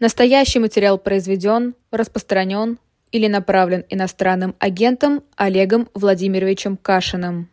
Настоящий 0.00 0.60
материал 0.60 0.96
произведен, 0.96 1.74
распространен 1.90 2.78
или 3.12 3.26
направлен 3.26 3.84
иностранным 3.90 4.54
агентом 4.58 5.22
Олегом 5.36 5.90
Владимировичем 5.92 6.78
Кашиным. 6.78 7.50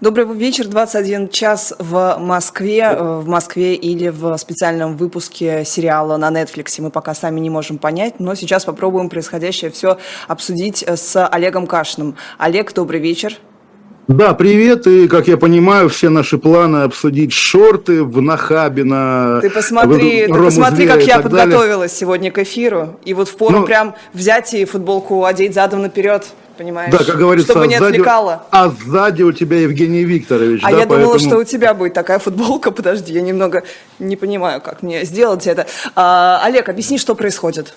Добрый 0.00 0.32
вечер, 0.32 0.68
21 0.68 1.28
час 1.28 1.74
в 1.80 2.18
Москве, 2.20 2.82
э, 2.82 3.18
в 3.18 3.26
Москве 3.26 3.74
или 3.74 4.06
в 4.10 4.36
специальном 4.36 4.96
выпуске 4.96 5.64
сериала 5.64 6.16
на 6.18 6.30
Netflix. 6.30 6.80
Мы 6.80 6.92
пока 6.92 7.14
сами 7.14 7.40
не 7.40 7.50
можем 7.50 7.78
понять, 7.78 8.20
но 8.20 8.36
сейчас 8.36 8.64
попробуем 8.64 9.08
происходящее 9.08 9.72
все 9.72 9.98
обсудить 10.28 10.84
с 10.86 11.26
Олегом 11.26 11.66
Кашиным. 11.66 12.16
Олег, 12.38 12.72
добрый 12.72 13.00
вечер. 13.00 13.40
Да, 14.08 14.34
привет, 14.34 14.86
и, 14.86 15.08
как 15.08 15.26
я 15.26 15.36
понимаю, 15.36 15.88
все 15.88 16.10
наши 16.10 16.38
планы 16.38 16.84
обсудить 16.84 17.32
шорты 17.32 18.04
в 18.04 18.22
Нахабино. 18.22 19.40
Ты 19.42 19.50
посмотри, 19.50 20.26
ты 20.28 20.32
посмотри, 20.32 20.86
как 20.86 21.02
я 21.02 21.18
подготовилась 21.18 21.90
далее. 21.90 22.00
сегодня 22.00 22.30
к 22.30 22.38
эфиру, 22.38 23.00
и 23.04 23.14
вот 23.14 23.28
в 23.28 23.36
пору 23.36 23.60
ну, 23.60 23.66
прям 23.66 23.96
взять 24.12 24.54
и 24.54 24.64
футболку 24.64 25.24
одеть 25.24 25.54
задом 25.54 25.82
наперед, 25.82 26.24
понимаешь? 26.56 26.92
Да, 26.92 26.98
как 26.98 27.16
говорится, 27.16 27.50
чтобы 27.50 27.66
не 27.66 27.78
сзади, 27.78 27.94
отвлекало. 27.94 28.44
А 28.52 28.70
сзади 28.70 29.24
у 29.24 29.32
тебя 29.32 29.58
Евгений 29.58 30.04
Викторович. 30.04 30.60
А 30.62 30.66
да, 30.66 30.70
я 30.70 30.76
поэтому... 30.86 31.00
думала, 31.00 31.18
что 31.18 31.38
у 31.38 31.44
тебя 31.44 31.74
будет 31.74 31.94
такая 31.94 32.20
футболка, 32.20 32.70
подожди, 32.70 33.12
я 33.12 33.22
немного 33.22 33.64
не 33.98 34.14
понимаю, 34.14 34.60
как 34.60 34.84
мне 34.84 35.04
сделать 35.04 35.48
это. 35.48 35.66
А, 35.96 36.40
Олег, 36.44 36.68
объясни, 36.68 36.98
что 36.98 37.16
происходит. 37.16 37.74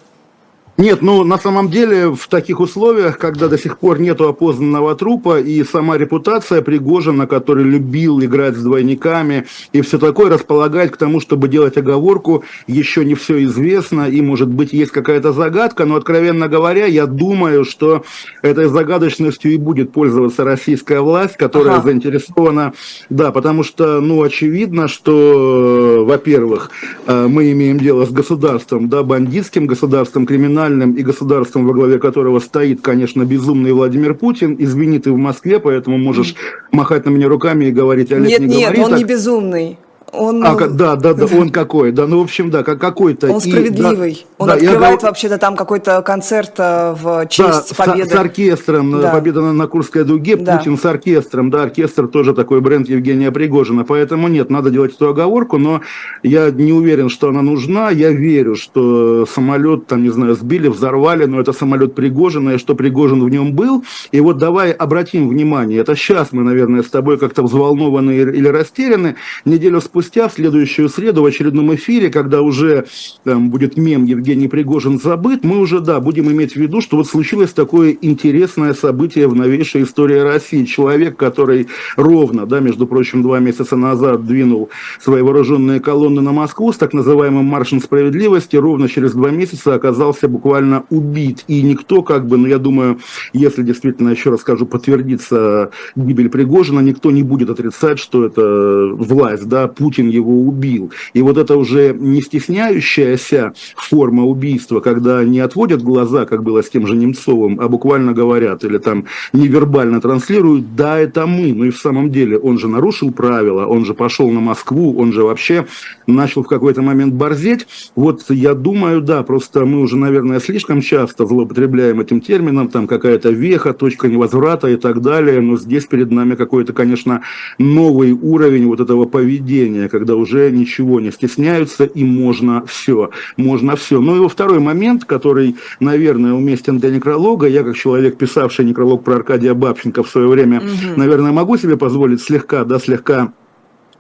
Нет, 0.80 1.02
ну 1.02 1.26
на 1.26 1.38
самом 1.38 1.70
деле 1.70 2.08
в 2.10 2.30
таких 2.30 2.62
условиях, 2.62 3.18
когда 3.18 3.50
до 3.50 3.58
сих 3.58 3.80
пор 3.80 4.00
нету 4.00 4.30
опознанного 4.30 4.96
трупа 4.96 5.42
и 5.42 5.62
сама 5.66 5.98
репутация 5.98 6.62
Пригожина, 6.62 7.28
который 7.28 7.66
любил 7.66 8.22
играть 8.22 8.56
с 8.56 8.64
двойниками 8.64 9.46
и 9.74 9.82
все 9.82 10.00
такое, 10.00 10.30
располагает 10.30 10.92
к 10.92 10.98
тому, 10.98 11.20
чтобы 11.20 11.50
делать 11.50 11.76
оговорку, 11.76 12.46
еще 12.66 13.04
не 13.04 13.16
все 13.16 13.44
известно 13.44 14.10
и 14.10 14.22
может 14.22 14.48
быть 14.48 14.72
есть 14.72 14.92
какая-то 14.92 15.34
загадка, 15.34 15.84
но 15.84 15.98
откровенно 15.98 16.48
говоря, 16.48 16.86
я 16.86 17.08
думаю, 17.08 17.66
что 17.66 18.06
этой 18.42 18.70
загадочностью 18.70 19.52
и 19.52 19.58
будет 19.58 19.92
пользоваться 19.92 20.46
российская 20.46 21.02
власть, 21.02 21.36
которая 21.36 21.74
ага. 21.74 21.90
заинтересована, 21.90 22.72
да, 23.10 23.34
потому 23.34 23.66
что, 23.66 24.00
ну, 24.00 24.24
очевидно, 24.24 24.88
что, 24.88 26.06
во-первых, 26.08 26.72
э, 27.06 27.28
мы 27.28 27.52
имеем 27.52 27.80
дело 27.80 28.06
с 28.06 28.12
государством, 28.12 28.88
да, 28.88 29.04
бандитским 29.04 29.68
государством, 29.68 30.26
криминальным, 30.26 30.69
национальным 30.70 30.94
и 30.94 31.04
государством, 31.04 31.68
во 31.68 31.74
главе 31.74 32.00
которого 32.00 32.40
стоит, 32.40 32.82
конечно, 32.82 33.26
безумный 33.26 33.72
Владимир 33.72 34.14
Путин. 34.14 34.56
Извини, 34.60 35.00
ты 35.00 35.12
в 35.12 35.18
Москве, 35.18 35.60
поэтому 35.60 35.98
можешь 35.98 36.36
махать 36.72 37.06
на 37.06 37.10
меня 37.10 37.28
руками 37.28 37.66
и 37.66 37.72
говорить, 37.72 38.12
Олег, 38.12 38.30
нет, 38.30 38.40
не 38.42 38.48
нет, 38.48 38.62
говори 38.68 38.82
он 38.82 38.90
так. 38.92 39.00
не 39.00 39.06
безумный. 39.06 39.78
Он... 40.12 40.46
А, 40.46 40.56
да, 40.56 40.96
да, 40.96 41.14
да, 41.14 41.26
он 41.38 41.50
какой, 41.50 41.92
да, 41.92 42.08
ну, 42.08 42.20
в 42.20 42.24
общем, 42.24 42.50
да, 42.50 42.64
как 42.64 42.80
какой-то. 42.80 43.32
Он 43.32 43.42
справедливый. 43.42 44.12
И, 44.12 44.16
да, 44.16 44.22
он 44.38 44.48
да, 44.48 44.54
открывает 44.56 45.02
я... 45.02 45.08
вообще-то 45.08 45.38
там 45.38 45.56
какой-то 45.56 46.02
концерт 46.02 46.54
э, 46.58 46.96
в 47.00 47.28
честь 47.28 47.76
да, 47.78 47.86
победы. 47.86 48.10
С, 48.10 48.14
с 48.14 48.16
оркестром, 48.16 49.02
да. 49.02 49.12
победа 49.12 49.42
на, 49.42 49.54
на 49.54 49.68
Курской 49.68 50.04
дуге, 50.04 50.36
да. 50.36 50.58
Путин 50.58 50.78
с 50.78 50.86
оркестром, 50.86 51.50
да, 51.50 51.64
оркестр 51.64 52.08
тоже 52.08 52.34
такой 52.34 52.62
бренд 52.62 52.90
Евгения 52.90 53.32
Пригожина, 53.32 53.84
поэтому 53.84 54.28
нет, 54.28 54.50
надо 54.50 54.70
делать 54.70 54.96
эту 54.96 55.10
оговорку, 55.10 55.58
но 55.58 55.82
я 56.24 56.50
не 56.52 56.74
уверен, 56.74 57.10
что 57.10 57.30
она 57.30 57.42
нужна, 57.42 57.90
я 57.90 58.12
верю, 58.12 58.56
что 58.56 59.26
самолет, 59.26 59.88
там, 59.88 60.04
не 60.04 60.10
знаю, 60.10 60.36
сбили, 60.36 60.68
взорвали, 60.68 61.26
но 61.26 61.40
это 61.40 61.54
самолет 61.54 61.96
Пригожина, 61.96 62.52
и 62.52 62.58
что 62.58 62.76
Пригожин 62.76 63.24
в 63.24 63.30
нем 63.30 63.54
был, 63.54 63.84
и 64.12 64.20
вот 64.20 64.38
давай 64.38 64.72
обратим 64.72 65.30
внимание, 65.30 65.80
это 65.80 65.96
сейчас 65.96 66.32
мы, 66.32 66.44
наверное, 66.44 66.84
с 66.84 66.90
тобой 66.90 67.18
как-то 67.18 67.44
взволнованы 67.44 68.12
или 68.12 68.48
растеряны, 68.48 69.16
неделю 69.46 69.82
спустя, 69.82 69.99
в 70.02 70.34
следующую 70.34 70.70
следующую 70.70 70.90
среду 70.90 71.24
в 71.24 71.26
очередном 71.26 71.74
эфире, 71.76 72.10
когда 72.10 72.42
уже 72.42 72.86
там, 73.24 73.50
будет 73.50 73.78
мем 73.78 74.06
Евгений 74.06 74.48
Пригожин 74.48 75.00
забыт, 75.00 75.44
мы 75.44 75.60
уже, 75.60 75.80
да, 75.80 76.00
будем 76.00 76.30
иметь 76.32 76.54
в 76.54 76.56
виду, 76.58 76.82
что 76.82 76.98
вот 76.98 77.08
случилось 77.08 77.52
такое 77.52 77.98
интересное 78.02 78.74
событие 78.74 79.28
в 79.28 79.36
новейшей 79.36 79.84
истории 79.84 80.20
России. 80.20 80.66
Человек, 80.66 81.18
который 81.18 81.68
ровно, 81.96 82.46
да, 82.46 82.60
между 82.60 82.88
прочим, 82.88 83.22
два 83.22 83.40
месяца 83.40 83.76
назад 83.76 84.26
двинул 84.26 84.70
свои 85.00 85.22
вооруженные 85.22 85.80
колонны 85.80 86.22
на 86.22 86.32
Москву 86.32 86.72
с 86.72 86.78
так 86.78 86.94
называемым 86.94 87.46
маршем 87.46 87.82
справедливости, 87.82 88.56
ровно 88.56 88.88
через 88.90 89.14
два 89.14 89.30
месяца 89.30 89.74
оказался 89.74 90.28
буквально 90.28 90.84
убит. 90.90 91.44
И 91.48 91.62
никто, 91.62 92.02
как 92.02 92.28
бы, 92.28 92.38
ну, 92.38 92.48
я 92.48 92.58
думаю, 92.58 93.00
если 93.34 93.64
действительно, 93.64 94.10
еще 94.10 94.30
раз 94.30 94.42
скажу, 94.42 94.66
подтвердится 94.66 95.72
гибель 95.96 96.30
Пригожина, 96.30 96.80
никто 96.80 97.12
не 97.12 97.24
будет 97.24 97.50
отрицать, 97.50 98.00
что 98.00 98.26
это 98.26 98.90
власть, 98.94 99.48
да, 99.48 99.68
Путин 99.68 99.89
его 99.98 100.42
убил 100.42 100.60
убил. 100.60 100.92
И 101.14 101.22
вот 101.22 101.38
это 101.38 101.58
уже 101.58 101.96
не 101.98 102.22
стесняющаяся 102.22 103.54
форма 103.76 104.26
убийства, 104.26 104.80
когда 104.80 105.24
не 105.24 105.40
отводят 105.40 105.82
глаза, 105.82 106.26
как 106.26 106.44
было 106.44 106.62
с 106.62 106.70
тем 106.70 106.86
же 106.86 106.96
Немцовым, 106.96 107.60
а 107.60 107.70
буквально 107.70 108.14
говорят 108.14 108.64
или 108.64 108.78
там 108.78 109.06
невербально 109.34 110.02
транслируют, 110.02 110.76
да, 110.76 111.00
это 111.00 111.26
мы. 111.26 111.54
Ну 111.54 111.66
и 111.66 111.70
в 111.70 111.78
самом 111.78 112.12
деле 112.12 112.38
он 112.38 112.60
же 112.60 112.68
нарушил 112.68 113.12
правила, 113.12 113.66
он 113.66 113.86
же 113.86 113.94
пошел 113.94 114.30
на 114.30 114.42
Москву, 114.42 114.98
он 114.98 115.14
же 115.14 115.24
вообще 115.24 115.66
начал 116.08 116.44
в 116.44 116.48
какой-то 116.48 116.82
момент 116.82 117.14
борзеть. 117.14 117.68
Вот 117.96 118.26
я 118.30 118.54
думаю, 118.54 119.02
да, 119.02 119.24
просто 119.24 119.66
мы 119.66 119.80
уже, 119.80 119.96
наверное, 119.96 120.40
слишком 120.40 120.82
часто 120.82 121.26
злоупотребляем 121.26 122.02
этим 122.02 122.20
термином, 122.20 122.68
там 122.68 122.88
какая-то 122.88 123.30
веха, 123.30 123.74
точка 123.74 124.08
невозврата 124.08 124.68
и 124.68 124.76
так 124.76 125.02
далее, 125.02 125.40
но 125.40 125.58
здесь 125.58 125.86
перед 125.86 126.12
нами 126.12 126.36
какой-то, 126.36 126.74
конечно, 126.74 127.22
новый 127.58 128.12
уровень 128.12 128.68
вот 128.68 128.80
этого 128.80 129.06
поведения, 129.06 129.79
когда 129.88 130.16
уже 130.16 130.52
ничего 130.52 131.00
не 131.00 131.12
стесняются, 131.12 131.86
и 131.86 132.04
можно 132.04 132.66
все. 132.66 133.12
Можно 133.38 133.76
все. 133.76 134.02
Ну 134.02 134.16
и 134.16 134.20
во 134.20 134.30
второй 134.30 134.60
момент, 134.60 135.06
который, 135.06 135.56
наверное, 135.80 136.34
уместен 136.34 136.80
для 136.80 136.90
некролога, 136.90 137.48
я 137.48 137.64
как 137.64 137.78
человек, 137.78 138.18
писавший 138.18 138.66
некролог 138.66 139.04
про 139.04 139.16
Аркадия 139.16 139.54
Бабченко 139.54 140.04
в 140.04 140.10
свое 140.10 140.28
время, 140.28 140.58
угу. 140.58 141.00
наверное, 141.00 141.32
могу 141.32 141.58
себе 141.58 141.78
позволить 141.78 142.22
слегка, 142.22 142.66
да, 142.66 142.80
слегка 142.80 143.32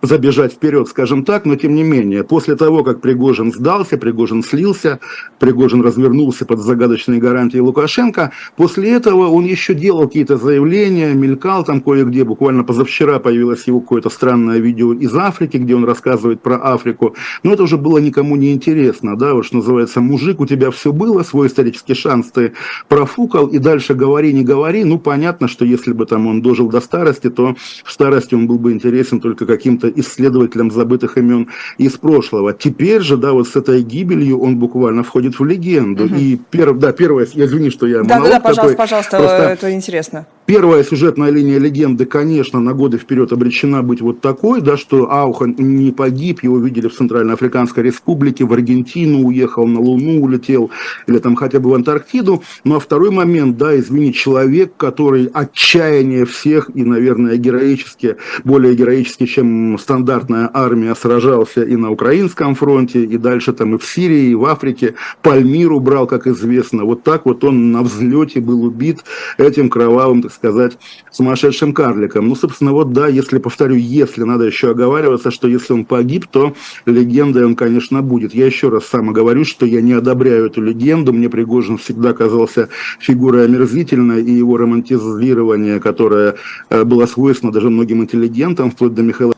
забежать 0.02 0.54
вперед, 0.54 0.88
скажем 0.88 1.26
так, 1.26 1.46
но 1.46 1.56
тем 1.56 1.76
не 1.76 1.84
менее, 1.84 2.24
после 2.24 2.56
того, 2.56 2.84
как 2.84 3.02
Пригожин 3.02 3.52
сдался, 3.54 3.98
Пригожин 3.98 4.44
слился, 4.44 5.00
Пригожин 5.40 5.82
развернулся 5.82 6.46
под 6.46 6.60
загадочные 6.60 7.20
гарантии 7.20 7.58
Лукашенко, 7.58 8.32
после 8.56 8.92
этого 8.92 9.28
он 9.28 9.46
еще 9.46 9.74
делал 9.74 10.08
какие-то 10.08 10.38
заявления, 10.38 11.14
мелькал 11.14 11.64
там 11.64 11.82
кое-где, 11.82 12.24
буквально 12.24 12.64
позавчера 12.64 13.20
появилось 13.20 13.68
его 13.68 13.82
какое-то 13.82 14.10
странное 14.10 14.60
видео 14.60 14.94
из 14.94 15.14
Африки, 15.16 15.58
где 15.58 15.76
он 15.76 15.86
рассказывает 15.86 16.42
про 16.42 16.56
Африку, 16.56 17.16
но 17.44 17.54
это 17.54 17.64
уже 17.64 17.78
было 17.78 17.98
никому 17.98 18.36
не 18.36 18.54
интересно, 18.54 19.18
да, 19.18 19.42
что 19.44 19.58
называется, 19.58 20.02
мужик, 20.02 20.40
у 20.40 20.46
тебя 20.46 20.72
все 20.72 20.94
было, 20.94 21.24
свой 21.24 21.48
исторический 21.48 21.94
шанс 21.94 22.31
ты 22.31 22.54
профукал, 22.88 23.48
и 23.48 23.58
дальше 23.58 23.94
говори, 23.94 24.34
не 24.34 24.44
говори, 24.44 24.84
ну, 24.84 25.00
понятно, 25.00 25.48
что 25.48 25.66
если 25.66 25.94
бы 25.94 26.06
там 26.06 26.28
он 26.28 26.42
дожил 26.42 26.70
до 26.70 26.81
старости, 26.81 27.30
то 27.30 27.56
в 27.84 27.92
старости 27.92 28.36
он 28.36 28.48
был 28.48 28.60
бы 28.60 28.72
интересен 28.72 29.20
только 29.20 29.46
каким-то 29.46 29.89
исследователям 29.96 30.72
забытых 30.72 31.18
имен 31.18 31.50
из 31.78 31.94
прошлого. 31.98 32.54
Теперь 32.54 33.02
же, 33.02 33.18
да, 33.18 33.34
вот 33.34 33.48
с 33.48 33.56
этой 33.56 33.82
гибелью 33.82 34.40
он 34.40 34.58
буквально 34.58 35.04
входит 35.04 35.40
в 35.40 35.46
легенду. 35.46 36.06
Угу. 36.06 36.16
И 36.16 36.40
перв, 36.50 36.78
да, 36.78 36.92
первое, 36.92 37.28
я 37.34 37.46
извини, 37.46 37.70
что 37.70 37.88
я 37.88 38.04
Да, 38.04 38.20
да, 38.20 38.30
да, 38.30 38.40
пожалуйста, 38.40 38.62
такой, 38.62 38.76
пожалуйста, 38.76 39.18
просто 39.18 39.38
это 39.38 39.72
интересно. 39.74 40.26
Первая 40.46 40.84
сюжетная 40.84 41.30
линия 41.30 41.60
легенды, 41.60 42.06
конечно, 42.06 42.60
на 42.60 42.74
годы 42.74 42.98
вперед 42.98 43.32
обречена 43.32 43.84
быть 43.84 44.02
вот 44.02 44.20
такой, 44.20 44.62
да, 44.62 44.78
что 44.78 45.12
Аухан 45.12 45.56
не 45.58 45.92
погиб, 45.92 46.42
его 46.42 46.58
видели 46.58 46.88
в 46.88 46.96
Центральноафриканской 46.96 47.84
республике, 47.84 48.46
в 48.46 48.54
Аргентину 48.54 49.28
уехал, 49.28 49.68
на 49.68 49.80
Луну 49.80 50.22
улетел, 50.24 50.72
или 51.06 51.20
там 51.20 51.36
хотя 51.36 51.60
бы 51.60 51.70
в 51.70 51.76
Антарктиду. 51.76 52.42
Ну 52.64 52.76
а 52.76 52.80
второй 52.80 53.12
момент, 53.12 53.58
да, 53.58 53.78
извини, 53.78 54.12
человек, 54.14 54.74
который 54.76 55.30
отчаяние 55.32 56.26
всех 56.26 56.72
и, 56.74 56.84
наверное, 56.84 57.38
героически, 57.38 58.18
более 58.44 58.74
героически, 58.74 59.28
чем 59.28 59.78
стандартная 59.80 60.50
армия, 60.54 60.96
сражался 60.96 61.64
и 61.64 61.76
на 61.76 61.92
Украинском 61.92 62.56
фронте, 62.56 63.04
и 63.04 63.18
дальше 63.18 63.54
там 63.54 63.76
и 63.76 63.78
в 63.78 63.86
Сирии, 63.86 64.30
и 64.30 64.36
в 64.36 64.46
Африке, 64.46 64.96
Пальмиру 65.22 65.80
брал, 65.80 66.08
как 66.08 66.28
известно. 66.28 66.84
Вот 66.84 67.04
так 67.04 67.26
вот 67.26 67.44
он 67.44 67.72
на 67.72 67.81
взлете 67.81 68.40
был 68.40 68.64
убит 68.64 69.00
этим 69.38 69.70
кровавым, 69.70 70.22
так 70.22 70.34
сказать, 70.34 70.78
сумасшедшим 71.12 71.74
карликом. 71.74 72.28
Ну, 72.28 72.36
собственно, 72.36 72.72
вот 72.72 72.94
да, 72.94 73.08
если, 73.08 73.38
повторю, 73.40 73.76
если 73.76 74.24
надо 74.24 74.46
еще 74.46 74.72
оговариваться, 74.72 75.31
что 75.31 75.48
если 75.48 75.74
он 75.74 75.86
погиб, 75.86 76.28
то 76.28 76.54
легендой 76.86 77.46
он, 77.46 77.56
конечно, 77.56 78.02
будет. 78.02 78.34
Я 78.34 78.46
еще 78.46 78.70
раз 78.70 78.86
сам 78.86 79.14
говорю, 79.14 79.46
что 79.46 79.66
я 79.66 79.82
не 79.82 79.94
одобряю 79.94 80.46
эту 80.46 80.62
легенду. 80.62 81.14
Мне 81.14 81.30
Пригожин 81.30 81.78
всегда 81.78 82.14
казался 82.14 82.70
фигурой 83.00 83.46
омерзительной, 83.46 84.24
и 84.24 84.32
его 84.32 84.58
романтизирование, 84.58 85.80
которое 85.80 86.36
э, 86.70 86.84
было 86.84 87.06
свойственно 87.06 87.52
даже 87.52 87.70
многим 87.70 88.04
интеллигентам, 88.04 88.72
вплоть 88.72 88.94
до 88.94 89.02
Михаила 89.02 89.34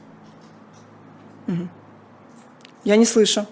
Я 2.83 2.95
не 2.95 3.05
слышу. 3.05 3.45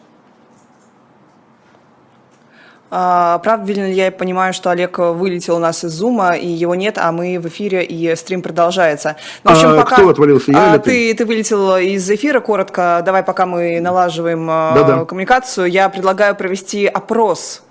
А, 2.92 3.38
правильно 3.40 3.86
ли 3.86 3.94
я 3.94 4.12
понимаю, 4.12 4.52
что 4.52 4.72
Олег 4.72 4.98
вылетел 4.98 5.58
у 5.58 5.60
нас 5.60 5.84
из 5.84 5.92
Зума, 5.92 6.32
и 6.32 6.48
его 6.48 6.74
нет, 6.74 6.98
а 6.98 7.12
мы 7.12 7.40
в 7.40 7.48
эфире, 7.48 7.84
и 7.84 8.16
стрим 8.16 8.42
продолжается? 8.42 9.16
Ну, 9.44 9.52
в 9.52 9.54
общем, 9.54 9.70
а, 9.70 9.76
пока... 9.76 9.96
Кто 9.98 10.10
отвалился, 10.10 10.52
я 10.52 10.72
а, 10.72 10.76
или 10.76 10.82
ты? 10.82 11.14
Ты 11.14 11.26
вылетел 11.26 11.78
из 11.78 12.10
эфира, 12.10 12.40
коротко. 12.40 13.04
Давай, 13.06 13.22
пока 13.22 13.46
мы 13.46 13.80
налаживаем 13.80 14.48
Да-да. 14.48 15.06
коммуникацию, 15.06 15.68
я 15.68 15.88
предлагаю 15.90 16.36
провести 16.36 16.88
опрос. 16.88 17.62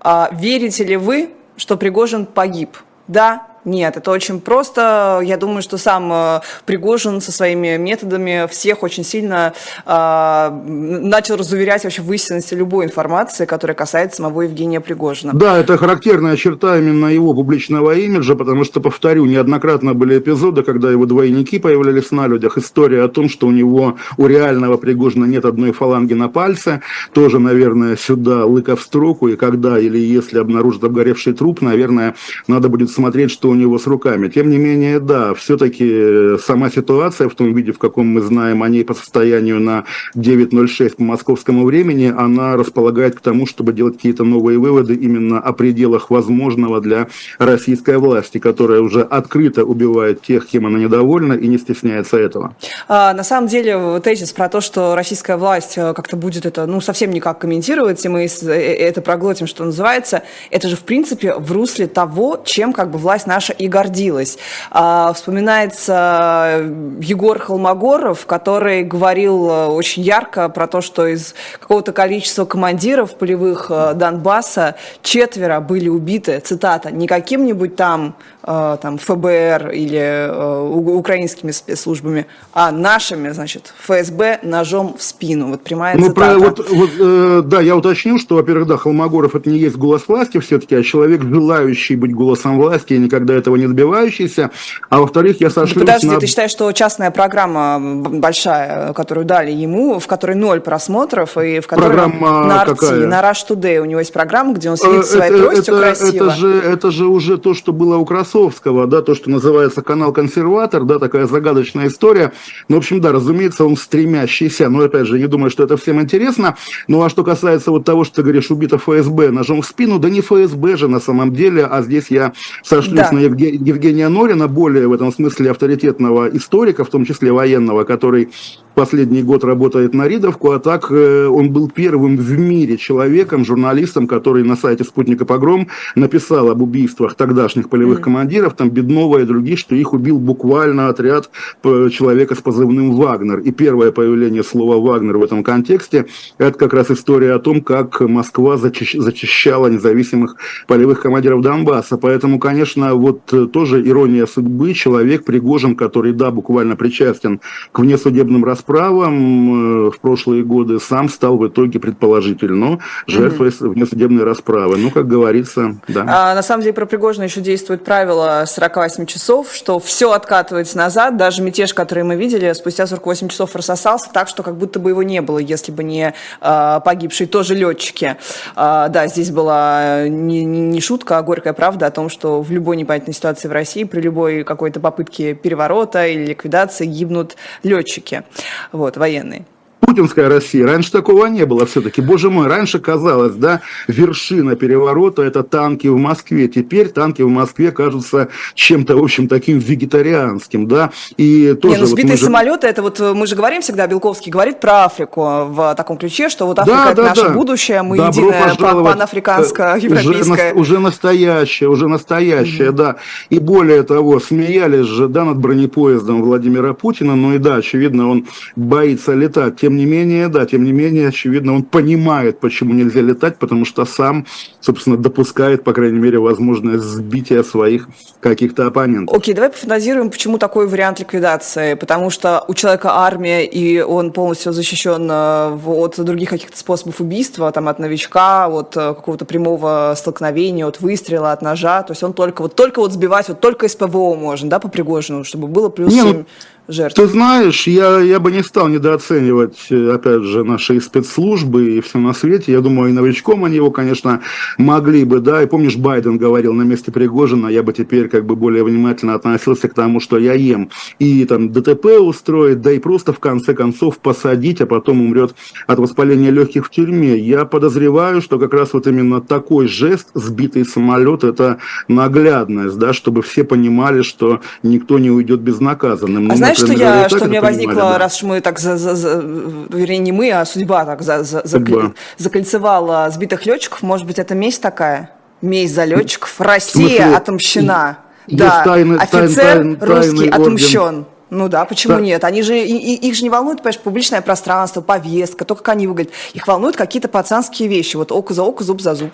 А, 0.00 0.28
верите 0.32 0.82
ли 0.82 0.96
вы, 0.96 1.30
что 1.56 1.76
Пригожин 1.76 2.26
погиб? 2.26 2.76
Да, 3.06 3.46
нет, 3.64 3.96
это 3.96 4.10
очень 4.10 4.40
просто. 4.40 5.20
Я 5.24 5.36
думаю, 5.36 5.62
что 5.62 5.78
сам 5.78 6.12
э, 6.12 6.40
Пригожин 6.66 7.20
со 7.20 7.32
своими 7.32 7.76
методами 7.76 8.46
всех 8.50 8.82
очень 8.82 9.04
сильно 9.04 9.54
э, 9.86 10.50
начал 10.50 11.36
разуверять 11.36 11.84
вообще 11.84 12.02
в 12.02 12.12
истинности 12.12 12.54
любой 12.54 12.84
информации, 12.84 13.46
которая 13.46 13.74
касается 13.74 14.18
самого 14.18 14.42
Евгения 14.42 14.80
Пригожина. 14.80 15.32
Да, 15.32 15.58
это 15.58 15.78
характерная 15.78 16.36
черта 16.36 16.78
именно 16.78 17.06
его 17.06 17.32
публичного 17.32 17.94
имиджа, 17.96 18.34
потому 18.34 18.64
что, 18.64 18.80
повторю, 18.80 19.24
неоднократно 19.24 19.94
были 19.94 20.18
эпизоды, 20.18 20.62
когда 20.62 20.90
его 20.90 21.06
двойники 21.06 21.58
появлялись 21.58 22.10
на 22.10 22.26
людях. 22.26 22.58
История 22.58 23.02
о 23.02 23.08
том, 23.08 23.30
что 23.30 23.46
у 23.46 23.50
него, 23.50 23.96
у 24.18 24.26
реального 24.26 24.76
Пригожина 24.76 25.24
нет 25.24 25.44
одной 25.44 25.72
фаланги 25.72 26.14
на 26.14 26.28
пальце, 26.28 26.82
тоже, 27.12 27.38
наверное, 27.38 27.96
сюда 27.96 28.44
лыка 28.44 28.76
в 28.76 28.82
строку, 28.82 29.28
и 29.28 29.36
когда 29.36 29.78
или 29.78 29.98
если 29.98 30.38
обнаружат 30.38 30.84
обгоревший 30.84 31.32
труп, 31.32 31.62
наверное, 31.62 32.14
надо 32.46 32.68
будет 32.68 32.90
смотреть, 32.90 33.30
что 33.30 33.53
у 33.54 33.56
него 33.56 33.78
с 33.78 33.86
руками. 33.86 34.28
Тем 34.28 34.50
не 34.50 34.58
менее, 34.58 35.00
да, 35.00 35.32
все-таки 35.34 35.88
э, 35.88 36.38
сама 36.42 36.70
ситуация 36.70 37.28
в 37.28 37.34
том 37.34 37.54
виде, 37.54 37.72
в 37.72 37.78
каком 37.78 38.06
мы 38.08 38.20
знаем 38.20 38.62
о 38.62 38.68
ней 38.68 38.84
по 38.84 38.94
состоянию 38.94 39.60
на 39.60 39.84
9.06 40.16 40.96
по 40.96 41.02
московскому 41.02 41.64
времени, 41.64 42.12
она 42.16 42.56
располагает 42.56 43.14
к 43.14 43.20
тому, 43.20 43.46
чтобы 43.46 43.72
делать 43.72 43.96
какие-то 43.96 44.24
новые 44.24 44.58
выводы 44.58 44.94
именно 44.94 45.38
о 45.38 45.52
пределах 45.52 46.10
возможного 46.10 46.80
для 46.80 47.08
российской 47.38 47.98
власти, 47.98 48.38
которая 48.38 48.80
уже 48.80 49.02
открыто 49.02 49.64
убивает 49.64 50.22
тех, 50.22 50.46
кем 50.46 50.66
она 50.66 50.78
недовольна 50.78 51.34
и 51.34 51.46
не 51.46 51.58
стесняется 51.58 52.16
этого. 52.16 52.56
А, 52.88 53.14
на 53.14 53.24
самом 53.24 53.48
деле, 53.48 54.00
тезис 54.02 54.32
про 54.32 54.48
то, 54.48 54.60
что 54.60 54.94
российская 54.94 55.36
власть 55.36 55.74
э, 55.76 55.94
как-то 55.94 56.16
будет 56.16 56.46
это, 56.46 56.66
ну, 56.66 56.80
совсем 56.80 57.10
никак 57.10 57.38
комментировать, 57.38 58.04
и 58.04 58.08
мы 58.08 58.24
э, 58.24 58.48
это 58.48 59.00
проглотим, 59.00 59.46
что 59.46 59.64
называется, 59.64 60.22
это 60.50 60.68
же, 60.68 60.76
в 60.76 60.82
принципе, 60.82 61.34
в 61.34 61.52
русле 61.52 61.86
того, 61.86 62.40
чем 62.44 62.72
как 62.72 62.90
бы 62.90 62.98
власть 62.98 63.26
наша 63.26 63.43
и 63.52 63.68
гордилась. 63.68 64.38
А, 64.70 65.12
вспоминается 65.12 66.62
Егор 67.00 67.38
Холмогоров, 67.38 68.26
который 68.26 68.82
говорил 68.82 69.48
э, 69.48 69.66
очень 69.66 70.02
ярко 70.02 70.48
про 70.48 70.66
то, 70.66 70.80
что 70.80 71.06
из 71.06 71.34
какого-то 71.58 71.92
количества 71.92 72.44
командиров 72.44 73.16
полевых 73.16 73.66
э, 73.70 73.94
Донбасса 73.94 74.76
четверо 75.02 75.60
были 75.60 75.88
убиты, 75.88 76.40
цитата, 76.40 76.90
не 76.90 77.06
каким-нибудь 77.06 77.76
там 77.76 78.16
Э, 78.46 78.76
там, 78.80 78.98
ФБР 78.98 79.70
или 79.70 80.28
э, 80.28 80.68
украинскими 80.68 81.50
спецслужбами, 81.50 82.26
а 82.52 82.70
нашими, 82.72 83.30
значит, 83.30 83.72
ФСБ 83.80 84.40
ножом 84.42 84.96
в 84.98 85.02
спину. 85.02 85.48
Вот 85.48 85.62
прямая 85.62 85.96
ну, 85.96 86.08
цитата. 86.08 86.38
Про, 86.38 86.38
вот, 86.38 86.70
вот, 86.70 86.90
э, 87.00 87.42
да, 87.46 87.62
я 87.62 87.74
уточню, 87.74 88.18
что, 88.18 88.34
во-первых, 88.34 88.68
да, 88.68 88.76
Холмогоров 88.76 89.34
это 89.34 89.48
не 89.48 89.58
есть 89.58 89.76
голос 89.76 90.08
власти 90.08 90.40
все-таки, 90.40 90.74
а 90.74 90.82
человек, 90.82 91.22
желающий 91.22 91.96
быть 91.96 92.12
голосом 92.12 92.58
власти 92.58 92.92
и 92.92 92.98
никогда 92.98 93.33
этого 93.36 93.56
не 93.56 93.66
добивающийся. 93.66 94.50
А 94.88 95.00
во-вторых, 95.00 95.40
я 95.40 95.50
сошлюсь 95.50 95.84
Подожди, 95.84 96.08
на... 96.08 96.18
ты 96.18 96.26
считаешь, 96.26 96.50
что 96.50 96.70
частная 96.72 97.10
программа 97.10 97.78
большая, 97.80 98.92
которую 98.92 99.24
дали 99.24 99.50
ему, 99.50 99.98
в 99.98 100.06
которой 100.06 100.36
ноль 100.36 100.60
просмотров, 100.60 101.36
и 101.36 101.60
в 101.60 101.66
которой 101.66 101.86
программа 101.86 102.44
на 102.46 102.62
Арти, 102.62 102.74
какая? 102.74 103.06
на 103.06 103.20
Rush 103.20 103.46
Today 103.48 103.78
у 103.78 103.84
него 103.84 104.00
есть 104.00 104.12
программа, 104.12 104.54
где 104.54 104.70
он 104.70 104.76
сидит 104.76 105.00
э, 105.00 105.02
своей 105.04 105.32
это, 105.32 105.42
тростью 105.42 105.74
это, 105.74 105.82
красиво. 105.82 106.24
Это 106.24 106.30
же, 106.30 106.60
это 106.60 106.90
же 106.90 107.06
уже 107.06 107.38
то, 107.38 107.54
что 107.54 107.72
было 107.72 107.96
у 107.96 108.04
Красовского, 108.04 108.86
да, 108.86 109.02
то, 109.02 109.14
что 109.14 109.30
называется 109.30 109.82
канал 109.82 110.12
«Консерватор», 110.12 110.84
да, 110.84 110.98
такая 110.98 111.26
загадочная 111.26 111.88
история. 111.88 112.32
Ну, 112.68 112.76
в 112.76 112.78
общем, 112.78 113.00
да, 113.00 113.12
разумеется, 113.12 113.64
он 113.64 113.76
стремящийся, 113.76 114.68
но, 114.68 114.84
опять 114.84 115.06
же, 115.06 115.18
не 115.18 115.26
думаю, 115.26 115.50
что 115.50 115.64
это 115.64 115.76
всем 115.76 116.00
интересно. 116.00 116.56
Ну, 116.88 117.02
а 117.02 117.10
что 117.10 117.24
касается 117.24 117.70
вот 117.70 117.84
того, 117.84 118.04
что 118.04 118.16
ты 118.16 118.22
говоришь, 118.22 118.50
убито 118.50 118.78
ФСБ 118.78 119.30
ножом 119.30 119.62
в 119.62 119.66
спину, 119.66 119.98
да 119.98 120.08
не 120.08 120.20
ФСБ 120.20 120.76
же 120.76 120.88
на 120.88 121.00
самом 121.00 121.34
деле, 121.34 121.64
а 121.64 121.82
здесь 121.82 122.06
я 122.10 122.32
сошлюсь 122.62 123.08
да. 123.08 123.12
на 123.12 123.18
Евгения 123.24 124.08
Норина, 124.08 124.48
более 124.48 124.88
в 124.88 124.92
этом 124.92 125.12
смысле 125.12 125.50
авторитетного 125.50 126.28
историка, 126.36 126.84
в 126.84 126.90
том 126.90 127.04
числе 127.04 127.32
военного, 127.32 127.84
который 127.84 128.28
последний 128.74 129.22
год 129.22 129.44
работает 129.44 129.94
на 129.94 130.08
Ридовку, 130.08 130.50
а 130.50 130.58
так 130.58 130.90
э, 130.90 131.26
он 131.26 131.50
был 131.50 131.70
первым 131.70 132.16
в 132.16 132.38
мире 132.38 132.76
человеком, 132.76 133.44
журналистом, 133.44 134.06
который 134.06 134.44
на 134.44 134.56
сайте 134.56 134.84
«Спутника 134.84 135.24
Погром» 135.24 135.68
написал 135.94 136.50
об 136.50 136.62
убийствах 136.62 137.14
тогдашних 137.14 137.68
полевых 137.68 138.00
mm-hmm. 138.00 138.02
командиров, 138.02 138.54
там 138.54 138.70
Беднова 138.70 139.18
и 139.18 139.24
других, 139.24 139.58
что 139.58 139.74
их 139.74 139.92
убил 139.92 140.18
буквально 140.18 140.88
отряд 140.88 141.30
э, 141.62 141.88
человека 141.90 142.34
с 142.34 142.38
позывным 142.38 142.92
«Вагнер». 142.92 143.40
И 143.40 143.52
первое 143.52 143.92
появление 143.92 144.42
слова 144.42 144.76
«Вагнер» 144.76 145.18
в 145.18 145.22
этом 145.22 145.44
контексте– 145.44 146.06
это 146.38 146.58
как 146.58 146.74
раз 146.74 146.90
история 146.90 147.32
о 147.32 147.38
том, 147.38 147.60
как 147.60 148.00
Москва 148.00 148.56
зачищала 148.56 149.68
независимых 149.68 150.36
полевых 150.66 151.00
командиров 151.00 151.42
Донбасса. 151.42 151.96
Поэтому, 151.96 152.38
конечно, 152.38 152.94
вот 152.94 153.32
э, 153.32 153.46
тоже 153.46 153.86
ирония 153.86 154.26
судьбы, 154.26 154.74
человек 154.74 155.24
Пригожин, 155.24 155.76
который, 155.76 156.12
да, 156.12 156.30
буквально 156.30 156.76
причастен 156.76 157.40
к 157.72 157.78
внесудебным 157.78 158.44
распоряжениям, 158.44 158.63
расправам 158.64 159.86
э, 159.86 159.90
в 159.90 160.00
прошлые 160.00 160.42
годы 160.42 160.80
сам 160.80 161.08
стал 161.08 161.36
в 161.36 161.46
итоге 161.46 161.78
предположительно 161.78 162.78
жертвой 163.06 163.48
угу. 163.48 163.70
внесудебной 163.70 164.24
расправы. 164.24 164.78
Ну, 164.78 164.90
как 164.90 165.06
говорится, 165.06 165.76
да. 165.88 166.04
А, 166.08 166.34
на 166.34 166.42
самом 166.42 166.62
деле 166.62 166.72
про 166.72 166.86
Пригожина 166.86 167.24
еще 167.24 167.40
действует 167.40 167.84
правило 167.84 168.44
48 168.46 169.06
часов, 169.06 169.52
что 169.52 169.78
все 169.78 170.12
откатывается 170.12 170.78
назад, 170.78 171.16
даже 171.16 171.42
мятеж, 171.42 171.74
который 171.74 172.04
мы 172.04 172.16
видели, 172.16 172.52
спустя 172.54 172.86
48 172.86 173.28
часов 173.28 173.54
рассосался 173.54 174.10
так, 174.12 174.28
что 174.28 174.42
как 174.42 174.56
будто 174.56 174.78
бы 174.78 174.90
его 174.90 175.02
не 175.02 175.20
было, 175.20 175.38
если 175.38 175.70
бы 175.70 175.84
не 175.84 176.14
а, 176.40 176.80
погибшие 176.80 177.26
тоже 177.26 177.54
летчики. 177.54 178.16
А, 178.56 178.88
да, 178.88 179.08
здесь 179.08 179.30
была 179.30 180.08
не, 180.08 180.44
не 180.44 180.80
шутка, 180.80 181.18
а 181.18 181.22
горькая 181.22 181.52
правда 181.52 181.86
о 181.86 181.90
том, 181.90 182.08
что 182.08 182.40
в 182.40 182.50
любой 182.50 182.76
непонятной 182.76 183.14
ситуации 183.14 183.48
в 183.48 183.52
России, 183.52 183.84
при 183.84 184.00
любой 184.00 184.44
какой-то 184.44 184.80
попытке 184.80 185.34
переворота 185.34 186.06
или 186.06 186.26
ликвидации 186.26 186.86
гибнут 186.86 187.36
летчики 187.62 188.24
вот, 188.72 188.96
военные 188.96 189.46
путинская 189.86 190.28
Россия. 190.28 190.66
Раньше 190.66 190.90
такого 190.90 191.26
не 191.26 191.44
было 191.46 191.66
все-таки. 191.66 192.00
Боже 192.00 192.30
мой, 192.30 192.46
раньше 192.46 192.78
казалось, 192.78 193.34
да, 193.34 193.60
вершина 193.88 194.56
переворота– 194.56 195.22
это 195.24 195.42
танки 195.42 195.86
в 195.88 195.96
Москве. 195.96 196.48
Теперь 196.48 196.88
танки 196.88 197.22
в 197.22 197.28
Москве 197.28 197.70
кажутся 197.70 198.28
чем-то, 198.54 198.96
в 198.96 199.02
общем, 199.02 199.28
таким 199.28 199.58
вегетарианским, 199.58 200.66
да. 200.66 200.90
И 201.16 201.54
тоже 201.54 201.76
не, 201.76 201.80
ну, 201.80 201.86
сбитые 201.86 202.12
вот 202.12 202.20
же... 202.20 202.24
самолеты, 202.24 202.66
это 202.66 202.82
вот 202.82 203.00
мы 203.00 203.26
же 203.26 203.36
говорим 203.36 203.62
всегда, 203.62 203.86
Белковский 203.86 204.32
говорит 204.32 204.60
про 204.60 204.84
Африку 204.84 205.20
в 205.46 205.74
таком 205.76 205.98
ключе, 205.98 206.28
что 206.28 206.46
вот 206.46 206.58
Африка 206.58 206.76
да,– 206.84 206.90
это 206.92 207.02
да, 207.02 207.08
наше 207.10 207.22
да. 207.22 207.28
будущее, 207.30 207.82
мы 207.82 207.96
Добро 207.96 208.30
единое 208.30 208.54
панафриканско-европейское. 208.54 210.52
Уже, 210.52 210.60
уже 210.60 210.78
настоящее, 210.78 211.68
уже 211.68 211.88
настоящее, 211.88 212.70
угу. 212.70 212.78
да. 212.78 212.96
И 213.30 213.38
более 213.38 213.82
того, 213.82 214.20
смеялись 214.20 214.86
же, 214.86 215.08
да, 215.08 215.24
над 215.24 215.38
бронепоездом 215.38 216.22
Владимира 216.22 216.74
Путина, 216.74 217.16
ну 217.16 217.34
и 217.34 217.38
да, 217.38 217.56
очевидно, 217.56 218.08
он 218.10 218.26
боится 218.56 219.12
летать. 219.12 219.60
Тем 219.60 219.73
не 219.76 219.86
менее, 219.86 220.28
да, 220.28 220.46
тем 220.46 220.64
не 220.64 220.72
менее, 220.72 221.08
очевидно, 221.08 221.54
он 221.54 221.62
понимает, 221.62 222.40
почему 222.40 222.74
нельзя 222.74 223.00
летать, 223.00 223.38
потому 223.38 223.64
что 223.64 223.84
сам, 223.84 224.26
собственно, 224.60 224.96
допускает, 224.96 225.64
по 225.64 225.72
крайней 225.72 225.98
мере, 225.98 226.18
возможность 226.18 226.84
сбития 226.84 227.42
своих 227.42 227.88
каких-то 228.20 228.66
оппонентов. 228.66 229.16
Окей, 229.16 229.34
давай 229.34 229.50
пофантазируем, 229.50 230.10
почему 230.10 230.38
такой 230.38 230.66
вариант 230.66 231.00
ликвидации. 231.00 231.74
Потому 231.74 232.10
что 232.10 232.44
у 232.48 232.54
человека 232.54 232.92
армия, 232.92 233.44
и 233.44 233.80
он 233.80 234.12
полностью 234.12 234.52
защищен 234.52 235.08
э, 235.10 235.58
от 235.66 236.00
других 236.02 236.30
каких-то 236.30 236.56
способов 236.58 237.00
убийства, 237.00 237.50
там, 237.52 237.68
от 237.68 237.78
новичка, 237.78 238.48
от 238.48 238.76
э, 238.76 238.94
какого-то 238.94 239.24
прямого 239.24 239.94
столкновения, 239.96 240.66
от 240.66 240.80
выстрела, 240.80 241.32
от 241.32 241.42
ножа. 241.42 241.82
То 241.82 241.92
есть 241.92 242.02
он 242.02 242.14
только 242.14 242.42
вот, 242.42 242.54
только 242.54 242.80
вот 242.80 242.92
сбивать, 242.92 243.28
вот 243.28 243.40
только 243.40 243.66
из 243.66 243.76
ПВО 243.76 244.14
можно, 244.14 244.48
да, 244.48 244.58
по 244.58 244.68
Пригожину, 244.68 245.24
чтобы 245.24 245.48
было 245.48 245.68
плюс 245.68 245.92
Не, 245.92 246.00
7... 246.00 246.12
ну 246.12 246.24
жертв? 246.68 246.96
Ты 246.96 247.06
знаешь, 247.06 247.66
я, 247.66 248.00
я 248.00 248.20
бы 248.20 248.30
не 248.32 248.42
стал 248.42 248.68
недооценивать, 248.68 249.70
опять 249.70 250.22
же, 250.22 250.44
наши 250.44 250.80
спецслужбы 250.80 251.76
и 251.76 251.80
все 251.80 251.98
на 251.98 252.12
свете. 252.12 252.52
Я 252.52 252.60
думаю, 252.60 252.90
и 252.90 252.92
новичком 252.92 253.44
они 253.44 253.56
его, 253.56 253.70
конечно, 253.70 254.20
могли 254.58 255.04
бы, 255.04 255.20
да. 255.20 255.42
И 255.42 255.46
помнишь, 255.46 255.76
Байден 255.76 256.18
говорил 256.18 256.52
на 256.54 256.62
месте 256.62 256.92
Пригожина, 256.92 257.48
я 257.48 257.62
бы 257.62 257.72
теперь 257.72 258.08
как 258.08 258.26
бы 258.26 258.36
более 258.36 258.64
внимательно 258.64 259.14
относился 259.14 259.68
к 259.68 259.74
тому, 259.74 260.00
что 260.00 260.18
я 260.18 260.34
ем. 260.34 260.70
И 260.98 261.24
там 261.24 261.52
ДТП 261.52 261.86
устроить, 262.00 262.60
да 262.60 262.72
и 262.72 262.78
просто 262.78 263.12
в 263.12 263.18
конце 263.18 263.54
концов 263.54 263.98
посадить, 263.98 264.60
а 264.60 264.66
потом 264.66 265.00
умрет 265.00 265.34
от 265.66 265.78
воспаления 265.78 266.30
легких 266.30 266.66
в 266.66 266.70
тюрьме. 266.70 267.16
Я 267.18 267.44
подозреваю, 267.44 268.22
что 268.22 268.38
как 268.38 268.54
раз 268.54 268.72
вот 268.72 268.86
именно 268.86 269.20
такой 269.20 269.68
жест, 269.68 270.08
сбитый 270.14 270.64
самолет, 270.64 271.24
это 271.24 271.58
наглядность, 271.88 272.78
да, 272.78 272.92
чтобы 272.92 273.22
все 273.22 273.44
понимали, 273.44 274.02
что 274.02 274.40
никто 274.62 274.98
не 274.98 275.10
уйдет 275.10 275.40
безнаказанным. 275.40 276.26
Но 276.26 276.34
а 276.34 276.36
знаешь, 276.36 276.53
знаешь, 276.60 276.72
что, 276.72 276.82
я, 276.84 277.08
что 277.08 277.24
у 277.24 277.28
меня 277.28 277.40
возникло, 277.40 277.74
да. 277.74 277.98
раз 277.98 278.22
мы 278.22 278.40
так, 278.40 278.58
за, 278.58 278.76
за, 278.76 278.94
за, 278.94 279.16
вернее, 279.18 279.98
не 279.98 280.12
мы, 280.12 280.30
а 280.30 280.44
судьба 280.44 280.84
так 280.84 281.02
за, 281.02 281.22
за, 281.22 281.46
судьба. 281.46 281.92
закольцевала 282.16 283.10
сбитых 283.10 283.46
летчиков, 283.46 283.82
может 283.82 284.06
быть, 284.06 284.18
это 284.18 284.34
месть 284.34 284.62
такая? 284.62 285.10
Месть 285.42 285.74
за 285.74 285.84
летчиков? 285.84 286.40
Россия 286.40 286.86
смысле, 286.86 287.16
отомщена. 287.16 287.98
Да, 288.26 288.64
тайны, 288.64 288.96
офицер 288.96 289.56
тайны, 289.56 289.76
русский 289.80 290.30
тайны 290.30 290.34
отомщен. 290.34 291.04
Ну 291.30 291.48
да, 291.48 291.64
почему 291.64 291.94
да. 291.94 292.00
нет? 292.00 292.24
Они 292.24 292.42
же, 292.42 292.58
и, 292.58 292.76
и, 292.76 293.08
их 293.08 293.14
же 293.14 293.24
не 293.24 293.30
волнует, 293.30 293.58
понимаешь, 293.58 293.80
публичное 293.80 294.20
пространство, 294.20 294.80
повестка, 294.80 295.44
то, 295.44 295.54
как 295.54 295.68
они 295.70 295.86
выглядят. 295.86 296.12
Их 296.32 296.46
волнуют 296.46 296.76
какие-то 296.76 297.08
пацанские 297.08 297.68
вещи. 297.68 297.96
Вот 297.96 298.12
око 298.12 298.32
за 298.32 298.44
око, 298.44 298.62
зуб 298.62 298.80
за 298.80 298.94
зуб. 298.94 299.12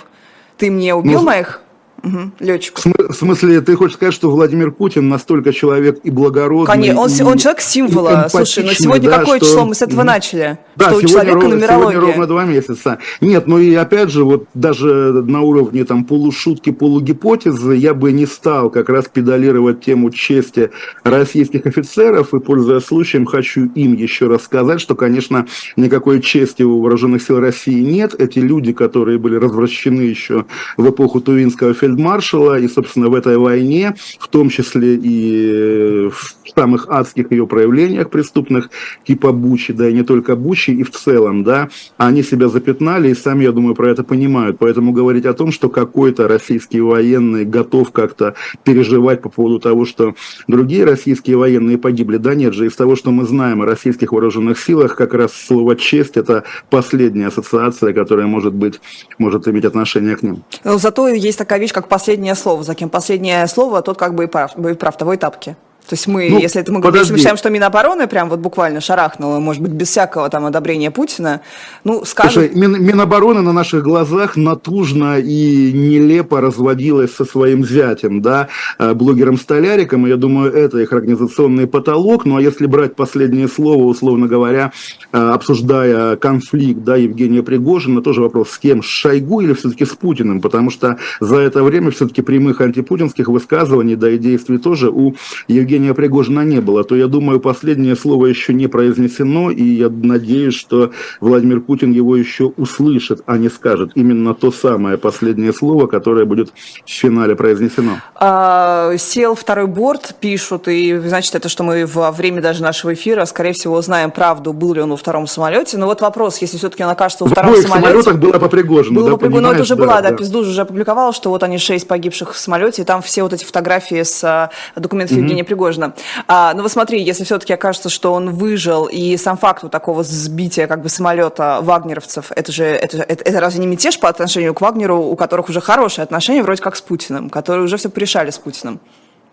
Ты 0.58 0.70
мне 0.70 0.94
убил 0.94 1.20
ну, 1.20 1.26
моих 1.26 1.62
Угу, 2.02 2.30
летчиков. 2.40 2.84
В 2.84 3.14
смысле, 3.14 3.60
ты 3.60 3.76
хочешь 3.76 3.96
сказать, 3.96 4.14
что 4.14 4.30
Владимир 4.30 4.70
Путин 4.70 5.08
настолько 5.08 5.52
человек 5.52 6.00
и 6.02 6.10
благородный? 6.10 6.66
Конечно, 6.66 7.00
он, 7.00 7.10
и, 7.10 7.22
он 7.22 7.38
человек 7.38 7.60
символа. 7.60 8.26
Слушай, 8.30 8.64
но 8.64 8.72
сегодня 8.72 9.10
да, 9.10 9.18
какое 9.18 9.38
что... 9.38 9.46
число? 9.46 9.64
Мы 9.66 9.74
с 9.74 9.82
этого 9.82 10.02
начали. 10.02 10.58
Да, 10.76 10.90
что 10.90 11.00
сегодня, 11.00 11.06
у 11.06 11.10
человека 11.10 11.40
ровно, 11.40 11.66
сегодня 11.66 12.00
ровно 12.00 12.26
два 12.26 12.44
месяца. 12.44 12.98
Нет, 13.20 13.46
ну 13.46 13.58
и 13.58 13.74
опять 13.74 14.10
же, 14.10 14.24
вот 14.24 14.46
даже 14.54 14.86
на 14.86 15.42
уровне 15.42 15.84
там 15.84 16.04
полушутки, 16.04 16.70
полугипотезы 16.70 17.74
я 17.74 17.94
бы 17.94 18.12
не 18.12 18.26
стал 18.26 18.70
как 18.70 18.88
раз 18.88 19.06
педалировать 19.12 19.84
тему 19.84 20.10
чести 20.10 20.70
российских 21.04 21.66
офицеров, 21.66 22.32
и, 22.34 22.40
пользуясь 22.40 22.84
случаем, 22.84 23.26
хочу 23.26 23.66
им 23.74 23.94
еще 23.94 24.26
раз 24.26 24.44
сказать, 24.44 24.80
что, 24.80 24.94
конечно, 24.94 25.46
никакой 25.76 26.20
чести 26.20 26.62
у 26.62 26.80
вооруженных 26.80 27.22
сил 27.22 27.40
России 27.40 27.80
нет. 27.80 28.14
Эти 28.18 28.38
люди, 28.38 28.72
которые 28.72 29.18
были 29.18 29.36
развращены 29.36 30.02
еще 30.02 30.46
в 30.76 30.88
эпоху 30.88 31.20
Тувинского 31.20 31.74
фельдмаршала, 31.74 31.89
фельдмаршала, 31.90 32.58
и, 32.58 32.68
собственно, 32.68 33.08
в 33.08 33.14
этой 33.14 33.36
войне, 33.36 33.94
в 34.18 34.28
том 34.28 34.48
числе 34.48 34.94
и 34.94 36.06
э, 36.06 36.10
в 36.10 36.34
самых 36.54 36.88
адских 36.88 37.30
ее 37.32 37.46
проявлениях 37.46 38.10
преступных, 38.10 38.70
типа 39.04 39.32
Бучи, 39.32 39.72
да 39.72 39.88
и 39.88 39.92
не 39.92 40.02
только 40.02 40.36
Бучи, 40.36 40.70
и 40.70 40.82
в 40.82 40.90
целом, 40.90 41.44
да, 41.44 41.68
они 41.96 42.22
себя 42.22 42.48
запятнали, 42.48 43.10
и 43.10 43.14
сами, 43.14 43.44
я 43.44 43.52
думаю, 43.52 43.74
про 43.74 43.90
это 43.90 44.04
понимают. 44.04 44.56
Поэтому 44.58 44.92
говорить 44.92 45.26
о 45.26 45.34
том, 45.34 45.52
что 45.52 45.68
какой-то 45.68 46.28
российский 46.28 46.80
военный 46.80 47.44
готов 47.44 47.92
как-то 47.92 48.34
переживать 48.64 49.22
по 49.22 49.28
поводу 49.28 49.58
того, 49.58 49.84
что 49.84 50.14
другие 50.48 50.84
российские 50.84 51.36
военные 51.36 51.78
погибли, 51.78 52.16
да 52.16 52.34
нет 52.34 52.54
же, 52.54 52.66
из 52.66 52.74
того, 52.74 52.96
что 52.96 53.10
мы 53.10 53.24
знаем 53.24 53.62
о 53.62 53.66
российских 53.66 54.12
вооруженных 54.12 54.58
силах, 54.58 54.96
как 54.96 55.14
раз 55.14 55.32
слово 55.32 55.76
«честь»— 55.76 56.12
это 56.16 56.44
последняя 56.68 57.28
ассоциация, 57.28 57.92
которая 57.92 58.26
может 58.26 58.54
быть, 58.54 58.80
может 59.18 59.48
иметь 59.48 59.64
отношение 59.64 60.16
к 60.16 60.22
ним. 60.22 60.42
Но 60.64 60.78
зато 60.78 61.08
есть 61.08 61.38
такая 61.38 61.60
вещь, 61.60 61.72
как 61.72 61.79
последнее 61.88 62.34
слово. 62.34 62.62
За 62.62 62.74
кем 62.74 62.88
последнее 62.88 63.46
слово, 63.46 63.82
тот 63.82 63.98
как 63.98 64.14
бы 64.14 64.24
и 64.24 64.26
прав, 64.26 64.56
и 64.70 64.74
прав 64.74 64.96
того 64.96 65.14
и. 65.14 65.56
То 65.88 65.94
есть 65.94 66.06
мы, 66.06 66.28
ну, 66.30 66.38
если 66.38 66.60
это 66.60 66.72
мы 66.72 66.80
подожди. 66.80 67.16
считаем, 67.16 67.36
что 67.36 67.50
Минобороны 67.50 68.06
прям 68.06 68.28
вот 68.28 68.38
буквально 68.38 68.80
шарахнуло, 68.80 69.40
может 69.40 69.60
быть, 69.60 69.72
без 69.72 69.88
всякого 69.88 70.28
там 70.28 70.44
одобрения 70.44 70.90
Путина, 70.92 71.40
ну, 71.82 72.04
скажем... 72.04 72.44
Слушай, 72.44 72.50
Мин, 72.54 72.80
Минобороны 72.80 73.40
на 73.42 73.52
наших 73.52 73.82
глазах 73.82 74.36
натужно 74.36 75.18
и 75.18 75.72
нелепо 75.72 76.40
разводилась 76.40 77.12
со 77.12 77.24
своим 77.24 77.64
зятем, 77.64 78.22
да, 78.22 78.48
э, 78.78 78.94
блогером 78.94 79.36
Столяриком, 79.36 80.06
я 80.06 80.16
думаю, 80.16 80.52
это 80.52 80.78
их 80.78 80.92
организационный 80.92 81.66
потолок, 81.66 82.24
ну, 82.24 82.36
а 82.36 82.40
если 82.40 82.66
брать 82.66 82.94
последнее 82.94 83.48
слово, 83.48 83.82
условно 83.82 84.28
говоря, 84.28 84.72
э, 85.12 85.18
обсуждая 85.18 86.16
конфликт, 86.16 86.84
да, 86.84 86.94
Евгения 86.94 87.42
Пригожина, 87.42 88.00
тоже 88.00 88.20
вопрос, 88.20 88.50
с 88.50 88.58
кем, 88.58 88.82
с 88.82 88.86
Шойгу 88.86 89.40
или 89.40 89.54
все-таки 89.54 89.84
с 89.84 89.90
Путиным, 89.90 90.40
потому 90.40 90.70
что 90.70 90.98
за 91.18 91.38
это 91.38 91.64
время 91.64 91.90
все-таки 91.90 92.22
прямых 92.22 92.60
антипутинских 92.60 93.26
высказываний, 93.26 93.96
да, 93.96 94.08
и 94.08 94.18
действий 94.18 94.58
тоже 94.58 94.88
у 94.90 95.16
Евгения 95.48 95.69
Евгения 95.70 95.94
Пригожина 95.94 96.40
не 96.40 96.60
было, 96.60 96.82
то 96.82 96.96
я 96.96 97.06
думаю, 97.06 97.38
последнее 97.38 97.94
слово 97.94 98.26
еще 98.26 98.52
не 98.52 98.66
произнесено, 98.66 99.52
и 99.52 99.62
я 99.62 99.88
надеюсь, 99.88 100.54
что 100.54 100.90
Владимир 101.20 101.60
Путин 101.60 101.92
его 101.92 102.16
еще 102.16 102.46
услышит, 102.56 103.20
а 103.26 103.36
не 103.38 103.48
скажет 103.48 103.92
именно 103.94 104.34
то 104.34 104.50
самое 104.50 104.98
последнее 104.98 105.52
слово, 105.52 105.86
которое 105.86 106.24
будет 106.24 106.48
в 106.84 106.90
финале 106.90 107.36
произнесено. 107.36 108.00
А, 108.16 108.96
сел 108.98 109.36
второй 109.36 109.68
борт, 109.68 110.16
пишут, 110.20 110.66
и 110.66 110.98
значит, 110.98 111.36
это 111.36 111.48
что 111.48 111.62
мы 111.62 111.86
во 111.86 112.10
время 112.10 112.42
даже 112.42 112.64
нашего 112.64 112.92
эфира, 112.92 113.24
скорее 113.26 113.52
всего, 113.52 113.76
узнаем 113.76 114.10
правду, 114.10 114.52
был 114.52 114.74
ли 114.74 114.80
он 114.80 114.90
во 114.90 114.96
втором 114.96 115.28
самолете. 115.28 115.78
Но 115.78 115.86
вот 115.86 116.00
вопрос, 116.00 116.38
если 116.38 116.58
все-таки 116.58 116.82
он 116.82 116.90
окажется 116.90 117.22
во 117.22 117.30
втором 117.30 117.54
самолете... 117.54 117.68
В 117.68 117.84
самолетах 117.86 118.16
было 118.18 118.40
по 118.40 118.48
Пригожину, 118.48 118.96
было 118.96 119.10
да, 119.10 119.16
по 119.16 119.18
Пригожину, 119.20 119.46
но 119.46 119.52
это 119.52 119.62
уже 119.62 119.76
да, 119.76 119.82
была, 119.82 120.00
да, 120.02 120.10
да 120.10 120.16
Пиздуж 120.16 120.48
уже 120.48 120.62
опубликовала, 120.62 121.12
что 121.12 121.30
вот 121.30 121.44
они 121.44 121.58
шесть 121.58 121.86
погибших 121.86 122.34
в 122.34 122.38
самолете, 122.38 122.82
и 122.82 122.84
там 122.84 123.02
все 123.02 123.22
вот 123.22 123.32
эти 123.32 123.44
фотографии 123.44 124.02
с 124.02 124.24
а, 124.24 124.50
документов 124.74 125.12
угу. 125.12 125.22
Евгения 125.22 125.44
Пригожина 125.44 125.59
сложно. 125.60 125.92
А, 126.26 126.54
ну 126.54 126.62
вот 126.62 126.72
смотри, 126.72 127.02
если 127.02 127.24
все-таки 127.24 127.52
окажется, 127.52 127.90
что 127.90 128.14
он 128.14 128.30
выжил, 128.30 128.86
и 128.86 129.16
сам 129.18 129.36
факт 129.36 129.62
вот 129.62 129.70
такого 129.70 130.02
сбития 130.02 130.66
как 130.66 130.80
бы 130.80 130.88
самолета 130.88 131.58
вагнеровцев, 131.60 132.32
это 132.34 132.50
же, 132.50 132.64
это, 132.64 133.02
это, 133.02 133.22
это 133.24 133.40
разве 133.40 133.60
не 133.60 133.66
мятеж 133.66 134.00
по 134.00 134.08
отношению 134.08 134.54
к 134.54 134.60
Вагнеру, 134.62 134.96
у 134.96 135.16
которых 135.16 135.50
уже 135.50 135.60
хорошие 135.60 136.02
отношения 136.02 136.42
вроде 136.42 136.62
как 136.62 136.76
с 136.76 136.80
Путиным, 136.80 137.28
которые 137.28 137.64
уже 137.64 137.76
все 137.76 137.90
порешали 137.90 138.30
с 138.30 138.38
Путиным? 138.38 138.80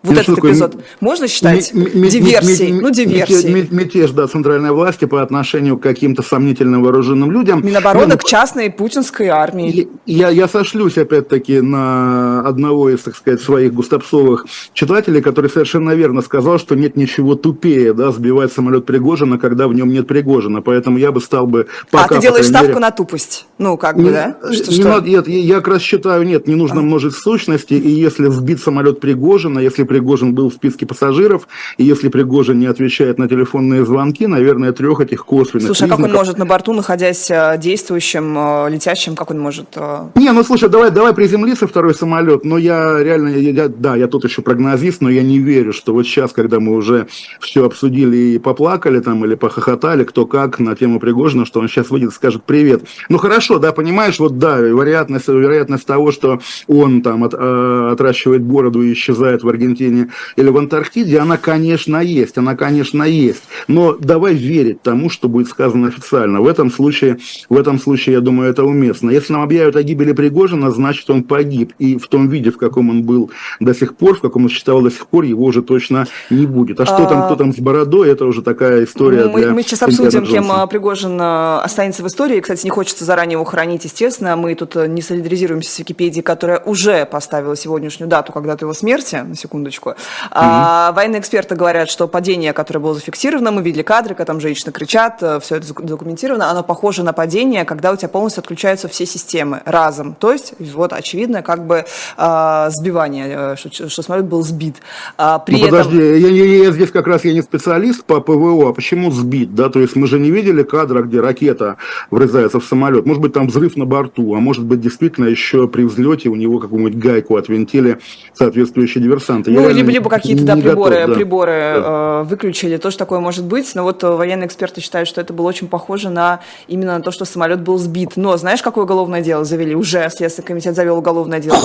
Вот 0.04 0.18
этот 0.18 0.38
эпизод 0.38 0.75
можно 1.00 1.27
считать 1.27 1.72
диверсией? 1.74 2.72
ну, 2.72 2.92
диверсией. 2.92 3.68
Мятеж, 3.72 4.12
да, 4.12 4.27
центральной 4.27 4.72
власти 4.72 5.06
по 5.06 5.24
отношению 5.24 5.77
к 5.77 5.84
каким-то 5.84 6.22
сомнительным 6.22 6.84
вооруженным 6.84 7.32
людям. 7.32 7.66
Минобороны 7.66 8.13
ну, 8.13 8.18
к 8.18 8.24
частной 8.24 8.70
путинской 8.70 9.27
армии. 9.27 9.89
Я, 10.06 10.30
я 10.30 10.48
сошлюсь, 10.48 10.98
опять-таки, 10.98 11.62
на 11.62 12.42
одного 12.42 12.89
из, 12.89 13.00
так 13.01 13.16
сказать, 13.16 13.42
своих 13.42 13.74
густопсовых 13.74 14.46
читателей, 14.74 15.22
который 15.22 15.50
совершенно 15.50 15.92
верно 15.92 16.22
сказал, 16.22 16.60
что 16.60 16.75
нет 16.75 16.96
ничего 16.96 17.36
тупее, 17.36 17.94
да, 17.94 18.12
сбивать 18.12 18.54
самолет 18.54 18.86
Пригожина, 18.86 19.39
когда 19.39 19.68
в 19.68 19.74
нем 19.74 19.89
нет 19.89 20.08
Пригожина. 20.08 20.62
Поэтому 20.62 21.00
я 21.00 21.12
бы 21.12 21.22
стал 21.22 21.48
бы... 21.48 21.68
Пока, 21.89 22.06
а 22.06 22.08
ты 22.10 22.22
делаешь 22.22 22.46
ставку 22.46 22.68
мере... 22.68 22.80
на 22.80 22.92
тупость? 22.92 23.48
Ну, 23.58 23.77
как 23.77 23.96
бы, 23.96 24.04
не, 24.04 24.12
да? 24.12 24.38
Что, 24.51 24.72
не 24.72 24.77
что? 24.80 24.88
Надо, 24.88 25.10
нет, 25.10 25.27
я 25.27 25.56
как 25.56 25.70
раз 25.70 25.82
считаю, 25.82 26.24
нет, 26.24 26.48
не 26.48 26.56
нужно 26.56 26.82
а. 26.82 26.84
множить 26.84 27.16
сущности, 27.16 27.74
и 27.74 27.89
если 27.89 28.27
сбит 28.30 28.62
самолет 28.62 29.00
Пригожина, 29.00 29.60
если 29.60 29.87
Пригожин 29.88 30.34
был 30.34 30.50
в 30.50 30.53
списке 30.53 30.86
пассажиров, 30.86 31.48
и 31.77 31.84
если 31.84 32.10
Пригожин 32.10 32.60
не 32.60 32.67
отвечает 32.67 33.17
на 33.17 33.27
телефонные 33.27 33.86
звонки, 33.86 34.27
наверное, 34.27 34.72
трех 34.72 35.00
этих 35.00 35.25
косвенных 35.25 35.67
Слушай, 35.67 35.82
признаков... 35.82 36.00
а 36.00 36.03
как 36.03 36.12
он 36.12 36.15
может 36.15 36.38
на 36.38 36.46
борту, 36.46 36.74
находясь 36.74 37.32
э, 37.32 37.58
действующим, 37.58 38.38
э, 38.38 38.70
летящим, 38.70 39.15
как 39.15 39.32
он 39.32 39.39
может... 39.39 39.70
Э? 39.75 40.10
Не, 40.15 40.32
ну 40.32 40.44
слушай, 40.44 40.70
давай, 40.70 40.91
давай 40.91 41.13
приземлиться 41.13 41.67
второй 41.67 41.96
самолет, 41.96 42.44
но 42.46 42.58
я 42.58 43.01
реально, 43.01 43.29
я, 43.29 43.67
да, 43.67 43.96
я 43.96 44.08
тут 44.08 44.25
еще 44.25 44.41
прогнозист, 44.41 45.01
но 45.01 45.10
я 45.10 45.24
не 45.24 45.39
верю, 45.39 45.74
что 45.74 45.94
вот 45.94 46.06
сейчас, 46.06 46.34
когда 46.34 46.60
мы 46.60 46.75
уже 46.75 47.08
все 47.39 47.65
обсудили 47.65 48.17
и 48.17 48.39
поплакали 48.39 49.00
там, 49.00 49.24
или 49.25 49.36
похохотали, 49.36 50.03
кто 50.03 50.25
как 50.25 50.60
на 50.60 50.75
тему 50.75 51.00
Пригожина, 51.00 51.46
что 51.46 51.60
он 51.60 51.67
сейчас 51.67 51.89
выйдет 51.89 52.12
и 52.12 52.13
скажет 52.13 52.44
привет. 52.44 52.84
Ну 53.10 53.17
хорошо, 53.17 53.60
да, 53.60 53.72
понимаешь, 53.72 54.20
вот 54.20 54.38
да, 54.38 54.60
вероятность, 54.60 55.27
вероятность 55.27 55.86
того, 55.86 56.12
что 56.12 56.39
он 56.67 57.01
там 57.01 57.24
от, 57.24 57.34
отращивает 57.34 58.44
бороду 58.44 58.82
и 58.82 58.94
исчезает 58.94 59.44
в 59.44 59.50
Аргентине 59.50 59.76
или 59.81 60.50
в 60.50 60.57
Антарктиде, 60.57 61.19
она, 61.19 61.38
конечно, 61.38 61.98
есть, 61.98 62.38
она, 62.38 62.55
конечно, 62.55 63.03
есть. 63.03 63.43
Но 63.67 63.93
давай 63.93 64.36
верить 64.36 64.81
тому, 64.81 65.10
что 65.10 65.29
будет 65.29 65.48
сказано 65.48 65.88
официально. 65.88 66.41
В 66.41 66.48
этом 66.48 66.72
случае, 66.72 67.17
в 67.50 67.57
этом 67.57 67.79
случае, 67.79 68.13
я 68.15 68.22
думаю, 68.22 68.50
это 68.50 68.63
уместно. 68.63 69.10
Если 69.10 69.34
нам 69.34 69.41
объявят 69.41 69.75
о 69.75 69.84
гибели 69.84 70.13
Пригожина, 70.13 70.72
значит, 70.72 71.10
он 71.10 71.24
погиб. 71.24 71.74
И 71.79 71.98
в 71.98 72.07
том 72.07 72.29
виде, 72.29 72.51
в 72.51 72.57
каком 72.57 72.89
он 72.89 73.03
был 73.03 73.31
до 73.60 73.74
сих 73.74 73.96
пор, 73.96 74.15
в 74.15 74.22
каком 74.22 74.43
он 74.43 74.50
считал 74.50 74.81
до 74.81 74.91
сих 74.91 75.07
пор, 75.07 75.24
его 75.24 75.46
уже 75.46 75.62
точно 75.62 76.07
не 76.29 76.46
будет. 76.46 76.79
А 76.79 76.86
что 76.86 77.05
там, 77.05 77.25
кто 77.25 77.36
там 77.36 77.53
с 77.53 77.57
бородой, 77.57 78.10
это 78.10 78.25
уже 78.25 78.41
такая 78.41 78.84
история 78.86 79.27
мы, 79.27 79.41
для... 79.41 79.51
Мы 79.51 79.63
сейчас 79.63 79.84
обсудим, 79.84 80.25
кем 80.25 80.51
а, 80.51 80.65
Пригожин 80.67 81.17
а, 81.19 81.62
останется 81.63 82.03
в 82.03 82.07
истории. 82.07 82.39
Кстати, 82.39 82.65
не 82.65 82.69
хочется 82.69 83.05
заранее 83.05 83.34
его 83.34 83.43
хранить, 83.46 83.86
естественно. 83.86 84.36
Мы 84.36 84.55
тут 84.55 84.75
э, 84.75 84.88
не 84.88 85.01
солидаризируемся 85.01 85.72
с 85.72 85.79
Википедией, 85.79 86.24
которая 86.24 86.60
уже 86.60 87.05
поставила 87.05 87.55
сегодняшнюю 87.55 88.10
дату 88.10 88.31
когда-то 88.31 88.65
его 88.65 88.74
смерти, 88.74 89.15
на 89.15 89.36
секундочку. 89.72 89.96
А, 90.32 90.92
военные 90.94 91.20
эксперты 91.20 91.56
говорят, 91.56 91.90
что 91.90 92.08
падение, 92.08 92.54
которое 92.54 92.80
было 92.80 92.94
зафиксировано, 92.94 93.52
мы 93.52 93.62
видели 93.62 93.84
кадры, 93.84 94.16
когда 94.16 94.34
там 94.34 94.42
женщины 94.42 94.72
кричат, 94.72 95.22
э, 95.22 95.40
все 95.42 95.58
это 95.58 95.74
документировано, 95.82 96.50
оно 96.50 96.64
похоже 96.64 97.04
на 97.04 97.14
падение, 97.14 97.66
когда 97.66 97.92
у 97.92 97.96
тебя 97.96 98.10
полностью 98.10 98.42
отключаются 98.42 98.88
все 98.88 99.06
системы 99.06 99.62
разом. 99.66 100.16
То 100.16 100.32
есть, 100.32 100.54
вот, 100.60 100.94
очевидно, 100.94 101.42
как 101.42 101.66
бы 101.66 101.86
а, 102.18 102.70
сбивание, 102.72 103.54
э, 103.54 103.56
что, 103.58 103.90
что 103.90 104.02
самолет 104.02 104.26
был 104.26 104.44
сбит. 104.44 104.78
А, 105.18 105.40
при 105.40 105.54
ну, 105.54 105.68
этом... 105.68 105.70
подожди, 105.70 105.98
я, 105.98 106.30
я, 106.30 106.64
я 106.66 106.72
здесь 106.72 106.92
как 106.92 107.08
раз 107.08 107.26
я 107.26 107.34
не 107.34 107.42
специалист 107.42 108.04
по 108.04 108.22
ПВО, 108.22 108.70
а 108.70 108.74
почему 108.74 109.12
сбит, 109.12 109.56
да, 109.56 109.70
то 109.70 109.80
есть 109.80 109.96
мы 109.96 110.08
же 110.08 110.20
не 110.20 110.32
видели 110.32 110.64
кадра, 110.64 111.02
где 111.02 111.22
ракета 111.22 111.78
врезается 112.12 112.60
в 112.60 112.66
самолет, 112.66 113.06
может 113.06 113.22
быть 113.22 113.34
там 113.34 113.48
взрыв 113.48 113.76
на 113.78 113.86
борту, 113.86 114.36
а 114.36 114.40
может 114.40 114.64
быть 114.64 114.82
действительно 114.82 115.28
еще 115.28 115.68
при 115.68 115.84
взлете 115.84 116.30
у 116.30 116.36
него 116.36 116.60
какую-нибудь 116.60 116.98
гайку 116.98 117.36
отвинтили 117.36 118.00
соответствующие 118.34 119.04
диверсанты. 119.04 119.52
Ну, 119.62 119.70
либо, 119.70 119.92
либо 119.92 120.10
какие-то 120.10 120.44
да, 120.44 120.56
приборы, 120.56 120.96
готов, 120.96 121.10
да. 121.10 121.16
приборы 121.16 121.52
да. 121.52 122.22
Э, 122.22 122.24
выключили, 122.24 122.78
тоже 122.78 122.98
такое 122.98 123.20
может 123.20 123.46
быть. 123.46 123.74
Но 123.76 123.84
вот 123.84 124.04
военные 124.04 124.48
эксперты 124.48 124.82
считают, 124.82 125.08
что 125.08 125.22
это 125.22 125.34
было 125.34 125.48
очень 125.48 125.68
похоже 125.68 126.10
на 126.10 126.42
именно 126.68 126.98
на 126.98 127.04
то, 127.04 127.12
что 127.12 127.26
самолет 127.26 127.62
был 127.62 127.78
сбит. 127.78 128.12
Но 128.16 128.38
знаешь, 128.38 128.62
какое 128.62 128.84
уголовное 128.84 129.22
дело 129.22 129.44
завели? 129.44 129.76
Уже 129.76 130.10
Следственный 130.10 130.48
комитет 130.48 130.76
завел 130.76 130.98
уголовное 130.98 131.40
дело. 131.40 131.58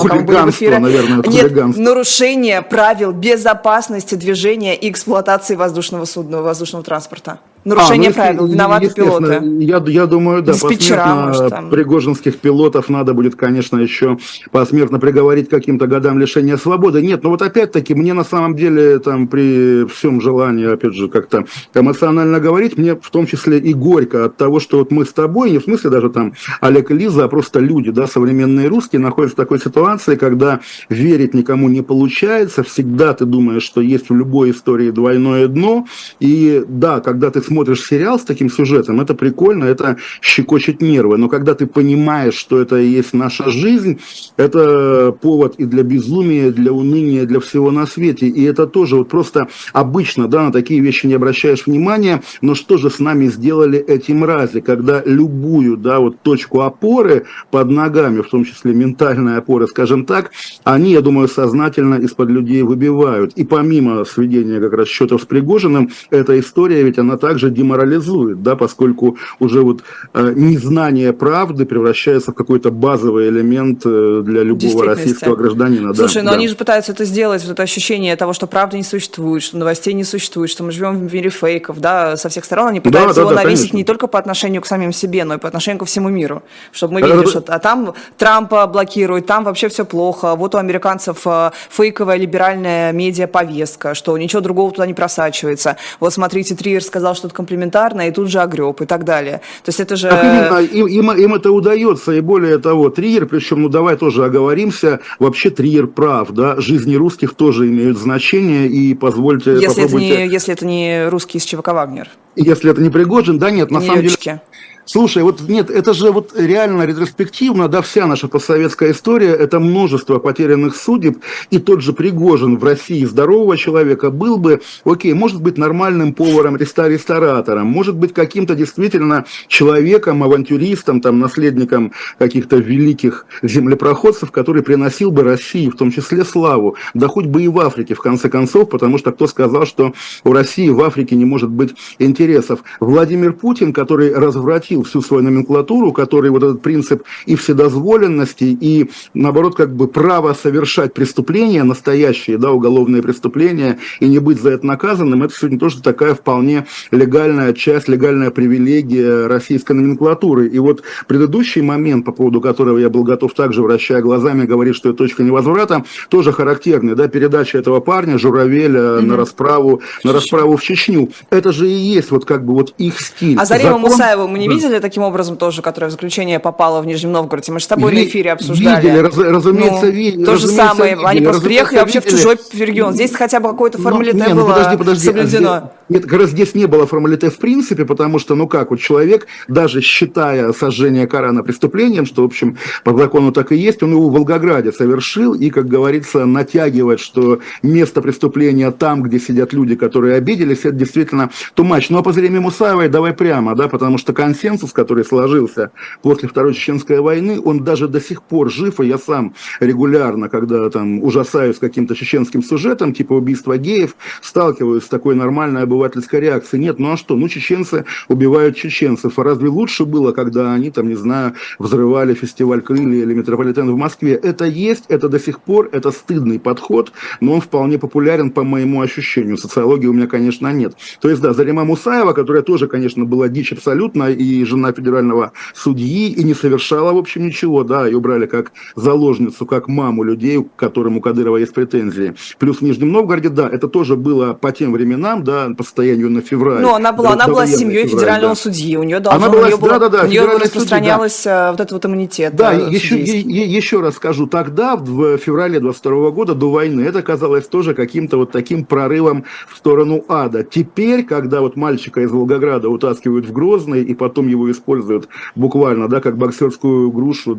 Эфире. 0.49 0.79
Наверное, 0.79 1.23
Нет, 1.27 1.77
нарушение 1.77 2.61
правил 2.61 3.11
безопасности 3.11 4.15
движения 4.15 4.75
и 4.75 4.89
эксплуатации 4.89 5.55
воздушного 5.55 6.05
судна, 6.05 6.41
воздушного 6.41 6.83
транспорта. 6.83 7.39
Нарушение 7.65 8.09
а, 8.09 8.11
ну, 8.11 8.15
правил, 8.15 8.45
виноваты 8.47 8.89
пилоты. 8.93 9.41
Я, 9.59 9.81
я 9.87 10.05
думаю, 10.05 10.41
да, 10.41 10.51
посмертно 10.51 11.25
может, 11.27 11.69
пригожинских 11.69 12.37
пилотов 12.37 12.89
надо 12.89 13.13
будет, 13.13 13.35
конечно, 13.35 13.77
еще 13.77 14.17
посмертно 14.51 14.99
приговорить 14.99 15.47
каким-то 15.47 15.87
годам 15.87 16.19
лишения 16.19 16.57
свободы. 16.57 17.01
Нет, 17.01 17.23
ну 17.23 17.29
вот 17.29 17.41
опять-таки, 17.41 17.95
мне 17.95 18.13
на 18.13 18.25
самом 18.25 18.55
деле 18.55 18.99
там 18.99 19.27
при 19.27 19.85
всем 19.85 20.19
желании, 20.19 20.73
опять 20.73 20.93
же, 20.93 21.07
как-то 21.07 21.45
эмоционально 21.73 22.41
говорить, 22.41 22.77
мне 22.77 22.95
в 22.95 23.09
том 23.09 23.25
числе 23.25 23.59
и 23.59 23.73
горько 23.73 24.25
от 24.25 24.35
того, 24.35 24.59
что 24.59 24.79
вот 24.79 24.91
мы 24.91 25.05
с 25.05 25.13
тобой, 25.13 25.51
не 25.51 25.59
в 25.59 25.63
смысле 25.63 25.89
даже 25.89 26.09
там 26.09 26.33
Олег 26.59 26.91
и 26.91 26.93
Лиза, 26.93 27.23
а 27.23 27.27
просто 27.29 27.61
люди, 27.61 27.91
да, 27.91 28.07
современные 28.07 28.67
русские 28.67 28.99
находятся 28.99 29.35
в 29.35 29.43
такой 29.43 29.59
ситуации, 29.59 30.15
когда 30.15 30.59
верить 30.89 31.33
никому 31.33 31.69
не 31.69 31.81
получается, 31.81 32.63
всегда 32.63 33.13
ты 33.13 33.23
думаешь, 33.23 33.63
что 33.63 33.79
есть 33.79 34.09
в 34.09 34.15
любой 34.15 34.51
истории 34.51 34.91
двойное 34.91 35.47
дно, 35.47 35.87
и 36.19 36.65
да, 36.67 36.99
когда 36.99 37.31
ты 37.31 37.39
смотришь 37.39 37.52
сериал 37.75 38.19
с 38.19 38.23
таким 38.23 38.49
сюжетом, 38.49 38.99
это 39.01 39.13
прикольно, 39.13 39.65
это 39.65 39.97
щекочет 40.21 40.81
нервы. 40.81 41.17
Но 41.17 41.29
когда 41.29 41.53
ты 41.53 41.65
понимаешь, 41.67 42.35
что 42.35 42.59
это 42.59 42.77
и 42.77 42.87
есть 42.87 43.13
наша 43.13 43.49
жизнь, 43.49 43.99
это 44.37 45.15
повод 45.21 45.55
и 45.57 45.65
для 45.65 45.83
безумия, 45.83 46.51
для 46.51 46.71
уныния, 46.71 47.25
для 47.25 47.39
всего 47.39 47.71
на 47.71 47.85
свете. 47.85 48.27
И 48.27 48.43
это 48.43 48.67
тоже 48.67 48.95
вот 48.95 49.09
просто 49.09 49.47
обычно, 49.73 50.27
да, 50.27 50.43
на 50.43 50.51
такие 50.51 50.79
вещи 50.79 51.07
не 51.07 51.13
обращаешь 51.13 51.65
внимания, 51.65 52.21
но 52.41 52.55
что 52.55 52.77
же 52.77 52.89
с 52.89 52.99
нами 52.99 53.27
сделали 53.27 53.79
эти 53.79 54.11
мрази, 54.11 54.61
когда 54.61 55.01
любую, 55.05 55.77
да, 55.77 55.99
вот 55.99 56.21
точку 56.21 56.61
опоры 56.61 57.25
под 57.51 57.69
ногами, 57.69 58.21
в 58.21 58.29
том 58.29 58.45
числе 58.45 58.73
ментальная 58.73 59.37
опора, 59.37 59.67
скажем 59.67 60.05
так, 60.05 60.31
они, 60.63 60.91
я 60.91 61.01
думаю, 61.01 61.27
сознательно 61.27 61.95
из-под 61.95 62.29
людей 62.29 62.61
выбивают. 62.63 63.33
И 63.33 63.43
помимо 63.43 64.05
сведения 64.05 64.59
как 64.59 64.73
раз 64.73 64.87
счетов 64.87 65.21
с 65.21 65.25
Пригожиным, 65.25 65.89
эта 66.09 66.39
история 66.39 66.83
ведь 66.83 66.99
она 66.99 67.17
также 67.17 67.42
также 67.43 67.49
деморализует, 67.49 68.41
да, 68.41 68.55
поскольку 68.55 69.17
уже 69.39 69.61
вот 69.61 69.83
э, 70.13 70.33
незнание 70.35 71.11
правды 71.13 71.65
превращается 71.65 72.31
в 72.31 72.35
какой-то 72.35 72.71
базовый 72.71 73.29
элемент 73.29 73.81
э, 73.85 74.21
для 74.23 74.43
любого 74.43 74.85
российского 74.85 75.35
гражданина. 75.35 75.93
Слушай, 75.93 76.17
да, 76.17 76.23
но 76.23 76.29
да. 76.31 76.37
они 76.37 76.47
же 76.47 76.55
пытаются 76.55 76.91
это 76.91 77.05
сделать, 77.05 77.43
вот 77.43 77.51
это 77.51 77.63
ощущение 77.63 78.15
того, 78.15 78.33
что 78.33 78.47
правды 78.47 78.77
не 78.77 78.83
существует, 78.83 79.43
что 79.43 79.57
новостей 79.57 79.93
не 79.93 80.03
существует, 80.03 80.49
что 80.49 80.63
мы 80.63 80.71
живем 80.71 81.07
в 81.07 81.13
мире 81.13 81.29
фейков, 81.29 81.79
да, 81.79 82.17
со 82.17 82.29
всех 82.29 82.45
сторон 82.45 82.67
они 82.67 82.79
пытаются 82.79 83.15
да, 83.15 83.21
его 83.21 83.29
да, 83.31 83.43
навесить 83.43 83.71
конечно. 83.71 83.77
не 83.77 83.83
только 83.83 84.07
по 84.07 84.19
отношению 84.19 84.61
к 84.61 84.65
самим 84.65 84.93
себе, 84.93 85.25
но 85.25 85.35
и 85.35 85.37
по 85.37 85.47
отношению 85.47 85.79
ко 85.79 85.85
всему 85.85 86.09
миру, 86.09 86.43
чтобы 86.71 86.93
мы 86.93 87.01
видели, 87.01 87.25
что 87.25 87.43
а 87.47 87.59
там 87.59 87.93
Трампа 88.17 88.65
блокируют, 88.67 89.25
там 89.25 89.43
вообще 89.43 89.67
все 89.67 89.85
плохо, 89.85 90.35
вот 90.35 90.55
у 90.55 90.57
американцев 90.57 91.21
э, 91.25 91.51
фейковая 91.69 92.17
либеральная 92.17 92.91
медиа-повестка, 92.93 93.95
что 93.95 94.17
ничего 94.17 94.41
другого 94.41 94.71
туда 94.71 94.85
не 94.85 94.93
просачивается. 94.93 95.77
Вот 95.99 96.13
смотрите, 96.13 96.55
Триер 96.55 96.83
сказал, 96.83 97.15
что 97.15 97.27
комплементарно, 97.33 98.07
и 98.07 98.11
тут 98.11 98.29
же 98.29 98.39
огреб 98.39 98.81
и 98.81 98.85
так 98.85 99.03
далее. 99.03 99.41
То 99.63 99.69
есть 99.69 99.79
это 99.79 99.95
же... 99.95 100.09
Так 100.09 100.23
именно, 100.23 100.59
им, 100.59 100.87
им, 100.87 101.11
им 101.11 101.33
это 101.33 101.51
удается, 101.51 102.13
и 102.13 102.21
более 102.21 102.57
того, 102.59 102.89
Триер, 102.89 103.25
причем, 103.25 103.63
ну 103.63 103.69
давай 103.69 103.97
тоже 103.97 104.23
оговоримся, 104.25 104.99
вообще 105.19 105.49
Триер 105.49 105.87
прав, 105.87 106.31
да, 106.31 106.59
жизни 106.59 106.95
русских 106.95 107.33
тоже 107.33 107.67
имеют 107.67 107.97
значение, 107.97 108.67
и 108.67 108.93
позвольте... 108.93 109.53
Если, 109.53 109.85
это 109.85 109.95
не, 109.95 110.27
если 110.27 110.53
это 110.53 110.65
не 110.65 111.07
русский 111.09 111.37
из 111.37 111.45
ЧВК 111.45 111.69
«Вагнер». 111.69 112.09
Если 112.35 112.71
это 112.71 112.81
не 112.81 112.89
Пригожин, 112.89 113.37
да 113.37 113.51
нет, 113.51 113.69
на 113.69 113.79
не 113.79 113.87
самом 113.87 114.01
летчики. 114.01 114.23
деле... 114.23 114.41
Слушай, 114.85 115.23
вот 115.23 115.41
нет, 115.47 115.69
это 115.69 115.93
же 115.93 116.11
вот 116.11 116.33
реально 116.35 116.83
ретроспективно, 116.83 117.69
да, 117.69 117.81
вся 117.81 118.05
наша 118.05 118.27
постсоветская 118.27 118.91
история, 118.91 119.29
это 119.29 119.59
множество 119.59 120.19
потерянных 120.19 120.75
судеб, 120.75 121.19
и 121.51 121.57
тот 121.57 121.81
же 121.81 121.93
Пригожин 121.93 122.57
в 122.57 122.63
России 122.63 123.05
здорового 123.05 123.55
человека 123.55 124.11
был 124.11 124.37
бы, 124.37 124.61
окей, 124.83 125.13
может 125.13 125.41
быть 125.41 125.57
нормальным 125.57 126.13
поваром, 126.13 126.57
ресторатором, 126.57 127.67
может 127.67 127.95
быть 127.95 128.13
каким-то 128.13 128.55
действительно 128.55 129.25
человеком, 129.47 130.21
авантюристом, 130.21 130.99
там, 130.99 131.19
наследником 131.19 131.93
каких-то 132.19 132.57
великих 132.57 133.25
землепроходцев, 133.41 134.31
который 134.31 134.63
приносил 134.63 135.11
бы 135.11 135.23
России 135.23 135.69
в 135.69 135.77
том 135.77 135.91
числе 135.91 136.25
славу, 136.25 136.75
да 136.93 137.07
хоть 137.07 137.25
бы 137.25 137.43
и 137.43 137.47
в 137.47 137.59
Африке, 137.59 137.93
в 137.93 138.01
конце 138.01 138.29
концов, 138.29 138.69
потому 138.69 138.97
что 138.97 139.13
кто 139.13 139.27
сказал, 139.27 139.65
что 139.65 139.93
у 140.25 140.33
России 140.33 140.67
в 140.67 140.81
Африке 140.81 141.15
не 141.15 141.25
может 141.25 141.49
быть 141.49 141.73
интересов. 141.99 142.63
Владимир 142.81 143.31
Путин, 143.31 143.71
который 143.71 144.13
развратил 144.13 144.72
захватил 144.73 144.83
всю 144.83 145.01
свою 145.01 145.23
номенклатуру, 145.23 145.91
который 145.91 146.29
вот 146.29 146.43
этот 146.43 146.61
принцип 146.61 147.03
и 147.25 147.35
вседозволенности, 147.35 148.57
и, 148.59 148.89
наоборот, 149.13 149.55
как 149.55 149.75
бы 149.75 149.87
право 149.87 150.33
совершать 150.33 150.93
преступления, 150.93 151.63
настоящие, 151.63 152.37
да, 152.37 152.51
уголовные 152.51 153.01
преступления, 153.01 153.77
и 153.99 154.07
не 154.07 154.19
быть 154.19 154.41
за 154.41 154.51
это 154.51 154.65
наказанным, 154.65 155.23
это 155.23 155.33
сегодня 155.33 155.59
тоже 155.59 155.81
такая 155.81 156.13
вполне 156.13 156.65
легальная 156.91 157.53
часть, 157.53 157.87
легальная 157.87 158.31
привилегия 158.31 159.27
российской 159.27 159.73
номенклатуры. 159.73 160.47
И 160.47 160.59
вот 160.59 160.83
предыдущий 161.07 161.61
момент, 161.61 162.05
по 162.05 162.11
поводу 162.11 162.41
которого 162.41 162.77
я 162.79 162.89
был 162.89 163.03
готов 163.03 163.33
также, 163.33 163.61
вращая 163.61 164.01
глазами, 164.01 164.45
говорить, 164.45 164.75
что 164.75 164.89
это 164.89 164.97
точка 164.97 165.23
невозврата, 165.23 165.83
тоже 166.09 166.31
характерный, 166.31 166.95
да, 166.95 167.07
передача 167.07 167.57
этого 167.57 167.79
парня, 167.79 168.17
Журавеля, 168.17 168.79
mm-hmm. 168.79 169.01
на 169.01 169.17
расправу, 169.17 169.81
на 170.03 170.13
расправу 170.13 170.57
в 170.57 170.61
Чечню. 170.61 171.09
Это 171.29 171.51
же 171.51 171.67
и 171.67 171.73
есть 171.73 172.11
вот 172.11 172.25
как 172.25 172.45
бы 172.45 172.53
вот 172.53 172.73
их 172.77 172.99
стиль. 172.99 173.37
А 173.37 173.45
Зарима 173.45 173.73
Закон... 173.73 173.81
Мусаева 173.83 174.27
мы 174.27 174.39
не 174.39 174.47
видели? 174.47 174.62
Видели 174.63 174.79
таким 174.79 175.03
образом 175.03 175.37
тоже, 175.37 175.61
которое 175.61 175.87
в 175.87 175.91
заключение 175.91 176.39
попало 176.39 176.81
в 176.81 176.85
Нижнем 176.85 177.11
Новгороде? 177.11 177.51
Мы 177.51 177.59
же 177.59 177.65
с 177.65 177.67
тобой 177.67 177.91
Ви- 177.91 178.01
на 178.01 178.05
эфире 178.05 178.31
обсуждали. 178.31 178.85
Видели, 178.85 178.99
раз, 178.99 179.17
разумеется, 179.17 179.85
ну, 179.85 179.91
видели. 179.91 180.25
То 180.25 180.35
же 180.37 180.47
самое. 180.47 180.91
Видели, 180.91 181.05
Они 181.07 181.21
просто 181.21 181.41
приехали 181.43 181.79
вообще 181.79 182.01
в 182.01 182.05
чужой 182.05 182.37
регион. 182.53 182.93
Здесь 182.93 183.13
хотя 183.13 183.39
бы 183.39 183.49
какое-то 183.49 183.77
формалите 183.81 184.23
ну, 184.29 184.35
было 184.35 184.53
подожди, 184.53 184.77
подожди, 184.77 185.05
соблюдено. 185.05 185.51
А 185.53 185.59
здесь, 185.59 185.71
нет, 185.89 186.03
как 186.03 186.19
раз 186.19 186.29
здесь 186.29 186.55
не 186.55 186.65
было 186.65 186.87
формалите 186.87 187.29
в 187.29 187.37
принципе, 187.37 187.85
потому 187.85 188.19
что, 188.19 188.35
ну 188.35 188.47
как, 188.47 188.71
вот 188.71 188.79
человек, 188.79 189.27
даже 189.47 189.81
считая 189.81 190.53
сожжение 190.53 191.07
Корана 191.07 191.43
преступлением, 191.43 192.05
что, 192.05 192.23
в 192.23 192.25
общем, 192.25 192.57
по 192.83 192.95
закону 192.95 193.31
так 193.31 193.51
и 193.51 193.55
есть, 193.55 193.83
он 193.83 193.91
его 193.91 194.09
в 194.09 194.13
Волгограде 194.13 194.71
совершил, 194.71 195.33
и, 195.33 195.49
как 195.49 195.67
говорится, 195.67 196.25
натягивать, 196.25 196.99
что 196.99 197.39
место 197.61 198.01
преступления 198.01 198.71
там, 198.71 199.03
где 199.03 199.19
сидят 199.19 199.53
люди, 199.53 199.75
которые 199.75 200.15
обиделись, 200.15 200.59
это 200.59 200.71
действительно 200.71 201.29
тумач. 201.53 201.89
Но 201.89 202.03
по 202.03 202.11
зрению 202.11 202.41
Мусаевой 202.41 202.89
давай 202.89 203.13
прямо, 203.13 203.55
да, 203.55 203.67
потому 203.67 203.97
что 203.97 204.13
консенсус, 204.13 204.71
который 204.71 205.05
сложился 205.05 205.71
после 206.01 206.29
Второй 206.29 206.53
Чеченской 206.53 206.99
войны, 206.99 207.39
он 207.43 207.63
даже 207.63 207.87
до 207.87 208.01
сих 208.01 208.23
пор 208.23 208.51
жив, 208.51 208.79
и 208.79 208.87
я 208.87 208.97
сам 208.97 209.33
регулярно, 209.59 210.29
когда 210.29 210.69
там 210.69 211.03
ужасаюсь 211.03 211.59
каким-то 211.59 211.95
чеченским 211.95 212.43
сюжетом, 212.43 212.93
типа 212.93 213.13
убийства 213.13 213.57
геев, 213.57 213.95
сталкиваюсь 214.21 214.83
с 214.83 214.87
такой 214.87 215.15
нормальной 215.15 215.63
обывательской 215.63 215.82
реакцией. 216.19 216.61
Нет, 216.61 216.79
ну 216.79 216.93
а 216.93 216.97
что, 216.97 217.15
ну 217.15 217.27
чеченцы 217.27 217.85
убивают 218.07 218.55
чеченцев, 218.55 219.17
а 219.17 219.23
разве 219.23 219.49
лучше 219.49 219.85
было, 219.85 220.11
когда 220.11 220.53
они 220.53 220.71
там, 220.71 220.87
не 220.87 220.95
знаю, 220.95 221.33
взрывали 221.59 222.13
фестиваль 222.13 222.61
Крылья 222.61 223.03
или 223.03 223.13
метрополитен 223.13 223.71
в 223.71 223.77
Москве? 223.77 224.13
Это 224.13 224.45
есть, 224.45 224.85
это 224.89 225.09
до 225.09 225.19
сих 225.19 225.39
пор, 225.39 225.69
это 225.71 225.91
стыдный 225.91 226.39
подход, 226.39 226.91
но 227.19 227.33
он 227.33 227.41
вполне 227.41 227.77
популярен 227.77 228.31
по 228.31 228.43
моему 228.43 228.81
ощущению. 228.81 229.37
Социологии 229.37 229.87
у 229.87 229.93
меня, 229.93 230.07
конечно, 230.07 230.51
нет. 230.51 230.75
То 231.01 231.09
есть, 231.09 231.21
да, 231.21 231.33
Зарима 231.33 231.63
Мусаева, 231.63 232.13
которая 232.13 232.43
тоже, 232.43 232.67
конечно, 232.67 233.05
была 233.05 233.27
дичь 233.27 233.51
абсолютно, 233.51 234.11
и 234.11 234.43
жена 234.45 234.71
федерального 234.71 235.31
судьи, 235.53 236.11
и 236.11 236.23
не 236.23 236.33
совершала, 236.33 236.93
в 236.93 236.97
общем, 236.97 237.25
ничего, 237.25 237.63
да, 237.63 237.85
ее 237.85 237.99
брали 237.99 238.25
как 238.25 238.51
заложницу, 238.75 239.45
как 239.45 239.67
маму 239.67 240.03
людей, 240.03 240.43
к 240.43 240.55
которым 240.55 240.97
у 240.97 241.01
Кадырова 241.01 241.37
есть 241.37 241.53
претензии. 241.53 242.15
Плюс 242.39 242.57
в 242.57 242.61
Нижнем 242.61 242.91
Новгороде, 242.91 243.29
да, 243.29 243.49
это 243.49 243.67
тоже 243.67 243.95
было 243.95 244.33
по 244.33 244.51
тем 244.51 244.73
временам, 244.73 245.23
да, 245.23 245.53
состоянию 245.63 246.09
на 246.09 246.21
февраль. 246.21 246.61
Но 246.61 246.75
она 246.75 246.91
была, 246.91 247.13
она 247.13 247.27
была 247.27 247.47
семьей 247.47 247.83
февраль, 247.83 247.99
федерального 247.99 248.35
да. 248.35 248.41
судьи, 248.41 248.77
у 248.77 248.83
нее 248.83 248.99
должно, 248.99 249.25
она 249.25 249.33
была, 249.33 249.43
у 249.43 249.47
нее, 249.47 249.57
да, 249.61 249.79
да, 249.79 249.89
да, 249.89 250.03
у 250.03 250.07
нее 250.07 250.25
распространялась 250.25 251.15
судьи, 251.15 251.31
да. 251.31 251.51
вот 251.51 251.59
этот 251.59 251.71
вот 251.71 251.85
иммунитет. 251.85 252.35
Да, 252.35 252.53
да 252.53 252.67
еще, 252.67 252.99
е- 252.99 253.47
еще 253.47 253.81
раз 253.81 253.95
скажу, 253.95 254.27
тогда, 254.27 254.75
в 254.75 255.17
феврале 255.17 255.59
22 255.59 256.11
года, 256.11 256.35
до 256.35 256.51
войны, 256.51 256.81
это 256.81 257.01
казалось 257.01 257.47
тоже 257.47 257.73
каким-то 257.73 258.17
вот 258.17 258.31
таким 258.31 258.65
прорывом 258.65 259.25
в 259.47 259.57
сторону 259.57 260.03
ада. 260.07 260.43
Теперь, 260.43 261.03
когда 261.03 261.41
вот 261.41 261.55
мальчика 261.55 262.01
из 262.01 262.11
Волгограда 262.11 262.69
утаскивают 262.69 263.25
в 263.25 263.31
Грозный, 263.31 263.83
и 263.83 263.93
потом 263.93 264.27
его 264.27 264.51
используют 264.51 265.07
буквально, 265.35 265.87
да, 265.87 266.01
как 266.01 266.17
боксерскую 266.17 266.91
грушу, 266.91 267.37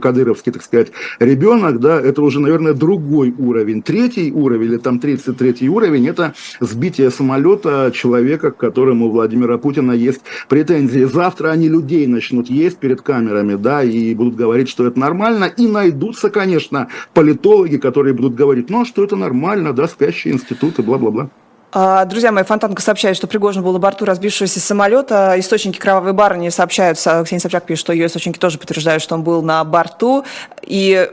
кадыровский, 0.00 0.52
так 0.52 0.62
сказать, 0.62 0.88
ребенок, 1.18 1.80
да, 1.80 2.00
это 2.00 2.22
уже, 2.22 2.40
наверное, 2.40 2.72
другой 2.72 3.34
уровень. 3.38 3.82
Третий 3.82 4.32
уровень, 4.32 4.72
или 4.72 4.76
там 4.78 4.98
33 4.98 5.68
уровень, 5.68 6.08
это 6.08 6.34
сбитие 6.60 7.10
самолета 7.10 7.41
самолета 7.42 7.90
человека, 7.92 8.50
к 8.50 8.56
которому 8.56 9.06
у 9.06 9.10
Владимира 9.10 9.58
Путина 9.58 9.92
есть 9.92 10.20
претензии. 10.48 11.04
Завтра 11.04 11.50
они 11.50 11.68
людей 11.68 12.06
начнут 12.06 12.48
есть 12.48 12.78
перед 12.78 13.02
камерами, 13.02 13.56
да, 13.56 13.82
и 13.82 14.14
будут 14.14 14.36
говорить, 14.36 14.68
что 14.68 14.86
это 14.86 14.98
нормально, 14.98 15.44
и 15.44 15.66
найдутся, 15.66 16.30
конечно, 16.30 16.88
политологи, 17.14 17.76
которые 17.76 18.14
будут 18.14 18.34
говорить, 18.34 18.70
ну, 18.70 18.82
а 18.82 18.84
что 18.84 19.02
это 19.04 19.16
нормально, 19.16 19.72
да, 19.72 19.88
спящие 19.88 20.34
институты, 20.34 20.82
бла-бла-бла. 20.82 21.28
А, 21.74 22.04
друзья 22.04 22.32
мои, 22.32 22.44
Фонтанка 22.44 22.82
сообщает, 22.82 23.16
что 23.16 23.26
Пригожин 23.26 23.62
был 23.62 23.72
на 23.72 23.78
борту 23.78 24.04
разбившегося 24.04 24.60
самолета. 24.60 25.34
Источники 25.38 25.78
«Кровавой 25.78 26.12
барыни» 26.12 26.50
сообщают, 26.50 26.98
Ксения 26.98 27.40
Собчак 27.40 27.64
пишет, 27.64 27.80
что 27.80 27.92
ее 27.92 28.06
источники 28.06 28.38
тоже 28.38 28.58
подтверждают, 28.58 29.02
что 29.02 29.14
он 29.14 29.22
был 29.22 29.42
на 29.42 29.64
борту. 29.64 30.24
И 30.62 31.10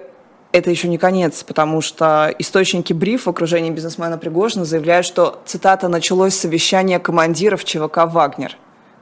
это 0.52 0.70
еще 0.72 0.88
не 0.88 0.98
конец, 0.98 1.44
потому 1.44 1.82
что 1.82 2.34
источники 2.40 2.94
бриф 2.94 3.26
в 3.26 3.30
окружении 3.30 3.70
бизнесмена 3.70 4.18
Пригожина 4.18 4.66
заявляют, 4.66 5.06
что, 5.06 5.42
цитата, 5.46 5.88
«началось 5.88 6.34
совещание 6.34 7.00
командиров 7.00 7.64
ЧВК 7.64 8.06
«Вагнер». 8.06 8.56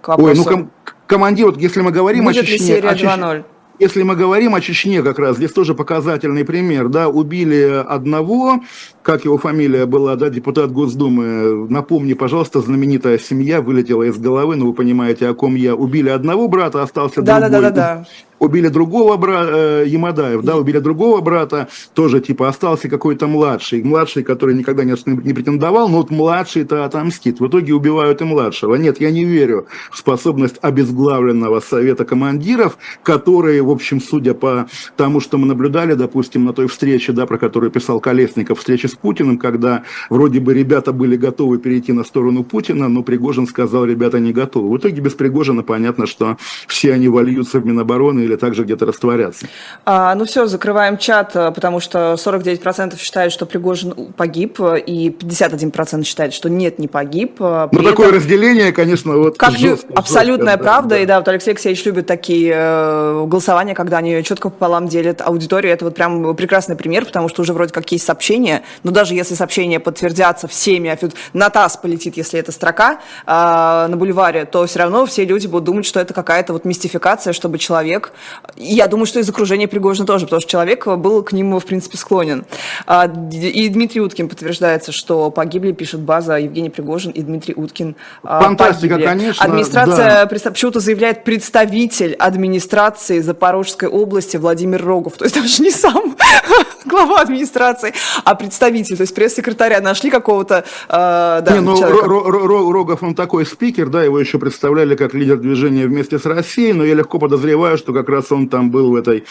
Ой, 0.05 0.35
ну 0.35 0.43
ком- 0.43 0.71
командир, 1.05 1.47
вот 1.47 1.57
если 1.57 1.81
мы 1.81 1.91
говорим 1.91 2.25
Будет 2.25 2.43
о 2.43 2.45
Чечне... 2.45 2.57
Ли 2.57 2.73
серия 2.75 2.89
о 2.89 2.95
Чеч... 2.95 3.43
Если 3.79 4.01
мы 4.01 4.15
говорим 4.15 4.55
о 4.55 4.61
Чечне 4.61 5.03
как 5.03 5.19
раз, 5.19 5.37
здесь 5.37 5.51
тоже 5.51 5.75
показательный 5.75 6.43
пример, 6.43 6.87
да, 6.87 7.09
убили 7.09 7.83
одного, 7.87 8.61
как 9.07 9.23
его 9.23 9.37
фамилия 9.37 9.85
была, 9.85 10.17
да, 10.17 10.29
депутат 10.29 10.73
Госдумы, 10.73 11.69
напомни, 11.69 12.11
пожалуйста, 12.11 12.59
знаменитая 12.59 13.17
семья 13.17 13.61
вылетела 13.61 14.03
из 14.03 14.17
головы, 14.17 14.57
но 14.57 14.65
ну, 14.65 14.71
вы 14.71 14.75
понимаете, 14.75 15.29
о 15.29 15.33
ком 15.33 15.55
я. 15.55 15.75
Убили 15.75 16.09
одного 16.09 16.49
брата, 16.49 16.83
остался 16.83 17.21
да, 17.21 17.39
другой. 17.39 17.49
Да, 17.49 17.61
да, 17.61 17.69
да, 17.69 17.75
да 17.75 18.07
убили 18.39 18.67
другого 18.67 19.17
брата, 19.17 19.51
э, 19.53 19.83
Ямадаев, 19.87 20.41
да, 20.43 20.57
убили 20.57 20.79
другого 20.79 21.21
брата, 21.21 21.67
тоже 21.93 22.21
типа 22.21 22.47
остался 22.47 22.89
какой-то 22.89 23.27
младший, 23.27 23.83
младший, 23.83 24.23
который 24.23 24.55
никогда 24.55 24.83
не, 24.83 24.95
не 25.05 25.33
претендовал, 25.33 25.89
но 25.89 25.97
вот 25.97 26.11
младший-то 26.11 26.85
отомстит. 26.85 27.39
В 27.39 27.47
итоге 27.47 27.73
убивают 27.73 28.21
и 28.21 28.25
младшего. 28.25 28.75
Нет, 28.75 29.01
я 29.01 29.11
не 29.11 29.25
верю 29.25 29.67
в 29.91 29.97
способность 29.97 30.57
обезглавленного 30.61 31.59
совета 31.59 32.05
командиров, 32.05 32.77
которые, 33.03 33.61
в 33.61 33.69
общем, 33.69 34.01
судя 34.01 34.33
по 34.33 34.67
тому, 34.95 35.19
что 35.19 35.37
мы 35.37 35.47
наблюдали, 35.47 35.93
допустим, 35.93 36.45
на 36.45 36.53
той 36.53 36.67
встрече, 36.67 37.11
да, 37.13 37.25
про 37.25 37.37
которую 37.37 37.71
писал 37.71 37.99
Колесников, 37.99 38.59
встрече 38.59 38.87
с 38.87 38.95
Путиным, 38.97 39.37
когда 39.37 39.83
вроде 40.09 40.39
бы 40.39 40.53
ребята 40.53 40.91
были 40.91 41.15
готовы 41.15 41.57
перейти 41.57 41.93
на 41.93 42.03
сторону 42.03 42.43
Путина, 42.43 42.87
но 42.87 43.03
Пригожин 43.03 43.47
сказал, 43.47 43.85
ребята 43.85 44.19
не 44.19 44.33
готовы. 44.33 44.69
В 44.69 44.77
итоге 44.77 45.01
без 45.01 45.13
Пригожина 45.13 45.63
понятно, 45.63 46.07
что 46.07 46.37
все 46.67 46.93
они 46.93 47.07
вольются 47.07 47.59
в 47.59 47.65
Минобороны 47.65 48.21
или 48.21 48.35
также 48.35 48.63
где-то 48.63 48.85
растворяться. 48.85 49.47
А, 49.85 50.15
ну 50.15 50.25
все, 50.25 50.47
закрываем 50.47 50.97
чат, 50.97 51.35
э, 51.35 51.51
потому 51.51 51.79
что 51.79 52.15
49% 52.17 52.97
считают, 52.99 53.33
что 53.33 53.45
Пригожин 53.45 53.93
погиб, 54.15 54.59
и 54.59 55.09
51% 55.09 56.03
считают, 56.03 56.33
что 56.33 56.49
нет, 56.49 56.79
не 56.79 56.87
погиб. 56.87 57.37
Э, 57.39 57.67
При 57.71 57.77
ну, 57.77 57.83
этом, 57.83 57.95
такое 57.95 58.11
разделение, 58.11 58.71
конечно, 58.71 59.17
вот 59.17 59.37
как 59.37 59.57
жестко, 59.57 59.93
абсолютная 59.95 60.53
жестко, 60.53 60.63
правда, 60.63 60.89
да. 60.89 60.99
и 60.99 61.05
да, 61.05 61.17
вот 61.19 61.27
Алексей 61.27 61.51
Алексеевич 61.51 61.85
любит 61.85 62.07
такие 62.07 62.53
э, 62.55 63.25
голосования, 63.27 63.75
когда 63.75 63.97
они 63.97 64.23
четко 64.23 64.49
пополам 64.49 64.87
делят 64.87 65.21
аудиторию. 65.21 65.73
Это 65.73 65.85
вот 65.85 65.95
прям 65.95 66.35
прекрасный 66.35 66.75
пример, 66.75 67.05
потому 67.05 67.29
что 67.29 67.41
уже 67.41 67.53
вроде 67.53 67.73
как 67.73 67.91
есть 67.91 68.05
сообщения, 68.05 68.63
но 68.87 68.93
даже 68.93 69.15
если 69.15 69.35
сообщения 69.35 69.81
подтвердятся 69.81 70.47
всеми, 70.47 70.89
а 70.89 70.97
на 71.33 71.49
ТАСС 71.49 71.75
полетит, 71.75 72.15
если 72.15 72.39
это 72.39 72.53
строка 72.53 73.01
э, 73.25 73.87
на 73.89 73.97
бульваре, 73.97 74.45
то 74.45 74.65
все 74.65 74.79
равно 74.79 75.05
все 75.05 75.25
люди 75.25 75.45
будут 75.45 75.65
думать, 75.65 75.85
что 75.85 75.99
это 75.99 76.13
какая-то 76.13 76.53
вот 76.53 76.63
мистификация, 76.63 77.33
чтобы 77.33 77.57
человек 77.57 78.13
я 78.55 78.87
думаю, 78.87 79.05
что 79.05 79.19
из 79.19 79.29
окружения 79.29 79.67
Пригожина 79.67 80.07
тоже, 80.07 80.25
потому 80.25 80.41
что 80.41 80.49
человек 80.49 80.87
был 80.87 81.21
к 81.23 81.31
нему, 81.31 81.59
в 81.59 81.65
принципе, 81.65 81.97
склонен. 81.97 82.45
А, 82.85 83.05
и 83.31 83.69
Дмитрий 83.69 84.01
Уткин 84.01 84.29
подтверждается, 84.29 84.91
что 84.91 85.29
погибли, 85.31 85.71
пишет 85.73 85.99
база 85.99 86.37
Евгений 86.37 86.69
Пригожин 86.69 87.11
и 87.11 87.21
Дмитрий 87.21 87.53
Уткин. 87.55 87.95
Фантастика, 88.23 88.95
погибли. 88.95 89.05
конечно. 89.05 89.45
Администрация, 89.45 90.25
да. 90.25 90.49
почему-то 90.49 90.79
заявляет 90.79 91.23
представитель 91.23 92.13
администрации 92.13 93.19
Запорожской 93.19 93.89
области 93.89 94.37
Владимир 94.37 94.83
Рогов. 94.83 95.17
То 95.17 95.25
есть 95.25 95.35
даже 95.35 95.61
не 95.61 95.71
сам 95.71 96.15
глава 96.85 97.21
администрации, 97.21 97.93
а 98.23 98.35
представитель, 98.35 98.97
то 98.97 99.01
есть 99.01 99.15
пресс-секретаря 99.15 99.81
нашли 99.81 100.09
какого-то 100.09 100.65
э, 100.89 100.89
да, 100.89 101.43
Не, 101.51 101.61
ну, 101.61 102.71
Рогов, 102.71 103.03
он 103.03 103.15
такой 103.15 103.45
спикер, 103.45 103.89
да, 103.89 104.03
его 104.03 104.19
еще 104.19 104.39
представляли 104.39 104.95
как 104.95 105.13
лидер 105.13 105.37
движения 105.37 105.85
вместе 105.87 106.19
с 106.19 106.25
Россией, 106.25 106.73
но 106.73 106.85
я 106.85 106.93
легко 106.93 107.19
подозреваю, 107.19 107.77
что 107.77 107.93
как 107.93 108.09
раз 108.09 108.31
он 108.31 108.49
там 108.49 108.71
был 108.71 108.91
в 108.91 108.95
этой 108.95 109.25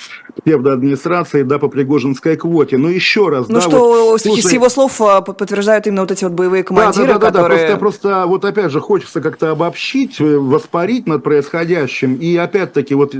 псевдоадминистрации, 0.45 1.43
да, 1.43 1.59
по 1.59 1.69
Пригожинской 1.69 2.37
квоте. 2.37 2.79
Но 2.79 2.89
еще 2.89 3.29
раз, 3.29 3.49
ну 3.49 3.57
да, 3.57 3.61
что, 3.61 4.11
вот, 4.11 4.21
слушай, 4.21 4.43
с 4.43 4.53
его 4.53 4.69
слов 4.69 5.01
а, 5.01 5.21
подтверждают 5.21 5.87
именно 5.87 6.03
вот 6.03 6.11
эти 6.11 6.25
вот 6.25 6.33
боевые 6.33 6.63
командиры, 6.63 7.07
да, 7.07 7.15
да, 7.15 7.19
да, 7.19 7.27
которые... 7.27 7.69
Да, 7.69 7.77
просто, 7.77 8.09
просто 8.09 8.27
вот 8.27 8.45
опять 8.45 8.71
же 8.71 8.81
хочется 8.81 9.21
как-то 9.21 9.51
обобщить, 9.51 10.21
э, 10.21 10.37
воспарить 10.37 11.07
над 11.07 11.23
происходящим. 11.23 12.17
И 12.17 12.37
опять-таки 12.37 12.95
вот 12.95 13.15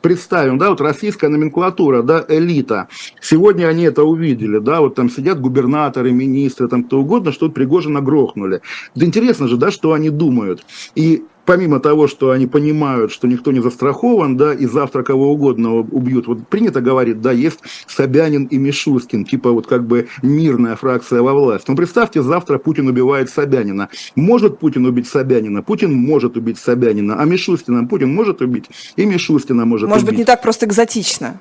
представим, 0.00 0.58
да, 0.58 0.70
вот 0.70 0.80
российская 0.80 1.28
номенклатура, 1.28 2.02
да, 2.02 2.24
элита. 2.28 2.88
Сегодня 3.20 3.66
они 3.66 3.81
это 3.84 4.04
увидели, 4.04 4.58
да, 4.58 4.80
вот 4.80 4.94
там 4.94 5.10
сидят 5.10 5.40
губернаторы, 5.40 6.12
министры, 6.12 6.68
там 6.68 6.84
кто 6.84 7.00
угодно, 7.00 7.32
что 7.32 7.50
Пригожина 7.50 8.00
грохнули. 8.00 8.60
Да 8.94 9.06
интересно 9.06 9.48
же, 9.48 9.56
да, 9.56 9.70
что 9.70 9.92
они 9.92 10.10
думают. 10.10 10.64
И 10.94 11.24
помимо 11.44 11.80
того, 11.80 12.08
что 12.08 12.30
они 12.30 12.46
понимают, 12.46 13.12
что 13.12 13.26
никто 13.26 13.52
не 13.52 13.60
застрахован, 13.60 14.36
да, 14.36 14.54
и 14.54 14.66
завтра 14.66 15.02
кого 15.02 15.32
угодно 15.32 15.76
убьют, 15.76 16.26
вот 16.26 16.46
принято 16.48 16.80
говорить, 16.80 17.20
да, 17.20 17.32
есть 17.32 17.60
Собянин 17.86 18.44
и 18.44 18.58
Мишускин, 18.58 19.24
типа 19.24 19.50
вот 19.50 19.66
как 19.66 19.86
бы 19.86 20.08
мирная 20.22 20.76
фракция 20.76 21.22
во 21.22 21.34
власть. 21.34 21.68
Но 21.68 21.76
представьте, 21.76 22.22
завтра 22.22 22.58
Путин 22.58 22.88
убивает 22.88 23.30
Собянина. 23.30 23.88
Может 24.14 24.58
Путин 24.58 24.86
убить 24.86 25.08
Собянина? 25.08 25.62
Путин 25.62 25.92
может 25.94 26.36
убить 26.36 26.58
Собянина, 26.58 27.20
а 27.20 27.24
Мишустина 27.24 27.86
Путин 27.86 28.14
может 28.14 28.40
убить, 28.40 28.66
и 28.96 29.04
Мишустина 29.04 29.64
может, 29.64 29.88
может 29.88 30.02
убить. 30.02 30.04
Может 30.04 30.06
быть, 30.06 30.18
не 30.18 30.24
так 30.24 30.42
просто 30.42 30.66
экзотично. 30.66 31.40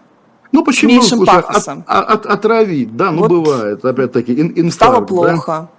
Ну 0.51 0.63
почему? 0.63 1.01
С 1.01 1.09
Слушай, 1.09 1.39
от, 1.39 1.87
от, 1.87 2.25
отравить, 2.25 2.95
да, 2.95 3.11
ну 3.11 3.19
вот 3.21 3.31
бывает, 3.31 3.85
опять-таки, 3.85 4.33
ин, 4.33 4.53
инфаркт. 4.55 4.73
Стало 4.73 5.01
плохо. 5.01 5.45
Да? 5.47 5.69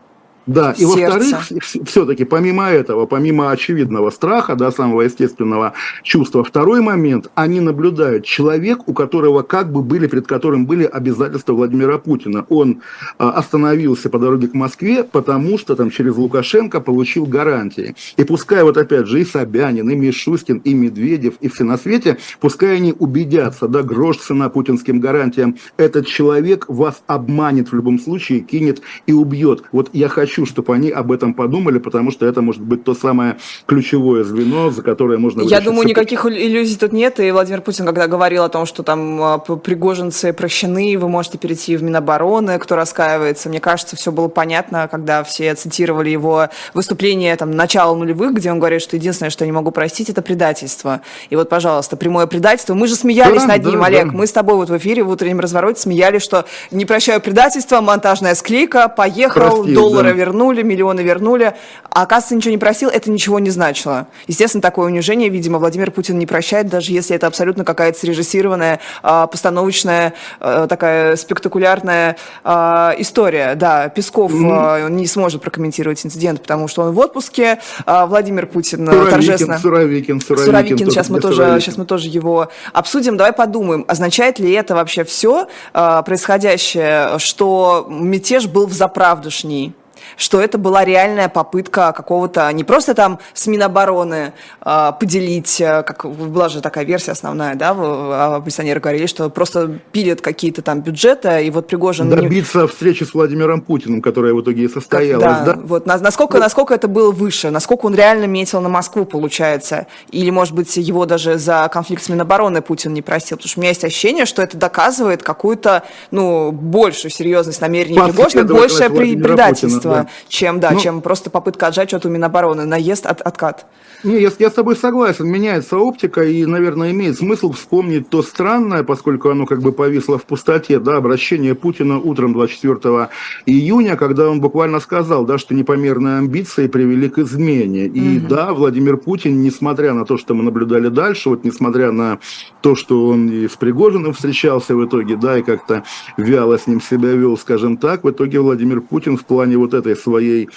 Да, 0.46 0.72
и 0.76 0.84
во-вторых, 0.84 1.48
все-таки 1.84 2.24
помимо 2.24 2.68
этого, 2.68 3.06
помимо 3.06 3.50
очевидного 3.50 4.10
страха, 4.10 4.56
да, 4.56 4.72
самого 4.72 5.02
естественного 5.02 5.74
чувства, 6.02 6.42
второй 6.42 6.80
момент, 6.80 7.30
они 7.34 7.60
наблюдают 7.60 8.24
человек, 8.24 8.88
у 8.88 8.92
которого 8.92 9.42
как 9.42 9.70
бы 9.70 9.82
были, 9.82 10.08
перед 10.08 10.26
которым 10.26 10.66
были 10.66 10.84
обязательства 10.84 11.52
Владимира 11.52 11.98
Путина. 11.98 12.44
Он 12.48 12.82
а, 13.18 13.30
остановился 13.30 14.10
по 14.10 14.18
дороге 14.18 14.48
к 14.48 14.54
Москве, 14.54 15.04
потому 15.04 15.58
что 15.58 15.76
там 15.76 15.90
через 15.90 16.16
Лукашенко 16.16 16.80
получил 16.80 17.24
гарантии. 17.24 17.94
И 18.16 18.24
пускай 18.24 18.64
вот 18.64 18.76
опять 18.76 19.06
же 19.06 19.20
и 19.20 19.24
Собянин, 19.24 19.88
и 19.90 19.94
Мишустин, 19.94 20.58
и 20.58 20.74
Медведев, 20.74 21.34
и 21.40 21.48
все 21.48 21.62
на 21.62 21.78
свете, 21.78 22.18
пускай 22.40 22.76
они 22.76 22.94
убедятся, 22.98 23.68
да, 23.68 23.82
грош 23.82 24.16
цена 24.16 24.48
путинским 24.48 24.98
гарантиям, 24.98 25.56
этот 25.76 26.06
человек 26.06 26.64
вас 26.68 27.02
обманет 27.06 27.70
в 27.70 27.74
любом 27.76 28.00
случае, 28.00 28.40
кинет 28.40 28.82
и 29.06 29.12
убьет. 29.12 29.64
Вот 29.70 29.90
я 29.92 30.08
хочу 30.08 30.31
хочу, 30.32 30.46
чтобы 30.46 30.74
они 30.74 30.90
об 30.90 31.12
этом 31.12 31.34
подумали, 31.34 31.78
потому 31.78 32.10
что 32.10 32.26
это 32.26 32.40
может 32.40 32.62
быть 32.62 32.84
то 32.84 32.94
самое 32.94 33.36
ключевое 33.66 34.24
звено, 34.24 34.70
за 34.70 34.82
которое 34.82 35.18
можно... 35.18 35.42
Я 35.42 35.60
думаю, 35.60 35.86
никаких 35.86 36.24
иллюзий 36.24 36.76
тут 36.76 36.92
нет, 36.92 37.20
и 37.20 37.30
Владимир 37.30 37.60
Путин, 37.60 37.84
когда 37.84 38.06
говорил 38.06 38.42
о 38.44 38.48
том, 38.48 38.64
что 38.64 38.82
там 38.82 39.22
а, 39.22 39.38
пригожинцы 39.38 40.32
прощены, 40.32 40.96
вы 40.98 41.08
можете 41.08 41.36
перейти 41.36 41.76
в 41.76 41.82
Минобороны, 41.82 42.58
кто 42.58 42.76
раскаивается, 42.76 43.50
мне 43.50 43.60
кажется, 43.60 43.96
все 43.96 44.10
было 44.10 44.28
понятно, 44.28 44.88
когда 44.90 45.22
все 45.22 45.54
цитировали 45.54 46.08
его 46.08 46.48
выступление 46.72 47.36
там 47.36 47.50
начала 47.50 47.94
нулевых, 47.94 48.32
где 48.32 48.50
он 48.50 48.58
говорит, 48.58 48.80
что 48.80 48.96
единственное, 48.96 49.30
что 49.30 49.44
я 49.44 49.46
не 49.46 49.52
могу 49.52 49.70
простить, 49.70 50.08
это 50.08 50.22
предательство. 50.22 51.02
И 51.28 51.36
вот, 51.36 51.50
пожалуйста, 51.50 51.96
прямое 51.96 52.26
предательство. 52.26 52.74
Мы 52.74 52.86
же 52.86 52.94
смеялись 52.94 53.42
да, 53.42 53.48
над 53.48 53.64
ним, 53.64 53.80
да, 53.80 53.86
Олег. 53.86 54.06
Да. 54.06 54.12
Мы 54.12 54.26
с 54.26 54.32
тобой 54.32 54.54
вот 54.56 54.70
в 54.70 54.76
эфире 54.78 55.02
в 55.02 55.10
утреннем 55.10 55.40
развороте 55.40 55.80
смеялись, 55.80 56.22
что 56.22 56.46
не 56.70 56.86
прощаю 56.86 57.20
предательство, 57.20 57.80
монтажная 57.82 58.34
склейка, 58.34 58.88
поехал, 58.88 59.62
Прости, 59.62 59.74
доллары 59.74 60.14
да 60.14 60.21
вернули, 60.22 60.62
миллионы 60.62 61.00
вернули, 61.00 61.54
а 61.90 62.02
оказывается, 62.02 62.36
ничего 62.36 62.52
не 62.52 62.58
просил, 62.58 62.88
это 62.88 63.10
ничего 63.10 63.40
не 63.40 63.50
значило. 63.50 64.06
Естественно, 64.28 64.62
такое 64.62 64.86
унижение, 64.86 65.28
видимо, 65.28 65.58
Владимир 65.58 65.90
Путин 65.90 66.18
не 66.18 66.26
прощает, 66.26 66.68
даже 66.68 66.92
если 66.92 67.16
это 67.16 67.26
абсолютно 67.26 67.64
какая-то 67.64 67.98
срежиссированная, 67.98 68.78
а, 69.02 69.26
постановочная, 69.26 70.14
а, 70.38 70.66
такая 70.68 71.16
спектакулярная 71.16 72.16
а, 72.44 72.94
история. 72.98 73.54
Да, 73.56 73.88
Песков 73.88 74.32
mm-hmm. 74.32 74.90
не 74.90 75.06
сможет 75.06 75.42
прокомментировать 75.42 76.04
инцидент, 76.06 76.40
потому 76.40 76.68
что 76.68 76.82
он 76.82 76.92
в 76.92 76.98
отпуске. 76.98 77.58
Владимир 77.86 78.46
Путин 78.46 78.86
Суровикин, 78.86 79.10
торжественно... 79.10 79.58
Суровикин, 79.58 80.20
Суровикин, 80.20 80.46
Суровикин, 80.46 80.90
сейчас 80.90 81.10
мы, 81.10 81.20
тоже, 81.20 81.58
сейчас 81.60 81.76
мы 81.76 81.84
тоже 81.84 82.08
его 82.08 82.48
обсудим. 82.72 83.16
Давай 83.16 83.32
подумаем, 83.32 83.84
означает 83.88 84.38
ли 84.38 84.52
это 84.52 84.74
вообще 84.74 85.02
все 85.04 85.48
происходящее, 85.72 87.18
что 87.18 87.86
мятеж 87.88 88.46
был 88.46 88.66
в 88.66 88.72
заправдушней? 88.72 89.74
Что 90.16 90.40
это 90.40 90.58
была 90.58 90.84
реальная 90.84 91.28
попытка 91.28 91.92
какого-то, 91.92 92.50
не 92.52 92.64
просто 92.64 92.94
там 92.94 93.18
с 93.34 93.46
Минобороны 93.46 94.32
э, 94.64 94.92
поделить, 94.98 95.56
как 95.58 96.06
была 96.06 96.48
же 96.48 96.60
такая 96.60 96.84
версия 96.84 97.12
основная, 97.12 97.54
да, 97.54 97.74
а 97.76 98.36
оппозиционеры 98.36 98.80
говорили, 98.80 99.06
что 99.06 99.28
просто 99.30 99.78
пилят 99.92 100.20
какие-то 100.20 100.62
там 100.62 100.80
бюджеты, 100.80 101.44
и 101.44 101.50
вот 101.50 101.66
Пригожин... 101.66 102.10
Добиться 102.10 102.66
встречи 102.66 103.04
с 103.04 103.14
Владимиром 103.14 103.60
Путиным, 103.60 104.02
которая 104.02 104.34
в 104.34 104.40
итоге 104.42 104.64
и 104.64 104.68
состоялась, 104.68 105.24
как, 105.24 105.44
да? 105.44 105.52
да? 105.54 105.60
Вот, 105.62 105.86
насколько, 105.86 106.34
ну, 106.38 106.40
насколько 106.40 106.74
это 106.74 106.88
было 106.88 107.10
выше, 107.10 107.50
насколько 107.50 107.86
он 107.86 107.94
реально 107.94 108.24
метил 108.24 108.60
на 108.60 108.68
Москву, 108.68 109.04
получается, 109.04 109.86
или, 110.10 110.30
может 110.30 110.54
быть, 110.54 110.76
его 110.76 111.06
даже 111.06 111.38
за 111.38 111.68
конфликт 111.72 112.02
с 112.02 112.08
Минобороны 112.08 112.62
Путин 112.62 112.92
не 112.92 113.02
простил, 113.02 113.36
потому 113.36 113.48
что 113.48 113.60
у 113.60 113.62
меня 113.62 113.70
есть 113.70 113.84
ощущение, 113.84 114.26
что 114.26 114.42
это 114.42 114.56
доказывает 114.56 115.22
какую-то, 115.22 115.84
ну, 116.10 116.52
большую 116.52 117.10
серьезность 117.10 117.60
намерений 117.60 117.98
Пригожина, 117.98 118.44
большее 118.44 118.90
предательство, 118.90 119.76
Путина, 119.76 119.91
да. 119.94 120.08
чем, 120.28 120.60
да, 120.60 120.72
ну, 120.72 120.80
чем 120.80 121.00
просто 121.00 121.30
попытка 121.30 121.68
отжать 121.68 121.88
что-то 121.88 122.08
у 122.08 122.10
Минобороны, 122.10 122.64
наезд, 122.64 123.06
от, 123.06 123.20
откат. 123.20 123.66
Не, 124.04 124.20
я, 124.20 124.30
я 124.38 124.50
с 124.50 124.52
тобой 124.52 124.74
согласен, 124.74 125.28
меняется 125.28 125.78
оптика, 125.78 126.22
и, 126.22 126.44
наверное, 126.44 126.90
имеет 126.90 127.16
смысл 127.18 127.52
вспомнить 127.52 128.08
то 128.08 128.22
странное, 128.22 128.82
поскольку 128.82 129.30
оно 129.30 129.46
как 129.46 129.62
бы 129.62 129.72
повисло 129.72 130.18
в 130.18 130.24
пустоте, 130.24 130.80
да, 130.80 130.96
обращение 130.96 131.54
Путина 131.54 132.00
утром 132.00 132.32
24 132.32 133.08
июня, 133.46 133.96
когда 133.96 134.28
он 134.28 134.40
буквально 134.40 134.80
сказал, 134.80 135.24
да, 135.24 135.38
что 135.38 135.54
непомерные 135.54 136.18
амбиции 136.18 136.66
привели 136.66 137.08
к 137.08 137.18
измене. 137.18 137.86
И 137.86 138.18
угу. 138.18 138.26
да, 138.28 138.52
Владимир 138.52 138.96
Путин, 138.96 139.40
несмотря 139.40 139.92
на 139.92 140.04
то, 140.04 140.18
что 140.18 140.34
мы 140.34 140.42
наблюдали 140.42 140.88
дальше, 140.88 141.28
вот 141.28 141.44
несмотря 141.44 141.92
на 141.92 142.18
то, 142.60 142.74
что 142.74 143.06
он 143.06 143.28
и 143.28 143.46
с 143.46 143.52
Пригожиным 143.52 144.14
встречался 144.14 144.74
в 144.74 144.84
итоге, 144.84 145.16
да, 145.16 145.38
и 145.38 145.42
как-то 145.42 145.84
вяло 146.16 146.58
с 146.58 146.66
ним 146.66 146.80
себя 146.80 147.10
вел, 147.10 147.38
скажем 147.38 147.76
так, 147.76 148.02
в 148.02 148.10
итоге 148.10 148.40
Владимир 148.40 148.80
Путин 148.80 149.16
в 149.16 149.24
плане 149.24 149.56
вот 149.56 149.74
этой 149.82 149.96
своей 149.96 150.48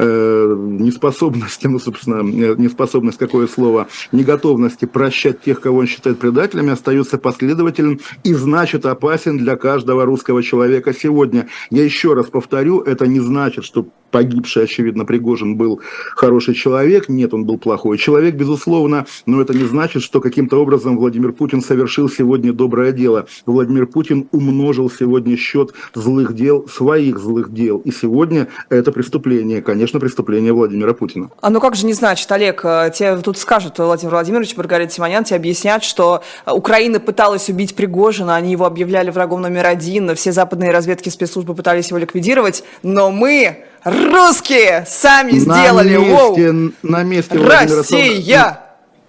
э, 0.00 0.56
неспособности, 0.56 1.66
ну, 1.68 1.78
собственно, 1.78 2.20
э, 2.20 2.54
неспособность, 2.56 3.18
какое 3.18 3.46
слово, 3.46 3.88
неготовности 4.12 4.86
прощать 4.86 5.42
тех, 5.42 5.60
кого 5.60 5.78
он 5.78 5.86
считает 5.86 6.18
предателями, 6.18 6.72
остается 6.72 7.18
последовательным 7.18 8.00
и 8.24 8.34
значит 8.34 8.86
опасен 8.86 9.38
для 9.38 9.56
каждого 9.56 10.04
русского 10.04 10.42
человека 10.42 10.94
сегодня. 10.94 11.48
Я 11.70 11.84
еще 11.84 12.14
раз 12.14 12.26
повторю, 12.26 12.80
это 12.80 13.06
не 13.06 13.20
значит, 13.20 13.64
что 13.64 13.86
погибший, 14.10 14.64
очевидно, 14.64 15.04
Пригожин 15.04 15.56
был 15.56 15.80
хороший 16.14 16.54
человек. 16.54 17.08
Нет, 17.08 17.34
он 17.34 17.44
был 17.44 17.58
плохой 17.58 17.98
человек, 17.98 18.34
безусловно, 18.34 19.06
но 19.26 19.40
это 19.40 19.54
не 19.54 19.64
значит, 19.64 20.02
что 20.02 20.20
каким-то 20.20 20.60
образом 20.60 20.96
Владимир 20.96 21.32
Путин 21.32 21.60
совершил 21.60 22.08
сегодня 22.08 22.52
доброе 22.52 22.92
дело. 22.92 23.26
Владимир 23.46 23.86
Путин 23.86 24.28
умножил 24.32 24.90
сегодня 24.90 25.36
счет 25.36 25.72
злых 25.94 26.34
дел, 26.34 26.68
своих 26.68 27.18
злых 27.18 27.52
дел. 27.52 27.78
И 27.78 27.90
сегодня 27.92 28.48
это 28.68 28.92
преступление, 28.92 29.62
конечно, 29.62 29.89
преступление 29.98 30.52
Владимира 30.52 30.92
Путина. 30.94 31.30
А 31.40 31.50
ну 31.50 31.60
как 31.60 31.74
же 31.74 31.86
не 31.86 31.94
значит, 31.94 32.30
Олег, 32.30 32.60
э, 32.64 32.92
тебе 32.94 33.16
тут 33.16 33.38
скажут 33.38 33.78
Владимир 33.78 34.12
Владимирович, 34.12 34.56
Маргарита 34.56 34.92
Симонян, 34.92 35.24
тебе 35.24 35.36
объяснят, 35.36 35.82
что 35.82 36.22
Украина 36.46 37.00
пыталась 37.00 37.48
убить 37.48 37.74
Пригожина, 37.74 38.36
они 38.36 38.52
его 38.52 38.66
объявляли 38.66 39.10
врагом 39.10 39.40
номер 39.40 39.66
один, 39.66 40.14
все 40.14 40.32
западные 40.32 40.70
разведки 40.70 41.08
спецслужбы 41.08 41.54
пытались 41.54 41.88
его 41.88 41.98
ликвидировать, 41.98 42.62
но 42.82 43.10
мы 43.10 43.64
Русские 43.84 44.84
сами 44.86 45.32
на 45.32 45.38
сделали. 45.38 45.96
Месте, 45.96 46.52
Воу. 46.52 46.72
На 46.82 47.02
месте 47.02 47.38
Россия. 47.38 48.60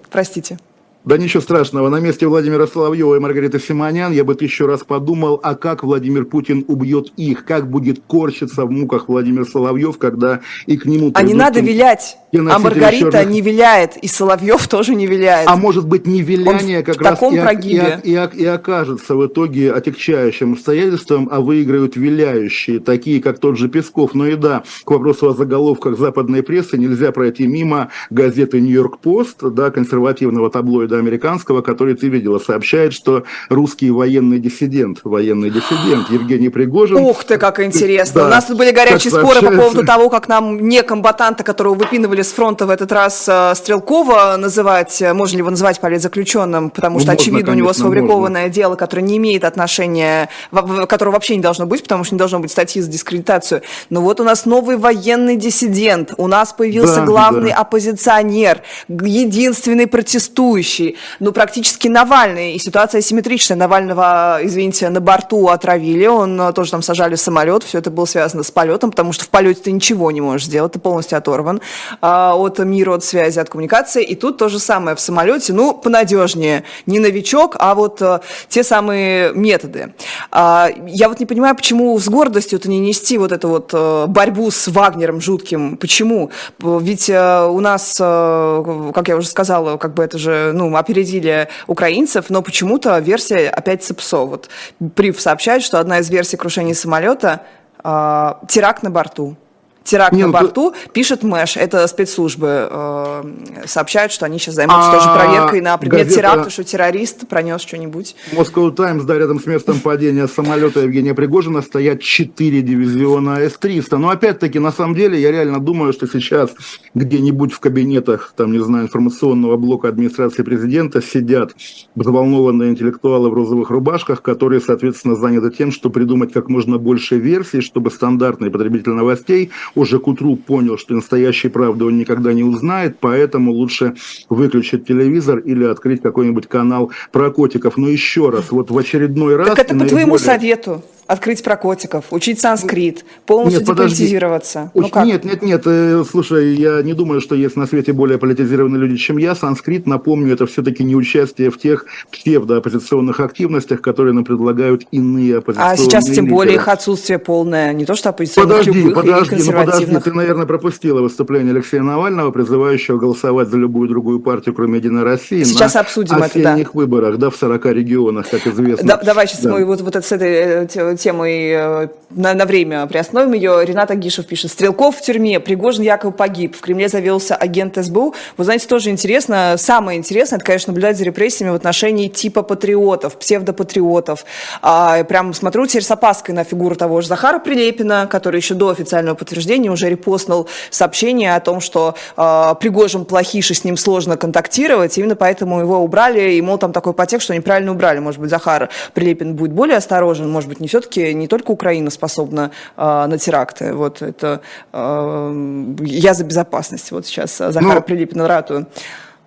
Простите. 0.09 0.57
Да 1.03 1.17
ничего 1.17 1.41
страшного. 1.41 1.89
На 1.89 1.99
месте 1.99 2.27
Владимира 2.27 2.67
Соловьева 2.67 3.15
и 3.15 3.19
Маргариты 3.19 3.59
Симонян 3.59 4.11
я 4.11 4.23
бы 4.23 4.35
тысячу 4.35 4.67
раз 4.67 4.81
подумал, 4.81 5.39
а 5.41 5.55
как 5.55 5.83
Владимир 5.83 6.25
Путин 6.25 6.63
убьет 6.67 7.11
их, 7.17 7.43
как 7.43 7.71
будет 7.71 8.01
корчиться 8.05 8.65
в 8.65 8.71
муках 8.71 9.09
Владимир 9.09 9.45
Соловьев, 9.45 9.97
когда 9.97 10.41
и 10.67 10.77
к 10.77 10.85
нему... 10.85 11.11
А 11.15 11.23
не 11.23 11.33
надо 11.33 11.59
вилять. 11.59 12.17
А 12.33 12.59
Маргарита 12.59 13.11
черных... 13.11 13.29
не 13.29 13.41
виляет, 13.41 13.97
и 13.97 14.07
Соловьев 14.07 14.67
тоже 14.67 14.93
не 14.93 15.07
виляет. 15.07 15.49
А 15.49 15.55
может 15.55 15.87
быть, 15.87 16.05
не 16.05 16.21
виляние 16.21 16.79
Он 16.79 16.83
как 16.85 16.97
в 16.97 17.01
раз 17.01 17.09
таком 17.19 17.35
и, 17.35 17.41
прогибе. 17.41 17.99
И, 18.03 18.11
и, 18.11 18.43
и 18.43 18.45
окажется 18.45 19.15
в 19.15 19.25
итоге 19.25 19.71
отягчающим 19.71 20.53
обстоятельством, 20.53 21.29
а 21.31 21.41
выиграют 21.41 21.95
виляющие, 21.95 22.79
такие 22.79 23.21
как 23.21 23.39
тот 23.39 23.57
же 23.57 23.69
Песков. 23.69 24.13
Но 24.13 24.27
и 24.27 24.35
да, 24.35 24.63
к 24.85 24.91
вопросу 24.91 25.29
о 25.29 25.33
заголовках 25.33 25.97
западной 25.97 26.43
прессы 26.43 26.77
нельзя 26.77 27.11
пройти 27.11 27.47
мимо 27.47 27.89
газеты 28.11 28.61
«Нью-Йорк 28.61 28.99
Пост», 28.99 29.37
да, 29.41 29.71
консервативного 29.71 30.51
таблоида 30.51 30.90
американского, 30.97 31.61
который 31.61 31.95
ты 31.95 32.07
видела, 32.07 32.39
сообщает, 32.39 32.93
что 32.93 33.23
русский 33.49 33.91
военный 33.91 34.39
диссидент, 34.39 34.99
военный 35.03 35.49
диссидент 35.49 36.09
Евгений 36.09 36.49
Пригожин... 36.49 36.97
Ух 36.97 37.23
ты, 37.23 37.37
как 37.37 37.59
интересно! 37.59 38.21
Да, 38.21 38.27
У 38.27 38.29
нас 38.29 38.45
тут 38.45 38.57
были 38.57 38.71
горячие 38.71 39.11
споры 39.11 39.41
по 39.41 39.51
поводу 39.51 39.85
того, 39.85 40.09
как 40.09 40.27
нам 40.27 40.67
не 40.67 40.83
комбатанта, 40.83 41.43
которого 41.43 41.75
выпинывали 41.75 42.21
с 42.21 42.31
фронта 42.31 42.65
в 42.65 42.69
этот 42.69 42.91
раз 42.91 43.25
э, 43.27 43.53
Стрелкова 43.55 44.35
называть, 44.37 45.01
э, 45.01 45.13
можно 45.13 45.35
ли 45.35 45.39
его 45.39 45.49
называть 45.49 45.79
политзаключенным, 45.79 46.69
потому 46.69 46.95
ну, 46.95 46.99
что, 46.99 47.11
можно, 47.11 47.21
очевидно, 47.21 47.45
конечно, 47.45 47.53
у 47.53 47.57
него 47.57 47.73
сфабрикованное 47.73 48.43
можно. 48.43 48.53
дело, 48.53 48.75
которое 48.75 49.01
не 49.01 49.17
имеет 49.17 49.43
отношения, 49.43 50.29
которого 50.51 51.13
вообще 51.13 51.35
не 51.35 51.41
должно 51.41 51.65
быть, 51.65 51.83
потому 51.83 52.03
что 52.03 52.15
не 52.15 52.19
должно 52.19 52.39
быть 52.39 52.51
статьи 52.51 52.81
за 52.81 52.89
дискредитацию. 52.89 53.61
Но 53.89 54.01
вот 54.01 54.19
у 54.19 54.23
нас 54.23 54.45
новый 54.45 54.77
военный 54.77 55.35
диссидент, 55.35 56.13
у 56.17 56.27
нас 56.27 56.53
появился 56.53 56.97
да, 56.97 57.05
главный 57.05 57.51
да. 57.51 57.57
оппозиционер, 57.57 58.61
единственный 58.87 59.87
протестующий, 59.87 60.80
ну, 61.19 61.31
практически 61.31 61.87
Навальный, 61.87 62.55
и 62.55 62.59
ситуация 62.59 63.01
симметричная. 63.01 63.57
Навального, 63.57 64.39
извините, 64.41 64.89
на 64.89 65.01
борту 65.01 65.47
отравили, 65.47 66.05
он 66.07 66.39
э, 66.39 66.53
тоже 66.53 66.71
там 66.71 66.81
сажали 66.81 67.15
в 67.15 67.19
самолет, 67.19 67.63
все 67.63 67.79
это 67.79 67.91
было 67.91 68.05
связано 68.05 68.43
с 68.43 68.51
полетом, 68.51 68.91
потому 68.91 69.13
что 69.13 69.25
в 69.25 69.29
полете 69.29 69.61
ты 69.63 69.71
ничего 69.71 70.11
не 70.11 70.21
можешь 70.21 70.47
сделать, 70.47 70.73
ты 70.73 70.79
полностью 70.79 71.17
оторван. 71.17 71.61
А, 72.01 72.35
от 72.35 72.59
мира, 72.59 72.95
от 72.95 73.03
связи, 73.03 73.39
от 73.39 73.49
коммуникации. 73.49 74.03
И 74.03 74.15
тут 74.15 74.37
то 74.37 74.49
же 74.49 74.59
самое 74.59 74.95
в 74.95 74.99
самолете, 74.99 75.53
ну, 75.53 75.73
понадежнее. 75.73 76.63
Не 76.85 76.99
новичок, 76.99 77.55
а 77.59 77.75
вот 77.75 78.01
а, 78.01 78.21
те 78.47 78.63
самые 78.63 79.33
методы. 79.33 79.93
А, 80.31 80.69
я 80.87 81.09
вот 81.09 81.19
не 81.19 81.25
понимаю, 81.25 81.55
почему 81.55 81.97
с 81.99 82.07
гордостью-то 82.07 82.69
не 82.69 82.79
нести 82.79 83.17
вот 83.17 83.31
эту 83.31 83.49
вот 83.49 83.71
а, 83.73 84.07
борьбу 84.07 84.49
с 84.51 84.67
Вагнером 84.67 85.21
жутким. 85.21 85.77
Почему? 85.77 86.31
Ведь 86.59 87.09
а, 87.13 87.47
у 87.47 87.59
нас, 87.59 87.97
а, 87.99 88.91
как 88.93 89.07
я 89.07 89.17
уже 89.17 89.27
сказала, 89.27 89.77
как 89.77 89.93
бы 89.93 90.03
это 90.03 90.17
же, 90.17 90.51
ну, 90.53 90.69
опередили 90.75 91.47
украинцев, 91.67 92.29
но 92.29 92.41
почему-то 92.41 92.97
версия 92.99 93.49
опять 93.49 93.83
ЦИПСО. 93.83 94.25
Вот 94.25 94.49
Прив 94.95 95.19
сообщает, 95.19 95.63
что 95.63 95.79
одна 95.79 95.99
из 95.99 96.09
версий 96.09 96.37
крушения 96.37 96.73
самолета 96.73 97.41
а, 97.83 98.39
теракт 98.47 98.83
на 98.83 98.89
борту. 98.89 99.35
Теракт 99.83 100.13
Нет, 100.13 100.27
на 100.27 100.27
ну, 100.27 100.33
борту, 100.33 100.71
ты... 100.71 100.89
пишет 100.91 101.23
Мэш, 101.23 101.57
это 101.57 101.87
спецслужбы 101.87 102.67
э, 102.69 103.23
сообщают, 103.65 104.11
что 104.11 104.25
они 104.27 104.37
сейчас 104.37 104.55
займутся 104.55 104.91
а, 104.91 104.93
тоже 104.93 105.09
проверкой 105.09 105.61
на 105.61 105.75
предмет 105.77 106.03
газета... 106.03 106.15
теракта, 106.15 106.49
что 106.51 106.63
террорист 106.63 107.27
пронес 107.27 107.61
что-нибудь. 107.61 108.15
Moscow 108.31 108.71
Times, 108.71 109.03
да, 109.03 109.17
рядом 109.17 109.39
с 109.39 109.47
местом 109.47 109.79
падения 109.79 110.27
самолета 110.27 110.81
Евгения 110.81 111.15
Пригожина 111.15 111.61
стоят 111.61 112.01
4 112.01 112.61
дивизиона 112.61 113.39
С-300. 113.39 113.97
Но 113.97 114.09
опять-таки, 114.09 114.59
на 114.59 114.71
самом 114.71 114.93
деле, 114.93 115.19
я 115.19 115.31
реально 115.31 115.59
думаю, 115.59 115.93
что 115.93 116.07
сейчас 116.07 116.51
где-нибудь 116.93 117.51
в 117.51 117.59
кабинетах, 117.59 118.33
там, 118.37 118.51
не 118.51 118.59
знаю, 118.59 118.85
информационного 118.85 119.57
блока 119.57 119.87
администрации 119.87 120.43
президента 120.43 121.01
сидят 121.01 121.55
взволнованные 121.95 122.69
интеллектуалы 122.69 123.29
в 123.29 123.33
розовых 123.33 123.71
рубашках, 123.71 124.21
которые, 124.21 124.61
соответственно, 124.61 125.15
заняты 125.15 125.49
тем, 125.49 125.71
что 125.71 125.89
придумать 125.89 126.31
как 126.31 126.49
можно 126.49 126.77
больше 126.77 127.17
версий, 127.17 127.61
чтобы 127.61 127.89
стандартный 127.89 128.51
потребитель 128.51 128.91
новостей 128.91 129.51
уже 129.75 129.99
к 129.99 130.07
утру 130.07 130.35
понял, 130.35 130.77
что 130.77 130.93
настоящей 130.93 131.49
правды 131.49 131.85
он 131.85 131.97
никогда 131.97 132.33
не 132.33 132.43
узнает, 132.43 132.97
поэтому 132.99 133.51
лучше 133.51 133.95
выключить 134.29 134.85
телевизор 134.85 135.39
или 135.39 135.63
открыть 135.63 136.01
какой-нибудь 136.01 136.47
канал 136.47 136.91
про 137.11 137.31
котиков. 137.31 137.77
Но 137.77 137.87
еще 137.89 138.29
раз, 138.29 138.51
вот 138.51 138.71
в 138.71 138.77
очередной 138.77 139.35
раз... 139.35 139.47
Так 139.47 139.59
это 139.59 139.75
по 139.75 139.85
твоему 139.85 140.17
совету 140.17 140.83
открыть 141.11 141.43
про 141.43 141.57
котиков, 141.57 142.05
учить 142.11 142.39
санскрит, 142.39 143.03
полностью 143.25 143.59
нет, 143.59 143.67
деполитизироваться. 143.67 144.71
Ну, 144.73 144.87
как? 144.87 145.05
Нет, 145.05 145.25
нет, 145.25 145.41
нет, 145.41 145.63
э, 145.65 146.05
слушай, 146.09 146.55
я 146.55 146.81
не 146.81 146.93
думаю, 146.93 147.19
что 147.19 147.35
есть 147.35 147.57
на 147.57 147.67
свете 147.67 147.91
более 147.91 148.17
политизированные 148.17 148.79
люди, 148.79 148.95
чем 148.95 149.17
я. 149.17 149.35
Санскрит, 149.35 149.85
напомню, 149.85 150.33
это 150.33 150.45
все-таки 150.45 150.85
не 150.85 150.95
участие 150.95 151.51
в 151.51 151.57
тех 151.57 151.85
псевдооппозиционных 152.11 153.19
активностях, 153.19 153.81
которые 153.81 154.13
нам 154.13 154.23
предлагают 154.23 154.83
иные 154.91 155.39
оппозиционные 155.39 155.73
А 155.73 155.77
сейчас 155.77 156.05
тем 156.05 156.13
лидеры. 156.25 156.29
более 156.29 156.55
их 156.55 156.67
отсутствие 156.69 157.19
полное, 157.19 157.73
не 157.73 157.83
то 157.83 157.95
что 157.95 158.09
оппозиционных, 158.09 158.59
подожди, 158.59 158.71
любых 158.71 158.95
подожди, 158.95 159.43
ну 159.43 159.51
подожди, 159.51 159.95
ты, 160.01 160.13
наверное, 160.13 160.45
пропустила 160.45 161.01
выступление 161.01 161.53
Алексея 161.53 161.81
Навального, 161.81 162.31
призывающего 162.31 162.97
голосовать 162.97 163.49
за 163.49 163.57
любую 163.57 163.89
другую 163.89 164.21
партию, 164.21 164.55
кроме 164.55 164.77
Единой 164.77 165.03
России, 165.03 165.43
сейчас 165.43 165.73
на 165.73 165.81
обсудим 165.81 166.23
осенних 166.23 166.45
это, 166.45 166.63
да. 166.63 166.69
выборах, 166.73 167.17
да, 167.17 167.29
в 167.29 167.35
40 167.35 167.65
регионах, 167.65 168.29
как 168.29 168.47
известно. 168.47 168.87
Да, 168.87 169.01
давай 169.03 169.27
сейчас 169.27 169.41
да. 169.41 169.51
мы 169.51 169.65
вот, 169.65 169.81
вот 169.81 169.93
с 169.93 170.11
этой 170.13 170.67
э, 171.01 171.03
темой 171.03 171.89
на, 172.15 172.33
на 172.33 172.45
время 172.45 172.85
приостановим 172.87 173.33
ее. 173.33 173.65
Ренат 173.65 173.91
Агишев 173.91 174.25
пишет. 174.25 174.51
Стрелков 174.51 174.97
в 174.97 175.01
тюрьме, 175.01 175.39
Пригожин 175.39 175.83
якобы 175.83 176.15
погиб. 176.15 176.55
В 176.55 176.61
Кремле 176.61 176.89
завелся 176.89 177.35
агент 177.35 177.77
СБУ. 177.77 178.13
Вы 178.37 178.43
знаете, 178.43 178.67
тоже 178.67 178.89
интересно. 178.89 179.55
Самое 179.57 179.97
интересное, 179.97 180.37
это, 180.37 180.45
конечно, 180.45 180.71
наблюдать 180.71 180.97
за 180.97 181.03
репрессиями 181.03 181.51
в 181.51 181.55
отношении 181.55 182.07
типа 182.07 182.43
патриотов, 182.43 183.17
псевдопатриотов. 183.17 184.25
А, 184.61 185.03
прям 185.03 185.33
смотрю 185.33 185.65
теперь 185.65 185.83
с 185.83 185.91
опаской 185.91 186.35
на 186.35 186.43
фигуру 186.43 186.75
того 186.75 187.01
же 187.01 187.07
Захара 187.07 187.39
Прилепина, 187.39 188.07
который 188.09 188.37
еще 188.37 188.55
до 188.55 188.69
официального 188.69 189.15
подтверждения 189.15 189.69
уже 189.69 189.89
репостнул 189.89 190.47
сообщение 190.69 191.35
о 191.35 191.39
том, 191.39 191.61
что 191.61 191.95
а, 192.17 192.55
Пригожин 192.55 193.05
плохиш 193.05 193.51
и 193.51 193.53
с 193.53 193.63
ним 193.63 193.77
сложно 193.77 194.17
контактировать. 194.17 194.97
Именно 194.97 195.15
поэтому 195.15 195.59
его 195.59 195.79
убрали. 195.79 196.33
И, 196.33 196.41
мол, 196.41 196.57
там 196.57 196.73
такой 196.73 196.93
потек, 196.93 197.21
что 197.21 197.33
неправильно 197.33 197.71
убрали. 197.71 197.99
Может 197.99 198.19
быть, 198.19 198.29
Захар 198.29 198.69
Прилепин 198.93 199.35
будет 199.35 199.51
более 199.51 199.77
осторожен. 199.77 200.29
Может 200.29 200.49
быть, 200.49 200.59
не 200.59 200.67
все-таки 200.67 200.90
не 200.97 201.27
только 201.27 201.51
Украина 201.51 201.89
способна 201.89 202.51
э, 202.77 203.05
на 203.07 203.17
теракты. 203.17 203.73
Вот 203.73 204.01
это 204.01 204.41
э, 204.71 205.75
я 205.85 206.13
за 206.13 206.23
безопасность. 206.23 206.91
Вот 206.91 207.05
сейчас 207.05 207.37
Захара 207.37 207.75
Но... 207.75 207.81
Прилепина 207.81 208.27
ратую. 208.27 208.67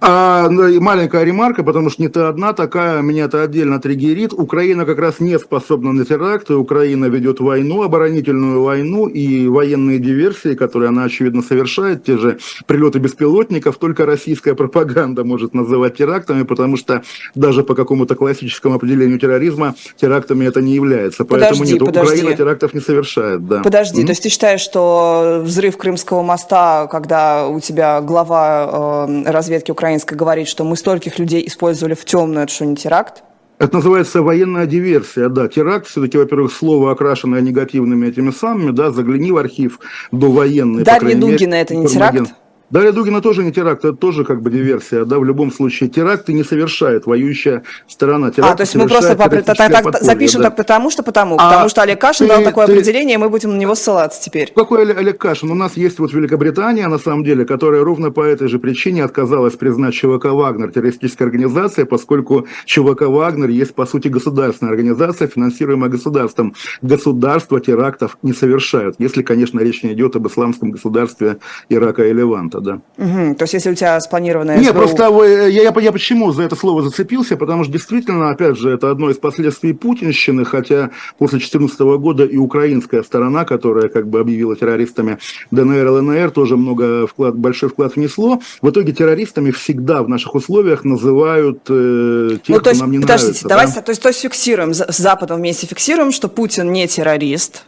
А, 0.07 0.51
ну, 0.51 0.81
маленькая 0.83 1.25
ремарка, 1.25 1.63
потому 1.63 1.89
что 1.89 2.03
не 2.03 2.09
ты 2.09 2.21
одна 2.21 2.53
такая, 2.53 3.01
меня 3.01 3.25
это 3.25 3.43
отдельно 3.43 3.81
триггерит. 3.81 4.35
Украина 4.35 4.85
как 4.85 4.99
раз 4.99 5.19
не 5.19 5.39
способна 5.39 5.93
на 5.93 6.05
теракты. 6.05 6.57
Украина 6.57 7.07
ведет 7.07 7.41
войну, 7.41 7.83
оборонительную 7.83 8.63
войну 8.63 9.07
и 9.07 9.49
военные 9.49 9.99
диверсии, 9.99 10.57
которые 10.57 10.91
она, 10.91 11.05
очевидно, 11.05 11.41
совершает, 11.41 12.05
те 12.05 12.19
же 12.19 12.39
прилеты 12.67 12.99
беспилотников, 12.99 13.79
только 13.79 14.05
российская 14.05 14.55
пропаганда 14.55 15.25
может 15.25 15.55
называть 15.55 15.97
терактами, 15.97 16.43
потому 16.43 16.77
что 16.77 17.03
даже 17.35 17.65
по 17.65 17.75
какому-то 17.75 18.15
классическому 18.15 18.75
определению 18.75 19.19
терроризма 19.19 19.75
терактами 19.97 20.45
это 20.45 20.61
не 20.61 20.75
является. 20.75 21.25
Поэтому 21.25 21.61
подожди, 21.61 21.73
нет, 21.73 21.85
подожди. 21.85 22.13
Украина 22.13 22.37
терактов 22.37 22.75
не 22.75 22.81
совершает. 22.81 23.47
Да. 23.47 23.63
Подожди, 23.63 24.03
mm-hmm. 24.03 24.07
то 24.07 24.11
есть 24.11 24.23
ты 24.23 24.29
считаешь, 24.29 24.61
что 24.61 25.41
взрыв 25.43 25.79
Крымского 25.79 26.23
моста, 26.23 26.89
когда 26.89 27.49
у 27.49 27.59
тебя 27.59 28.03
глава 28.03 29.07
э, 29.09 29.31
разведки 29.31 29.71
Украины 29.71 29.94
украинской 29.95 30.15
говорит, 30.15 30.49
что 30.49 30.65
мы 30.65 30.77
стольких 30.77 31.19
людей 31.19 31.47
использовали 31.47 31.95
в 31.95 32.05
темную, 32.05 32.45
это 32.45 32.53
что, 32.53 32.67
не 32.67 32.77
теракт? 32.77 33.23
Это 33.59 33.77
называется 33.77 34.23
военная 34.23 34.67
диверсия, 34.67 35.29
да. 35.29 35.47
Теракт, 35.47 35.87
все-таки, 35.87 36.19
во-первых, 36.19 36.53
слово, 36.53 36.91
окрашенное 36.91 37.41
негативными 37.41 38.09
этими 38.09 38.33
самыми, 38.33 38.73
да, 38.73 38.91
загляни 38.91 39.31
в 39.31 39.37
архив 39.37 39.79
до 40.11 40.31
военной. 40.33 40.83
Дарья 40.83 41.17
Дугина, 41.17 41.55
это 41.55 41.77
не 41.77 41.87
теракт? 41.87 42.35
Дарья 42.71 42.93
Дугина 42.93 43.21
тоже 43.21 43.45
не 43.45 43.53
теракт, 43.53 43.85
это 43.85 43.95
тоже 43.95 44.25
как 44.25 44.41
бы 44.41 44.51
диверсия, 44.51 45.05
да, 45.05 45.19
в 45.19 45.25
любом 45.25 45.53
случае. 45.53 45.91
Теракты 45.91 46.33
не 46.33 46.43
совершает 46.43 47.07
воюющая 47.07 47.63
сторона. 47.87 48.31
Теракты 48.31 48.53
а, 48.53 48.57
то 48.57 48.63
есть 48.63 48.75
мы 48.75 48.89
просто 48.89 49.15
по, 49.17 49.29
так, 49.29 49.57
так, 49.57 50.03
запишем 50.03 50.41
да. 50.41 50.49
так 50.49 50.57
потому 50.57 50.91
что 50.91 51.03
потому, 51.03 51.37
а 51.39 51.51
потому 51.51 51.69
что 51.69 51.83
Олег 51.83 52.01
Кашин 52.01 52.27
ты, 52.27 52.33
дал 52.33 52.43
такое 52.43 52.67
ты, 52.67 52.73
определение, 52.73 53.15
и 53.15 53.19
мы 53.19 53.29
будем 53.29 53.51
на 53.51 53.59
него 53.59 53.75
ссылаться 53.75 54.23
теперь. 54.23 54.51
Какой 54.55 54.91
Олег 54.91 55.19
Кашин? 55.19 55.51
У 55.51 55.55
нас 55.55 55.77
есть 55.77 55.99
вот 55.99 56.13
Великобритания, 56.15 56.89
на 56.89 56.99
самом 56.99 57.23
деле, 57.23 57.45
которая 57.45 57.85
ровно 57.85 58.11
по 58.11 58.23
этой 58.23 58.49
же 58.49 58.59
причине 58.59 59.05
отказалась 59.05 59.55
признать 59.55 59.95
ЧВК 59.95 60.27
«Вагнер» 60.27 60.73
террористической 60.73 61.27
организацией, 61.27 61.87
поскольку 61.87 62.47
ЧВК 62.65 63.03
«Вагнер» 63.03 63.51
есть, 63.51 63.75
по 63.75 63.85
сути, 63.85 64.09
государственная 64.09 64.73
организация, 64.73 65.29
финансируемая 65.29 65.91
государством. 65.91 66.55
Государства 66.81 67.61
терактов 67.61 68.17
не 68.23 68.33
совершают, 68.33 68.97
если, 68.99 69.23
конечно, 69.23 69.61
речь 69.61 69.83
не 69.83 69.93
идет 69.93 70.17
об 70.17 70.27
исламском 70.27 70.71
государстве 70.71 71.39
Ирака 71.69 72.07
и 72.07 72.13
Леванта 72.13 72.54
да. 72.61 72.81
Угу, 72.99 73.37
то 73.37 73.43
есть, 73.43 73.55
если 73.55 73.71
у 73.71 73.75
тебя 73.75 74.01
спланированное... 74.01 74.59
Нет, 74.59 74.73
просто 74.73 75.05
я, 75.25 75.47
я, 75.49 75.75
я 75.81 75.93
почему 75.93 76.33
за 76.33 76.43
это 76.43 76.57
слово 76.57 76.83
зацепился, 76.83 77.37
потому 77.37 77.65
что 77.65 77.73
действительно, 77.73 78.31
опять 78.31 78.57
же, 78.57 78.71
это 78.71 78.91
одно 78.91 79.11
из 79.11 79.17
последствий 79.17 79.73
путинщины, 79.73 80.45
хотя 80.45 80.91
после 81.19 81.39
2014 81.39 81.81
года 81.81 82.25
и 82.25 82.37
украинская 82.37 83.03
сторона, 83.03 83.45
которая 83.45 83.89
как 83.89 84.09
бы 84.09 84.21
объявила 84.21 84.57
террористами 84.57 85.19
ДНР, 85.51 85.89
ЛНР, 85.89 86.31
тоже 86.31 86.57
много 86.57 87.07
вклад, 87.07 87.37
большой 87.37 87.69
вклад 87.69 87.97
внесло. 87.97 88.41
В 88.63 88.71
итоге 88.71 88.93
террористами 88.93 89.51
всегда 89.51 90.03
в 90.03 90.09
наших 90.09 90.35
условиях 90.35 90.85
называют 90.85 91.61
э, 91.69 92.39
тех, 92.45 92.57
ну, 92.57 92.61
то 92.61 92.71
есть, 92.71 92.81
кто 92.81 92.87
нам 92.87 92.91
не 92.93 92.99
подождите, 93.01 93.27
нравится. 93.27 93.49
Давайте, 93.49 93.75
да? 93.75 93.83
то, 93.83 93.91
есть, 93.91 94.03
то 94.03 94.09
есть 94.09 94.21
фиксируем, 94.21 94.75
с 94.75 94.97
Западом 94.97 95.39
вместе 95.39 95.67
фиксируем, 95.67 96.13
что 96.13 96.29
Путин 96.29 96.73
не 96.73 96.87
террорист, 96.87 97.65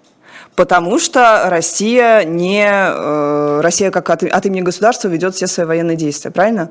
потому 0.56 0.98
что 0.98 1.44
Россия 1.46 2.24
не 2.24 2.66
э, 2.66 3.60
Россия 3.60 3.90
как 3.90 4.10
от, 4.10 4.22
от 4.24 4.46
имени 4.46 4.62
государства 4.62 5.08
ведет 5.08 5.34
все 5.34 5.46
свои 5.46 5.66
военные 5.66 5.96
действия, 5.96 6.30
правильно? 6.30 6.70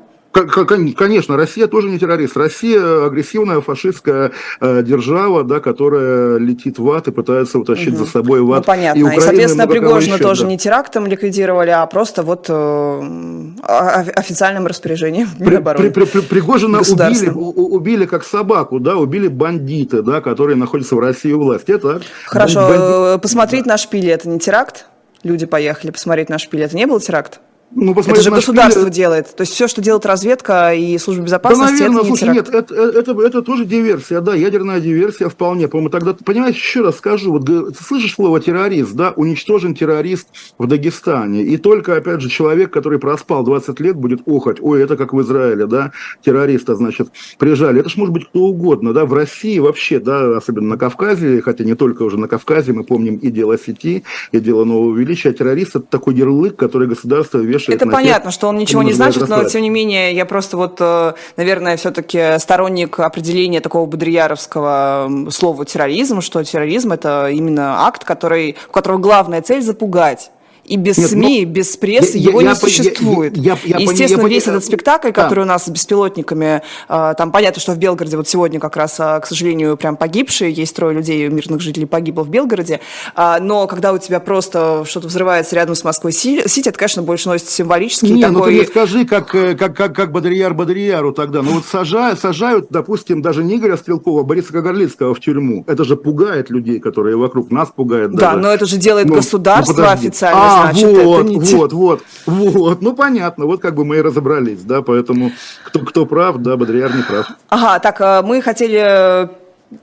Конечно, 0.94 1.36
Россия 1.36 1.66
тоже 1.66 1.88
не 1.88 1.98
террорист. 1.98 2.36
Россия 2.36 3.06
агрессивная 3.06 3.60
фашистская 3.60 4.32
э, 4.60 4.82
держава, 4.82 5.44
да, 5.44 5.60
которая 5.60 6.38
летит 6.38 6.78
в 6.78 6.90
ад 6.90 7.08
и 7.08 7.10
пытается 7.10 7.58
утащить 7.58 7.94
угу. 7.94 8.04
за 8.04 8.10
собой 8.10 8.42
в 8.42 8.52
ад. 8.52 8.58
Ну, 8.58 8.64
понятно. 8.64 8.98
И, 8.98 9.16
и 9.16 9.20
соответственно, 9.20 9.66
Пригожина 9.66 10.18
тоже 10.18 10.42
да. 10.42 10.48
не 10.48 10.58
терактом 10.58 11.06
ликвидировали, 11.06 11.70
а 11.70 11.86
просто 11.86 12.22
вот 12.22 12.46
э, 12.48 13.52
официальным 13.62 14.66
распоряжением 14.66 15.28
при, 15.38 15.56
при, 15.76 15.88
при, 15.88 16.04
при, 16.04 16.20
Пригожина 16.20 16.80
убили, 16.80 17.30
убили 17.30 18.06
как 18.06 18.24
собаку, 18.24 18.80
да, 18.80 18.96
убили 18.96 19.28
бандиты, 19.28 20.02
да, 20.02 20.20
которые 20.20 20.56
находятся 20.56 20.96
в 20.96 20.98
России 20.98 21.32
у 21.32 21.40
власти. 21.40 21.72
Это 21.72 22.00
Хорошо, 22.26 22.60
бандит... 22.60 22.80
Э, 22.80 23.18
посмотреть 23.18 23.64
да. 23.64 23.72
на 23.72 23.78
шпили, 23.78 24.10
это 24.10 24.28
не 24.28 24.38
теракт? 24.38 24.86
Люди 25.22 25.46
поехали 25.46 25.90
посмотреть 25.90 26.28
на 26.28 26.38
шпили, 26.38 26.64
это 26.64 26.76
не 26.76 26.86
был 26.86 27.00
теракт? 27.00 27.40
Ну, 27.72 27.92
это 27.92 28.22
же 28.22 28.30
государство 28.30 28.82
шпиле... 28.82 28.94
делает. 28.94 29.34
То 29.34 29.42
есть 29.42 29.52
все, 29.52 29.66
что 29.66 29.82
делает 29.82 30.06
разведка 30.06 30.72
и 30.72 30.96
служба 30.98 31.24
безопасности, 31.24 31.78
да, 31.78 31.88
наверное, 31.88 32.00
это 32.00 32.10
не 32.10 32.16
слушай, 32.16 32.34
нет, 32.34 32.48
это, 32.48 32.74
это, 32.74 33.20
это 33.20 33.42
тоже 33.42 33.64
диверсия, 33.64 34.20
да, 34.20 34.34
ядерная 34.34 34.80
диверсия 34.80 35.28
вполне. 35.28 35.66
По-моему, 35.66 35.90
тогда, 35.90 36.14
понимаешь, 36.14 36.54
еще 36.54 36.82
раз 36.82 36.96
скажу, 36.98 37.32
вот 37.32 37.46
ты 37.46 37.74
слышишь 37.84 38.14
слово 38.14 38.40
террорист, 38.40 38.94
да, 38.94 39.12
уничтожен 39.16 39.74
террорист 39.74 40.28
в 40.58 40.66
Дагестане. 40.66 41.42
И 41.42 41.56
только, 41.56 41.96
опять 41.96 42.20
же, 42.20 42.28
человек, 42.28 42.72
который 42.72 42.98
проспал 43.00 43.42
20 43.44 43.80
лет, 43.80 43.96
будет 43.96 44.20
охать, 44.26 44.58
ой, 44.60 44.82
это 44.82 44.96
как 44.96 45.12
в 45.12 45.20
Израиле, 45.22 45.66
да, 45.66 45.92
террориста, 46.22 46.76
значит, 46.76 47.08
прижали. 47.38 47.80
Это 47.80 47.88
ж 47.88 47.96
может 47.96 48.14
быть 48.14 48.28
кто 48.28 48.40
угодно, 48.40 48.92
да, 48.92 49.04
в 49.06 49.12
России 49.12 49.58
вообще, 49.58 49.98
да, 49.98 50.36
особенно 50.36 50.68
на 50.68 50.78
Кавказе, 50.78 51.42
хотя 51.42 51.64
не 51.64 51.74
только 51.74 52.04
уже 52.04 52.16
на 52.16 52.28
Кавказе, 52.28 52.72
мы 52.72 52.84
помним 52.84 53.16
и 53.16 53.30
дело 53.30 53.58
сети, 53.58 54.04
и 54.30 54.38
дело 54.38 54.64
нового 54.64 54.96
величия. 54.96 55.32
Террорист 55.32 55.76
это 55.76 55.86
такой 55.86 56.14
ярлык, 56.14 56.56
который 56.56 56.86
государство 56.86 57.38
вешает. 57.56 57.82
Это 57.82 57.90
понятно, 57.90 58.30
что 58.30 58.48
он 58.48 58.58
ничего 58.58 58.82
не 58.82 58.92
значит, 58.92 59.28
но 59.28 59.44
тем 59.44 59.62
не 59.62 59.70
менее 59.70 60.14
я 60.14 60.26
просто 60.26 60.56
вот, 60.56 60.76
э, 60.80 61.14
наверное, 61.36 61.76
все-таки 61.76 62.38
сторонник 62.38 62.98
определения 63.00 63.60
такого 63.60 63.86
бодрияровского 63.86 65.10
слова 65.30 65.64
терроризм, 65.64 66.20
что 66.20 66.42
терроризм 66.44 66.92
это 66.92 67.28
именно 67.28 67.86
акт, 67.86 68.04
который, 68.04 68.56
у 68.68 68.72
которого 68.72 68.98
главная 68.98 69.42
цель 69.42 69.62
запугать. 69.62 70.30
И 70.66 70.76
без 70.76 70.98
Нет, 70.98 71.10
СМИ, 71.10 71.44
ну, 71.44 71.52
без 71.52 71.76
прессы 71.76 72.18
я, 72.18 72.30
его 72.30 72.40
я, 72.40 72.48
не 72.48 72.54
я, 72.54 72.56
существует. 72.56 73.36
Я, 73.36 73.56
я, 73.64 73.78
я, 73.78 73.90
Естественно, 73.90 74.22
я, 74.22 74.28
весь 74.28 74.46
я, 74.46 74.52
этот 74.52 74.64
спектакль, 74.64 75.12
который 75.12 75.40
да. 75.40 75.42
у 75.42 75.44
нас 75.46 75.64
с 75.64 75.68
беспилотниками, 75.68 76.62
э, 76.88 77.14
там 77.16 77.30
понятно, 77.30 77.60
что 77.60 77.72
в 77.72 77.78
Белгороде 77.78 78.16
вот 78.16 78.28
сегодня 78.28 78.58
как 78.58 78.76
раз, 78.76 78.98
э, 78.98 79.20
к 79.20 79.26
сожалению, 79.26 79.76
прям 79.76 79.96
погибшие, 79.96 80.52
есть 80.52 80.74
трое 80.74 80.94
людей, 80.94 81.28
мирных 81.28 81.60
жителей 81.60 81.86
погибло 81.86 82.24
в 82.24 82.30
Белгороде, 82.30 82.80
э, 83.14 83.36
но 83.40 83.66
когда 83.66 83.92
у 83.92 83.98
тебя 83.98 84.18
просто 84.18 84.84
что-то 84.86 85.06
взрывается 85.06 85.54
рядом 85.54 85.74
с 85.74 85.84
Москвой 85.84 86.12
Сити, 86.12 86.68
это, 86.68 86.78
конечно, 86.78 87.02
больше 87.02 87.28
носит 87.28 87.48
символический 87.48 88.10
Не, 88.10 88.22
такой... 88.22 88.36
ну 88.36 88.44
ты 88.44 88.50
мне 88.52 88.64
скажи, 88.64 89.04
как, 89.04 89.28
как, 89.28 89.76
как, 89.76 89.94
как 89.94 90.12
Бодрияр 90.12 90.54
Бодрияру 90.54 91.12
тогда, 91.12 91.42
ну 91.42 91.52
вот 91.52 91.64
сажают, 91.64 92.18
сажают, 92.18 92.66
допустим, 92.70 93.22
даже 93.22 93.44
не 93.44 93.56
Игоря 93.56 93.76
Стрелкова, 93.76 94.22
а 94.22 94.24
Бориса 94.24 94.52
Кагарлицкого 94.52 95.14
в 95.14 95.20
тюрьму. 95.20 95.64
Это 95.66 95.84
же 95.84 95.96
пугает 95.96 96.50
людей, 96.50 96.80
которые 96.80 97.16
вокруг 97.16 97.50
нас 97.50 97.68
пугают. 97.74 98.12
Да, 98.12 98.32
даже. 98.32 98.38
но 98.38 98.48
это 98.48 98.66
же 98.66 98.76
делает 98.76 99.08
ну, 99.08 99.16
государство 99.16 99.82
ну, 99.82 99.88
официально. 99.88 100.40
А, 100.40 100.55
значит, 100.62 101.04
вот, 101.04 101.20
это 101.20 101.28
не 101.28 101.38
вот, 101.38 101.72
вот, 101.72 102.02
вот, 102.26 102.82
ну 102.82 102.94
понятно, 102.94 103.46
вот 103.46 103.60
как 103.60 103.74
бы 103.74 103.84
мы 103.84 103.96
и 103.96 104.00
разобрались, 104.00 104.62
да, 104.62 104.82
поэтому 104.82 105.32
кто, 105.64 105.80
кто 105.80 106.06
прав, 106.06 106.38
да, 106.38 106.56
Бодрияр 106.56 106.94
не 106.94 107.02
прав. 107.02 107.26
Ага, 107.48 107.78
так, 107.78 108.00
э, 108.00 108.22
мы 108.22 108.42
хотели 108.42 109.28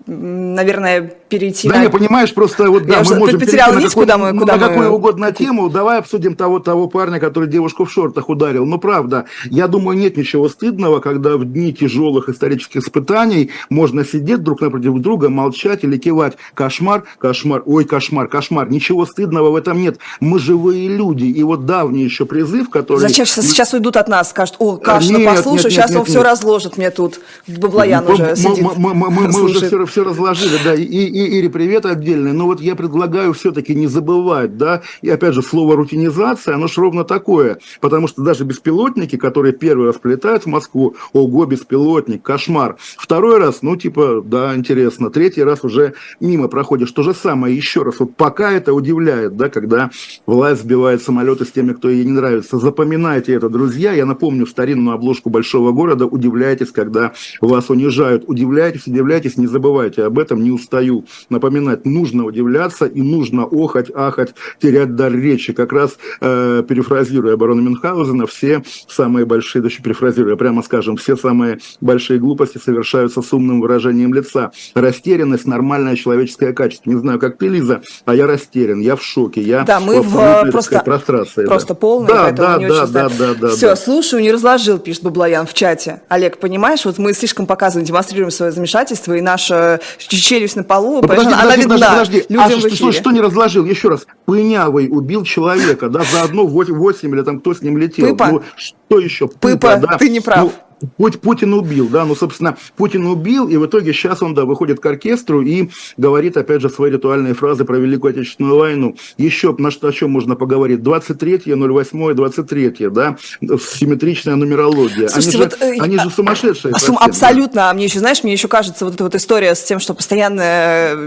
наверное, 0.05 1.13
перейти 1.33 1.67
да, 1.67 1.75
на... 1.75 1.83
не, 1.83 1.89
понимаешь, 1.89 2.33
просто 2.33 2.69
вот, 2.69 2.85
да, 2.85 2.99
Я 2.99 3.03
мы 3.03 3.15
можем 3.15 3.39
перейти 3.39 3.57
на, 3.57 3.65
какой, 3.65 3.89
куда 3.89 4.17
мы, 4.17 4.37
куда 4.37 4.55
на 4.55 4.61
мы... 4.61 4.67
какую 4.67 4.91
угодно 4.91 5.31
тему. 5.31 5.69
Давай 5.69 5.99
обсудим 5.99 6.35
того, 6.35 6.59
того 6.59 6.87
парня, 6.87 7.19
который 7.19 7.49
девушку 7.49 7.85
в 7.85 7.91
шортах 7.91 8.29
ударил. 8.29 8.65
Ну, 8.65 8.77
правда, 8.77 9.25
я 9.49 9.67
думаю, 9.67 9.97
нет 9.97 10.15
ничего 10.15 10.47
стыдного, 10.47 10.99
когда 10.99 11.37
в 11.37 11.45
дни 11.45 11.73
тяжелых 11.73 12.29
исторических 12.29 12.81
испытаний 12.81 13.49
можно 13.69 14.05
сидеть 14.05 14.43
друг 14.43 14.61
напротив 14.61 14.99
друга, 14.99 15.29
молчать 15.29 15.83
или 15.83 15.97
кивать. 15.97 16.37
Кошмар, 16.53 17.03
кошмар, 17.17 17.63
ой, 17.65 17.85
кошмар, 17.85 18.27
кошмар. 18.27 18.69
Ничего 18.69 19.05
стыдного 19.05 19.49
в 19.49 19.55
этом 19.55 19.81
нет. 19.81 19.97
Мы 20.19 20.37
живые 20.39 20.87
люди. 20.87 21.25
И 21.25 21.41
вот 21.43 21.65
давний 21.65 22.03
еще 22.03 22.25
призыв, 22.25 22.69
который... 22.69 22.99
Зачем 22.99 23.25
сейчас, 23.25 23.47
сейчас 23.47 23.73
уйдут 23.73 23.97
от 23.97 24.07
нас, 24.07 24.29
скажут, 24.29 24.57
о, 24.59 24.77
Кашина, 24.77 25.17
нет, 25.17 25.35
послушай, 25.35 25.63
нет, 25.65 25.73
сейчас 25.73 25.89
нет, 25.89 25.97
он 25.97 26.03
нет, 26.03 26.09
все 26.09 26.19
нет. 26.19 26.27
разложит 26.27 26.77
мне 26.77 26.91
тут. 26.91 27.19
Баблоян 27.47 28.07
уже 28.07 28.35
сидит. 28.35 28.61
Мы, 28.61 28.93
мы, 28.93 29.09
мы, 29.09 29.27
мы 29.27 29.41
уже 29.43 29.65
все, 29.65 29.85
все 29.85 30.03
разложили, 30.03 30.59
да. 30.63 30.75
И, 30.75 30.83
и, 30.83 31.22
Ире, 31.27 31.49
привет 31.49 31.85
отдельный. 31.85 32.33
Но 32.33 32.45
вот 32.45 32.61
я 32.61 32.75
предлагаю 32.75 33.33
все-таки 33.33 33.75
не 33.75 33.87
забывать, 33.87 34.57
да, 34.57 34.81
и 35.01 35.09
опять 35.09 35.33
же, 35.33 35.41
слово 35.41 35.75
рутинизация, 35.75 36.55
оно 36.55 36.67
же 36.67 36.81
ровно 36.81 37.03
такое. 37.03 37.59
Потому 37.81 38.07
что 38.07 38.21
даже 38.21 38.43
беспилотники, 38.43 39.15
которые 39.15 39.53
первый 39.53 39.87
раз 39.87 39.97
прилетают 39.97 40.43
в 40.43 40.47
Москву, 40.47 40.95
ого, 41.13 41.45
беспилотник, 41.45 42.21
кошмар. 42.21 42.77
Второй 42.97 43.37
раз, 43.37 43.61
ну, 43.61 43.75
типа, 43.75 44.21
да, 44.25 44.55
интересно. 44.55 45.09
Третий 45.09 45.43
раз 45.43 45.63
уже 45.63 45.93
мимо 46.19 46.47
проходишь. 46.47 46.91
То 46.91 47.03
же 47.03 47.13
самое 47.13 47.55
еще 47.55 47.83
раз. 47.83 47.99
Вот 47.99 48.15
пока 48.15 48.51
это 48.51 48.73
удивляет, 48.73 49.37
да, 49.37 49.49
когда 49.49 49.91
власть 50.25 50.61
сбивает 50.61 51.01
самолеты 51.01 51.45
с 51.45 51.51
теми, 51.51 51.73
кто 51.73 51.89
ей 51.89 52.03
не 52.05 52.11
нравится. 52.11 52.57
Запоминайте 52.57 53.33
это, 53.33 53.49
друзья. 53.49 53.93
Я 53.93 54.05
напомню 54.05 54.47
старинную 54.47 54.95
обложку 54.95 55.29
большого 55.29 55.71
города. 55.71 56.05
Удивляйтесь, 56.05 56.71
когда 56.71 57.13
вас 57.41 57.69
унижают. 57.69 58.23
Удивляйтесь, 58.27 58.87
удивляйтесь, 58.87 59.37
не 59.37 59.47
забывайте 59.47 60.03
об 60.03 60.19
этом, 60.19 60.43
не 60.43 60.51
устаю 60.51 61.05
напоминать. 61.29 61.85
Нужно 61.85 62.25
удивляться 62.25 62.85
и 62.85 63.01
нужно 63.01 63.43
охать, 63.43 63.91
ахать, 63.93 64.33
терять 64.61 64.95
дар 64.95 65.13
речи. 65.13 65.53
Как 65.53 65.71
раз 65.73 65.97
э, 66.21 66.63
перефразируя 66.67 67.37
барона 67.37 67.61
Мюнхгаузена, 67.61 68.27
все 68.27 68.63
самые 68.87 69.25
большие, 69.25 69.61
даже 69.61 69.81
перефразируя, 69.81 70.35
прямо 70.35 70.63
скажем, 70.63 70.97
все 70.97 71.15
самые 71.15 71.59
большие 71.81 72.19
глупости 72.19 72.57
совершаются 72.57 73.21
с 73.21 73.33
умным 73.33 73.61
выражением 73.61 74.13
лица. 74.13 74.51
Растерянность– 74.75 75.45
нормальное 75.47 75.95
человеческое 75.95 76.53
качество. 76.53 76.89
Не 76.89 76.97
знаю, 76.97 77.19
как 77.19 77.37
ты, 77.37 77.47
Лиза, 77.47 77.81
а 78.05 78.15
я 78.15 78.27
растерян, 78.27 78.79
я 78.79 78.95
в 78.95 79.03
шоке. 79.03 79.41
Я 79.41 79.63
да, 79.63 79.79
мы 79.79 80.01
в 80.01 80.51
просто, 80.51 80.79
прострации. 80.79 81.45
Просто 81.45 81.69
да. 81.69 81.75
полный, 81.75 82.07
да, 82.07 82.31
да, 82.31 82.57
не 82.57 82.67
да, 82.67 82.87
да, 82.87 83.09
да, 83.09 83.33
да, 83.33 83.49
Все, 83.49 83.69
да. 83.69 83.75
слушаю, 83.75 84.21
не 84.21 84.31
разложил, 84.31 84.79
пишет 84.79 85.03
Баблоян 85.03 85.45
в 85.45 85.53
чате. 85.53 86.01
Олег, 86.09 86.37
понимаешь, 86.37 86.85
вот 86.85 86.97
мы 86.97 87.13
слишком 87.13 87.45
показываем, 87.45 87.85
демонстрируем 87.85 88.31
свое 88.31 88.51
замешательство, 88.51 89.13
и 89.13 89.21
наша 89.21 89.79
челюсть 89.97 90.55
на 90.55 90.63
полу, 90.63 91.01
ну, 91.03 91.09
подожди, 91.09 91.33
она 91.33 91.41
подожди, 91.43 91.61
видна 91.61 91.89
подожди, 91.89 92.25
людям 92.29 92.45
а, 92.45 92.59
что, 92.59 92.75
что, 92.75 92.91
что 92.93 93.11
не 93.11 93.19
разложил? 93.19 93.65
Еще 93.65 93.89
раз, 93.89 94.07
Пынявый 94.25 94.87
убил 94.89 95.23
человека, 95.23 95.89
да, 95.89 96.01
заодно 96.09 96.45
8 96.45 97.13
или 97.13 97.21
там 97.23 97.39
кто 97.39 97.53
с 97.53 97.61
ним 97.61 97.77
летел. 97.77 98.07
Пыпа. 98.09 98.27
Ну, 98.27 98.43
что 98.55 98.99
еще? 98.99 99.27
Пыпа, 99.27 99.57
Пыпа 99.57 99.77
да? 99.77 99.97
ты 99.97 100.09
не 100.09 100.21
прав. 100.21 100.43
Ну, 100.43 100.51
Путин 100.97 101.53
убил, 101.53 101.87
да, 101.89 102.05
ну, 102.05 102.15
собственно, 102.15 102.57
Путин 102.75 103.05
убил, 103.05 103.47
и 103.47 103.57
в 103.57 103.65
итоге 103.65 103.93
сейчас 103.93 104.21
он, 104.21 104.33
да, 104.33 104.45
выходит 104.45 104.79
к 104.79 104.85
оркестру 104.85 105.41
и 105.41 105.69
говорит, 105.97 106.37
опять 106.37 106.61
же, 106.61 106.69
свои 106.69 106.91
ритуальные 106.91 107.33
фразы 107.33 107.65
про 107.65 107.77
Великую 107.77 108.11
Отечественную 108.11 108.57
войну. 108.57 108.95
Еще 109.17 109.55
на 109.57 109.71
что, 109.71 109.87
о 109.87 109.91
чем 109.91 110.11
можно 110.11 110.35
поговорить? 110.35 110.81
23 110.83 111.41
08 111.45 112.13
23 112.13 112.87
да, 112.89 113.17
симметричная 113.41 114.35
нумерология. 114.35 115.07
Слушайте, 115.07 115.37
они, 115.37 115.45
вот, 115.45 115.59
же, 115.59 115.65
э, 115.65 115.79
они 115.79 115.97
же 115.99 116.09
сумасшедшие. 116.09 116.73
Сум, 116.77 116.97
абсолютно. 116.99 117.69
А 117.69 117.73
мне 117.73 117.85
еще, 117.85 117.99
знаешь, 117.99 118.23
мне 118.23 118.33
еще 118.33 118.47
кажется, 118.47 118.85
вот 118.85 118.95
эта 118.95 119.03
вот 119.03 119.15
история 119.15 119.55
с 119.55 119.63
тем, 119.63 119.79
что 119.79 119.93
постоянная 119.93 120.97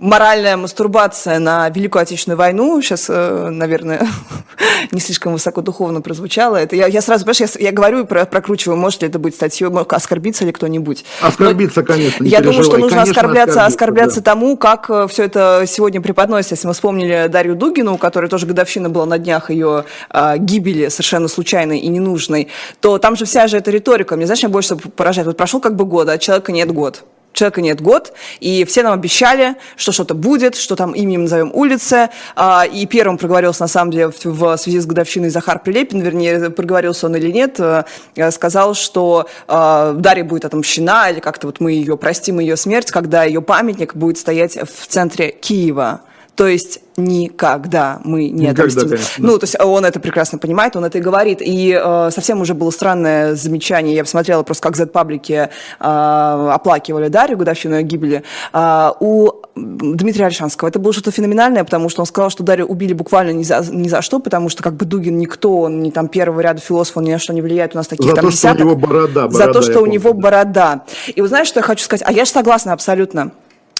моральная 0.00 0.56
мастурбация 0.56 1.38
на 1.38 1.68
Великую 1.70 2.02
Отечественную 2.02 2.38
войну, 2.38 2.80
сейчас, 2.82 3.06
э, 3.08 3.48
наверное, 3.50 4.06
не 4.92 5.00
слишком 5.00 5.32
высоко 5.32 5.60
духовно 5.60 6.00
прозвучало. 6.00 6.56
Это 6.56 6.76
я, 6.76 6.86
я 6.86 7.00
сразу, 7.02 7.24
понимаешь, 7.24 7.56
я, 7.56 7.66
я 7.66 7.72
говорю 7.72 8.06
про, 8.06 8.24
прокручиваю, 8.24 8.76
может 8.76 9.02
ли 9.02 9.08
это 9.08 9.18
быть 9.18 9.34
статьей, 9.34 9.68
оскорбиться 9.68 10.44
ли 10.44 10.52
кто-нибудь. 10.52 11.04
Оскорбиться, 11.20 11.80
Но 11.80 11.86
конечно. 11.86 12.24
Я 12.24 12.40
думаю, 12.40 12.64
что 12.64 12.78
нужно 12.78 13.00
конечно, 13.00 13.20
оскорбляться, 13.20 13.66
оскорбляться 13.66 14.20
да. 14.20 14.30
тому, 14.30 14.56
как 14.56 14.88
э, 14.88 15.06
все 15.08 15.24
это 15.24 15.64
сегодня 15.66 16.00
преподносится. 16.00 16.54
Если 16.54 16.66
мы 16.66 16.74
вспомнили 16.74 17.28
Дарью 17.28 17.56
Дугину, 17.56 17.94
у 17.94 17.98
которой 17.98 18.28
тоже 18.28 18.46
годовщина 18.46 18.88
была 18.90 19.06
на 19.06 19.18
днях 19.18 19.50
ее 19.50 19.84
э, 20.10 20.38
гибели 20.38 20.88
совершенно 20.88 21.28
случайной 21.28 21.78
и 21.78 21.88
ненужной, 21.88 22.48
то 22.80 22.98
там 22.98 23.16
же 23.16 23.24
вся 23.24 23.46
же 23.46 23.56
эта 23.56 23.70
риторика. 23.70 24.16
Мне, 24.16 24.26
знаешь, 24.26 24.42
меня 24.42 24.52
больше 24.52 24.76
поражает. 24.76 25.26
Вот 25.26 25.36
прошел 25.36 25.60
как 25.60 25.76
бы 25.76 25.84
год, 25.84 26.08
а 26.08 26.18
человека 26.18 26.52
нет 26.52 26.70
год 26.72 27.04
человека 27.38 27.60
нет 27.62 27.80
год, 27.80 28.12
и 28.40 28.64
все 28.64 28.82
нам 28.82 28.92
обещали, 28.92 29.56
что 29.76 29.92
что-то 29.92 30.14
будет, 30.14 30.54
что 30.56 30.76
там 30.76 30.92
именем 30.92 31.22
назовем 31.22 31.50
улицы, 31.54 32.10
а, 32.36 32.66
и 32.66 32.86
первым 32.86 33.18
проговорился, 33.18 33.62
на 33.62 33.68
самом 33.68 33.92
деле, 33.92 34.12
в 34.24 34.56
связи 34.56 34.80
с 34.80 34.86
годовщиной 34.86 35.30
Захар 35.30 35.60
Прилепин, 35.60 36.00
вернее, 36.00 36.50
проговорился 36.50 37.06
он 37.06 37.16
или 37.16 37.30
нет, 37.30 37.58
э, 37.60 37.84
сказал, 38.30 38.74
что 38.74 39.28
а, 39.46 39.92
Дарья 39.92 40.24
будет 40.24 40.44
отомщена, 40.44 41.10
или 41.10 41.20
как-то 41.20 41.46
вот 41.46 41.60
мы 41.60 41.72
ее 41.72 41.96
простим, 41.96 42.40
ее 42.40 42.56
смерть, 42.56 42.90
когда 42.90 43.24
ее 43.24 43.40
памятник 43.40 43.94
будет 43.94 44.18
стоять 44.18 44.56
в 44.56 44.86
центре 44.86 45.30
Киева. 45.30 46.02
То 46.38 46.46
есть 46.46 46.78
никогда 46.96 47.98
мы 48.04 48.28
не 48.28 48.46
никогда, 48.46 48.62
отомстим. 48.62 48.90
Конечно. 48.90 49.26
Ну, 49.26 49.38
то 49.38 49.44
есть 49.44 49.56
он 49.60 49.84
это 49.84 49.98
прекрасно 49.98 50.38
понимает, 50.38 50.76
он 50.76 50.84
это 50.84 50.98
и 50.98 51.00
говорит. 51.00 51.38
И 51.40 51.76
э, 51.76 52.10
совсем 52.12 52.40
уже 52.40 52.54
было 52.54 52.70
странное 52.70 53.34
замечание. 53.34 53.96
Я 53.96 54.04
посмотрела 54.04 54.44
просто, 54.44 54.62
как 54.62 54.76
Z-паблики 54.76 55.32
э, 55.32 55.48
оплакивали 55.80 57.08
Дарью, 57.08 57.38
годовщину 57.38 57.82
гибели. 57.82 58.22
Э, 58.52 58.92
у 59.00 59.32
Дмитрия 59.56 60.26
Альшанского 60.26 60.68
это 60.68 60.78
было 60.78 60.92
что-то 60.92 61.10
феноменальное, 61.10 61.64
потому 61.64 61.88
что 61.88 62.02
он 62.02 62.06
сказал, 62.06 62.30
что 62.30 62.44
Дарью 62.44 62.66
убили 62.66 62.92
буквально 62.92 63.32
ни 63.32 63.42
за, 63.42 63.64
ни 63.68 63.88
за 63.88 64.00
что, 64.00 64.20
потому 64.20 64.48
что 64.48 64.62
как 64.62 64.74
бы 64.74 64.84
Дугин 64.84 65.18
никто, 65.18 65.62
он 65.62 65.82
не 65.82 65.90
там 65.90 66.06
первого 66.06 66.40
ряда 66.40 66.60
философ, 66.60 66.98
он 66.98 67.02
ни 67.02 67.10
на 67.10 67.18
что 67.18 67.32
не 67.32 67.42
влияет, 67.42 67.74
у 67.74 67.78
нас 67.78 67.88
таких 67.88 68.10
за 68.10 68.14
там 68.14 68.26
то, 68.26 68.30
десяток. 68.30 68.58
Что 68.58 68.64
у 68.64 68.68
него 68.68 68.76
борода, 68.76 69.26
борода 69.26 69.46
за 69.46 69.52
то, 69.52 69.62
что 69.62 69.80
у 69.80 69.86
него 69.86 70.12
борода. 70.12 70.84
И 71.12 71.20
вы 71.20 71.26
знаете, 71.26 71.48
что 71.48 71.58
я 71.58 71.64
хочу 71.64 71.84
сказать? 71.84 72.06
А 72.06 72.12
я 72.12 72.24
же 72.24 72.30
согласна 72.30 72.72
абсолютно. 72.72 73.32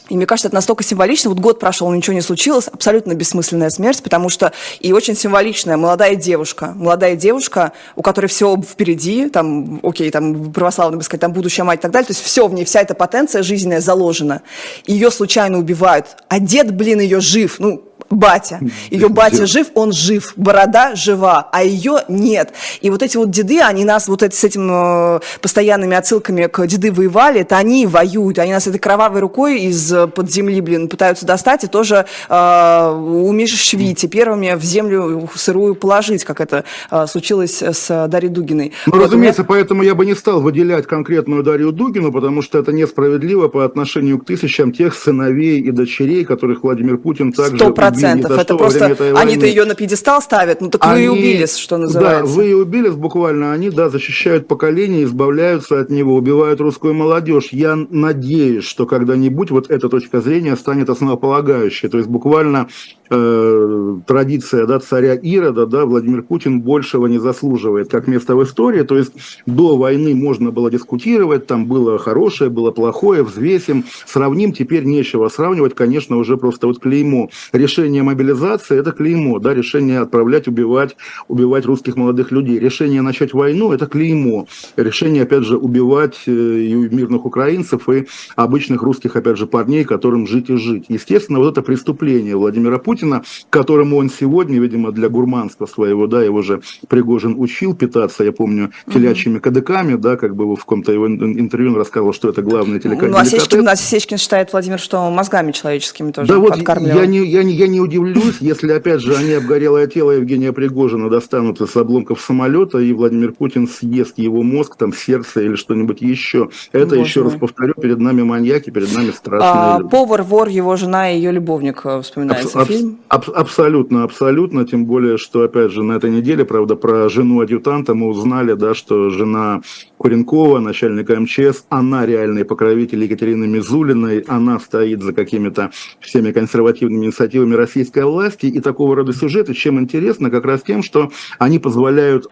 И 0.09 0.17
мне 0.17 0.27
кажется, 0.27 0.49
это 0.49 0.55
настолько 0.55 0.85
символично. 0.85 1.31
Вот 1.31 1.39
год 1.39 1.61
прошел, 1.61 1.91
ничего 1.93 2.15
не 2.15 2.21
случилось. 2.21 2.69
Абсолютно 2.69 3.15
бессмысленная 3.15 3.71
смерть, 3.71 4.03
потому 4.03 4.29
что 4.29 4.53
и 4.81 4.93
очень 4.93 5.17
символичная 5.17 5.77
молодая 5.77 6.15
девушка. 6.15 6.73
Молодая 6.75 7.17
девушка, 7.17 7.73
у 7.97 8.03
которой 8.03 8.27
все 8.27 8.57
впереди, 8.57 9.29
там, 9.29 9.81
окей, 9.83 10.11
там, 10.11 10.53
православно 10.53 10.97
бы 10.97 11.03
сказать, 11.03 11.21
там, 11.21 11.33
будущая 11.33 11.65
мать 11.65 11.81
и 11.81 11.83
так 11.83 11.91
далее. 11.91 12.07
То 12.07 12.13
есть 12.13 12.23
все 12.23 12.47
в 12.47 12.55
ней, 12.55 12.65
вся 12.65 12.81
эта 12.81 12.95
потенция 12.95 13.43
жизненная 13.43 13.81
заложена. 13.81 14.43
Ее 14.87 15.11
случайно 15.11 15.59
убивают. 15.59 16.17
А 16.29 16.41
дед, 16.41 16.75
блин, 16.75 17.01
ее 17.01 17.21
жив. 17.21 17.57
Ну, 17.59 17.88
батя. 18.11 18.61
Ее 18.91 19.09
батя 19.09 19.47
жив, 19.47 19.69
он 19.75 19.93
жив, 19.93 20.33
борода 20.37 20.95
жива, 20.95 21.49
а 21.53 21.63
ее 21.63 22.01
нет. 22.09 22.53
И 22.81 22.91
вот 22.91 23.03
эти 23.03 23.17
вот 23.17 23.31
деды, 23.31 23.61
они 23.61 23.85
нас 23.85 24.09
вот 24.09 24.23
эти, 24.23 24.35
с 24.35 24.45
этим 24.45 24.69
э, 24.71 25.21
постоянными 25.41 25.97
отсылками 25.97 26.47
к 26.47 26.67
деды 26.67 26.93
воевали, 26.93 27.41
это 27.41 27.57
они 27.57 27.87
воюют, 27.87 28.39
они 28.39 28.53
нас 28.53 28.67
этой 28.67 28.79
кровавой 28.79 29.21
рукой 29.21 29.61
из-под 29.63 30.31
земли, 30.31 30.61
блин, 30.61 30.89
пытаются 30.89 31.27
достать 31.27 31.65
и 31.65 31.67
тоже 31.67 32.07
э, 32.29 32.91
умешвить, 32.91 34.05
и 34.05 34.09
первыми 34.09 34.55
в 34.55 34.63
землю 34.63 35.29
сырую 35.35 35.75
положить, 35.75 36.25
как 36.25 36.41
это 36.41 36.65
э, 36.91 37.07
случилось 37.07 37.63
с 37.63 38.09
Дарьей 38.09 38.33
Дугиной. 38.33 38.73
Ну, 38.87 38.95
вот 38.95 39.05
разумеется, 39.05 39.43
меня... 39.43 39.49
поэтому 39.49 39.83
я 39.83 39.95
бы 39.95 40.07
не 40.07 40.15
стал 40.15 40.41
выделять 40.41 40.87
конкретную 40.87 41.43
Дарью 41.43 41.73
Дугину, 41.73 42.13
потому 42.13 42.43
что 42.43 42.59
это 42.59 42.73
несправедливо 42.73 43.49
по 43.49 43.65
отношению 43.65 44.19
к 44.19 44.25
тысячам 44.25 44.73
тех 44.73 44.95
сыновей 44.95 45.61
и 45.61 45.71
дочерей, 45.71 46.25
которых 46.25 46.63
Владимир 46.63 46.99
Путин 46.99 47.33
также 47.33 47.59
процентов. 47.91 48.39
Это 48.39 48.57
просто 48.57 48.97
они-то 49.16 49.47
ее 49.47 49.64
на 49.64 49.74
пьедестал 49.74 50.22
ставят, 50.22 50.61
ну 50.61 50.70
так 50.70 50.84
они, 50.84 50.95
вы 50.95 51.05
и 51.05 51.09
убились, 51.09 51.57
что 51.57 51.76
называется. 51.76 52.22
Да, 52.22 52.26
вы 52.26 52.51
и 52.51 52.53
убились 52.55 52.95
буквально. 52.95 53.53
Они, 53.53 53.70
да, 53.70 53.89
защищают 53.89 54.47
поколение, 54.49 55.05
избавляются 55.05 55.80
от 55.80 55.91
него, 55.91 56.14
убивают 56.14 56.61
русскую 56.61 56.95
молодежь. 56.95 57.49
Я 57.53 57.76
надеюсь, 57.91 58.64
что 58.64 58.86
когда-нибудь 58.86 59.51
вот 59.51 59.70
эта 59.70 59.89
точка 59.89 60.20
зрения 60.20 60.57
станет 60.57 60.91
основополагающей. 60.91 61.89
То 61.89 61.99
есть 61.99 62.09
буквально 62.09 62.68
э, 63.11 63.97
традиция 64.07 64.66
да, 64.66 64.78
царя 64.80 65.14
Ирода, 65.14 65.66
да, 65.66 65.84
Владимир 65.84 66.22
Путин 66.22 66.61
большего 66.61 67.07
не 67.07 67.18
заслуживает 67.18 67.91
как 67.91 68.07
место 68.07 68.36
в 68.36 68.43
истории. 68.43 68.82
То 68.82 68.97
есть 68.97 69.12
до 69.47 69.76
войны 69.76 70.14
можно 70.14 70.51
было 70.51 70.70
дискутировать, 70.70 71.47
там 71.47 71.66
было 71.66 71.99
хорошее, 71.99 72.51
было 72.51 72.70
плохое, 72.70 73.22
взвесим, 73.22 73.84
сравним, 74.07 74.53
теперь 74.53 74.84
нечего 74.84 75.28
сравнивать, 75.28 75.74
конечно, 75.74 76.16
уже 76.16 76.36
просто 76.36 76.66
вот 76.66 76.80
клеймо. 76.80 77.30
Решение 77.53 77.78
мобилизации– 77.83 78.79
это 78.79 78.93
клеймо, 78.93 79.39
да, 79.39 79.55
решение 79.55 80.01
отправлять, 80.01 80.49
убивать, 80.49 80.97
убивать 81.29 81.64
русских 81.66 81.97
молодых 81.97 82.33
людей. 82.33 82.59
Решение 82.59 83.03
начать 83.03 83.33
войну– 83.33 83.72
это 83.72 83.87
клеймо. 83.87 84.47
Решение, 84.76 85.22
опять 85.22 85.45
же, 85.45 85.57
убивать 85.57 86.18
э, 86.26 86.31
и 86.31 86.74
мирных 86.74 87.24
украинцев 87.24 87.89
и 87.89 88.07
обычных 88.37 88.83
русских, 88.83 89.16
опять 89.16 89.39
же, 89.39 89.47
парней, 89.47 89.85
которым 89.85 90.26
жить 90.26 90.51
и 90.51 90.57
жить. 90.57 90.87
Естественно, 90.89 91.39
вот 91.39 91.53
это 91.53 91.62
преступление 91.62 92.37
Владимира 92.37 92.79
Путина 92.79 93.22
которому 93.51 93.97
он 93.97 94.11
сегодня, 94.11 94.61
видимо, 94.61 94.93
для 94.93 95.09
гурманства 95.09 95.66
своего, 95.66 96.07
да, 96.07 96.22
его 96.22 96.43
же 96.43 96.61
Пригожин 96.89 97.35
учил 97.39 97.74
питаться, 97.74 98.24
я 98.24 98.33
помню, 98.33 98.72
телячьими 98.93 99.39
кадыками, 99.39 99.95
да, 99.95 100.16
как 100.16 100.37
бы 100.37 100.55
в 100.55 100.61
каком-то 100.61 100.93
его 100.93 101.07
интервью 101.07 101.70
он 101.70 101.76
рассказывал, 101.76 102.12
что 102.12 102.29
это 102.29 102.43
главное 102.43 102.81
телеканал. 102.81 103.12
Ну, 103.12 103.16
а 103.18 103.24
Сечкин, 103.24 103.68
а 103.68 103.76
Сечкин 103.76 104.18
считает, 104.18 104.53
Владимир, 104.53 104.79
что 104.79 105.11
мозгами 105.11 105.53
человеческими 105.53 106.12
тоже 106.12 106.29
Да 106.29 106.39
вот, 106.39 106.57
я 106.57 107.07
не, 107.07 107.24
я, 107.24 107.43
не, 107.43 107.55
я 107.55 107.68
не 107.69 107.81
удивлюсь, 107.81 108.39
если, 108.41 108.73
опять 108.73 109.01
же, 109.01 109.14
они 109.14 109.33
обгорелое 109.33 109.87
тело 109.87 110.12
Евгения 110.12 110.53
Пригожина 110.53 111.09
достанут 111.09 111.61
из 111.61 111.77
обломков 111.77 112.21
самолета, 112.21 112.79
и 112.79 112.93
Владимир 112.93 113.33
Путин 113.33 113.69
съест 113.69 114.19
его 114.19 114.43
мозг, 114.43 114.77
там, 114.77 114.93
сердце 114.93 115.43
или 115.43 115.55
что-нибудь 115.55 116.01
еще. 116.01 116.49
Это, 116.73 116.97
Боже 116.97 117.01
еще 117.01 117.23
мой. 117.23 117.31
раз 117.31 117.41
повторю, 117.41 117.75
перед 117.75 117.99
нами 117.99 118.23
маньяки, 118.23 118.71
перед 118.71 118.95
нами 118.95 119.11
страшные 119.11 119.51
а, 119.53 119.79
люди. 119.79 119.91
Повар, 119.91 120.23
вор, 120.23 120.49
его 120.49 120.77
жена 120.77 121.12
и 121.12 121.16
ее 121.16 121.33
любовник 121.33 121.81
э, 121.85 122.01
вспоминается 122.03 122.61
аб- 122.61 122.69
фильм? 122.69 122.99
Аб- 123.09 123.31
абсолютно, 123.35 124.05
абсолютно, 124.05 124.66
тем 124.66 124.87
более, 124.87 125.19
что, 125.19 125.43
опять 125.43 125.73
же, 125.73 125.83
на 125.83 125.93
этой 125.93 126.11
неделе, 126.11 126.45
правда, 126.45 126.77
про 126.77 127.09
жену 127.09 127.41
адъютанта 127.41 127.95
мы 127.95 128.09
узнали, 128.09 128.55
да, 128.55 128.75
что 128.75 129.11
жена 129.11 129.62
Куренкова, 129.99 130.61
начальника 130.61 131.19
МЧС, 131.19 131.64
она 131.69 132.07
реальный 132.07 132.45
покровитель 132.45 133.03
Екатерины 133.03 133.47
Мизулиной, 133.47 134.21
она 134.29 134.59
стоит 134.61 135.03
за 135.03 135.12
какими-то 135.12 135.71
всеми 136.01 136.33
консервативными 136.33 137.07
инициативами 137.07 137.55
российской 137.59 138.05
власти, 138.05 138.47
и 138.47 138.61
такого 138.61 138.97
рода 138.97 139.13
сюжеты, 139.13 139.55
чем 139.55 139.79
интересно, 139.79 140.31
как 140.31 140.45
раз 140.45 140.63
тем, 140.63 140.83
что 140.83 141.11
они 141.39 141.59
позволяют 141.59 142.29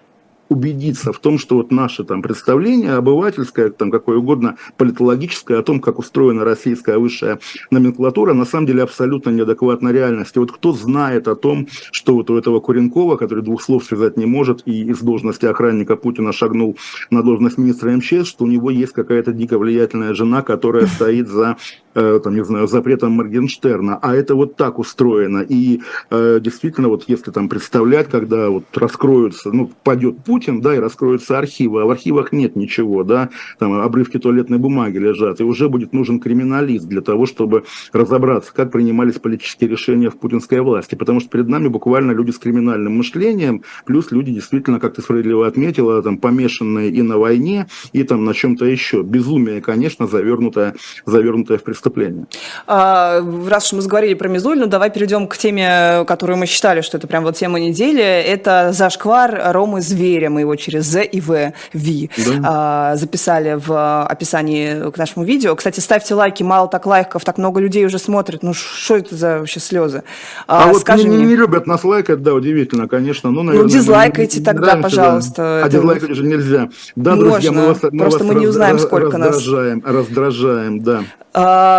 убедиться 0.49 1.13
в 1.13 1.19
том, 1.19 1.39
что 1.39 1.57
вот 1.57 1.71
наше 1.71 2.05
там 2.05 2.23
представление 2.23 2.95
обывательское, 2.95 3.71
там 3.71 3.91
какое 3.91 4.19
угодно 4.19 4.57
политологическое 4.77 5.59
о 5.59 5.63
том, 5.63 5.81
как 5.81 5.99
устроена 5.99 6.45
российская 6.45 6.99
высшая 6.99 7.41
номенклатура, 7.71 8.33
на 8.33 8.45
самом 8.45 8.67
деле 8.67 8.83
абсолютно 8.83 9.31
неадекватна 9.31 9.89
реальности. 9.89 10.39
Вот 10.39 10.53
кто 10.53 10.73
знает 10.73 11.29
о 11.29 11.35
том, 11.35 11.67
что 11.91 12.15
вот 12.15 12.31
у 12.31 12.37
этого 12.37 12.61
Куренкова, 12.61 13.17
который 13.17 13.43
двух 13.43 13.63
слов 13.63 13.85
связать 13.85 14.17
не 14.17 14.27
может 14.27 14.63
и 14.67 14.85
из 14.85 15.01
должности 15.01 15.47
охранника 15.47 15.97
Путина 15.97 16.33
шагнул 16.33 16.77
на 17.11 17.23
должность 17.23 17.59
министра 17.59 17.91
МЧС, 17.91 18.27
что 18.29 18.45
у 18.45 18.49
него 18.49 18.71
есть 18.71 18.93
какая-то 18.93 19.33
дико 19.33 19.59
влиятельная 19.59 20.15
жена, 20.15 20.43
которая 20.43 20.87
стоит 20.87 21.29
за 21.29 21.57
там, 21.97 22.35
не 22.35 22.45
знаю, 22.45 22.69
запретом 22.69 23.13
Моргенштерна, 23.13 23.99
а 24.01 24.15
это 24.15 24.35
вот 24.35 24.57
так 24.57 24.79
устроено. 24.79 25.45
И 25.49 25.81
э, 26.11 26.41
действительно, 26.41 26.89
вот 26.89 27.05
если 27.07 27.31
там 27.31 27.49
представлять, 27.49 28.09
когда 28.09 28.51
вот 28.51 28.65
раскроются, 28.75 29.51
ну, 29.51 29.71
падет 29.83 30.19
Путин, 30.25 30.61
да, 30.61 30.77
и 30.77 30.79
раскроются 30.79 31.39
архивы, 31.39 31.83
а 31.83 31.87
в 31.87 31.91
архивах 31.91 32.33
нет 32.33 32.57
ничего, 32.57 33.03
да, 33.03 33.31
там 33.59 33.73
обрывки 33.73 34.19
туалетной 34.19 34.59
бумаги 34.59 34.99
лежат, 34.99 35.41
и 35.41 35.45
уже 35.45 35.69
будет 35.69 35.93
нужен 35.93 36.21
криминалист 36.21 36.87
для 36.87 37.01
того, 37.01 37.27
чтобы 37.27 37.65
разобраться, 37.93 38.53
как 38.55 38.73
принимались 38.73 39.15
политические 39.15 39.71
решения 39.71 40.11
в 40.11 40.19
путинской 40.19 40.61
власти, 40.61 40.95
потому 40.95 41.21
что 41.21 41.31
перед 41.31 41.49
нами 41.49 41.69
буквально 41.69 42.13
люди 42.13 42.31
с 42.31 42.39
криминальным 42.39 42.99
мышлением, 42.99 43.63
плюс 43.87 44.11
люди 44.11 44.33
действительно, 44.33 44.81
как 44.81 44.95
ты 44.95 45.03
справедливо 45.03 45.47
отметила, 45.47 46.03
там, 46.03 46.19
помешанные 46.19 46.91
и 46.91 47.03
на 47.03 47.19
войне, 47.19 47.67
и 47.93 48.03
там 48.03 48.25
на 48.25 48.35
чем-то 48.35 48.67
еще. 48.67 49.03
Безумие, 49.03 49.61
конечно, 49.61 50.07
завернутое, 50.07 50.75
завернутое 51.07 51.59
в 51.59 51.63
преступление 51.63 51.86
преступления. 51.87 52.27
А, 52.67 53.23
раз 53.49 53.67
уж 53.67 53.73
мы 53.73 53.83
заговорили 53.83 54.15
про 54.15 54.29
Мизулину, 54.29 54.67
давай 54.67 54.91
перейдем 54.91 55.27
к 55.27 55.37
теме, 55.37 56.05
которую 56.07 56.39
мы 56.39 56.47
считали, 56.47 56.81
что 56.81 56.99
это 56.99 57.07
прям 57.07 57.25
вот 57.25 57.37
тема 57.37 57.61
недели. 57.61 58.03
Это 58.03 58.71
зашквар 58.73 59.53
Ромы 59.53 59.81
Зверя. 59.81 60.31
Мы 60.31 60.41
его 60.41 60.57
через 60.57 60.85
Z 60.85 61.05
и 61.05 61.21
V, 61.21 61.53
v 61.73 62.09
да. 62.17 62.33
а, 62.45 62.97
записали 62.97 63.59
в 63.65 64.05
описании 64.05 64.91
к 64.91 64.99
нашему 64.99 65.25
видео. 65.25 65.55
Кстати, 65.55 65.81
ставьте 65.81 66.15
лайки, 66.15 66.43
мало 66.43 66.69
так 66.69 66.87
лайков, 66.87 67.25
так 67.25 67.39
много 67.39 67.61
людей 67.61 67.85
уже 67.87 67.99
смотрят. 67.99 68.43
Ну, 68.43 68.53
что 68.55 68.97
это 68.97 69.15
за 69.15 69.39
вообще 69.39 69.61
слезы? 69.61 70.03
А, 70.47 70.65
а 70.65 70.73
вот 70.73 70.81
скажи 70.81 71.09
не, 71.09 71.17
мне... 71.17 71.27
не 71.27 71.37
любят 71.37 71.67
нас 71.67 71.85
лайкать, 71.85 72.23
да, 72.23 72.35
удивительно, 72.35 72.89
конечно. 72.89 73.31
Ну, 73.31 73.43
наверное, 73.43 73.69
ну 73.69 73.73
дизлайкайте 73.73 74.43
тогда, 74.43 74.75
нравимся, 74.75 74.83
пожалуйста. 74.83 75.37
Да. 75.37 75.65
А 75.65 75.69
дизлайкать 75.69 76.11
уже 76.11 76.25
нельзя. 76.25 76.69
Да, 76.97 77.15
Можно, 77.15 77.31
друзья, 77.31 77.53
мы 77.53 77.67
вас, 77.69 77.79
мы 77.83 77.99
просто 77.99 78.25
вас 78.25 78.35
мы 78.35 78.41
не 78.41 78.47
узнаем, 78.47 78.79
сколько 78.79 79.19
раздражаем, 79.19 79.83
нас. 79.85 79.95
Раздражаем, 79.95 80.81
да. 80.83 81.03
А, 81.39 81.76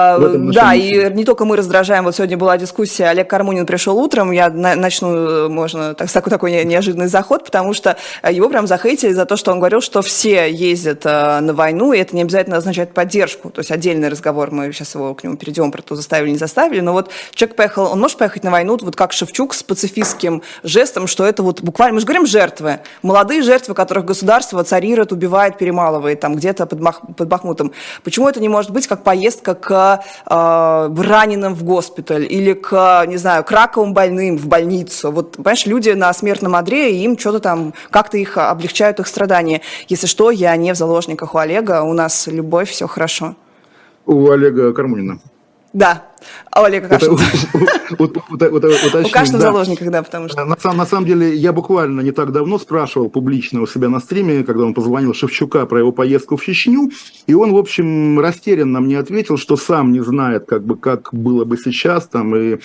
да, 0.53 0.73
и 0.73 1.13
не 1.13 1.25
только 1.25 1.45
мы 1.45 1.57
раздражаем. 1.57 2.03
Вот 2.05 2.15
сегодня 2.15 2.37
была 2.37 2.57
дискуссия, 2.57 3.05
Олег 3.05 3.29
Кармунин 3.29 3.65
пришел 3.65 3.97
утром, 3.97 4.31
я 4.31 4.49
начну, 4.49 5.49
можно, 5.49 5.93
так, 5.93 6.11
такой, 6.11 6.29
такой 6.29 6.65
неожиданный 6.65 7.07
заход, 7.07 7.43
потому 7.43 7.73
что 7.73 7.97
его 8.29 8.49
прям 8.49 8.67
захейтили 8.67 9.13
за 9.13 9.25
то, 9.25 9.37
что 9.37 9.51
он 9.51 9.59
говорил, 9.59 9.81
что 9.81 10.01
все 10.01 10.51
ездят 10.51 11.05
э, 11.05 11.39
на 11.39 11.53
войну, 11.53 11.93
и 11.93 11.99
это 11.99 12.15
не 12.15 12.21
обязательно 12.21 12.57
означает 12.57 12.93
поддержку. 12.93 13.49
То 13.49 13.59
есть 13.59 13.71
отдельный 13.71 14.09
разговор, 14.09 14.51
мы 14.51 14.71
сейчас 14.71 14.95
его 14.95 15.13
к 15.13 15.23
нему 15.23 15.37
перейдем, 15.37 15.71
про 15.71 15.81
то, 15.81 15.95
заставили, 15.95 16.31
не 16.31 16.37
заставили. 16.37 16.79
Но 16.81 16.93
вот 16.93 17.09
человек 17.33 17.55
поехал, 17.55 17.91
он 17.91 17.99
может 17.99 18.17
поехать 18.17 18.43
на 18.43 18.51
войну, 18.51 18.77
вот 18.81 18.95
как 18.95 19.13
Шевчук, 19.13 19.53
с 19.53 19.63
пацифистским 19.63 20.41
жестом, 20.63 21.07
что 21.07 21.25
это 21.25 21.43
вот 21.43 21.61
буквально, 21.61 21.95
мы 21.95 21.99
же 21.99 22.05
говорим 22.05 22.25
жертвы, 22.25 22.79
молодые 23.01 23.41
жертвы, 23.41 23.73
которых 23.73 24.05
государство 24.05 24.63
царирует, 24.63 25.11
убивает, 25.11 25.57
перемалывает 25.57 26.19
там 26.19 26.35
где-то 26.35 26.65
под, 26.65 26.79
Бах, 26.79 27.01
под 27.15 27.27
Бахмутом. 27.27 27.71
Почему 28.03 28.27
это 28.27 28.39
не 28.39 28.49
может 28.49 28.71
быть 28.71 28.87
как 28.87 29.03
поездка 29.03 29.55
к 29.55 29.86
э, 29.95 30.89
раненым 30.97 31.53
в 31.53 31.63
госпиталь 31.63 32.25
или 32.29 32.53
к, 32.53 33.05
не 33.07 33.17
знаю, 33.17 33.43
к 33.43 33.51
раковым 33.51 33.93
больным 33.93 34.37
в 34.37 34.47
больницу. 34.47 35.11
Вот, 35.11 35.37
понимаешь, 35.37 35.65
люди 35.65 35.89
на 35.91 36.13
смертном 36.13 36.55
одре, 36.55 36.91
и 36.91 37.03
им 37.03 37.17
что-то 37.17 37.39
там, 37.39 37.73
как-то 37.89 38.17
их 38.17 38.37
облегчают 38.37 38.99
их 38.99 39.07
страдания. 39.07 39.61
Если 39.87 40.07
что, 40.07 40.31
я 40.31 40.55
не 40.57 40.73
в 40.73 40.77
заложниках 40.77 41.35
у 41.35 41.37
Олега, 41.37 41.83
у 41.83 41.93
нас 41.93 42.27
любовь, 42.27 42.69
все 42.69 42.87
хорошо. 42.87 43.35
У 44.05 44.29
Олега 44.29 44.73
Кармунина. 44.73 45.19
Да. 45.73 46.05
А 46.51 46.65
Олег 46.65 46.85
Акашин. 46.85 47.17
У 47.99 48.07
в 49.37 49.41
заложниках, 49.41 49.91
да, 49.91 50.01
потому 50.01 50.29
что... 50.29 50.45
На 50.45 50.85
самом 50.85 51.05
деле, 51.05 51.35
я 51.35 51.53
буквально 51.53 52.01
не 52.01 52.11
так 52.11 52.31
давно 52.31 52.57
спрашивал 52.57 53.09
публично 53.09 53.61
у 53.61 53.67
себя 53.67 53.89
на 53.89 53.99
стриме, 53.99 54.43
когда 54.43 54.63
он 54.63 54.73
позвонил 54.73 55.13
Шевчука 55.13 55.65
про 55.65 55.79
его 55.79 55.91
поездку 55.91 56.35
в 56.35 56.43
Чечню, 56.43 56.91
и 57.27 57.33
он, 57.33 57.53
в 57.53 57.57
общем, 57.57 58.19
растерянно 58.19 58.79
мне 58.81 58.97
ответил, 58.97 59.37
что 59.37 59.57
сам 59.57 59.91
не 59.91 60.03
знает, 60.03 60.45
как 60.45 60.65
бы, 60.65 60.77
как 60.77 61.09
было 61.13 61.45
бы 61.45 61.57
сейчас, 61.57 62.07
там, 62.07 62.35
и 62.35 62.57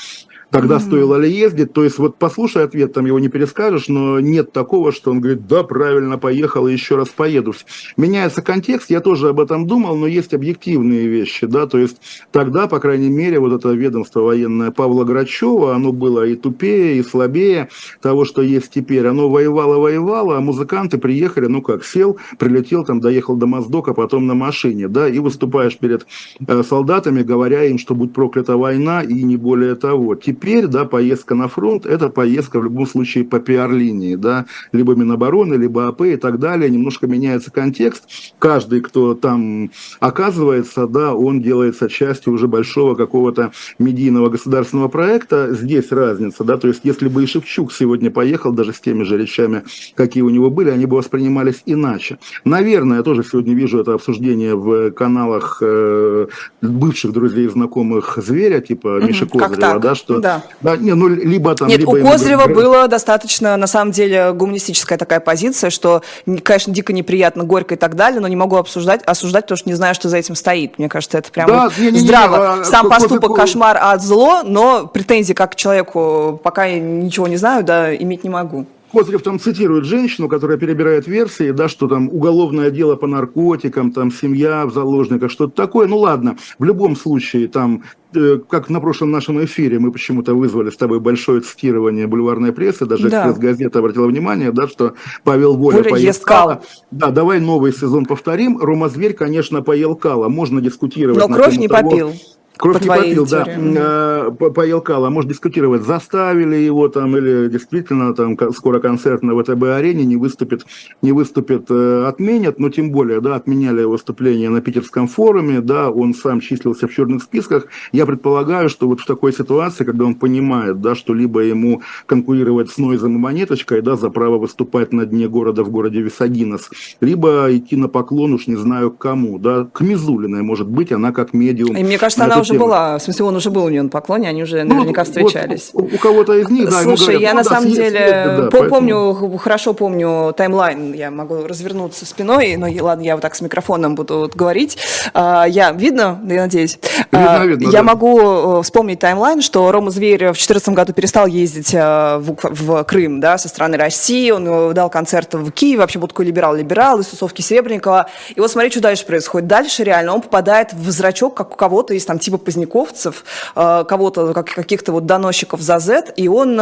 Тогда 0.53 0.77
mm-hmm. 0.77 0.81
стоило 0.81 1.17
ли 1.17 1.33
ездить? 1.33 1.73
То 1.73 1.83
есть 1.83 1.97
вот 1.97 2.17
послушай 2.17 2.63
ответ, 2.65 2.93
там 2.93 3.07
его 3.07 3.19
не 3.19 3.29
перескажешь, 3.29 3.89
но 3.89 4.21
нет 4.21 4.53
такого, 4.53 4.93
что 4.93 5.11
он 5.11 5.21
говорит, 5.21 5.47
да, 5.47 5.63
правильно, 5.63 6.19
поехал 6.19 6.69
и 6.69 6.73
еще 6.75 6.97
раз 6.97 7.09
поеду. 7.09 7.55
Меняется 7.97 8.43
контекст, 8.43 8.91
я 8.91 9.01
тоже 9.01 9.31
об 9.31 9.41
этом 9.41 9.67
думал, 9.67 9.97
но 9.97 10.07
есть 10.07 10.35
объективные 10.35 11.07
вещи, 11.07 11.47
да, 11.47 11.67
то 11.67 11.79
есть 11.79 11.97
тогда, 12.33 12.67
по 12.67 12.81
крайней 12.81 13.09
мере, 13.09 13.41
вот 13.41 13.55
это 13.55 13.71
ведомство 13.71 14.21
военное 14.21 14.71
Павла 14.71 15.05
Грачева, 15.05 15.75
оно 15.75 15.91
было 15.91 16.27
и 16.27 16.37
тупее, 16.37 16.99
и 16.99 17.03
слабее 17.03 17.71
того, 18.03 18.27
что 18.27 18.43
есть 18.43 18.71
теперь. 18.71 19.07
Оно 19.07 19.31
воевало-воевало, 19.31 20.37
а 20.37 20.41
музыканты 20.41 20.99
приехали, 20.99 21.47
ну 21.47 21.63
как, 21.63 21.83
сел, 21.83 22.19
прилетел, 22.39 22.85
там, 22.85 23.01
доехал 23.01 23.37
до 23.37 23.47
Моздока, 23.47 23.95
потом 23.95 24.27
на 24.27 24.35
машине, 24.35 24.89
да, 24.89 25.09
и 25.09 25.19
выступаешь 25.19 25.79
перед 25.79 26.07
э, 26.47 26.63
солдатами, 26.63 27.23
говоря 27.23 27.65
им, 27.65 27.79
что 27.79 27.95
будь 27.95 28.13
проклята 28.13 28.59
война, 28.59 29.01
и 29.03 29.23
не 29.23 29.39
более 29.39 29.77
того. 29.77 30.15
Теперь 30.15 30.42
теперь, 30.43 30.67
да, 30.67 30.85
поездка 30.85 31.35
на 31.35 31.49
фронт, 31.49 31.87
это 31.87 32.09
поездка 32.09 32.59
в 32.59 32.65
любом 32.65 32.87
случае 32.87 33.25
по 33.25 33.39
пиар-линии, 33.39 34.17
да, 34.17 34.47
либо 34.73 34.95
Минобороны, 34.95 35.55
либо 35.55 35.87
АП 35.87 36.03
и 36.03 36.17
так 36.17 36.39
далее, 36.41 36.69
немножко 36.69 37.07
меняется 37.07 37.53
контекст, 37.53 38.09
каждый, 38.39 38.81
кто 38.81 39.15
там 39.15 39.71
оказывается, 40.01 40.87
да, 40.87 41.15
он 41.15 41.41
делается 41.43 41.89
частью 41.89 42.33
уже 42.33 42.49
большого 42.49 42.97
какого-то 42.97 43.53
медийного 43.79 44.31
государственного 44.31 44.89
проекта, 44.89 45.55
здесь 45.55 45.93
разница, 45.93 46.43
да, 46.43 46.57
то 46.57 46.69
есть 46.69 46.81
если 46.83 47.09
бы 47.09 47.23
и 47.23 47.27
Шевчук 47.27 47.73
сегодня 47.73 48.11
поехал, 48.11 48.53
даже 48.53 48.73
с 48.73 48.81
теми 48.81 49.05
же 49.05 49.17
речами, 49.17 49.63
какие 49.95 50.23
у 50.23 50.31
него 50.31 50.51
были, 50.51 50.71
они 50.71 50.87
бы 50.87 50.97
воспринимались 50.97 51.63
иначе. 51.67 52.19
Наверное, 52.45 52.99
я 52.99 53.03
тоже 53.05 53.23
сегодня 53.23 53.55
вижу 53.55 53.79
это 53.79 53.95
обсуждение 53.95 54.57
в 54.57 54.91
каналах 54.91 55.59
э, 55.61 56.27
бывших 56.61 57.13
друзей 57.13 57.47
и 57.47 57.49
знакомых 57.49 58.19
Зверя, 58.23 58.61
типа 58.61 59.01
Миши 59.03 59.27
Козырева, 59.27 59.79
да, 59.79 59.95
что 59.95 60.19
да, 60.19 60.32
да. 60.61 60.77
не, 60.77 60.95
ну, 60.95 61.09
либо 61.09 61.55
там... 61.55 61.69
Нет, 61.69 61.81
либо 61.81 61.91
у 61.91 62.03
Козырева 62.03 62.47
было 62.47 62.89
достаточно, 62.89 63.57
на 63.57 63.67
самом 63.67 63.93
деле, 63.93 64.33
гуманистическая 64.33 64.97
такая 64.97 65.21
позиция, 65.21 65.71
что, 65.71 66.03
конечно, 66.43 66.73
дико 66.73 66.93
неприятно, 66.93 67.45
горько 67.45 67.75
и 67.75 67.77
так 67.77 67.97
далее, 67.97 68.21
но 68.21 68.29
не 68.29 68.37
могу 68.37 68.57
обсуждать, 68.57 69.03
осуждать, 69.05 69.45
потому 69.45 69.59
что 69.59 69.69
не 69.69 69.75
знаю, 69.75 69.95
что 69.95 70.09
за 70.09 70.17
этим 70.17 70.35
стоит. 70.35 70.79
Мне 70.79 70.89
кажется, 70.89 71.19
это 71.19 71.31
прям 71.31 71.49
да, 71.49 71.65
вот 71.65 71.79
не, 71.79 71.91
не, 71.91 71.99
здраво. 71.99 72.55
Не, 72.55 72.59
не, 72.61 72.65
Сам 72.65 72.89
поступок 72.89 73.35
кошмар, 73.35 73.79
а 73.81 73.99
зло, 73.99 74.43
но 74.45 74.87
претензий 74.87 75.35
как 75.35 75.53
к 75.53 75.57
человеку, 75.57 76.41
пока 76.43 76.65
я 76.65 76.81
ничего 76.81 77.29
не 77.29 77.37
знаю, 77.37 77.65
да, 77.65 77.95
иметь 77.95 78.25
не 78.25 78.31
могу. 78.31 78.67
Козырев 78.93 79.23
там 79.23 79.41
цитирует 79.41 79.87
женщину, 79.87 80.29
которая 80.29 80.59
перебирает 80.59 81.07
версии, 81.07 81.51
да, 81.51 81.69
что 81.69 81.89
там 81.89 82.09
уголовное 82.09 82.71
дело 82.71 82.95
по 82.95 83.07
наркотикам, 83.07 83.91
там 83.91 84.13
семья 84.13 84.67
в 84.67 84.73
заложниках, 84.75 85.31
что-то 85.31 85.55
такое. 85.55 85.87
Ну 85.87 85.97
ладно, 85.99 86.37
в 86.59 86.65
любом 86.65 86.95
случае 86.95 87.49
там 87.49 87.85
э, 88.15 88.39
как 88.47 88.69
на 88.69 88.81
прошлом 88.81 89.11
нашем 89.11 89.43
эфире 89.45 89.79
мы 89.79 89.93
почему-то 89.93 90.35
вызвали 90.35 90.69
с 90.69 90.77
тобой 90.77 91.01
большое 91.01 91.41
цитирование 91.41 92.07
бульварной 92.07 92.53
прессы, 92.53 92.85
даже 92.85 93.09
да. 93.09 93.31
экспресс-газета 93.31 93.79
обратила 93.79 94.07
внимание, 94.07 94.53
да, 94.53 94.69
что 94.69 94.93
Павел 95.25 95.57
Воля, 95.57 95.79
Воля 95.79 95.91
поел 95.91 96.15
кала. 96.23 96.63
Да, 96.91 97.11
давай 97.11 97.41
новый 97.41 97.73
сезон 97.73 98.05
повторим. 98.05 98.59
Рома 98.59 98.91
Зверь, 98.91 99.15
конечно, 99.15 99.63
поел 99.63 99.97
кала. 99.97 100.29
Можно 100.29 100.61
дискутировать. 100.61 101.19
Но 101.19 101.35
кровь 101.35 101.57
не 101.57 101.67
того, 101.67 101.91
попил 101.91 102.13
Кровь 102.57 102.79
по 102.79 102.83
не 102.83 102.89
попил, 102.89 103.27
теории. 103.27 103.75
да, 103.75 104.31
поел 104.51 104.81
кала. 104.81 105.11
Может 105.11 105.31
дискутировать, 105.31 105.83
заставили 105.83 106.57
его 106.57 106.89
там 106.89 107.17
или 107.17 107.49
действительно 107.49 108.15
там 108.15 108.37
скоро 108.53 108.79
концерт 108.79 109.23
на 109.23 109.35
ВТБ-арене 109.35 110.05
не 110.05 110.17
выступит, 110.17 110.67
не 111.01 111.13
выступит, 111.13 111.67
э, 111.71 112.05
отменят, 112.07 112.59
но 112.59 112.71
тем 112.71 112.93
более, 112.93 113.21
да, 113.21 113.37
отменяли 113.37 113.85
выступление 113.85 114.51
на 114.51 114.61
питерском 114.61 115.09
форуме, 115.09 115.61
да, 115.61 115.91
он 115.91 116.15
сам 116.15 116.41
числился 116.41 116.87
в 116.87 116.93
черных 116.93 117.23
списках. 117.23 117.67
Я 117.93 118.07
предполагаю, 118.07 118.69
что 118.69 118.87
вот 118.87 119.01
в 119.01 119.07
такой 119.07 119.33
ситуации, 119.33 119.85
когда 119.85 120.05
он 120.05 120.15
понимает, 120.15 120.81
да, 120.81 120.95
что 120.95 121.15
либо 121.15 121.41
ему 121.41 121.83
конкурировать 122.07 122.71
с 122.71 122.79
Нойзом 122.79 123.17
и 123.17 123.19
Монеточкой, 123.19 123.83
да, 123.83 123.97
за 123.97 124.11
право 124.11 124.39
выступать 124.39 124.93
на 124.93 125.07
дне 125.07 125.29
города 125.29 125.65
в 125.65 125.71
городе 125.71 126.01
Висагинос, 126.01 126.71
либо 127.01 127.49
идти 127.51 127.77
на 127.77 127.89
поклон, 127.89 128.35
уж 128.35 128.47
не 128.47 128.57
знаю 128.57 128.91
кому, 128.91 129.39
да, 129.39 129.65
к 129.73 129.81
Мизулиной, 129.81 130.43
может 130.43 130.69
быть, 130.69 130.93
она 130.93 131.13
как 131.13 131.33
медиум. 131.33 131.77
И 131.77 131.83
мне 131.83 131.99
кажется, 131.99 132.25
она 132.25 132.42
уже 132.43 132.55
была, 132.55 132.99
в 132.99 133.03
смысле, 133.03 133.25
он 133.25 133.37
уже 133.37 133.51
был 133.51 133.65
у 133.65 133.69
нее 133.69 133.83
на 133.83 133.89
поклоне, 133.89 134.29
они 134.29 134.43
уже 134.43 134.63
ну, 134.65 134.75
наверняка 134.75 135.05
встречались. 135.05 135.71
Вот, 135.73 135.93
у, 135.93 135.95
у 135.95 135.99
кого-то 135.99 136.35
из 136.35 136.49
них, 136.49 136.71
да, 136.71 136.83
Слушай, 136.83 137.03
говорят, 137.03 137.23
я 137.23 137.31
ну, 137.31 137.37
на 137.37 137.45
да, 137.45 137.51
самом 137.51 137.71
деле 137.71 138.01
да, 138.01 138.49
помню, 138.51 139.15
поэтому... 139.15 139.39
хорошо 139.39 139.73
помню 139.73 140.33
таймлайн, 140.37 140.93
я 140.93 141.11
могу 141.11 141.47
развернуться 141.47 142.07
спиной, 142.07 142.57
но 142.57 142.69
ладно, 142.85 143.03
я 143.03 143.15
вот 143.15 143.23
так 143.23 143.35
с 143.35 143.41
микрофоном 143.41 143.95
буду 143.95 144.19
вот 144.19 144.37
говорить. 144.37 144.79
А, 145.15 145.45
я, 145.45 145.73
видно, 145.73 146.21
я 146.25 146.43
надеюсь? 146.43 146.79
Видно, 147.13 147.41
а, 147.41 147.47
видно, 147.47 147.67
я 147.67 147.79
да. 147.79 147.83
могу 147.83 148.59
э, 148.59 148.63
вспомнить 148.63 148.99
таймлайн, 148.99 149.43
что 149.43 149.71
Рома 149.71 149.91
Зверь 149.91 150.19
в 150.19 150.33
2014 150.33 150.69
году 150.71 150.93
перестал 150.93 151.27
ездить 151.27 151.75
э, 151.75 152.19
в, 152.19 152.37
в 152.43 152.85
Крым, 152.85 153.21
да, 153.21 153.39
со 153.39 153.49
стороны 153.49 153.77
России, 153.77 154.31
он 154.31 154.47
э, 154.49 154.73
дал 154.73 154.91
концерт 154.91 155.35
в 155.35 155.51
Киеве, 155.51 155.79
вообще 155.79 155.99
был 155.99 156.09
такой 156.09 156.27
либерал-либерал 156.27 157.01
из 157.01 157.07
тусовки 157.07 157.43
Серебренникова. 157.43 158.09
И 158.35 158.41
вот 158.41 158.51
смотри, 158.51 158.71
что 158.71 158.81
дальше 158.81 159.07
происходит. 159.07 159.49
Дальше 159.49 159.85
реально 159.85 160.15
он 160.15 160.23
попадает 160.23 160.73
в 160.73 160.91
зрачок, 160.91 161.35
как 161.35 161.53
у 161.53 161.57
кого-то 161.57 161.95
из 161.95 162.05
там 162.05 162.19
типа 162.19 162.32
поздняковцев, 162.39 163.25
кого-то, 163.55 164.33
как, 164.33 164.47
каких-то 164.51 164.93
вот 164.93 165.07
доносчиков 165.07 165.61
за 165.61 165.79
Z, 165.79 166.13
и 166.17 166.29
он 166.29 166.61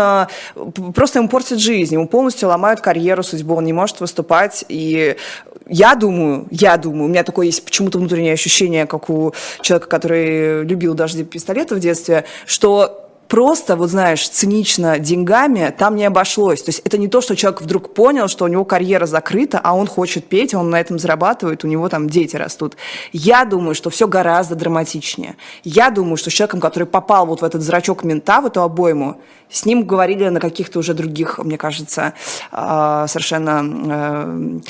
просто 0.94 1.18
ему 1.18 1.28
портит 1.28 1.58
жизнь, 1.58 1.94
ему 1.94 2.08
полностью 2.08 2.48
ломают 2.48 2.80
карьеру, 2.80 3.22
судьбу, 3.22 3.54
он 3.54 3.64
не 3.64 3.72
может 3.72 4.00
выступать, 4.00 4.64
и 4.68 5.16
я 5.66 5.94
думаю, 5.94 6.46
я 6.50 6.76
думаю, 6.76 7.04
у 7.04 7.08
меня 7.08 7.22
такое 7.22 7.46
есть 7.46 7.64
почему-то 7.64 7.98
внутреннее 7.98 8.32
ощущение, 8.32 8.86
как 8.86 9.08
у 9.08 9.32
человека, 9.60 9.88
который 9.88 10.64
любил 10.64 10.94
даже 10.94 11.22
пистолеты 11.24 11.74
в 11.74 11.80
детстве, 11.80 12.24
что 12.46 13.09
просто, 13.30 13.76
вот 13.76 13.90
знаешь, 13.90 14.28
цинично 14.28 14.98
деньгами 14.98 15.72
там 15.78 15.94
не 15.94 16.04
обошлось. 16.04 16.62
То 16.62 16.70
есть 16.70 16.82
это 16.84 16.98
не 16.98 17.06
то, 17.06 17.20
что 17.20 17.36
человек 17.36 17.62
вдруг 17.62 17.94
понял, 17.94 18.26
что 18.26 18.44
у 18.44 18.48
него 18.48 18.64
карьера 18.64 19.06
закрыта, 19.06 19.60
а 19.62 19.76
он 19.76 19.86
хочет 19.86 20.26
петь, 20.26 20.52
он 20.52 20.68
на 20.68 20.80
этом 20.80 20.98
зарабатывает, 20.98 21.64
у 21.64 21.68
него 21.68 21.88
там 21.88 22.10
дети 22.10 22.34
растут. 22.34 22.76
Я 23.12 23.44
думаю, 23.44 23.76
что 23.76 23.88
все 23.88 24.08
гораздо 24.08 24.56
драматичнее. 24.56 25.36
Я 25.62 25.90
думаю, 25.90 26.16
что 26.16 26.28
с 26.28 26.32
человеком, 26.32 26.60
который 26.60 26.84
попал 26.88 27.24
вот 27.24 27.40
в 27.40 27.44
этот 27.44 27.62
зрачок 27.62 28.02
мента, 28.02 28.40
в 28.40 28.46
эту 28.46 28.62
обойму, 28.62 29.20
с 29.48 29.64
ним 29.64 29.84
говорили 29.84 30.28
на 30.28 30.40
каких-то 30.40 30.80
уже 30.80 30.92
других, 30.92 31.38
мне 31.38 31.56
кажется, 31.56 32.14
а, 32.50 33.06
совершенно 33.06 33.60
а, 33.62 34.60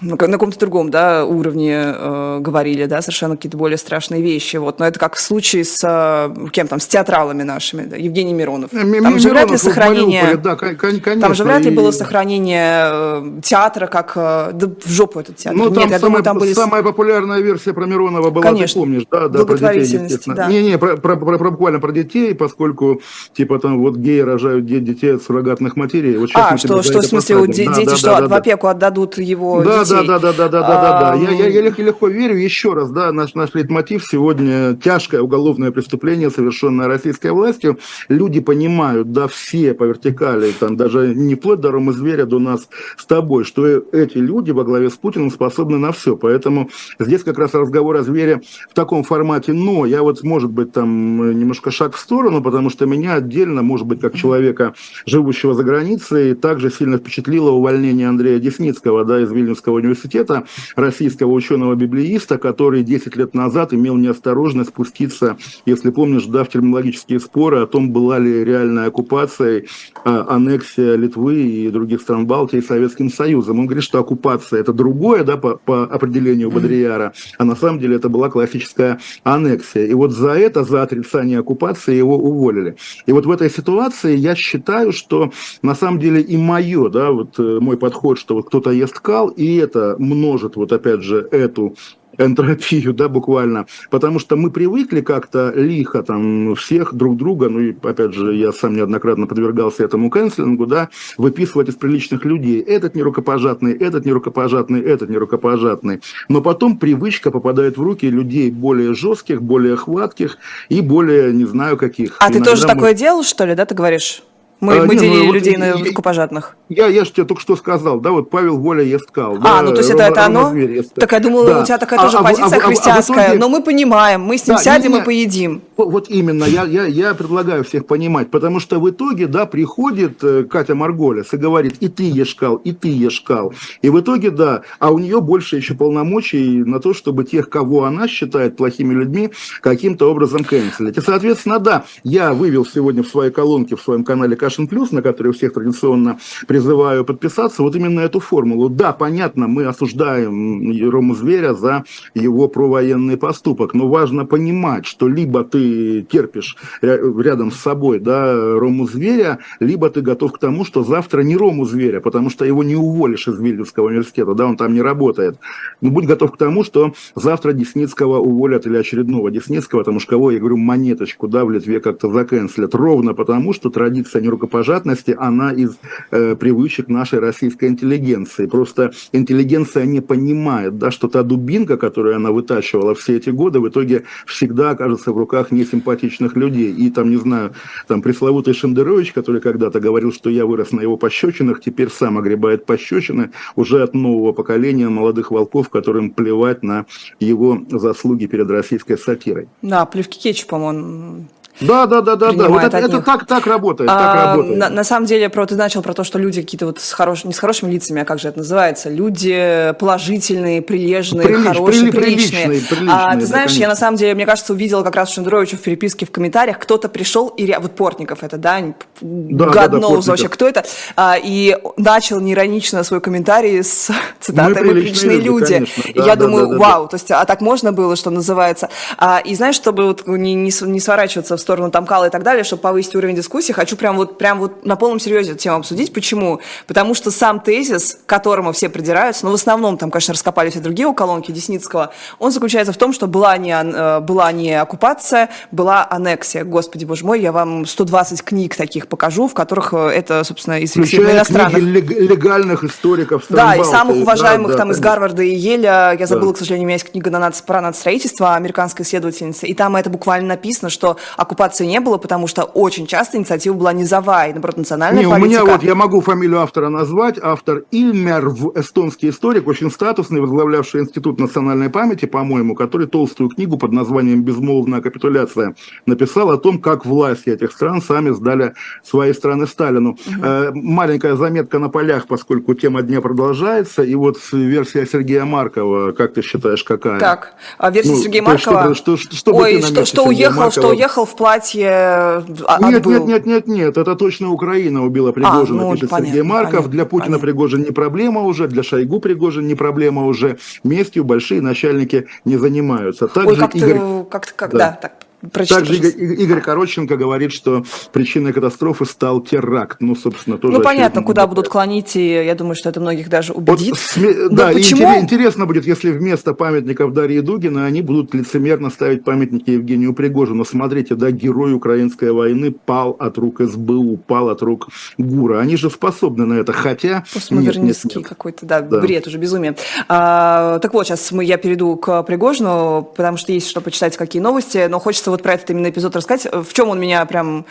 на 0.00 0.16
каком-то 0.16 0.58
другом 0.58 0.90
да, 0.90 1.24
уровне 1.24 1.74
э, 1.76 2.38
говорили, 2.40 2.86
да, 2.86 3.02
совершенно 3.02 3.36
какие-то 3.36 3.56
более 3.56 3.78
страшные 3.78 4.22
вещи. 4.22 4.56
Вот. 4.56 4.78
Но 4.78 4.86
это 4.86 4.98
как 4.98 5.14
в 5.14 5.20
случае 5.20 5.64
с 5.64 5.80
э, 5.82 6.48
кем 6.50 6.66
там, 6.66 6.80
с 6.80 6.86
театралами 6.86 7.42
нашими, 7.42 7.84
да, 7.84 7.96
Евгений 7.96 8.32
Миронов. 8.32 8.70
Там 8.70 8.90
Миронов 8.90 9.20
же 9.20 9.30
вряд 9.30 9.50
ли 9.50 9.56
сохранение... 9.56 10.36
да, 10.36 10.56
конечно, 10.56 11.20
там 11.20 11.34
же 11.34 11.44
вряд 11.44 11.62
ли 11.62 11.70
было 11.70 11.90
сохранение 11.90 12.82
э, 12.84 13.40
театра, 13.42 13.86
как... 13.86 14.12
Э, 14.16 14.50
да 14.52 14.66
в 14.66 14.90
жопу 14.90 15.20
этот 15.20 15.36
театр. 15.36 15.58
Ну, 15.58 15.64
там, 15.70 15.74
Нет, 15.74 15.90
я 15.90 15.98
самая, 15.98 16.00
думаю, 16.00 16.24
там 16.24 16.38
были... 16.38 16.52
самая 16.52 16.82
популярная 16.82 17.40
версия 17.40 17.72
про 17.72 17.86
Миронова 17.86 18.30
была, 18.30 18.42
конечно, 18.42 18.80
ты 18.80 18.86
помнишь, 18.86 19.02
да, 19.10 19.28
да, 19.28 19.44
про 19.44 19.56
детей, 19.56 20.18
Да. 20.26 20.46
Не-не, 20.48 20.78
про, 20.78 20.96
про, 20.96 21.16
про, 21.16 21.38
про, 21.38 21.50
буквально 21.50 21.80
про 21.80 21.92
детей, 21.92 22.34
поскольку, 22.34 23.02
типа, 23.34 23.58
там 23.58 23.80
вот 23.80 23.96
геи 23.96 24.20
рожают 24.20 24.66
детей 24.66 25.14
от 25.14 25.22
суррогатных 25.22 25.76
матерей. 25.76 26.16
Вот 26.16 26.30
а, 26.34 26.56
что, 26.56 26.82
что 26.82 27.00
в 27.00 27.04
смысле, 27.04 27.36
у 27.36 27.46
дети, 27.46 27.84
да, 27.84 27.96
что 27.96 28.20
да, 28.20 28.28
в 28.28 28.32
опеку 28.32 28.66
отдадут 28.66 29.18
его 29.18 29.59
да, 29.64 29.84
детей. 29.84 30.06
Да, 30.06 30.18
да, 30.18 30.32
да, 30.32 30.32
да, 30.32 30.48
да, 30.48 30.60
да, 30.60 31.00
да. 31.00 31.14
Я, 31.14 31.30
я, 31.30 31.48
я 31.48 31.60
легко, 31.62 31.82
легко 31.82 32.08
верю. 32.08 32.36
Еще 32.36 32.72
раз, 32.72 32.90
да, 32.90 33.12
наш, 33.12 33.34
наш 33.34 33.54
лейтмотив 33.54 34.04
сегодня 34.04 34.76
тяжкое 34.76 35.20
уголовное 35.20 35.70
преступление, 35.70 36.30
совершенное 36.30 36.86
российской 36.86 37.32
властью. 37.32 37.78
Люди 38.08 38.40
понимают, 38.40 39.12
да, 39.12 39.28
все 39.28 39.74
по 39.74 39.84
вертикали, 39.84 40.52
там 40.52 40.76
даже 40.76 41.14
не 41.14 41.34
вплоть 41.34 41.60
до 41.60 41.70
Рома 41.70 41.92
Зверя, 41.92 42.24
до 42.24 42.38
нас 42.38 42.68
с 42.96 43.04
тобой, 43.06 43.44
что 43.44 43.66
эти 43.66 44.18
люди 44.18 44.50
во 44.50 44.64
главе 44.64 44.90
с 44.90 44.94
Путиным 44.94 45.30
способны 45.30 45.78
на 45.78 45.92
все. 45.92 46.16
Поэтому 46.16 46.70
здесь 46.98 47.22
как 47.22 47.38
раз 47.38 47.54
разговор 47.54 47.96
о 47.96 48.02
звере 48.02 48.42
в 48.70 48.74
таком 48.74 49.02
формате. 49.04 49.52
Но 49.52 49.86
я 49.86 50.02
вот, 50.02 50.22
может 50.22 50.50
быть, 50.50 50.72
там 50.72 51.38
немножко 51.38 51.70
шаг 51.70 51.94
в 51.94 51.98
сторону, 51.98 52.42
потому 52.42 52.70
что 52.70 52.86
меня 52.86 53.14
отдельно, 53.14 53.62
может 53.62 53.86
быть, 53.86 54.00
как 54.00 54.14
человека, 54.14 54.74
живущего 55.06 55.54
за 55.54 55.64
границей, 55.64 56.34
также 56.34 56.70
сильно 56.70 56.98
впечатлило 56.98 57.50
увольнение 57.50 58.08
Андрея 58.08 58.38
Десницкого, 58.38 59.04
да, 59.04 59.20
из 59.20 59.30
Вильнюса 59.30 59.49
Ленинского 59.50 59.76
университета, 59.76 60.44
российского 60.76 61.32
ученого-библеиста, 61.32 62.38
который 62.38 62.82
10 62.84 63.16
лет 63.16 63.34
назад 63.34 63.74
имел 63.74 63.96
неосторожность 63.96 64.70
спуститься, 64.70 65.36
если 65.66 65.90
помнишь, 65.90 66.26
да, 66.26 66.44
в 66.44 66.48
терминологические 66.48 67.18
споры 67.18 67.60
о 67.60 67.66
том, 67.66 67.90
была 67.90 68.18
ли 68.18 68.44
реальная 68.44 68.86
оккупация, 68.86 69.64
аннексия 70.04 70.94
Литвы 70.94 71.42
и 71.42 71.70
других 71.70 72.00
стран 72.00 72.26
Балтии 72.26 72.60
Советским 72.60 73.10
Союзом. 73.10 73.58
Он 73.58 73.66
говорит, 73.66 73.84
что 73.84 73.98
оккупация 73.98 74.60
это 74.60 74.72
другое, 74.72 75.24
да, 75.24 75.36
по, 75.36 75.56
по 75.56 75.84
определению 75.84 76.50
Бодрияра, 76.50 77.12
а 77.38 77.44
на 77.44 77.56
самом 77.56 77.80
деле 77.80 77.96
это 77.96 78.08
была 78.08 78.30
классическая 78.30 79.00
аннексия. 79.24 79.86
И 79.86 79.94
вот 79.94 80.12
за 80.12 80.30
это, 80.30 80.62
за 80.64 80.82
отрицание 80.82 81.40
оккупации 81.40 81.94
его 81.94 82.16
уволили. 82.16 82.76
И 83.06 83.12
вот 83.12 83.26
в 83.26 83.30
этой 83.30 83.50
ситуации 83.50 84.16
я 84.16 84.34
считаю, 84.36 84.92
что 84.92 85.32
на 85.62 85.74
самом 85.74 85.98
деле 85.98 86.20
и 86.20 86.36
мое, 86.36 86.88
да, 86.88 87.10
вот 87.10 87.38
э, 87.38 87.58
мой 87.60 87.76
подход, 87.76 88.18
что 88.18 88.36
вот 88.36 88.46
кто-то 88.46 88.70
ест 88.70 89.00
кал, 89.00 89.28
и 89.40 89.56
это 89.56 89.96
множит 89.98 90.56
вот 90.56 90.70
опять 90.70 91.00
же 91.00 91.26
эту 91.30 91.74
энтропию, 92.18 92.92
да, 92.92 93.08
буквально, 93.08 93.66
потому 93.88 94.18
что 94.18 94.36
мы 94.36 94.50
привыкли 94.50 95.00
как-то 95.00 95.50
лихо 95.56 96.02
там 96.02 96.54
всех 96.56 96.92
друг 96.92 97.16
друга, 97.16 97.48
ну 97.48 97.60
и 97.60 97.74
опять 97.82 98.12
же 98.12 98.34
я 98.34 98.52
сам 98.52 98.76
неоднократно 98.76 99.26
подвергался 99.26 99.84
этому 99.84 100.10
канцлингу, 100.10 100.66
да, 100.66 100.90
выписывать 101.16 101.70
из 101.70 101.76
приличных 101.76 102.26
людей, 102.26 102.60
этот 102.60 102.94
нерукопожатный, 102.94 103.72
этот 103.72 104.04
нерукопожатный, 104.04 104.82
этот 104.82 105.08
нерукопожатный, 105.08 106.02
но 106.28 106.42
потом 106.42 106.76
привычка 106.76 107.30
попадает 107.30 107.78
в 107.78 107.82
руки 107.82 108.10
людей 108.10 108.50
более 108.50 108.92
жестких, 108.92 109.40
более 109.40 109.76
хватких 109.76 110.36
и 110.68 110.82
более 110.82 111.32
не 111.32 111.46
знаю 111.46 111.78
каких. 111.78 112.16
А 112.20 112.24
Иногда 112.24 112.38
ты 112.38 112.50
тоже 112.50 112.66
мы... 112.66 112.74
такое 112.74 112.92
делал, 112.92 113.22
что 113.22 113.46
ли, 113.46 113.54
да, 113.54 113.64
ты 113.64 113.74
говоришь? 113.74 114.22
Мы, 114.60 114.76
а, 114.76 114.84
мы 114.84 114.94
не, 114.94 115.00
делили 115.00 115.26
ну, 115.26 115.32
людей 115.32 115.56
вот, 115.56 115.60
на 115.60 115.84
рукопожатных. 115.84 116.56
Я, 116.70 116.86
я 116.86 117.04
же 117.04 117.10
тебе 117.10 117.26
только 117.26 117.42
что 117.42 117.56
сказал, 117.56 117.98
да, 117.98 118.12
вот 118.12 118.30
Павел 118.30 118.56
Воля 118.56 118.84
ест 118.84 119.10
кал. 119.10 119.34
А, 119.34 119.38
да, 119.40 119.62
ну 119.62 119.72
то 119.72 119.78
есть 119.78 119.90
это, 119.90 120.04
это 120.04 120.26
оно? 120.26 120.54
Так 120.94 121.10
я 121.10 121.18
думала, 121.18 121.46
да. 121.46 121.62
у 121.62 121.64
тебя 121.64 121.78
такая 121.78 121.98
а, 121.98 122.02
тоже 122.04 122.18
а, 122.18 122.22
позиция 122.22 122.58
а, 122.58 122.60
христианская, 122.60 123.14
а, 123.14 123.22
а 123.22 123.26
итоге... 123.26 123.40
но 123.40 123.48
мы 123.48 123.60
понимаем, 123.60 124.20
мы 124.22 124.38
с 124.38 124.46
ним 124.46 124.56
да, 124.56 124.62
сядем 124.62 124.90
именно, 124.92 125.02
и 125.02 125.04
поедим. 125.04 125.62
Вот 125.76 126.08
именно, 126.08 126.44
я, 126.44 126.62
я, 126.62 126.84
я 126.86 127.14
предлагаю 127.14 127.64
всех 127.64 127.86
понимать, 127.86 128.30
потому 128.30 128.60
что 128.60 128.78
в 128.78 128.88
итоге, 128.88 129.26
да, 129.26 129.46
приходит 129.46 130.22
э, 130.22 130.44
Катя 130.44 130.76
Марголес 130.76 131.32
и 131.32 131.36
говорит, 131.36 131.74
и 131.80 131.88
ты 131.88 132.04
ешь 132.04 132.36
кал, 132.36 132.54
и 132.54 132.70
ты 132.70 132.88
ешь 132.88 133.20
кал. 133.20 133.52
И 133.82 133.90
в 133.90 133.98
итоге, 133.98 134.30
да, 134.30 134.62
а 134.78 134.92
у 134.92 135.00
нее 135.00 135.20
больше 135.20 135.56
еще 135.56 135.74
полномочий 135.74 136.62
на 136.62 136.78
то, 136.78 136.94
чтобы 136.94 137.24
тех, 137.24 137.50
кого 137.50 137.82
она 137.82 138.06
считает 138.06 138.56
плохими 138.56 138.94
людьми, 138.94 139.30
каким-то 139.60 140.08
образом 140.08 140.44
канцелить. 140.44 140.96
И, 140.96 141.00
соответственно, 141.00 141.58
да, 141.58 141.84
я 142.04 142.32
вывел 142.32 142.64
сегодня 142.64 143.02
в 143.02 143.08
своей 143.08 143.32
колонке, 143.32 143.74
в 143.74 143.80
своем 143.80 144.04
канале 144.04 144.36
Кашин 144.36 144.68
Плюс, 144.68 144.92
на 144.92 145.02
который 145.02 145.32
всех 145.32 145.52
традиционно 145.52 146.20
призываю 146.46 146.59
подписаться, 147.04 147.62
вот 147.62 147.76
именно 147.76 148.00
эту 148.00 148.20
формулу. 148.20 148.68
Да, 148.68 148.92
понятно, 148.92 149.48
мы 149.48 149.64
осуждаем 149.64 150.90
Рому 150.90 151.14
Зверя 151.14 151.54
за 151.54 151.84
его 152.14 152.48
провоенный 152.48 153.16
поступок, 153.16 153.74
но 153.74 153.88
важно 153.88 154.26
понимать, 154.26 154.86
что 154.86 155.08
либо 155.08 155.44
ты 155.44 156.02
терпишь 156.02 156.56
рядом 156.82 157.50
с 157.50 157.56
собой 157.56 157.98
да, 157.98 158.34
Рому 158.58 158.86
Зверя, 158.86 159.38
либо 159.60 159.90
ты 159.90 160.00
готов 160.00 160.32
к 160.32 160.38
тому, 160.38 160.64
что 160.64 160.82
завтра 160.84 161.22
не 161.22 161.36
Рому 161.36 161.64
Зверя, 161.64 162.00
потому 162.00 162.30
что 162.30 162.44
его 162.44 162.62
не 162.62 162.76
уволишь 162.76 163.28
из 163.28 163.38
Вильнюсского 163.40 163.86
университета, 163.88 164.34
да, 164.34 164.46
он 164.46 164.56
там 164.56 164.74
не 164.74 164.82
работает. 164.82 165.38
Но 165.80 165.90
будь 165.90 166.06
готов 166.06 166.32
к 166.32 166.36
тому, 166.36 166.64
что 166.64 166.94
завтра 167.14 167.52
Десницкого 167.52 168.18
уволят 168.18 168.66
или 168.66 168.76
очередного 168.76 169.30
Десницкого, 169.30 169.80
потому 169.80 170.00
что 170.00 170.10
кого, 170.10 170.32
я 170.32 170.38
говорю, 170.38 170.56
монеточку, 170.56 171.28
да, 171.28 171.44
в 171.44 171.50
Литве 171.50 171.80
как-то 171.80 172.10
заканцелят, 172.10 172.74
ровно 172.74 173.14
потому, 173.14 173.52
что 173.52 173.70
традиция 173.70 174.20
не 174.20 174.28
рукопожатности, 174.28 175.16
она 175.18 175.52
из 175.52 175.78
э, 176.10 176.34
привычек 176.50 176.88
нашей 176.88 177.20
российской 177.20 177.68
интеллигенции. 177.68 178.46
Просто 178.46 178.90
интеллигенция 179.12 179.84
не 179.84 180.00
понимает, 180.00 180.78
да, 180.78 180.90
что 180.90 181.06
та 181.06 181.22
дубинка, 181.22 181.76
которую 181.76 182.16
она 182.16 182.32
вытачивала 182.32 182.94
все 182.96 183.16
эти 183.18 183.30
годы, 183.30 183.60
в 183.60 183.68
итоге 183.68 184.02
всегда 184.26 184.70
окажется 184.70 185.12
в 185.12 185.16
руках 185.16 185.52
несимпатичных 185.52 186.34
людей. 186.36 186.72
И 186.72 186.90
там, 186.90 187.08
не 187.10 187.18
знаю, 187.18 187.54
там 187.86 188.02
пресловутый 188.02 188.52
Шендерович, 188.52 189.12
который 189.12 189.40
когда-то 189.40 189.78
говорил, 189.78 190.12
что 190.12 190.28
я 190.28 190.44
вырос 190.44 190.72
на 190.72 190.80
его 190.80 190.96
пощечинах, 190.96 191.60
теперь 191.60 191.88
сам 191.88 192.18
огребает 192.18 192.66
пощечины 192.66 193.30
уже 193.54 193.82
от 193.84 193.94
нового 193.94 194.32
поколения 194.32 194.88
молодых 194.88 195.30
волков, 195.30 195.68
которым 195.68 196.10
плевать 196.10 196.64
на 196.64 196.86
его 197.20 197.60
заслуги 197.70 198.26
перед 198.26 198.50
российской 198.50 198.98
сатирой. 198.98 199.46
Да, 199.62 199.86
плевки 199.86 200.18
кетчупом 200.18 200.62
он 200.62 201.28
да, 201.60 201.86
да, 201.86 202.00
да, 202.00 202.16
да, 202.16 202.32
да. 202.32 202.48
Вот 202.48 202.62
это, 202.62 202.78
это 202.78 203.00
так, 203.02 203.26
так 203.26 203.46
работает, 203.46 203.90
а, 203.90 203.94
так 203.94 204.26
работает. 204.26 204.58
На, 204.58 204.68
на 204.68 204.84
самом 204.84 205.06
деле, 205.06 205.28
про 205.28 205.46
ты 205.46 205.56
начал 205.56 205.82
про 205.82 205.94
то, 205.94 206.04
что 206.04 206.18
люди 206.18 206.42
какие-то 206.42 206.66
вот 206.66 206.80
с 206.80 206.92
хорошими, 206.92 207.28
не 207.28 207.34
с 207.34 207.38
хорошими 207.38 207.70
лицами, 207.70 208.02
а 208.02 208.04
как 208.04 208.18
же 208.18 208.28
это 208.28 208.38
называется, 208.38 208.88
люди 208.88 209.74
положительные, 209.78 210.62
прилежные, 210.62 211.26
Прилич, 211.26 211.46
хорошие, 211.46 211.90
прили, 211.90 211.90
приличные. 211.90 212.46
приличные, 212.46 212.78
приличные. 212.78 212.96
А 212.96 213.16
ты 213.16 213.26
знаешь, 213.26 213.52
да, 213.52 213.58
я 213.58 213.68
на 213.68 213.76
самом 213.76 213.96
деле, 213.96 214.14
мне 214.14 214.26
кажется, 214.26 214.52
увидела 214.52 214.82
как 214.82 214.96
раз 214.96 215.10
Шендеровича 215.10 215.56
в 215.56 215.60
переписке 215.60 216.06
в 216.06 216.10
комментариях, 216.10 216.58
кто-то 216.58 216.88
пришел 216.88 217.28
и 217.28 217.54
вот 217.60 217.72
Портников 217.76 218.22
это, 218.22 218.36
да, 218.36 218.60
да, 219.00 219.44
God 219.46 219.68
да, 219.68 219.68
да, 219.68 219.88
вообще, 219.88 220.28
кто 220.28 220.48
это, 220.48 220.64
а, 220.96 221.16
и 221.22 221.56
начал 221.76 222.20
неиронично 222.20 222.82
свой 222.84 223.00
комментарий 223.00 223.62
с 223.62 223.90
цитатой 224.20 224.62
«Мы 224.64 224.72
приличные 224.72 225.18
люди». 225.18 225.54
люди. 225.54 225.90
и 225.90 225.98
да, 225.98 226.06
я 226.06 226.16
да, 226.16 226.24
думаю, 226.24 226.46
да, 226.46 226.52
да, 226.52 226.58
вау, 226.58 226.82
да. 226.84 226.88
то 226.88 226.94
есть, 226.96 227.10
а 227.10 227.24
так 227.24 227.40
можно 227.40 227.72
было, 227.72 227.96
что 227.96 228.10
называется. 228.10 228.68
А, 228.98 229.18
и 229.18 229.34
знаешь, 229.34 229.54
чтобы 229.54 229.86
вот 229.86 230.06
не, 230.06 230.34
не, 230.34 230.52
не 230.62 230.80
сворачиваться 230.80 231.36
в 231.36 231.40
сторону 231.40 231.49
Тамкала 231.70 232.06
и 232.06 232.10
так 232.10 232.22
далее, 232.22 232.44
чтобы 232.44 232.62
повысить 232.62 232.94
уровень 232.94 233.16
дискуссии, 233.16 233.52
хочу 233.52 233.76
прям 233.76 233.96
вот, 233.96 234.18
прям 234.18 234.38
вот 234.38 234.64
на 234.64 234.76
полном 234.76 235.00
серьезе 235.00 235.32
эту 235.32 235.40
тему 235.40 235.56
обсудить. 235.56 235.92
Почему? 235.92 236.40
Потому 236.66 236.94
что 236.94 237.10
сам 237.10 237.40
тезис, 237.40 237.98
к 238.04 238.08
которому 238.08 238.52
все 238.52 238.68
придираются, 238.68 239.24
но 239.26 239.32
в 239.32 239.34
основном 239.34 239.76
там, 239.78 239.90
конечно, 239.90 240.14
раскопали 240.14 240.50
все 240.50 240.60
другие 240.60 240.92
колонки 240.94 241.30
Десницкого, 241.30 241.92
он 242.18 242.32
заключается 242.32 242.72
в 242.72 242.76
том, 242.76 242.92
что 242.92 243.06
была 243.06 243.36
не, 243.36 243.52
э, 243.52 244.00
была 244.00 244.32
не 244.32 244.60
оккупация, 244.60 245.30
была 245.50 245.86
аннексия. 245.88 246.44
Господи, 246.44 246.84
боже 246.84 247.04
мой, 247.04 247.20
я 247.20 247.32
вам 247.32 247.66
120 247.66 248.22
книг 248.22 248.56
таких 248.56 248.88
покажу, 248.88 249.28
в 249.28 249.34
которых 249.34 249.72
э, 249.72 249.88
это, 249.88 250.24
собственно, 250.24 250.60
из 250.60 250.76
иностранных. 250.76 251.58
легальных 251.58 252.64
историков 252.64 253.24
Да, 253.28 253.54
и 253.54 253.64
самых 253.64 253.96
уважаемых 253.96 254.52
да, 254.52 254.58
там 254.58 254.68
да, 254.68 254.74
из 254.74 254.80
Гарварда 254.80 255.22
и 255.22 255.34
Еля. 255.34 255.96
Я 255.98 256.06
забыла, 256.06 256.32
да. 256.32 256.36
к 256.36 256.38
сожалению, 256.38 256.64
у 256.64 256.68
меня 256.68 256.74
есть 256.74 256.90
книга 256.90 257.10
на 257.10 257.18
нац, 257.18 257.40
про 257.40 257.60
нацстроительство 257.60 258.34
американской 258.34 258.84
исследовательницы, 258.84 259.46
и 259.46 259.54
там 259.54 259.76
это 259.76 259.90
буквально 259.90 260.28
написано, 260.28 260.70
что 260.70 260.96
оккупация 261.30 261.66
не 261.68 261.78
было, 261.78 261.96
потому 261.96 262.26
что 262.26 262.42
очень 262.42 262.86
часто 262.86 263.16
инициатива 263.16 263.54
была 263.54 263.72
низовая, 263.72 264.30
и, 264.30 264.32
наоборот, 264.32 264.56
национальная 264.56 265.04
не, 265.04 265.08
политика. 265.08 265.26
у 265.26 265.44
меня 265.44 265.52
вот, 265.52 265.62
я 265.62 265.74
могу 265.76 266.00
фамилию 266.00 266.40
автора 266.40 266.70
назвать, 266.70 267.18
автор 267.22 267.62
Ильмерв, 267.70 268.56
эстонский 268.56 269.10
историк, 269.10 269.46
очень 269.46 269.70
статусный, 269.70 270.20
возглавлявший 270.20 270.80
Институт 270.80 271.20
национальной 271.20 271.70
памяти, 271.70 272.06
по-моему, 272.06 272.56
который 272.56 272.88
толстую 272.88 273.30
книгу 273.30 273.56
под 273.58 273.70
названием 273.70 274.24
«Безмолвная 274.24 274.80
капитуляция» 274.80 275.54
написал 275.86 276.30
о 276.30 276.36
том, 276.36 276.58
как 276.58 276.84
власти 276.84 277.30
этих 277.30 277.52
стран 277.52 277.80
сами 277.80 278.10
сдали 278.10 278.54
свои 278.82 279.12
страны 279.12 279.46
Сталину. 279.46 279.90
Угу. 279.90 280.24
Э, 280.24 280.50
маленькая 280.52 281.14
заметка 281.14 281.60
на 281.60 281.68
полях, 281.68 282.08
поскольку 282.08 282.54
тема 282.54 282.82
дня 282.82 283.00
продолжается, 283.00 283.84
и 283.84 283.94
вот 283.94 284.16
версия 284.32 284.84
Сергея 284.84 285.24
Маркова, 285.24 285.92
как 285.92 286.14
ты 286.14 286.22
считаешь, 286.22 286.64
какая? 286.64 286.98
Так, 286.98 287.34
а 287.56 287.70
версия 287.70 287.92
ну, 287.92 288.02
Сергея 288.02 288.22
Маркова... 288.22 288.74
Что, 288.74 288.96
что, 288.96 289.14
что, 289.14 289.32
Ой, 289.32 289.62
что, 289.62 289.84
что 289.84 290.04
уехал, 290.04 290.40
Маркова... 290.40 290.50
что 290.50 290.68
уехал 290.70 291.06
в 291.06 291.19
платье 291.20 292.22
платье 292.24 292.24
отбыл. 292.46 292.70
Нет, 292.70 292.86
нет, 292.86 293.06
нет, 293.06 293.26
нет, 293.26 293.46
нет, 293.46 293.76
это 293.76 293.94
точно 293.94 294.30
Украина 294.30 294.84
убила 294.84 295.12
Пригожина, 295.12 295.62
а, 295.62 295.64
ну, 295.66 295.72
пишет 295.74 295.90
понятно, 295.90 296.06
Сергей 296.06 296.22
Марков. 296.22 296.50
Понятно, 296.52 296.72
для 296.72 296.84
Путина 296.86 297.04
понятно. 297.04 297.26
Пригожин 297.26 297.62
не 297.62 297.70
проблема 297.72 298.22
уже, 298.22 298.48
для 298.48 298.62
Шойгу 298.62 299.00
Пригожин 299.00 299.46
не 299.46 299.54
проблема 299.54 300.06
уже. 300.06 300.38
Местью 300.64 301.04
большие 301.04 301.42
начальники 301.42 302.06
не 302.24 302.38
занимаются. 302.38 303.06
Также 303.06 303.30
Ой, 303.30 303.36
как 303.36 303.54
Игорь... 303.54 303.78
ты, 303.78 304.04
как, 304.10 304.34
как, 304.34 304.52
да. 304.52 304.58
да, 304.58 304.78
так, 304.80 304.92
Прочитай, 305.32 305.58
Также 305.58 305.76
Игорь, 305.76 306.22
Игорь 306.22 306.40
Короченко 306.40 306.96
говорит, 306.96 307.32
что 307.32 307.64
причиной 307.92 308.32
катастрофы 308.32 308.86
стал 308.86 309.20
теракт. 309.20 309.78
Ну, 309.80 309.94
собственно, 309.94 310.38
тоже... 310.38 310.56
Ну, 310.56 310.62
понятно, 310.62 311.02
куда 311.02 311.26
будут 311.26 311.48
клонить, 311.48 311.94
и 311.96 312.06
я 312.24 312.34
думаю, 312.34 312.54
что 312.54 312.68
это 312.70 312.80
многих 312.80 313.08
даже 313.08 313.32
убедит. 313.32 313.70
Вот, 313.70 313.78
сме... 313.78 314.28
Да, 314.30 314.48
почему... 314.52 314.96
и 314.96 315.00
интересно 315.00 315.46
будет, 315.46 315.66
если 315.66 315.90
вместо 315.90 316.32
памятников 316.34 316.92
Дарьи 316.92 317.20
Дугина 317.20 317.66
они 317.66 317.82
будут 317.82 318.14
лицемерно 318.14 318.70
ставить 318.70 319.04
памятники 319.04 319.50
Евгению 319.50 319.92
Пригожину. 319.92 320.44
Смотрите, 320.44 320.94
да, 320.94 321.10
герой 321.10 321.52
украинской 321.52 322.12
войны 322.12 322.50
пал 322.52 322.96
от 322.98 323.18
рук 323.18 323.40
СБУ, 323.40 323.98
пал 323.98 324.30
от 324.30 324.42
рук 324.42 324.68
ГУРа. 324.96 325.40
Они 325.40 325.56
же 325.56 325.70
способны 325.70 326.24
на 326.24 326.34
это, 326.34 326.52
хотя... 326.52 327.04
Постмодернистский 327.12 328.02
какой-то, 328.02 328.46
да, 328.46 328.60
да, 328.60 328.80
бред 328.80 329.06
уже, 329.06 329.18
безумие. 329.18 329.56
А, 329.88 330.58
так 330.60 330.72
вот, 330.72 330.86
сейчас 330.86 331.12
мы, 331.12 331.24
я 331.24 331.36
перейду 331.36 331.76
к 331.76 332.02
Пригожину, 332.04 332.90
потому 332.96 333.16
что 333.16 333.32
есть 333.32 333.48
что 333.48 333.60
почитать, 333.60 333.96
какие 333.96 334.22
новости, 334.22 334.66
но 334.68 334.78
хочется 334.78 335.09
вот 335.10 335.22
про 335.22 335.34
этот 335.34 335.50
именно 335.50 335.70
эпизод 335.70 335.96
рассказать, 335.96 336.32
в 336.32 336.52
чем 336.52 336.68
он 336.68 336.80
меня 336.80 337.04
прям 337.06 337.46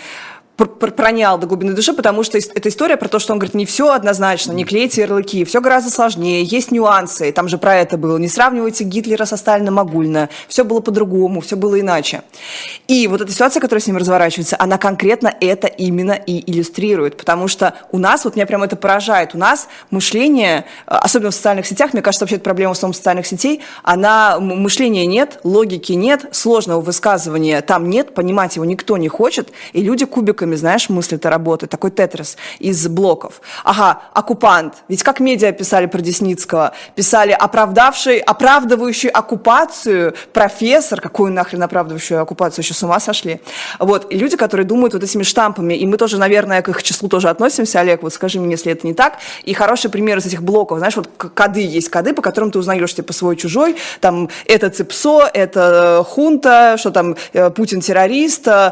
пронял 0.65 1.37
до 1.37 1.47
глубины 1.47 1.73
души, 1.73 1.93
потому 1.93 2.23
что 2.23 2.37
эта 2.37 2.69
история 2.69 2.97
про 2.97 3.07
то, 3.07 3.19
что 3.19 3.33
он 3.33 3.39
говорит, 3.39 3.55
не 3.55 3.65
все 3.65 3.91
однозначно, 3.91 4.51
не 4.51 4.65
клейте 4.65 5.01
ярлыки, 5.01 5.45
все 5.45 5.61
гораздо 5.61 5.89
сложнее, 5.89 6.43
есть 6.43 6.71
нюансы, 6.71 7.31
там 7.31 7.47
же 7.47 7.57
про 7.57 7.75
это 7.77 7.97
было, 7.97 8.17
не 8.17 8.27
сравнивайте 8.27 8.83
Гитлера 8.83 9.25
со 9.25 9.37
Сталином 9.37 9.79
огульно, 9.79 10.29
все 10.47 10.63
было 10.63 10.79
по-другому, 10.79 11.41
все 11.41 11.55
было 11.55 11.79
иначе. 11.79 12.21
И 12.87 13.07
вот 13.07 13.21
эта 13.21 13.31
ситуация, 13.31 13.61
которая 13.61 13.81
с 13.81 13.87
ним 13.87 13.97
разворачивается, 13.97 14.55
она 14.59 14.77
конкретно 14.77 15.33
это 15.39 15.67
именно 15.67 16.13
и 16.13 16.51
иллюстрирует, 16.51 17.17
потому 17.17 17.47
что 17.47 17.75
у 17.91 17.97
нас, 17.97 18.25
вот 18.25 18.35
меня 18.35 18.45
прямо 18.45 18.65
это 18.65 18.75
поражает, 18.75 19.35
у 19.35 19.37
нас 19.37 19.67
мышление, 19.91 20.65
особенно 20.85 21.31
в 21.31 21.35
социальных 21.35 21.65
сетях, 21.65 21.93
мне 21.93 22.01
кажется, 22.01 22.25
вообще 22.25 22.35
это 22.35 22.43
проблема 22.43 22.73
в 22.73 22.77
основном 22.77 22.93
социальных 22.93 23.27
сетей, 23.27 23.61
она, 23.83 24.39
мышления 24.39 25.05
нет, 25.05 25.39
логики 25.43 25.93
нет, 25.93 26.25
сложного 26.31 26.81
высказывания 26.81 27.61
там 27.61 27.89
нет, 27.89 28.13
понимать 28.13 28.55
его 28.55 28.65
никто 28.65 28.97
не 28.97 29.07
хочет, 29.07 29.51
и 29.73 29.81
люди 29.81 30.05
кубиками 30.05 30.48
блоками, 30.49 30.55
знаешь, 30.55 30.89
мысли-то 30.89 31.29
работают, 31.29 31.71
такой 31.71 31.91
тетрис 31.91 32.37
из 32.59 32.87
блоков. 32.87 33.41
Ага, 33.63 34.01
оккупант. 34.13 34.73
Ведь 34.87 35.03
как 35.03 35.19
медиа 35.19 35.51
писали 35.51 35.85
про 35.87 36.01
Десницкого? 36.01 36.71
Писали 36.95 37.31
оправдавший, 37.31 38.19
оправдывающий 38.19 39.09
оккупацию 39.09 40.13
профессор. 40.33 41.01
Какую 41.01 41.31
нахрен 41.31 41.63
оправдывающую 41.63 42.21
оккупацию? 42.21 42.63
Еще 42.63 42.73
с 42.73 42.83
ума 42.83 42.99
сошли. 42.99 43.39
Вот, 43.79 44.11
и 44.11 44.17
люди, 44.17 44.37
которые 44.37 44.65
думают 44.65 44.93
вот 44.93 45.03
этими 45.03 45.23
штампами, 45.23 45.73
и 45.73 45.85
мы 45.85 45.97
тоже, 45.97 46.17
наверное, 46.17 46.61
к 46.61 46.69
их 46.69 46.83
числу 46.83 47.09
тоже 47.09 47.29
относимся, 47.29 47.79
Олег, 47.79 48.03
вот 48.03 48.13
скажи 48.13 48.39
мне, 48.39 48.51
если 48.51 48.71
это 48.71 48.87
не 48.87 48.93
так. 48.93 49.17
И 49.43 49.53
хороший 49.53 49.89
пример 49.89 50.17
из 50.17 50.25
этих 50.25 50.41
блоков, 50.41 50.79
знаешь, 50.79 50.95
вот 50.95 51.07
коды 51.35 51.61
есть 51.61 51.89
коды, 51.89 52.13
по 52.13 52.21
которым 52.21 52.51
ты 52.51 52.59
узнаешь, 52.59 52.93
типа, 52.93 53.13
свой 53.13 53.35
чужой, 53.35 53.75
там, 54.01 54.29
это 54.45 54.69
ЦИПСО, 54.69 55.29
это 55.33 56.03
хунта, 56.07 56.75
что 56.77 56.91
там, 56.91 57.15
э, 57.33 57.49
Путин 57.49 57.81
террорист, 57.81 58.47
э, 58.47 58.71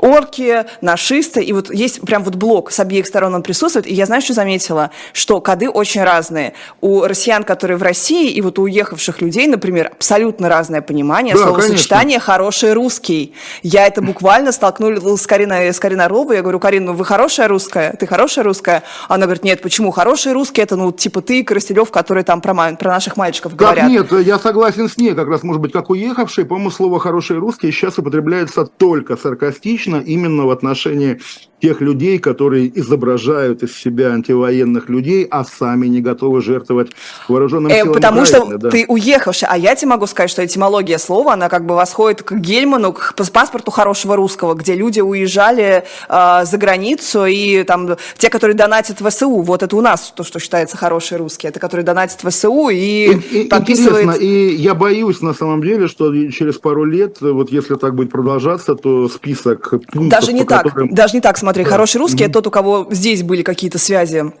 орки, 0.00 0.64
нашисты, 0.80 1.42
и 1.42 1.52
вот 1.52 1.72
есть 1.72 2.00
прям 2.02 2.24
вот 2.24 2.34
блок 2.34 2.70
с 2.70 2.80
обеих 2.80 3.06
сторон 3.06 3.34
он 3.34 3.42
присутствует, 3.42 3.86
и 3.86 3.94
я 3.94 4.06
знаю, 4.06 4.22
что 4.22 4.34
заметила, 4.34 4.90
что 5.12 5.40
коды 5.40 5.68
очень 5.70 6.02
разные. 6.02 6.54
У 6.80 7.02
россиян, 7.02 7.44
которые 7.44 7.76
в 7.76 7.82
России, 7.82 8.30
и 8.30 8.40
вот 8.40 8.58
у 8.58 8.62
уехавших 8.62 9.20
людей, 9.20 9.46
например, 9.46 9.92
абсолютно 9.92 10.48
разное 10.48 10.82
понимание, 10.82 11.34
да, 11.34 11.42
словосочетание 11.42 12.18
конечно. 12.18 12.32
«хороший 12.32 12.72
русский». 12.72 13.34
Я 13.62 13.86
это 13.86 14.02
буквально 14.02 14.52
столкнулась 14.52 15.22
с 15.22 15.26
Кариной, 15.26 15.72
с 15.72 15.80
Кариной 15.80 16.06
Орловой, 16.06 16.36
я 16.36 16.42
говорю, 16.42 16.60
Карина, 16.60 16.86
ну 16.86 16.92
вы 16.94 17.04
хорошая 17.04 17.48
русская? 17.48 17.94
Ты 17.98 18.06
хорошая 18.06 18.44
русская? 18.44 18.82
Она 19.08 19.26
говорит, 19.26 19.44
нет, 19.44 19.60
почему? 19.62 19.90
Хороший 19.90 20.32
русский, 20.32 20.62
это 20.62 20.76
ну 20.76 20.90
типа 20.92 21.20
ты, 21.20 21.44
Коростелев, 21.44 21.90
которые 21.90 22.24
там 22.24 22.40
про, 22.40 22.54
про 22.54 22.90
наших 22.90 23.16
мальчиков 23.16 23.52
как 23.52 23.60
говорят. 23.60 23.88
Нет, 23.88 24.12
я 24.12 24.38
согласен 24.38 24.88
с 24.88 24.96
ней, 24.96 25.14
как 25.14 25.28
раз, 25.28 25.42
может 25.42 25.60
быть, 25.60 25.72
как 25.72 25.90
уехавший, 25.90 26.44
по-моему, 26.44 26.70
слово 26.70 26.98
«хороший 26.98 27.38
русский» 27.38 27.70
сейчас 27.70 27.98
употребляется 27.98 28.64
только 28.64 29.16
саркастично, 29.16 29.96
именно 29.96 30.46
в 30.48 30.50
отношении 30.50 31.20
тех 31.60 31.80
людей, 31.80 32.18
которые 32.18 32.70
изображают 32.78 33.62
из 33.62 33.76
себя 33.76 34.12
антивоенных 34.12 34.88
людей, 34.88 35.26
а 35.30 35.44
сами 35.44 35.86
не 35.86 36.00
готовы 36.00 36.40
жертвовать 36.40 36.92
вооруженным 37.28 37.72
э, 37.72 37.76
силам 37.76 37.94
Потому 37.94 38.22
Украины, 38.22 38.46
что 38.46 38.58
да. 38.58 38.70
ты 38.70 38.84
уехавший, 38.86 39.48
а 39.50 39.56
я 39.56 39.74
тебе 39.74 39.88
могу 39.88 40.06
сказать, 40.06 40.30
что 40.30 40.44
этимология 40.44 40.98
слова, 40.98 41.32
она 41.32 41.48
как 41.48 41.66
бы 41.66 41.74
восходит 41.74 42.22
к 42.22 42.32
Гельману, 42.32 42.92
к 42.92 43.14
паспорту 43.32 43.70
хорошего 43.70 44.16
русского, 44.16 44.54
где 44.54 44.74
люди 44.74 45.00
уезжали 45.00 45.84
э, 46.08 46.44
за 46.44 46.58
границу, 46.58 47.26
и 47.26 47.64
там 47.64 47.96
те, 48.16 48.30
которые 48.30 48.56
донатят 48.56 49.00
в 49.00 49.08
ВСУ, 49.08 49.42
вот 49.42 49.62
это 49.62 49.76
у 49.76 49.80
нас 49.80 50.12
то, 50.14 50.24
что 50.24 50.38
считается 50.38 50.76
хороший 50.76 51.18
русский, 51.18 51.48
это 51.48 51.60
которые 51.60 51.84
донатят 51.84 52.22
в 52.22 52.30
ВСУ 52.30 52.68
и, 52.68 53.16
и 53.32 53.48
подписывает... 53.48 54.04
Интересно, 54.04 54.24
и 54.24 54.54
я 54.54 54.74
боюсь 54.74 55.20
на 55.20 55.34
самом 55.34 55.62
деле, 55.62 55.88
что 55.88 56.12
через 56.30 56.58
пару 56.58 56.84
лет, 56.84 57.20
вот 57.20 57.50
если 57.50 57.74
так 57.74 57.94
будет 57.94 58.10
продолжаться, 58.10 58.74
то 58.74 59.08
список 59.08 59.70
пунктов, 59.70 60.08
Даже 60.08 60.32
не 60.32 60.44
так, 60.44 60.64
которым... 60.64 60.94
даже 60.94 61.14
не 61.14 61.20
так, 61.20 61.36
смотри, 61.48 61.64
да. 61.64 61.70
хороший 61.70 61.96
русский 61.96 62.24
mm-hmm. 62.24 62.26
это 62.26 62.32
тот, 62.34 62.46
у 62.48 62.50
кого 62.50 62.86
здесь 62.90 63.22
были 63.22 63.42
какие-то 63.42 63.78
связи 63.78 64.32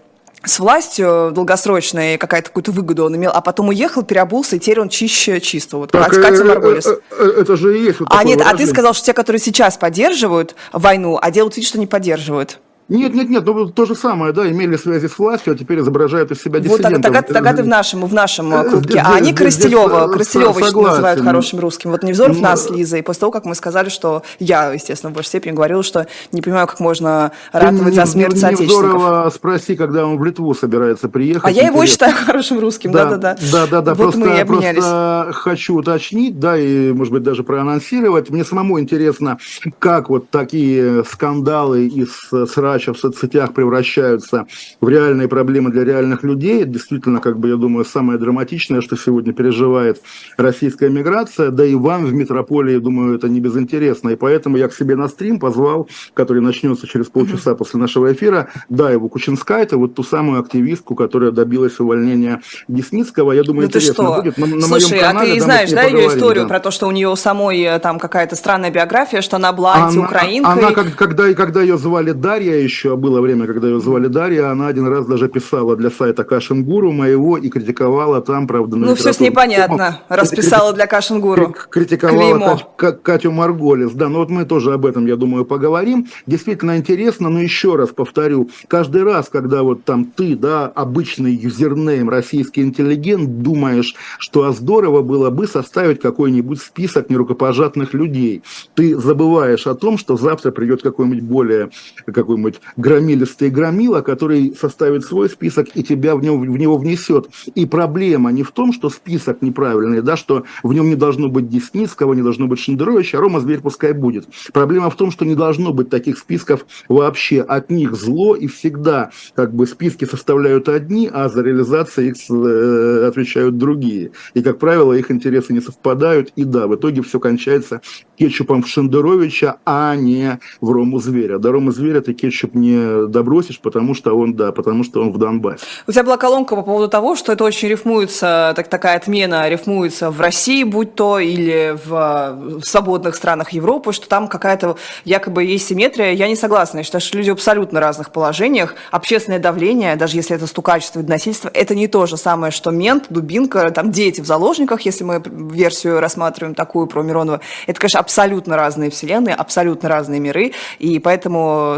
с 0.44 0.60
властью 0.60 1.32
долгосрочной, 1.34 2.16
какая-то 2.16 2.48
какую-то 2.48 2.70
выгоду 2.70 3.04
он 3.04 3.16
имел, 3.16 3.32
а 3.34 3.40
потом 3.40 3.68
уехал, 3.68 4.02
переобулся, 4.02 4.56
и 4.56 4.58
теперь 4.58 4.80
он 4.80 4.88
чище 4.88 5.40
чисто. 5.40 5.78
Вот 5.78 5.90
так, 5.90 6.12
Катя 6.12 6.42
э, 6.42 6.44
Марголис. 6.44 6.86
Э, 6.86 6.98
э, 7.10 7.40
это 7.40 7.56
же 7.56 7.78
и 7.78 7.84
есть 7.84 8.00
вот 8.00 8.08
А 8.10 8.22
нет, 8.22 8.38
выражение. 8.38 8.54
а 8.54 8.56
ты 8.56 8.66
сказал, 8.70 8.94
что 8.94 9.06
те, 9.06 9.12
которые 9.14 9.40
сейчас 9.40 9.76
поддерживают 9.76 10.54
войну, 10.72 11.18
а 11.20 11.30
делают 11.30 11.56
вид, 11.56 11.66
что 11.66 11.78
не 11.78 11.86
поддерживают. 11.86 12.60
Нет, 12.88 13.14
нет, 13.14 13.28
нет, 13.28 13.44
ну 13.44 13.68
то 13.68 13.84
же 13.84 13.94
самое, 13.94 14.32
да, 14.32 14.50
имели 14.50 14.76
связи 14.76 15.08
с 15.08 15.18
властью, 15.18 15.52
а 15.52 15.56
теперь 15.56 15.80
изображают 15.80 16.30
из 16.30 16.40
себя 16.40 16.58
диссидентов. 16.58 16.92
Вот 16.92 17.02
тогда, 17.02 17.22
тогда 17.22 17.52
ты 17.52 17.62
в 17.62 17.66
нашем, 17.66 18.06
в 18.06 18.14
нашем 18.14 18.52
э, 18.54 18.64
клубке. 18.64 19.02
А 19.04 19.14
они 19.16 19.34
Крастелева, 19.34 20.08
Крастелева 20.08 20.58
называют 20.58 21.20
хорошим 21.20 21.60
русским. 21.60 21.90
Вот 21.90 22.02
Невзоров 22.02 22.36
ну, 22.36 22.42
нас, 22.42 22.70
Лиза, 22.70 22.96
и 22.96 23.02
после 23.02 23.20
того, 23.20 23.32
как 23.32 23.44
мы 23.44 23.54
сказали, 23.54 23.90
что 23.90 24.22
я, 24.38 24.72
естественно, 24.72 25.10
в 25.10 25.14
большей 25.14 25.28
степени 25.28 25.52
говорил, 25.52 25.82
что 25.82 26.06
не 26.32 26.40
понимаю, 26.40 26.66
как 26.66 26.80
можно 26.80 27.32
ратовать 27.52 27.94
за 27.94 28.06
смерть 28.06 28.38
соотечественников. 28.38 28.94
Невзорова 28.94 29.30
спроси, 29.34 29.76
когда 29.76 30.06
он 30.06 30.16
в 30.16 30.24
Литву 30.24 30.54
собирается 30.54 31.10
приехать. 31.10 31.44
А 31.44 31.50
я 31.50 31.66
его 31.66 31.84
считаю 31.84 32.14
хорошим 32.26 32.58
русским, 32.58 32.90
да-да-да. 32.92 33.36
Да-да-да, 33.52 33.94
просто, 33.94 34.18
мы 34.18 34.44
просто 34.46 35.30
хочу 35.34 35.74
уточнить, 35.74 36.40
да, 36.40 36.56
и, 36.56 36.90
может 36.92 37.12
быть, 37.12 37.22
даже 37.22 37.42
проанонсировать. 37.42 38.30
Мне 38.30 38.46
самому 38.46 38.80
интересно, 38.80 39.36
как 39.78 40.08
вот 40.08 40.30
такие 40.30 41.04
скандалы 41.04 41.86
из 41.86 42.30
срача 42.50 42.77
передача 42.78 42.92
в 42.92 42.98
соцсетях 42.98 43.54
превращаются 43.54 44.46
в 44.80 44.88
реальные 44.88 45.28
проблемы 45.28 45.70
для 45.70 45.84
реальных 45.84 46.22
людей. 46.22 46.62
Это 46.62 46.70
действительно, 46.70 47.20
как 47.20 47.38
бы, 47.38 47.48
я 47.48 47.56
думаю, 47.56 47.84
самое 47.84 48.18
драматичное, 48.18 48.80
что 48.80 48.96
сегодня 48.96 49.32
переживает 49.32 50.00
российская 50.36 50.90
миграция. 50.90 51.50
Да 51.50 51.64
и 51.64 51.74
вам 51.74 52.06
в 52.06 52.14
метрополии, 52.14 52.78
думаю, 52.78 53.16
это 53.16 53.28
не 53.28 53.40
безинтересно. 53.40 54.10
И 54.10 54.16
поэтому 54.16 54.56
я 54.56 54.68
к 54.68 54.74
себе 54.74 54.96
на 54.96 55.08
стрим 55.08 55.40
позвал, 55.40 55.88
который 56.14 56.40
начнется 56.40 56.86
через 56.86 57.06
полчаса 57.06 57.54
после 57.54 57.80
нашего 57.80 58.12
эфира, 58.12 58.48
да, 58.68 58.90
его 58.90 59.08
Кучинскайте, 59.08 59.76
вот 59.76 59.94
ту 59.94 60.02
самую 60.02 60.40
активистку, 60.40 60.94
которая 60.94 61.30
добилась 61.30 61.80
увольнения 61.80 62.40
Десницкого. 62.68 63.32
Я 63.32 63.42
думаю, 63.42 63.62
ну 63.62 63.66
интересно 63.68 63.94
что? 63.94 64.16
будет. 64.16 64.38
На, 64.38 64.46
на 64.46 64.62
Слушай, 64.62 64.90
моем 64.90 65.02
канале, 65.02 65.32
а 65.32 65.34
ты 65.34 65.40
знаешь, 65.40 65.70
да, 65.70 65.82
ее 65.82 66.08
историю 66.08 66.44
да. 66.44 66.48
про 66.48 66.60
то, 66.60 66.70
что 66.70 66.86
у 66.86 66.90
нее 66.90 67.14
самой 67.16 67.60
э, 67.60 67.78
там 67.78 67.98
какая-то 67.98 68.36
странная 68.36 68.70
биография, 68.70 69.20
что 69.22 69.36
она 69.36 69.52
была 69.52 69.86
антиукраинкой? 69.86 70.52
Она, 70.52 70.68
она 70.68 70.72
когда, 70.72 71.32
когда 71.34 71.62
ее 71.62 71.78
звали 71.78 72.12
Дарья, 72.12 72.67
еще 72.68 72.96
было 72.96 73.20
время, 73.20 73.46
когда 73.46 73.68
ее 73.68 73.80
звали 73.80 74.08
Дарья, 74.08 74.50
она 74.50 74.68
один 74.68 74.86
раз 74.86 75.06
даже 75.06 75.28
писала 75.28 75.74
для 75.74 75.90
сайта 75.90 76.22
Кашингуру 76.22 76.92
моего 76.92 77.38
и 77.38 77.48
критиковала 77.48 78.20
там, 78.20 78.46
правда, 78.46 78.76
Ну, 78.76 78.94
все 78.94 79.12
с 79.12 79.20
непонятно, 79.20 80.02
расписала 80.08 80.72
для 80.72 80.86
Кашингуру. 80.86 81.54
Критиковала 81.70 82.60
Кать, 82.76 83.02
Катю 83.02 83.32
Марголис, 83.32 83.92
да, 83.92 84.08
но 84.08 84.18
вот 84.18 84.30
мы 84.30 84.44
тоже 84.44 84.74
об 84.74 84.84
этом, 84.84 85.06
я 85.06 85.16
думаю, 85.16 85.44
поговорим. 85.44 86.06
Действительно 86.26 86.76
интересно, 86.76 87.30
но 87.30 87.40
еще 87.40 87.76
раз 87.76 87.88
повторю, 87.88 88.50
каждый 88.68 89.02
раз, 89.02 89.28
когда 89.30 89.62
вот 89.62 89.84
там 89.84 90.04
ты, 90.04 90.36
да, 90.36 90.66
обычный 90.66 91.32
юзернейм, 91.32 92.10
российский 92.10 92.62
интеллигент, 92.62 93.42
думаешь, 93.42 93.94
что 94.18 94.44
а 94.44 94.52
здорово 94.52 95.02
было 95.02 95.30
бы 95.30 95.46
составить 95.46 96.00
какой-нибудь 96.00 96.60
список 96.60 97.08
нерукопожатных 97.08 97.94
людей, 97.94 98.42
ты 98.74 98.94
забываешь 98.96 99.66
о 99.66 99.74
том, 99.74 99.96
что 99.96 100.16
завтра 100.16 100.50
придет 100.50 100.82
какой-нибудь 100.82 101.22
более, 101.22 101.70
какой-нибудь 102.04 102.57
громилистый 102.76 103.50
громила, 103.50 104.00
который 104.00 104.54
составит 104.58 105.04
свой 105.04 105.28
список 105.28 105.68
и 105.74 105.82
тебя 105.82 106.16
в 106.16 106.22
него, 106.22 106.38
в 106.38 106.46
него 106.46 106.76
внесет. 106.76 107.28
И 107.54 107.66
проблема 107.66 108.30
не 108.30 108.42
в 108.42 108.50
том, 108.50 108.72
что 108.72 108.90
список 108.90 109.42
неправильный, 109.42 110.02
да, 110.02 110.16
что 110.16 110.44
в 110.62 110.72
нем 110.72 110.88
не 110.88 110.94
должно 110.94 111.28
быть 111.28 111.48
Десницкого, 111.48 112.14
не 112.14 112.22
должно 112.22 112.46
быть 112.46 112.58
Шендеровича, 112.58 113.18
а 113.18 113.20
Рома 113.20 113.40
Зверь 113.40 113.60
пускай 113.60 113.92
будет. 113.92 114.28
Проблема 114.52 114.90
в 114.90 114.96
том, 114.96 115.10
что 115.10 115.24
не 115.24 115.34
должно 115.34 115.72
быть 115.72 115.90
таких 115.90 116.18
списков 116.18 116.66
вообще. 116.88 117.40
От 117.40 117.70
них 117.70 117.94
зло, 117.94 118.34
и 118.34 118.46
всегда 118.46 119.10
как 119.34 119.54
бы 119.54 119.66
списки 119.66 120.04
составляют 120.04 120.68
одни, 120.68 121.08
а 121.12 121.28
за 121.28 121.42
реализацию 121.42 122.08
их 122.08 122.16
э, 122.30 123.06
отвечают 123.06 123.58
другие. 123.58 124.12
И, 124.34 124.42
как 124.42 124.58
правило, 124.58 124.92
их 124.92 125.10
интересы 125.10 125.52
не 125.52 125.60
совпадают, 125.60 126.32
и 126.36 126.44
да, 126.44 126.66
в 126.66 126.74
итоге 126.74 127.02
все 127.02 127.20
кончается 127.20 127.80
кетчупом 128.16 128.62
в 128.62 128.68
Шендеровича, 128.68 129.58
а 129.64 129.94
не 129.96 130.38
в 130.60 130.70
Рому 130.70 130.98
Зверя. 130.98 131.38
До 131.38 131.52
Рома 131.52 131.72
Зверя 131.72 132.00
ты 132.00 132.14
кетчуп 132.14 132.47
не 132.54 133.06
добросишь, 133.08 133.60
потому 133.60 133.94
что 133.94 134.16
он, 134.16 134.34
да, 134.34 134.52
потому 134.52 134.84
что 134.84 135.00
он 135.00 135.12
в 135.12 135.18
Донбассе. 135.18 135.64
У 135.86 135.92
тебя 135.92 136.04
была 136.04 136.16
колонка 136.16 136.56
по 136.56 136.62
поводу 136.62 136.88
того, 136.88 137.16
что 137.16 137.32
это 137.32 137.44
очень 137.44 137.68
рифмуется, 137.68 138.52
так, 138.56 138.68
такая 138.68 138.96
отмена 138.96 139.48
рифмуется 139.48 140.10
в 140.10 140.20
России, 140.20 140.64
будь 140.64 140.94
то, 140.94 141.18
или 141.18 141.76
в, 141.84 142.60
в 142.60 142.64
свободных 142.64 143.14
странах 143.14 143.50
Европы, 143.52 143.92
что 143.92 144.08
там 144.08 144.28
какая-то 144.28 144.76
якобы 145.04 145.44
есть 145.44 145.66
симметрия. 145.66 146.12
Я 146.12 146.28
не 146.28 146.36
согласна. 146.36 146.78
Я 146.78 146.84
считаю, 146.84 147.00
что 147.00 147.16
люди 147.16 147.30
в 147.30 147.34
абсолютно 147.34 147.80
разных 147.80 148.10
положениях. 148.10 148.74
Общественное 148.90 149.38
давление, 149.38 149.96
даже 149.96 150.16
если 150.16 150.36
это 150.36 150.46
стукачество 150.46 151.00
и 151.00 151.02
насильство, 151.02 151.50
это 151.52 151.74
не 151.74 151.88
то 151.88 152.06
же 152.06 152.16
самое, 152.16 152.52
что 152.52 152.70
мент, 152.70 153.06
дубинка, 153.10 153.70
там 153.70 153.90
дети 153.90 154.20
в 154.20 154.26
заложниках, 154.26 154.82
если 154.82 155.04
мы 155.04 155.22
версию 155.24 156.00
рассматриваем 156.00 156.54
такую 156.54 156.86
про 156.86 157.02
Миронова. 157.02 157.40
Это, 157.66 157.80
конечно, 157.80 158.00
абсолютно 158.00 158.56
разные 158.56 158.90
вселенные, 158.90 159.34
абсолютно 159.34 159.88
разные 159.88 160.20
миры, 160.20 160.52
и 160.78 160.98
поэтому 160.98 161.76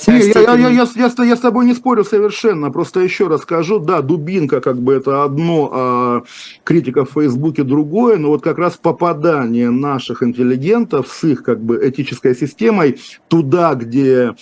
сравнивать 0.00 0.34
не, 0.34 0.42
я, 0.42 0.54
я, 0.54 0.68
я, 0.68 0.86
я, 0.96 1.12
я, 1.16 1.24
я 1.24 1.36
с 1.36 1.40
тобой 1.40 1.66
не 1.66 1.74
спорю 1.74 2.04
совершенно, 2.04 2.70
просто 2.70 3.00
еще 3.00 3.28
раз 3.28 3.42
скажу, 3.42 3.78
да, 3.78 4.02
дубинка 4.02 4.60
как 4.60 4.80
бы 4.80 4.94
это 4.94 5.24
одно, 5.24 5.70
а 5.72 6.22
критика 6.64 7.04
в 7.04 7.12
Фейсбуке 7.12 7.62
другое, 7.62 8.16
но 8.16 8.28
вот 8.28 8.42
как 8.42 8.58
раз 8.58 8.76
попадание 8.76 9.70
наших 9.70 10.22
интеллигентов 10.22 11.08
с 11.08 11.24
их 11.24 11.42
как 11.42 11.60
бы 11.60 11.80
этической 11.82 12.34
системой 12.34 13.00
туда, 13.28 13.74
где 13.74 14.34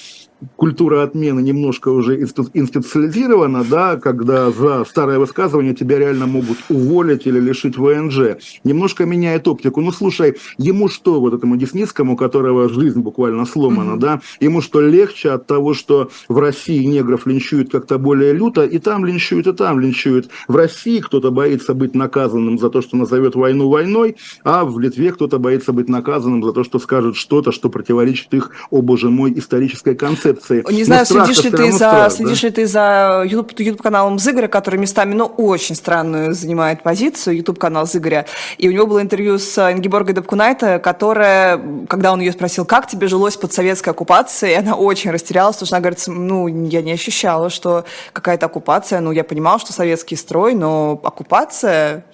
культура 0.56 1.02
отмены 1.02 1.40
немножко 1.40 1.88
уже 1.88 2.20
институциализирована, 2.20 3.64
да, 3.64 3.96
когда 3.96 4.50
за 4.50 4.84
старое 4.84 5.18
высказывание 5.18 5.74
тебя 5.74 5.98
реально 5.98 6.26
могут 6.26 6.58
уволить 6.68 7.26
или 7.26 7.38
лишить 7.38 7.76
ВНЖ. 7.76 8.38
Немножко 8.64 9.04
меняет 9.04 9.48
оптику. 9.48 9.80
Ну, 9.80 9.92
слушай, 9.92 10.36
ему 10.58 10.88
что, 10.88 11.20
вот 11.20 11.34
этому 11.34 11.56
Десницкому, 11.56 12.14
у 12.14 12.16
которого 12.16 12.68
жизнь 12.68 13.00
буквально 13.00 13.46
сломана, 13.46 13.92
mm-hmm. 13.92 13.98
да, 13.98 14.20
ему 14.40 14.60
что, 14.60 14.80
легче 14.80 15.30
от 15.30 15.46
того, 15.46 15.74
что 15.74 16.10
в 16.28 16.38
России 16.38 16.84
негров 16.84 17.26
линчуют 17.26 17.70
как-то 17.70 17.98
более 17.98 18.32
люто, 18.32 18.64
и 18.64 18.78
там 18.78 19.04
линчуют, 19.04 19.46
и 19.46 19.52
там 19.52 19.80
линчуют. 19.80 20.30
В 20.48 20.56
России 20.56 21.00
кто-то 21.00 21.30
боится 21.30 21.74
быть 21.74 21.94
наказанным 21.94 22.58
за 22.58 22.70
то, 22.70 22.82
что 22.82 22.96
назовет 22.96 23.34
войну 23.34 23.68
войной, 23.68 24.16
а 24.44 24.64
в 24.64 24.78
Литве 24.78 25.12
кто-то 25.12 25.38
боится 25.38 25.72
быть 25.72 25.88
наказанным 25.88 26.42
за 26.42 26.52
то, 26.52 26.64
что 26.64 26.78
скажет 26.78 27.16
что-то, 27.16 27.52
что 27.52 27.68
противоречит 27.68 28.32
их, 28.34 28.50
о 28.70 28.82
боже 28.82 29.10
мой, 29.10 29.32
исторической 29.36 29.94
концепции 29.94 30.29
концепции. 30.34 30.72
Не 30.72 30.84
знаю, 30.84 31.06
следишь 31.06 31.44
ли, 31.44 31.50
ты 31.50 31.70
за, 31.72 31.76
страх, 31.76 32.12
следишь 32.12 32.40
да? 32.40 32.48
ли 32.48 32.54
ты 32.54 32.66
за 32.66 33.22
YouTube, 33.26 33.58
YouTube 33.58 33.82
каналом 33.82 34.18
Зыгоря, 34.18 34.48
который 34.48 34.78
местами, 34.78 35.14
ну, 35.14 35.26
очень 35.26 35.74
странную 35.74 36.34
занимает 36.34 36.82
позицию, 36.82 37.36
YouTube 37.36 37.58
канал 37.58 37.86
Зыгоря. 37.86 38.26
И 38.58 38.68
у 38.68 38.72
него 38.72 38.86
было 38.86 39.02
интервью 39.02 39.38
с 39.38 39.58
Ингеборгой 39.58 40.14
Дапкунайте, 40.14 40.78
которая, 40.78 41.60
когда 41.88 42.12
он 42.12 42.20
ее 42.20 42.32
спросил, 42.32 42.64
как 42.64 42.86
тебе 42.86 43.08
жилось 43.08 43.36
под 43.36 43.52
советской 43.52 43.90
оккупацией, 43.90 44.56
она 44.56 44.74
очень 44.74 45.10
растерялась, 45.10 45.56
потому 45.56 45.66
что 45.66 45.76
она 45.76 45.82
говорит, 45.82 46.02
ну, 46.06 46.46
я 46.46 46.82
не 46.82 46.92
ощущала, 46.92 47.50
что 47.50 47.84
какая-то 48.12 48.46
оккупация, 48.46 49.00
ну, 49.00 49.12
я 49.12 49.24
понимала, 49.24 49.58
что 49.58 49.72
советский 49.72 50.16
строй, 50.16 50.54
но 50.54 51.00
оккупация, 51.02 52.04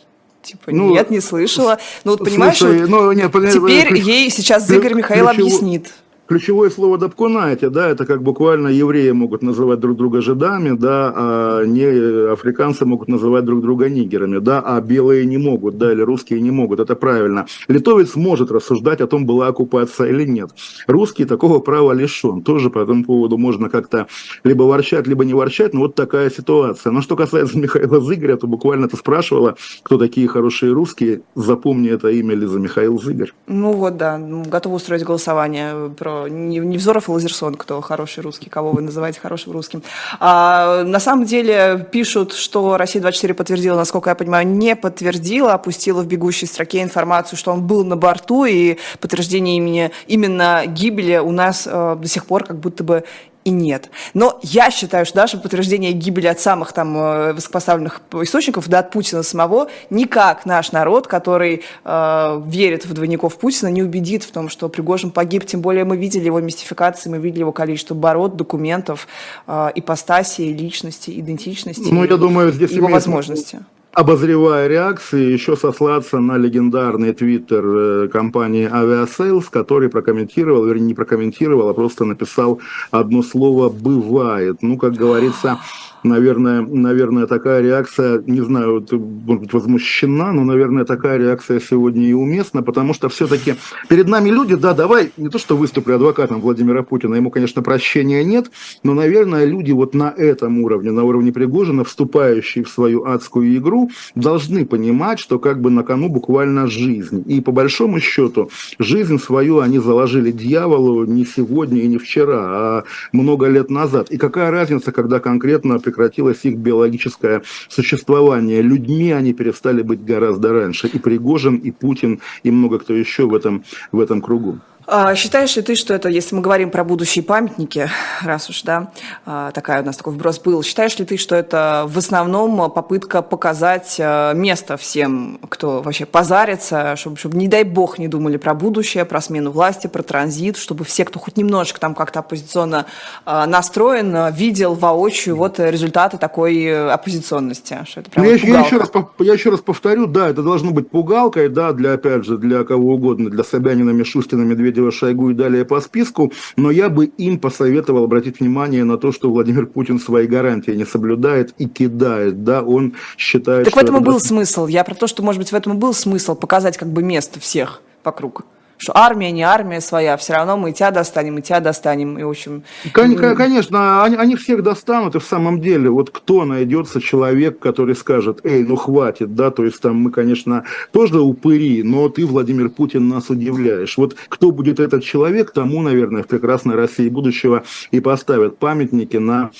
Типа, 0.43 0.71
ну, 0.71 0.93
нет, 0.93 1.11
не 1.11 1.19
слышала. 1.19 1.77
Ну, 2.05 2.13
вот 2.13 2.21
понимаешь, 2.21 2.59
слушай, 2.59 2.83
вот 2.83 2.89
ну, 2.89 3.11
нет, 3.11 3.33
теперь 3.33 3.97
ей 3.97 4.31
сейчас 4.31 4.71
Игорь 4.71 4.95
Михаил 4.95 5.27
ключевой, 5.27 5.49
объяснит. 5.49 5.93
Ключевое 6.27 6.71
слово 6.71 6.99
«дапкунаете», 6.99 7.71
да, 7.71 7.89
это 7.89 8.05
как 8.05 8.21
буквально 8.21 8.67
евреи 8.67 9.13
могут 9.13 9.43
называть 9.43 9.79
друг 9.79 9.97
друга 9.97 10.21
жидами, 10.21 10.77
да, 10.77 11.13
а 11.15 11.65
не 11.65 12.33
африканцы 12.33 12.85
могут 12.85 13.07
называть 13.07 13.45
друг 13.45 13.63
друга 13.63 13.89
нигерами, 13.89 14.39
да, 14.39 14.61
а 14.61 14.81
белые 14.81 15.25
не 15.25 15.39
могут, 15.39 15.79
да, 15.79 15.93
или 15.93 16.01
русские 16.01 16.41
не 16.41 16.51
могут, 16.51 16.81
это 16.81 16.97
правильно. 16.97 17.47
Литовец 17.69 18.17
может 18.17 18.51
рассуждать 18.51 19.01
о 19.01 19.07
том, 19.07 19.25
была 19.25 19.47
оккупация 19.47 20.09
или 20.09 20.25
нет. 20.25 20.51
Русский 20.89 21.27
такого 21.27 21.61
права 21.61 21.93
лишен. 21.93 22.43
Тоже 22.43 22.71
по 22.71 22.81
этому 22.81 23.05
поводу 23.05 23.39
можно 23.39 23.71
как-то 23.71 24.09
либо 24.43 24.65
ворчать, 24.65 25.07
либо 25.07 25.25
не 25.25 25.33
ворчать, 25.35 25.75
но 25.75 25.83
вот 25.83 25.95
такая 25.95 26.31
ситуация. 26.31 26.91
Но 26.91 27.03
что 27.03 27.15
касается 27.15 27.57
Михаила 27.67 28.01
Зыгоря, 28.01 28.37
то 28.37 28.49
буквально 28.49 28.89
ты 28.89 28.97
спрашивала, 28.97 29.55
кто 29.85 29.97
такие 29.97 30.27
хорошие 30.27 30.73
русские, 30.73 31.23
запомни 31.37 31.89
это 31.89 32.09
имя 32.09 32.35
Лиза 32.35 32.59
Михаил 32.59 33.01
Зыгорь. 33.01 33.31
Ну 33.47 33.71
вот, 33.71 33.97
да, 33.97 34.19
готова 34.19 34.75
устроить 34.75 35.05
голосование 35.05 35.91
про 35.97 36.16
не, 36.29 36.59
не 36.59 36.79
Взоров 36.79 37.09
и 37.09 37.13
Лазерсон, 37.13 37.55
кто 37.55 37.81
хороший 37.81 38.23
русский, 38.23 38.49
кого 38.49 38.73
вы 38.73 38.83
называете 38.83 39.21
хорошим 39.21 39.53
русским. 39.53 39.83
А, 40.21 40.83
на 40.85 41.01
самом 41.01 41.25
деле 41.25 41.87
пишут, 41.93 42.33
что 42.33 42.77
Россия-24 42.77 43.35
подтвердила, 43.35 43.77
насколько 43.77 44.11
я 44.11 44.15
понимаю, 44.15 44.47
не 44.47 44.75
подтвердила, 44.77 45.55
опустила 45.55 46.03
в 46.03 46.07
бегущей 46.07 46.47
строке 46.47 46.83
информацию, 46.83 47.39
что 47.39 47.53
он 47.53 47.67
был 47.67 47.85
на 47.85 47.97
борту, 47.97 48.45
и 48.45 48.79
подтверждение 49.01 49.57
имени, 49.57 49.91
именно 50.07 50.63
гибели 50.67 51.19
у 51.19 51.31
нас 51.31 51.69
э, 51.71 51.97
до 52.01 52.09
сих 52.09 52.27
пор 52.27 52.45
как 52.45 52.59
будто 52.59 52.85
бы 52.85 53.05
и 53.47 53.51
нет. 53.51 53.91
Но 54.13 54.41
я 54.43 54.73
считаю, 54.73 55.07
что 55.07 55.15
даже 55.15 55.39
подтверждение 55.39 55.93
гибели 55.93 56.27
от 56.27 56.41
самых 56.41 56.73
там 56.73 56.99
э, 56.99 57.33
высокопоставленных 57.33 58.03
источников, 58.15 58.69
да, 58.69 58.81
от 58.81 58.91
Путина 58.91 59.23
самого, 59.23 59.69
никак 59.89 60.47
наш 60.47 60.73
народ, 60.73 61.07
который 61.07 61.63
э, 61.85 62.43
верит 62.47 62.87
в 62.87 62.93
двойников 62.93 63.39
Путина, 63.39 63.69
не 63.69 63.85
убедит 63.85 64.25
в 64.25 64.33
том, 64.33 64.49
что 64.49 64.69
Пригожин 64.69 65.13
погиб. 65.13 65.47
Тем 65.47 65.61
более 65.61 65.85
мы 65.85 65.97
видели 65.97 66.25
его 66.25 66.41
мистификации, 66.41 67.09
мы 67.09 67.19
видели 67.19 67.41
его 67.41 67.53
количество 67.53 67.95
бород, 67.95 68.35
документов, 68.37 69.07
э, 69.47 69.71
ипостаси, 69.77 70.43
личности, 70.43 71.13
идентичности, 71.21 71.89
ну, 71.89 72.03
я 72.05 72.17
думаю, 72.17 72.51
здесь 72.51 72.73
его 72.73 72.89
возможности 72.89 73.61
обозревая 73.97 74.69
реакции, 74.69 75.33
еще 75.33 75.57
сослаться 75.57 76.19
на 76.19 76.37
легендарный 76.37 77.15
твиттер 77.15 77.65
э, 77.67 78.09
компании 78.09 78.69
Aviasales, 78.71 79.47
который 79.51 79.89
прокомментировал, 79.89 80.67
вернее, 80.67 80.89
не 80.89 80.95
прокомментировал, 80.95 81.71
а 81.71 81.75
просто 81.75 82.05
написал 82.05 82.61
одно 82.91 83.23
слово 83.23 83.71
«бывает». 83.71 84.59
Ну, 84.61 84.77
как 84.77 84.93
говорится, 84.93 85.61
наверное, 86.07 86.63
наверное, 86.63 87.27
такая 87.27 87.61
реакция, 87.61 88.23
не 88.27 88.41
знаю, 88.41 88.87
может 88.91 89.43
быть, 89.43 89.53
возмущена, 89.53 90.33
но, 90.33 90.45
наверное, 90.45 90.85
такая 90.85 91.19
реакция 91.19 91.61
сегодня 91.61 92.09
и 92.09 92.13
уместна, 92.13 92.63
потому 92.63 92.95
что 92.95 93.09
все-таки 93.09 93.55
перед 93.89 94.09
нами 94.09 94.31
люди, 94.31 94.55
да, 94.55 94.75
давай, 94.75 95.13
не 95.17 95.29
то, 95.29 95.39
что 95.39 95.57
выступлю 95.57 95.97
адвокатом 95.97 96.41
Владимира 96.41 96.83
Путина, 96.83 97.15
ему, 97.17 97.31
конечно, 97.31 97.63
прощения 97.63 98.25
нет, 98.25 98.51
но, 98.83 98.95
наверное, 98.95 99.45
люди 99.45 99.73
вот 99.73 99.95
на 99.95 100.13
этом 100.17 100.61
уровне, 100.61 100.91
на 100.91 101.05
уровне 101.05 101.33
Пригожина, 101.33 101.85
вступающие 101.85 102.65
в 102.65 102.69
свою 102.69 103.05
адскую 103.05 103.57
игру, 103.57 103.91
должны 104.15 104.65
понимать, 104.65 105.19
что 105.19 105.39
как 105.39 105.61
бы 105.61 105.71
на 105.71 105.83
кону 105.83 106.09
буквально 106.09 106.67
жизнь. 106.67 107.25
И 107.27 107.41
по 107.41 107.53
большому 107.53 108.01
счету, 108.01 108.51
жизнь 108.79 109.19
свою 109.19 109.61
они 109.61 109.79
заложили 109.79 110.31
дьяволу 110.31 111.05
не 111.05 111.25
сегодня 111.25 111.81
и 111.83 111.89
не 111.89 111.99
вчера, 111.99 112.41
а 112.41 112.85
много 113.13 113.47
лет 113.47 113.71
назад. 113.71 114.11
И 114.11 114.17
какая 114.17 114.51
разница, 114.51 114.93
когда 114.93 115.21
конкретно 115.21 115.75
прекратилось 115.97 116.45
их 116.45 116.59
биологическое 116.59 117.43
существование. 117.69 118.63
Людьми 118.63 119.13
они 119.13 119.33
перестали 119.33 119.83
быть 119.83 120.05
гораздо 120.05 120.53
раньше. 120.53 120.89
И 120.89 120.99
Пригожин, 120.99 121.57
и 121.57 121.71
Путин, 121.71 122.21
и 122.45 122.51
много 122.51 122.79
кто 122.79 122.95
еще 122.95 123.27
в 123.27 123.35
этом, 123.35 123.65
в 123.93 124.01
этом 124.01 124.21
кругу. 124.21 124.59
А, 124.89 125.17
считаешь 125.17 125.57
ли 125.57 125.63
ты, 125.63 125.75
что 125.75 125.95
это, 125.95 126.09
если 126.09 126.37
мы 126.37 126.43
говорим 126.43 126.71
про 126.71 126.85
будущие 126.85 127.25
памятники, 127.25 127.91
раз 128.23 128.49
уж, 128.49 128.63
да, 128.63 128.93
а, 129.25 129.51
такая 129.51 129.83
у 129.83 129.85
нас 129.85 129.97
такой 129.97 130.13
вброс 130.13 130.39
был, 130.39 130.63
считаешь 130.63 130.97
ли 130.99 131.05
ты, 131.05 131.17
что 131.17 131.35
это 131.35 131.85
в 131.89 131.99
основном 131.99 132.71
попытка 132.71 133.23
показать 133.23 133.97
а, 133.99 134.33
место 134.33 134.77
всем, 134.77 135.41
кто 135.49 135.83
вообще 135.83 136.07
позарится, 136.07 136.95
чтобы, 136.95 137.17
чтобы, 137.17 137.37
не 137.37 137.49
дай 137.49 137.65
бог, 137.65 137.99
не 137.99 138.07
думали 138.07 138.37
про 138.37 138.55
будущее, 138.55 139.05
про 139.05 139.21
смену 139.21 139.51
власти, 139.51 139.89
про 139.89 140.05
транзит, 140.05 140.57
чтобы 140.57 140.85
все, 140.85 141.05
кто 141.05 141.19
хоть 141.19 141.37
немножечко 141.37 141.81
там 141.81 141.95
как-то 141.95 142.21
оппозиционно 142.21 142.87
настроен, 143.25 144.33
видел 144.33 144.75
воочию 144.75 145.37
вот 145.37 145.59
результаты 145.59 146.17
такой 146.19 146.63
э, 146.63 146.91
оппозиционности? 146.91 147.79
Что 147.87 148.01
это 148.01 148.11
прям 148.11 148.25
ну, 148.25 148.33
я, 148.33 148.37
я, 148.37 148.61
еще 148.61 148.77
раз, 148.77 148.91
я 149.19 149.33
еще 149.33 149.51
раз 149.51 149.61
повторю, 149.61 150.07
да, 150.07 150.29
это 150.29 150.43
должно 150.43 150.71
быть 150.71 150.91
пугалкой, 150.91 151.49
да, 151.49 151.73
для, 151.73 151.95
опять 151.95 152.25
же, 152.25 152.39
для 152.39 152.63
кого 152.65 152.95
угодно, 152.95 153.31
для 153.31 153.43
Собянина, 153.43 153.91
Мишустина, 153.91 154.43
Медведева, 154.43 154.76
Медведева, 154.77 154.93
Шойгу 154.93 155.31
и 155.31 155.35
далее 155.35 155.65
по 155.65 155.81
списку, 155.81 156.33
но 156.57 156.71
я 156.71 156.89
бы 156.89 157.07
им 157.07 157.39
посоветовал 157.39 158.05
обратить 158.05 158.41
внимание 158.41 158.85
на 158.85 158.99
то, 158.99 159.13
что 159.13 159.31
Владимир 159.31 159.67
Путин 159.67 159.99
свои 159.99 160.27
гарантии 160.27 160.73
не 160.73 160.85
соблюдает 160.85 161.55
и 161.59 161.67
кидает, 161.67 162.45
да, 162.45 162.63
он 162.63 162.95
считает, 163.17 163.65
так 163.65 163.75
в 163.75 163.79
этом 163.79 163.97
и 163.97 164.01
был 164.01 164.21
смысл, 164.21 164.67
я 164.67 164.85
про 164.85 164.95
то, 164.95 165.07
что, 165.07 165.23
может 165.23 165.41
быть, 165.41 165.51
в 165.51 165.55
этом 165.55 165.75
и 165.75 165.77
был 165.77 165.95
смысл 165.95 166.35
показать 166.35 166.77
как 166.77 166.89
бы 166.89 167.03
место 167.03 167.41
всех 167.41 167.83
вокруг 168.05 168.45
что 168.79 168.97
армия 168.97 169.31
не 169.33 169.43
армия 169.43 169.81
своя, 169.81 170.17
все 170.17 170.35
равно 170.35 170.57
мы 170.57 170.73
тебя 170.73 170.91
достанем, 170.91 171.39
и 171.39 171.43
тебя 171.43 171.61
достанем, 171.61 172.19
и 172.19 172.23
в 172.23 172.29
общем... 172.29 172.63
Конечно, 172.93 174.05
они, 174.05 174.17
они 174.17 174.37
всех 174.37 174.63
достанут, 174.63 175.15
и 175.15 175.19
в 175.19 175.25
самом 175.25 175.61
деле, 175.61 175.91
вот 175.91 176.11
кто 176.11 176.45
найдется 176.45 177.01
человек, 177.01 177.59
который 177.59 177.95
скажет, 177.95 178.41
эй, 178.45 178.65
ну 178.65 178.77
хватит, 178.77 179.35
да, 179.35 179.51
то 179.51 179.65
есть 179.65 179.81
там 179.81 179.97
мы, 179.97 180.11
конечно, 180.11 180.65
тоже 180.93 181.21
упыри, 181.21 181.83
но 181.83 182.09
ты, 182.09 182.27
Владимир 182.27 182.69
Путин, 182.69 183.09
нас 183.09 183.31
удивляешь. 183.31 183.97
Вот 183.97 184.17
кто 184.29 184.51
будет 184.51 184.81
этот 184.81 185.05
человек, 185.05 185.53
тому, 185.53 185.83
наверное, 185.83 186.23
в 186.23 186.27
прекрасной 186.27 186.75
России 186.75 187.09
будущего 187.09 187.65
и 187.91 188.01
поставят 188.01 188.59
памятники 188.59 189.17
на 189.17 189.51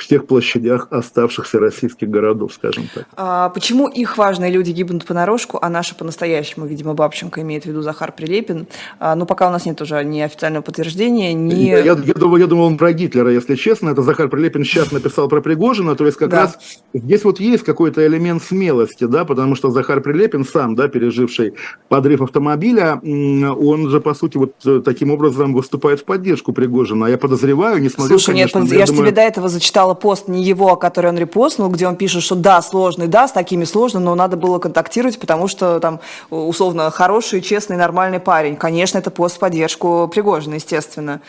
всех 0.00 0.26
площадях 0.26 0.88
оставшихся 0.90 1.58
российских 1.58 2.08
городов, 2.08 2.52
скажем 2.54 2.88
так. 2.94 3.06
А 3.16 3.48
почему 3.50 3.88
их 3.88 4.18
важные 4.18 4.50
люди 4.50 4.70
гибнут 4.70 5.04
понарошку, 5.04 5.58
а 5.60 5.68
наши 5.68 5.94
по-настоящему, 5.94 6.66
видимо, 6.66 6.94
Бабченко 6.94 7.40
имеет 7.42 7.64
в 7.64 7.66
виду 7.66 7.82
Захар 7.82 8.12
Прилепин? 8.12 8.66
А, 8.98 9.14
ну, 9.14 9.26
пока 9.26 9.48
у 9.48 9.50
нас 9.50 9.66
нет 9.66 9.80
уже 9.80 10.02
ни 10.04 10.20
официального 10.20 10.62
подтверждения, 10.62 11.32
ни... 11.32 11.54
Я, 11.54 11.78
я, 11.78 11.92
я, 11.92 12.14
думал, 12.14 12.36
я 12.36 12.46
думал, 12.46 12.64
он 12.64 12.78
про 12.78 12.92
Гитлера, 12.92 13.30
если 13.30 13.54
честно. 13.54 13.90
Это 13.90 14.02
Захар 14.02 14.28
Прилепин 14.28 14.64
сейчас 14.64 14.92
написал 14.92 15.28
про 15.28 15.40
Пригожина, 15.40 15.94
то 15.94 16.06
есть 16.06 16.16
как 16.16 16.30
да. 16.30 16.42
раз 16.42 16.58
здесь 16.94 17.24
вот 17.24 17.40
есть 17.40 17.64
какой-то 17.64 18.06
элемент 18.06 18.42
смелости, 18.42 19.04
да, 19.04 19.24
потому 19.24 19.54
что 19.54 19.70
Захар 19.70 20.00
Прилепин 20.00 20.44
сам, 20.44 20.74
да, 20.74 20.88
переживший 20.88 21.54
подрыв 21.88 22.22
автомобиля, 22.22 23.00
он 23.02 23.88
же, 23.90 24.00
по 24.00 24.14
сути, 24.14 24.36
вот 24.36 24.54
э, 24.64 24.80
таким 24.84 25.10
образом 25.10 25.54
выступает 25.54 26.00
в 26.00 26.04
поддержку 26.04 26.52
Пригожина. 26.52 27.06
А 27.06 27.10
я 27.10 27.18
подозреваю, 27.18 27.80
несмотря 27.80 28.08
Слушай, 28.08 28.32
конечно, 28.32 28.58
нет, 28.60 28.72
я, 28.72 28.78
я 28.80 28.86
думаю... 28.86 29.02
тебе 29.02 29.14
до 29.14 29.20
этого 29.20 29.48
зачитала 29.48 29.89
читала 29.90 29.94
пост 29.94 30.28
не 30.28 30.42
его, 30.42 30.72
а 30.72 30.76
который 30.76 31.10
он 31.10 31.18
репостнул, 31.18 31.68
где 31.68 31.86
он 31.86 31.96
пишет, 31.96 32.22
что 32.22 32.34
да, 32.34 32.62
сложный, 32.62 33.06
да, 33.06 33.26
с 33.26 33.32
такими 33.32 33.64
сложно, 33.64 34.00
но 34.00 34.14
надо 34.14 34.36
было 34.36 34.58
контактировать, 34.58 35.18
потому 35.18 35.48
что 35.48 35.80
там, 35.80 36.00
условно, 36.30 36.90
хороший, 36.90 37.40
честный, 37.40 37.76
нормальный 37.76 38.20
парень. 38.20 38.56
Конечно, 38.56 38.98
это 38.98 39.10
пост 39.10 39.36
в 39.36 39.38
поддержку 39.38 40.08
Пригожина, 40.08 40.56
естественно. 40.56 41.20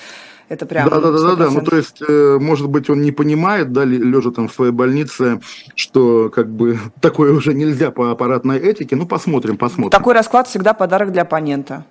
Это 0.49 0.65
прям 0.65 0.89
да, 0.89 0.99
да, 0.99 1.11
да, 1.11 1.35
да, 1.35 1.49
ну 1.49 1.61
то 1.61 1.77
есть, 1.77 2.01
э, 2.01 2.37
может 2.41 2.67
быть, 2.67 2.89
он 2.89 3.01
не 3.01 3.13
понимает, 3.13 3.71
да, 3.71 3.85
лежа 3.85 4.31
там 4.31 4.47
в 4.47 4.53
своей 4.53 4.73
больнице, 4.73 5.39
что 5.75 6.29
как 6.29 6.47
бы 6.47 6.77
такое 6.99 7.31
уже 7.31 7.53
нельзя 7.53 7.89
по 7.89 8.11
аппаратной 8.11 8.59
этике. 8.59 8.95
Ну, 8.95 9.05
посмотрим, 9.05 9.57
посмотрим. 9.57 9.91
Такой 9.91 10.13
расклад 10.13 10.47
всегда 10.47 10.73
подарок 10.73 11.11
для 11.11 11.21
оппонента. 11.21 11.85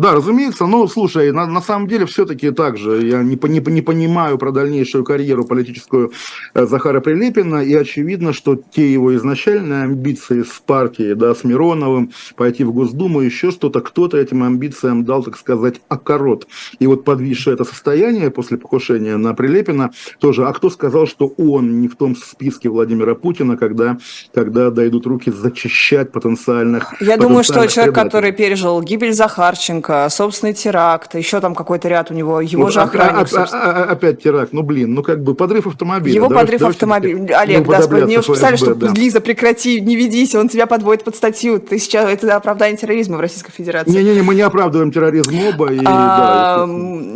Да, 0.00 0.14
разумеется, 0.14 0.64
но 0.64 0.86
слушай, 0.86 1.30
на, 1.30 1.44
на 1.44 1.60
самом 1.60 1.86
деле 1.86 2.06
все-таки 2.06 2.50
так 2.52 2.78
же. 2.78 3.06
Я 3.06 3.22
не, 3.22 3.38
не, 3.48 3.60
не 3.70 3.82
понимаю 3.82 4.38
про 4.38 4.50
дальнейшую 4.50 5.04
карьеру 5.04 5.44
политическую 5.44 6.12
э, 6.54 6.64
Захара 6.64 7.00
Прилепина, 7.00 7.56
и 7.56 7.74
очевидно, 7.74 8.32
что 8.32 8.56
те 8.56 8.90
его 8.90 9.14
изначальные 9.14 9.82
амбиции 9.82 10.42
с 10.42 10.62
партией, 10.64 11.14
да, 11.14 11.34
с 11.34 11.44
Мироновым, 11.44 12.12
пойти 12.34 12.64
в 12.64 12.72
Госдуму, 12.72 13.20
еще 13.20 13.50
что-то, 13.50 13.82
кто-то 13.82 14.16
этим 14.16 14.42
амбициям 14.42 15.04
дал, 15.04 15.22
так 15.22 15.36
сказать, 15.36 15.82
окорот. 15.88 16.46
И 16.78 16.86
вот 16.86 17.04
подвисшее 17.04 17.52
это 17.52 17.64
состояние 17.64 18.30
после 18.30 18.56
покушения 18.56 19.18
на 19.18 19.34
Прилепина 19.34 19.90
тоже, 20.18 20.46
а 20.46 20.52
кто 20.54 20.70
сказал, 20.70 21.06
что 21.06 21.26
он 21.36 21.82
не 21.82 21.88
в 21.88 21.96
том 21.96 22.16
списке 22.16 22.70
Владимира 22.70 23.14
Путина, 23.14 23.58
когда, 23.58 23.98
когда 24.32 24.70
дойдут 24.70 25.04
руки 25.04 25.30
зачищать 25.30 26.10
потенциальных 26.10 26.94
Я 27.02 27.18
думаю, 27.18 27.44
что 27.44 27.66
человек, 27.66 27.94
который 27.94 28.32
пережил 28.32 28.80
гибель 28.80 29.12
Захарченко, 29.12 29.89
Лукашенко, 29.90 30.08
собственный 30.10 30.54
теракт, 30.54 31.14
еще 31.14 31.40
там 31.40 31.54
какой-то 31.54 31.88
ряд 31.88 32.10
у 32.10 32.14
него, 32.14 32.40
его 32.40 32.64
вот, 32.64 32.72
же 32.72 32.80
охранник. 32.80 33.28
А, 33.34 33.42
а, 33.42 33.48
а, 33.52 33.92
опять 33.92 34.22
теракт, 34.22 34.52
ну 34.52 34.62
блин, 34.62 34.94
ну 34.94 35.02
как 35.02 35.22
бы 35.22 35.34
подрыв 35.34 35.66
автомобиля. 35.66 36.14
Его 36.14 36.28
давайте, 36.28 36.52
подрыв 36.52 36.70
автомобиля. 36.70 37.38
Олег, 37.38 37.66
да, 37.66 37.86
мне 37.88 38.18
уж 38.18 38.26
писали, 38.26 38.56
что 38.56 38.74
да. 38.74 38.88
Лиза, 38.88 39.20
прекрати, 39.20 39.80
не 39.80 39.96
ведись, 39.96 40.34
он 40.34 40.48
тебя 40.48 40.66
подводит 40.66 41.04
под 41.04 41.16
статью. 41.16 41.58
Ты 41.60 41.78
сейчас, 41.78 42.08
это 42.08 42.36
оправдание 42.36 42.76
терроризма 42.76 43.16
в 43.16 43.20
Российской 43.20 43.52
Федерации. 43.52 43.90
Не-не-не, 43.90 44.22
мы 44.22 44.34
не 44.34 44.42
оправдываем 44.42 44.92
терроризм 44.92 45.34
оба. 45.48 45.72
И, 45.72 45.80
а, 45.84 46.66
да, 46.66 46.72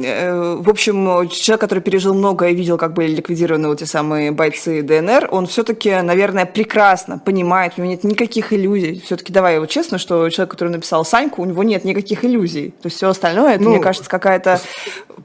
э, 0.06 0.56
в 0.60 0.68
общем, 0.68 1.28
человек, 1.28 1.60
который 1.60 1.80
пережил 1.80 2.14
многое 2.14 2.50
и 2.50 2.54
видел, 2.54 2.76
как 2.76 2.94
были 2.94 3.14
ликвидированы 3.14 3.68
вот 3.68 3.78
те 3.78 3.86
самые 3.86 4.32
бойцы 4.32 4.82
ДНР, 4.82 5.28
он 5.30 5.46
все-таки, 5.46 5.90
наверное, 6.02 6.46
прекрасно 6.46 7.18
понимает, 7.18 7.74
у 7.76 7.82
него 7.82 7.90
нет 7.92 8.04
никаких 8.04 8.52
иллюзий. 8.52 9.02
Все-таки 9.04 9.32
давай 9.32 9.56
его 9.56 9.66
честно, 9.66 9.98
что 9.98 10.28
человек, 10.28 10.50
который 10.50 10.70
написал 10.70 11.04
Саньку, 11.04 11.42
у 11.42 11.44
него 11.44 11.62
нет 11.62 11.84
никаких 11.84 12.24
иллюзий 12.24 12.53
иллюзий. 12.54 12.70
То 12.70 12.86
есть 12.86 12.96
все 12.96 13.08
остальное, 13.08 13.54
это, 13.54 13.64
ну, 13.64 13.70
мне 13.70 13.80
кажется, 13.80 14.08
какая-то 14.08 14.60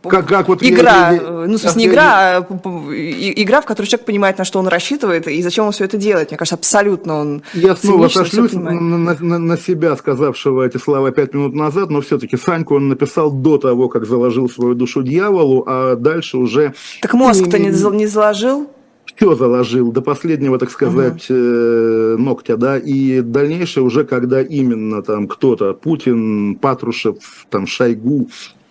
как, 0.04 0.28
как 0.28 0.48
вот 0.48 0.64
игра, 0.64 1.12
я, 1.12 1.22
ну, 1.22 1.58
в 1.58 1.60
смысле, 1.60 1.82
не 1.82 1.88
игра, 1.88 2.38
а 2.38 2.48
игра, 2.90 3.62
в 3.62 3.66
которой 3.66 3.88
человек 3.88 4.06
понимает, 4.06 4.38
на 4.38 4.46
что 4.46 4.60
он 4.60 4.68
рассчитывает 4.68 5.28
и 5.28 5.42
зачем 5.42 5.66
он 5.66 5.72
все 5.72 5.86
это 5.86 5.98
делает. 5.98 6.30
Мне 6.30 6.38
кажется, 6.38 6.56
абсолютно 6.56 7.16
он 7.16 7.44
Я 7.54 7.76
снова 7.76 8.08
сошлюсь 8.08 8.54
на, 8.54 8.72
на, 8.72 9.40
на 9.40 9.58
себя, 9.58 9.96
сказавшего 9.96 10.66
эти 10.66 10.78
слова 10.78 11.12
пять 11.12 11.34
минут 11.34 11.54
назад, 11.54 11.90
но 11.90 12.02
все-таки 12.02 12.38
Саньку 12.38 12.76
он 12.76 12.88
написал 12.90 13.32
до 13.32 13.58
того, 13.58 13.90
как 13.90 14.06
заложил 14.06 14.50
свою 14.50 14.74
душу 14.74 15.04
дьяволу, 15.04 15.64
а 15.68 15.96
дальше 15.96 16.38
уже... 16.38 16.74
Так 17.02 17.14
мозг-то 17.14 17.60
не, 17.60 17.70
не 17.70 18.08
заложил? 18.08 18.70
Все 19.20 19.36
заложил 19.36 19.92
до 19.92 20.02
последнего, 20.02 20.58
так 20.58 20.72
сказать, 20.72 21.30
uh-huh. 21.30 22.16
ногтя, 22.18 22.56
да, 22.56 22.78
и 22.78 23.20
дальнейшее 23.20 23.84
уже, 23.84 24.06
когда 24.06 24.42
именно 24.42 25.04
там 25.04 25.28
кто-то, 25.28 25.74
Путин, 25.74 26.56
Патрушев, 26.56 27.18
там 27.50 27.68
Шойгу, 27.68 28.30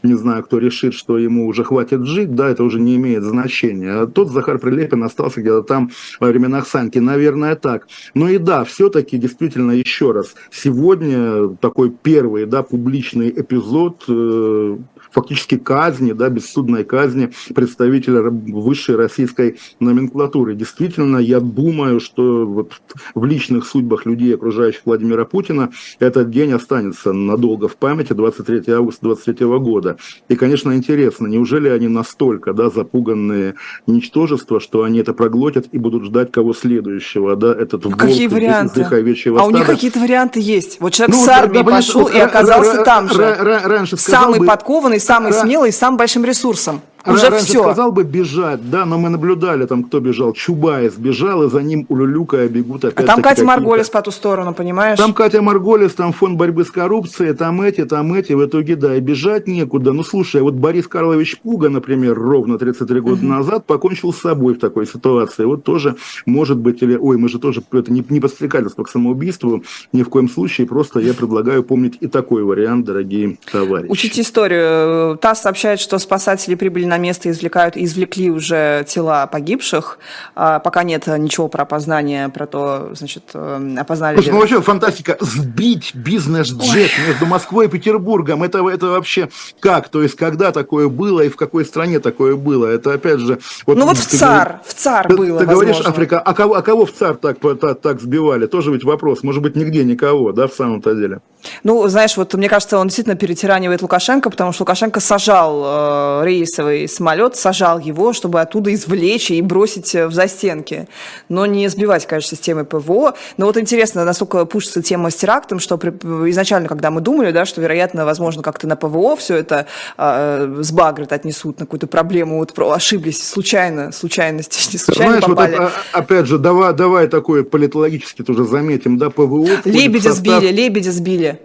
не 0.09 0.17
знаю, 0.17 0.43
кто 0.43 0.59
решит, 0.59 0.95
что 0.95 1.19
ему 1.19 1.47
уже 1.47 1.65
хватит 1.65 2.05
жить, 2.07 2.35
да, 2.35 2.49
это 2.49 2.65
уже 2.65 2.81
не 2.81 2.97
имеет 2.97 3.23
значения. 3.23 3.93
А 3.93 4.07
тот 4.07 4.31
Захар 4.31 4.59
Прилепин 4.59 5.03
остался 5.05 5.41
где-то 5.41 5.63
там 5.63 5.91
во 6.21 6.29
временах 6.29 6.67
Санки, 6.67 6.99
наверное, 6.99 7.55
так. 7.55 7.87
Но 8.15 8.29
и 8.29 8.39
да, 8.39 8.65
все-таки 8.65 9.19
действительно 9.19 9.73
еще 9.73 10.13
раз, 10.13 10.35
сегодня 10.51 11.57
такой 11.61 11.91
первый, 11.91 12.47
да, 12.47 12.63
публичный 12.63 13.31
эпизод 13.31 14.05
э, 14.09 14.79
фактически 15.11 15.57
казни, 15.57 16.13
да, 16.13 16.29
бессудной 16.29 16.85
казни 16.85 17.33
представителя 17.55 18.23
высшей 18.23 18.97
российской 18.97 19.59
номенклатуры. 19.81 20.55
Действительно, 20.55 21.19
я 21.19 21.41
думаю, 21.41 22.01
что 22.01 22.47
вот 22.47 22.73
в 23.15 23.25
личных 23.25 23.67
судьбах 23.67 24.07
людей, 24.07 24.35
окружающих 24.35 24.83
Владимира 24.85 25.25
Путина, 25.25 25.71
этот 25.99 26.31
день 26.31 26.53
останется 26.53 27.13
надолго 27.13 27.69
в 27.69 27.77
памяти 27.77 28.13
23 28.13 28.73
августа 28.73 29.07
23 29.07 29.47
года. 29.59 29.98
И, 30.29 30.37
конечно, 30.37 30.75
интересно, 30.75 31.27
неужели 31.27 31.69
они 31.69 31.89
настолько 31.89 32.53
да, 32.53 32.71
запуганные 32.71 33.55
ничтожества, 33.87 34.61
что 34.61 34.83
они 34.83 35.01
это 35.01 35.13
проглотят 35.13 35.67
и 35.73 35.79
будут 35.79 36.05
ждать 36.05 36.33
кого 36.33 36.55
следующего, 36.55 37.37
да, 37.37 37.53
этот 37.53 37.85
волк 37.85 37.99
Какие 37.99 38.27
варианты? 38.27 38.83
Овечьего 38.83 39.41
а 39.41 39.45
у 39.45 39.51
них 39.51 39.67
какие-то 39.67 40.01
варианты 40.01 40.41
есть. 40.41 40.81
Вот 40.81 40.93
человек 40.93 41.17
ну, 41.17 41.25
с 41.25 41.29
армии 41.29 41.59
да, 41.59 41.65
пошел 41.65 42.03
вот, 42.03 42.15
и 42.15 42.19
оказался 42.19 42.83
там 42.83 43.09
же. 43.09 43.35
Раньше 43.39 43.97
самый 43.97 44.41
бы, 44.41 44.47
подкованный, 44.47 45.01
самый 45.01 45.33
смелый, 45.33 45.73
с 45.73 45.77
самым 45.77 45.99
большим 45.99 46.25
ресурсом. 46.25 46.81
Уже 47.09 47.29
Раньше 47.29 47.47
все. 47.47 47.63
сказал 47.63 47.93
бы 47.93 48.05
бежать, 48.05 48.71
да, 48.71 48.85
но 48.85 48.99
мы 48.99 49.09
наблюдали 49.09 49.67
там, 49.67 49.85
кто 49.85 50.01
бежал. 50.01 50.33
Чубайс 50.33 50.95
бежал, 50.95 51.45
и 51.45 51.51
за 51.51 51.63
ним 51.63 51.87
улюлюкая 51.89 52.49
бегут 52.49 52.85
опять. 52.85 53.05
А 53.05 53.07
там 53.07 53.23
Катя 53.23 53.45
Марголис 53.45 53.89
по 53.89 54.03
ту 54.03 54.11
сторону, 54.11 54.53
понимаешь? 54.53 54.99
Там 54.99 55.15
Катя 55.15 55.41
Марголис, 55.41 55.95
там 55.95 56.13
фонд 56.13 56.37
борьбы 56.37 56.65
с 56.65 56.71
коррупцией, 56.71 57.33
там 57.33 57.63
эти, 57.63 57.85
там 57.85 58.13
эти. 58.13 58.35
В 58.35 58.45
итоге, 58.45 58.77
да, 58.77 58.97
и 58.97 59.01
бежать 59.01 59.49
некуда. 59.49 59.93
Ну, 59.93 60.03
слушай, 60.05 60.43
вот 60.43 60.55
Борис 60.55 60.87
Карлович 60.87 61.41
Пуга, 61.41 61.71
например, 61.71 62.19
ровно 62.19 62.59
33 62.59 63.01
года 63.01 63.17
угу. 63.17 63.27
назад 63.27 63.65
покончил 63.65 64.13
с 64.13 64.19
собой 64.19 64.55
в 64.55 64.59
такой 64.59 64.87
ситуации. 64.87 65.45
Вот 65.45 65.65
тоже, 65.65 65.97
может 66.27 66.59
быть, 66.59 66.83
или... 66.83 66.97
Ой, 66.97 67.17
мы 67.17 67.29
же 67.29 67.39
тоже, 67.39 67.63
это 67.73 67.91
не, 67.91 68.05
не 68.09 68.21
подстрекательство 68.21 68.85
к 68.85 68.91
самоубийству, 68.91 69.63
ни 69.93 70.03
в 70.03 70.09
коем 70.09 70.29
случае. 70.29 70.67
Просто 70.67 71.01
я 71.01 71.15
предлагаю 71.15 71.63
помнить 71.63 71.97
и 72.01 72.07
такой 72.07 72.43
вариант, 72.43 72.85
дорогие 72.85 73.39
товарищи. 73.51 73.91
Учите 73.91 74.21
историю. 74.21 75.17
ТАСС 75.17 75.43
сообщает, 75.43 75.81
что 75.81 75.99
спасатели 75.99 76.55
прибыли 76.55 76.85
на 76.85 76.98
место, 76.99 77.31
извлекают, 77.31 77.77
извлекли 77.77 78.31
уже 78.31 78.85
тела 78.89 79.27
погибших. 79.27 79.99
А, 80.35 80.59
пока 80.59 80.83
нет 80.83 81.07
ничего 81.07 81.49
про 81.49 81.63
опознание, 81.63 82.29
про 82.29 82.47
то, 82.47 82.91
значит, 82.95 83.25
э, 83.35 83.77
опознали... 83.79 84.17
Слушай, 84.17 84.31
ну 84.31 84.39
вообще 84.41 84.61
фантастика. 84.61 85.17
Сбить 85.21 85.95
бизнес-джет 85.95 86.91
между 87.07 87.27
Москвой 87.27 87.67
и 87.67 87.69
Петербургом, 87.69 88.43
это, 88.43 88.67
это 88.69 88.87
вообще 88.89 89.29
как? 89.61 89.89
То 89.89 90.03
есть, 90.03 90.17
когда 90.17 90.53
такое 90.53 90.89
было 90.89 91.21
и 91.21 91.29
в 91.29 91.37
какой 91.37 91.65
стране 91.65 92.01
такое 92.01 92.37
было? 92.37 92.67
Это 92.67 92.95
опять 92.95 93.21
же... 93.21 93.39
Вот, 93.67 93.77
ну 93.77 93.87
вот 93.87 93.97
в 93.97 94.07
ЦАР, 94.07 94.61
в 94.65 94.75
ЦАР 94.75 95.09
ты, 95.09 95.17
было, 95.17 95.27
Ты 95.27 95.47
возможно. 95.47 95.55
говоришь, 95.55 95.81
Африка, 95.87 96.21
а 96.21 96.35
кого, 96.35 96.55
а 96.55 96.63
кого 96.63 96.87
в 96.87 96.93
ЦАР 96.93 97.17
так, 97.17 97.39
так, 97.61 97.81
так 97.81 98.01
сбивали? 98.01 98.47
Тоже 98.47 98.73
ведь 98.73 98.85
вопрос. 98.85 99.23
Может 99.23 99.43
быть, 99.43 99.57
нигде 99.57 99.85
никого, 99.85 100.33
да, 100.33 100.47
в 100.47 100.53
самом-то 100.53 100.95
деле? 100.95 101.21
Ну, 101.63 101.87
знаешь, 101.89 102.17
вот 102.17 102.35
мне 102.35 102.49
кажется, 102.49 102.79
он 102.79 102.89
действительно 102.89 103.17
перетиранивает 103.17 103.83
Лукашенко, 103.83 104.31
потому 104.31 104.53
что 104.53 104.63
Лукашенко 104.63 105.01
сажал 105.01 105.63
э, 105.65 106.25
рейсовый 106.25 106.88
самолет, 106.89 107.37
сажал 107.37 107.79
его, 107.79 108.13
чтобы 108.13 108.41
оттуда 108.41 108.73
извлечь 108.75 109.31
и 109.31 109.41
бросить 109.43 109.95
в 109.95 110.13
застенки. 110.13 110.89
Но 111.29 111.47
не 111.47 111.69
сбивать, 111.69 112.07
конечно, 112.07 112.37
системы 112.37 112.65
ПВО. 112.65 113.15
Но 113.37 113.47
вот 113.47 113.57
интересно, 113.57 114.05
насколько 114.05 114.45
пушится 114.45 114.83
тема 114.83 115.11
с 115.11 115.17
терактом, 115.17 115.61
что 115.61 115.79
при, 115.79 115.91
изначально, 116.31 116.69
когда 116.69 116.91
мы 116.91 117.01
думали, 117.01 117.31
да, 117.31 117.45
что, 117.45 117.61
вероятно, 117.61 118.05
возможно, 118.05 118.43
как-то 118.43 118.67
на 118.67 118.77
ПВО 118.77 119.17
все 119.17 119.37
это 119.37 119.67
э, 119.97 120.57
сбагрят, 120.61 121.13
отнесут 121.13 121.61
на 121.61 121.67
какую-то 121.67 121.87
проблему, 121.87 122.39
вот 122.39 122.59
ошиблись 122.59 123.27
случайно, 123.27 123.93
случайности, 123.93 124.59
не 124.73 124.79
случайно 124.79 125.19
Знаешь, 125.19 125.25
попали. 125.25 125.57
Вот 125.57 125.63
это, 125.65 125.73
опять 125.93 126.27
же, 126.27 126.39
давай, 126.39 126.73
давай 126.73 127.07
такое 127.09 127.45
политологически 127.45 128.23
тоже 128.23 128.45
заметим, 128.45 128.99
да, 128.99 129.11
ПВО... 129.11 129.47
Лебедя 129.65 130.13
состав... 130.13 130.41
сбили, 130.41 130.53
лебедя 130.53 130.93
сбили. 130.93 131.41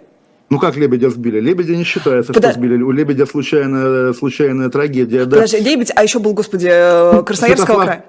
Ну 0.54 0.60
как 0.60 0.76
лебедя 0.76 1.10
сбили? 1.10 1.40
Лебедя 1.40 1.74
не 1.74 1.82
считается, 1.82 2.32
Подо... 2.32 2.50
что 2.52 2.60
сбили. 2.60 2.80
У 2.80 2.92
лебедя 2.92 3.26
случайная, 3.26 4.12
случайная 4.12 4.68
трагедия. 4.68 5.24
Да. 5.24 5.38
Подожди, 5.38 5.58
лебедь, 5.58 5.90
а 5.92 6.04
еще 6.04 6.20
был, 6.20 6.32
господи, 6.32 6.68
э, 6.70 7.24
Красноярского 7.24 7.82
края. 7.82 8.04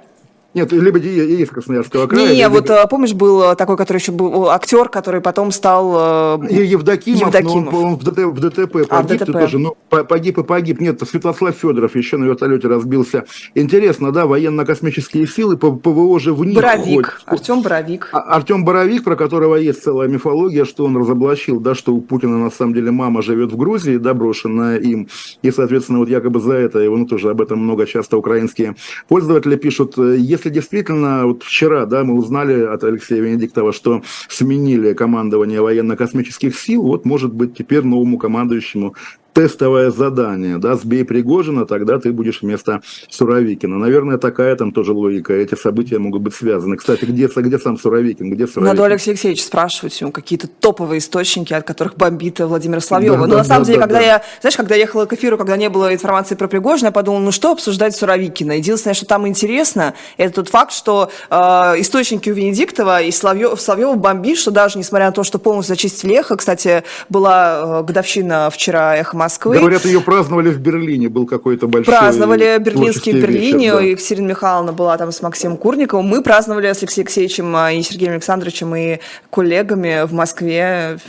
Нет, 0.56 0.72
Лебеди 0.72 1.10
есть 1.10 1.52
Красноярского 1.52 2.08
края. 2.08 2.34
Не, 2.34 2.50
вот 2.50 2.70
э, 2.70 2.88
помнишь, 2.90 3.14
был 3.14 3.56
такой, 3.56 3.78
который 3.78 3.98
еще 3.98 4.14
был 4.14 4.50
актер, 4.50 4.90
который 4.90 5.22
потом 5.22 5.52
стал... 5.52 6.40
Э, 6.42 6.48
Евдокимов, 6.50 7.22
Евдокимов. 7.22 7.74
Но 7.74 7.80
он, 7.80 7.86
он 7.86 7.96
в, 7.98 8.04
ДТ, 8.04 8.20
в 8.20 8.40
ДТП 8.40 8.72
погиб, 8.72 8.88
а, 8.90 9.02
в 9.02 9.08
ДТП. 9.08 9.32
тоже, 9.34 9.60
ну, 9.60 9.76
погиб 9.90 10.38
и 10.38 10.44
погиб. 10.44 10.80
Нет, 10.80 11.02
Святослав 11.08 11.56
Федоров 11.56 11.96
еще 11.96 12.18
на 12.18 12.26
вертолете 12.26 12.68
разбился. 12.68 13.26
Интересно, 13.54 14.12
да, 14.12 14.26
военно-космические 14.26 15.28
силы, 15.28 15.58
ПВО 15.58 16.20
же 16.20 16.34
в 16.34 16.46
них 16.46 16.56
Боровик. 16.56 17.22
Артем 17.26 17.62
Боровик. 17.62 18.10
А, 18.14 18.20
Артем 18.20 18.64
Боровик, 18.64 19.04
про 19.04 19.16
которого 19.16 19.56
есть 19.56 19.84
целая 19.84 20.08
мифология, 20.08 20.66
что 20.66 20.86
он 20.86 20.96
разоблачил, 20.98 21.60
да, 21.60 21.76
что 21.76 21.94
у 21.94 22.02
Путина 22.02 22.38
на 22.38 22.50
самом 22.50 22.74
деле 22.74 22.92
мама 22.92 23.22
живет 23.22 23.52
в 23.52 23.58
Грузии, 23.58 23.98
да, 23.98 24.14
брошенная 24.14 24.78
им, 24.78 25.10
и, 25.42 25.52
соответственно, 25.52 26.00
вот 26.00 26.10
якобы 26.10 26.40
за 26.40 26.54
это, 26.54 26.80
его, 26.80 26.98
ну, 26.98 27.06
тоже 27.06 27.30
об 27.30 27.42
этом 27.42 27.60
много 27.60 27.86
часто 27.86 28.18
украинские 28.18 28.76
пользователи 29.08 29.56
пишут, 29.56 29.98
если 29.98 30.45
если 30.46 30.54
действительно, 30.54 31.26
вот 31.26 31.44
вчера, 31.44 31.86
да, 31.86 32.04
мы 32.04 32.14
узнали 32.14 32.62
от 32.62 32.84
Алексея 32.84 33.22
Венедиктова, 33.22 33.74
что 33.74 34.04
сменили 34.30 34.94
командование 34.94 35.62
военно-космических 35.62 36.58
сил, 36.58 36.84
вот, 36.84 37.06
может 37.06 37.34
быть, 37.34 37.58
теперь 37.58 37.84
новому 37.84 38.18
командующему 38.18 38.96
тестовое 39.36 39.92
задание, 39.92 40.58
да, 40.60 40.76
сбей 40.76 41.04
Пригожина, 41.04 41.66
тогда 41.66 42.00
ты 42.00 42.14
будешь 42.14 42.42
вместо 42.42 42.82
Суровикина. 43.10 43.78
Наверное, 43.78 44.18
такая 44.18 44.56
там 44.56 44.72
тоже 44.72 44.94
логика, 44.94 45.34
эти 45.34 45.56
события 45.56 46.00
могут 46.00 46.22
быть 46.22 46.34
связаны. 46.34 46.78
Кстати, 46.78 47.04
где, 47.04 47.28
где 47.28 47.60
сам 47.60 47.78
Суровикин, 47.78 48.30
где 48.30 48.48
Суровикин? 48.48 48.78
Надо 48.78 48.86
Алексея 48.86 49.14
Алексеевича 49.14 49.44
спрашивать, 49.44 50.00
ему 50.00 50.14
какие-то 50.14 50.48
топовые 50.48 51.00
источники, 51.00 51.52
от 51.54 51.68
которых 51.68 51.98
бомбит 51.98 52.40
Владимир 52.40 52.80
Соловьева. 52.80 53.18
Да, 53.18 53.22
Но 53.24 53.32
да, 53.34 53.38
на 53.40 53.44
самом 53.44 53.64
да, 53.64 53.66
деле, 53.66 53.80
да, 53.80 53.84
когда 53.84 54.00
да. 54.00 54.06
я, 54.06 54.24
знаешь, 54.40 54.56
когда 54.56 54.76
я 54.76 54.82
ехала 54.82 55.06
к 55.06 55.12
эфиру, 55.12 55.38
когда 55.38 55.58
не 55.58 55.70
было 55.70 55.94
информации 55.94 56.36
про 56.36 56.48
Пригожина, 56.48 56.88
я 56.88 56.92
подумала, 56.94 57.22
ну 57.22 57.32
что 57.34 57.52
обсуждать 57.52 57.94
Суровикина? 57.94 58.54
Единственное, 58.54 58.94
что 58.94 59.06
там 59.06 59.28
интересно, 59.28 59.96
это 60.16 60.36
тот 60.36 60.48
факт, 60.48 60.72
что 60.72 61.12
э, 61.30 61.36
источники 61.80 62.30
у 62.30 62.34
Венедиктова 62.34 63.02
и 63.02 63.12
Соловьева, 63.12 63.58
Соловьева 63.58 63.96
бомбит, 63.96 64.38
что 64.38 64.52
даже 64.52 64.78
несмотря 64.78 65.08
на 65.08 65.12
то, 65.12 65.26
что 65.26 65.40
полностью 65.40 65.76
зачистили 65.76 66.16
эхо, 66.16 66.38
кстати, 66.38 66.86
была 67.10 67.82
э, 67.82 67.84
годовщина 67.84 68.50
вчера 68.50 68.96
эхо 68.96 69.18
Москвы. 69.26 69.58
Говорят, 69.58 69.86
ее 69.86 70.02
праздновали 70.02 70.50
в 70.50 70.60
Берлине, 70.60 71.10
был 71.10 71.26
какой-то 71.26 71.68
большой 71.68 71.96
Праздновали 71.96 72.58
берлинский 72.60 73.12
в 73.12 73.16
Берлине, 73.16 73.66
вечер, 73.66 73.78
да. 73.78 73.82
Екатерина 73.82 74.28
Михайловна 74.28 74.72
была 74.72 74.98
там 74.98 75.12
с 75.12 75.22
Максимом 75.24 75.58
Курниковым. 75.58 76.06
Мы 76.06 76.22
праздновали 76.22 76.72
с 76.72 76.84
Алексеем 76.84 77.06
Алексеевичем 77.06 77.56
а, 77.56 77.72
и 77.72 77.82
Сергеем 77.82 78.14
Александровичем 78.14 78.76
и 78.76 79.00
коллегами 79.32 80.06
в 80.06 80.14
Москве. 80.14 81.00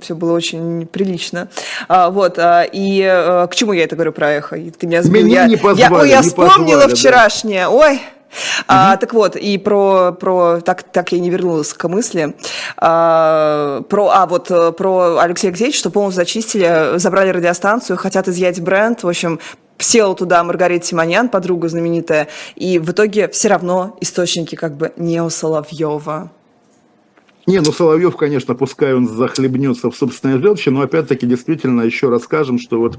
Все 0.00 0.14
было 0.16 0.32
очень 0.32 0.86
прилично. 0.86 1.48
А, 1.86 2.10
вот. 2.10 2.38
А, 2.38 2.66
и 2.70 3.00
к 3.48 3.54
чему 3.54 3.72
я 3.72 3.84
это 3.84 3.94
говорю 3.94 4.12
про 4.12 4.32
эхо? 4.32 4.56
Ты 4.56 4.86
меня 4.88 5.02
сбил. 5.02 5.24
Меня 5.24 5.42
я, 5.42 5.48
не 5.48 5.56
позвали, 5.56 5.92
я, 5.92 6.00
ой, 6.00 6.10
я 6.10 6.22
вспомнила 6.22 6.80
позвали, 6.80 6.94
вчерашнее. 6.94 7.64
Да. 7.66 7.70
Ой, 7.70 8.00
а, 8.66 8.96
так 8.96 9.12
вот, 9.12 9.36
и 9.36 9.58
про, 9.58 10.12
про 10.12 10.60
так, 10.60 10.82
так 10.82 11.12
я 11.12 11.20
не 11.20 11.30
вернулась 11.30 11.72
к 11.72 11.88
мысли. 11.88 12.34
А, 12.76 13.82
про, 13.88 14.08
а, 14.08 14.26
вот 14.26 14.50
э, 14.50 14.72
про 14.72 15.18
Алексея 15.18 15.50
Алексеевича, 15.50 15.78
что 15.78 15.90
полностью 15.90 16.22
зачистили, 16.22 16.98
забрали 16.98 17.30
радиостанцию, 17.30 17.96
хотят 17.96 18.28
изъять 18.28 18.60
бренд. 18.60 19.02
В 19.02 19.08
общем, 19.08 19.40
села 19.78 20.14
туда 20.14 20.42
Маргарита 20.44 20.86
Симонян, 20.86 21.28
подруга 21.28 21.68
знаменитая, 21.68 22.28
и 22.56 22.78
в 22.78 22.90
итоге 22.90 23.28
все 23.28 23.48
равно 23.48 23.96
источники 24.00 24.54
как 24.54 24.76
бы 24.76 24.92
не 24.96 25.20
у 25.22 25.30
Соловьева. 25.30 26.30
Не, 27.46 27.58
ну 27.58 27.72
Соловьев, 27.72 28.16
конечно, 28.16 28.54
пускай 28.54 28.94
он 28.94 29.08
захлебнется 29.08 29.90
в 29.90 29.96
собственной 29.96 30.40
желчи, 30.40 30.68
но 30.68 30.82
опять-таки 30.82 31.26
действительно 31.26 31.82
еще 31.82 32.08
раз 32.08 32.22
скажем, 32.22 32.58
что 32.58 32.78
вот 32.78 32.98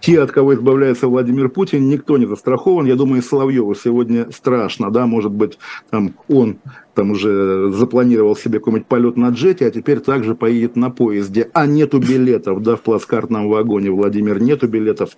те, 0.00 0.20
от 0.20 0.32
кого 0.32 0.54
избавляется 0.54 1.06
Владимир 1.06 1.48
Путин, 1.48 1.88
никто 1.88 2.18
не 2.18 2.26
застрахован. 2.26 2.86
Я 2.86 2.96
думаю, 2.96 3.22
Соловьеву 3.22 3.74
сегодня 3.76 4.28
страшно, 4.32 4.90
да, 4.90 5.06
может 5.06 5.30
быть, 5.30 5.58
там 5.90 6.14
он 6.28 6.58
там 6.94 7.12
уже 7.12 7.70
запланировал 7.72 8.36
себе 8.36 8.58
какой-нибудь 8.58 8.86
полет 8.86 9.16
на 9.16 9.28
джете, 9.28 9.66
а 9.66 9.70
теперь 9.70 10.00
также 10.00 10.34
поедет 10.34 10.76
на 10.76 10.90
поезде. 10.90 11.50
А 11.52 11.66
нету 11.66 11.98
билетов, 11.98 12.62
да, 12.62 12.76
в 12.76 12.82
плацкартном 12.82 13.48
вагоне. 13.48 13.90
Владимир, 13.90 14.40
нету 14.40 14.68
билетов 14.68 15.10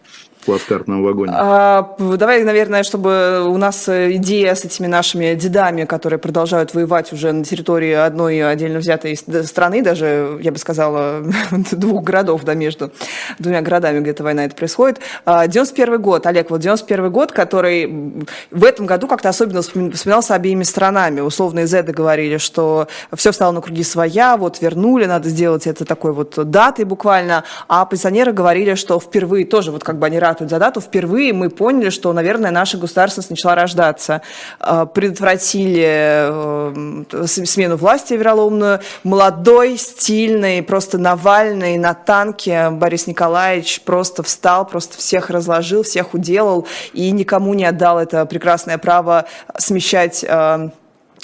плацкартном 0.46 1.02
вагоне. 1.02 1.32
А, 1.34 1.94
давай, 1.98 2.42
наверное, 2.44 2.82
чтобы 2.82 3.44
у 3.46 3.56
нас 3.56 3.88
идея 3.88 4.54
с 4.54 4.64
этими 4.64 4.86
нашими 4.86 5.34
дедами, 5.34 5.84
которые 5.84 6.18
продолжают 6.18 6.74
воевать 6.74 7.12
уже 7.12 7.32
на 7.32 7.44
территории 7.44 7.92
одной 7.92 8.42
отдельно 8.48 8.78
взятой 8.78 9.16
страны, 9.16 9.82
даже, 9.82 10.38
я 10.40 10.52
бы 10.52 10.58
сказала, 10.58 11.22
двух 11.72 12.04
городов, 12.04 12.44
да, 12.44 12.54
между 12.54 12.90
двумя 13.38 13.60
городами, 13.60 14.00
где 14.00 14.10
эта 14.10 14.22
война 14.22 14.44
это 14.44 14.56
происходит. 14.56 15.00
91 15.26 15.94
а, 15.94 15.98
год, 15.98 16.26
Олег, 16.26 16.50
вот 16.50 16.60
91 16.60 17.10
год, 17.10 17.32
который 17.32 18.26
в 18.50 18.64
этом 18.64 18.86
году 18.86 19.06
как-то 19.08 19.28
особенно 19.28 19.62
вспоминался 19.62 20.34
обеими 20.34 20.62
сторонами. 20.62 21.20
Условно, 21.20 21.66
Зеды 21.66 21.92
говорили, 21.92 22.38
что 22.38 22.88
все 23.14 23.32
встало 23.32 23.52
на 23.52 23.60
круги 23.60 23.82
своя, 23.82 24.36
вот 24.36 24.60
вернули, 24.60 25.06
надо 25.06 25.28
сделать 25.28 25.66
это 25.66 25.84
такой 25.84 26.12
вот 26.12 26.34
датой 26.50 26.84
буквально. 26.84 27.44
А 27.68 27.82
оппозиционеры 27.82 28.32
говорили, 28.32 28.74
что 28.74 29.00
впервые, 29.00 29.44
тоже 29.44 29.72
вот 29.72 29.84
как 29.84 29.98
бы 29.98 30.06
они 30.06 30.18
ратуют 30.36 30.50
за 30.50 30.58
дату, 30.58 30.80
впервые 30.80 31.32
мы 31.32 31.48
поняли, 31.48 31.90
что, 31.90 32.12
наверное, 32.12 32.50
наша 32.50 32.76
государственность 32.76 33.30
начала 33.30 33.54
рождаться. 33.54 34.20
А, 34.60 34.84
предотвратили 34.84 35.84
э, 35.88 37.26
смену 37.26 37.76
власти 37.76 38.14
вероломную. 38.14 38.80
Молодой, 39.02 39.78
стильный, 39.78 40.62
просто 40.62 40.98
Навальный 40.98 41.78
на 41.78 41.94
танке 41.94 42.70
Борис 42.70 43.06
Николаевич 43.06 43.80
просто 43.82 44.22
встал, 44.22 44.66
просто 44.66 44.98
всех 44.98 45.30
разложил, 45.30 45.82
всех 45.82 46.12
уделал 46.12 46.66
и 46.92 47.10
никому 47.10 47.54
не 47.54 47.64
отдал 47.64 47.98
это 47.98 48.26
прекрасное 48.26 48.78
право 48.78 49.24
смещать 49.58 50.24
э, 50.28 50.68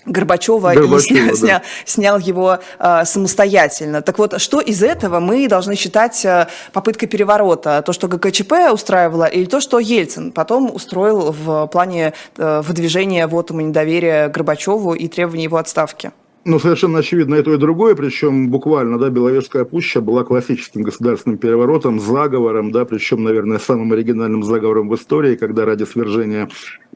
Горбачева, 0.07 0.73
Горбачева 0.75 1.33
и 1.33 1.35
сня, 1.35 1.59
да. 1.59 1.63
снял, 1.85 2.19
его 2.19 2.59
э, 2.79 3.05
самостоятельно. 3.05 4.03
Так 4.03 4.19
вот, 4.19 4.41
что 4.41 4.61
из 4.61 4.83
этого 4.83 5.21
мы 5.21 5.49
должны 5.49 5.77
считать 5.77 6.25
э, 6.25 6.49
попыткой 6.73 7.09
переворота? 7.09 7.83
То, 7.85 7.93
что 7.93 8.09
ГКЧП 8.09 8.73
устраивало, 8.73 9.25
или 9.25 9.45
то, 9.45 9.61
что 9.61 9.79
Ельцин 9.79 10.33
потом 10.33 10.75
устроил 10.75 11.33
в 11.33 11.67
плане 11.67 12.15
э, 12.37 12.63
выдвижения 12.63 13.27
вотума 13.27 13.63
недоверия 13.63 14.29
Горбачеву 14.29 14.95
и 14.95 15.09
требования 15.09 15.45
его 15.45 15.57
отставки? 15.57 16.13
Ну, 16.45 16.59
совершенно 16.59 16.99
очевидно 16.99 17.37
и 17.37 17.43
то, 17.43 17.55
и 17.55 17.57
другое, 17.57 17.95
причем 17.95 18.51
буквально, 18.51 18.99
да, 18.99 19.11
Беловежская 19.11 19.65
пуща 19.65 20.01
была 20.01 20.25
классическим 20.25 20.83
государственным 20.83 21.39
переворотом, 21.39 22.01
заговором, 22.01 22.73
да, 22.73 22.85
причем, 22.85 23.23
наверное, 23.23 23.61
самым 23.61 23.93
оригинальным 23.93 24.43
заговором 24.43 24.89
в 24.89 24.95
истории, 24.97 25.37
когда 25.37 25.65
ради 25.65 25.85
свержения 25.85 26.49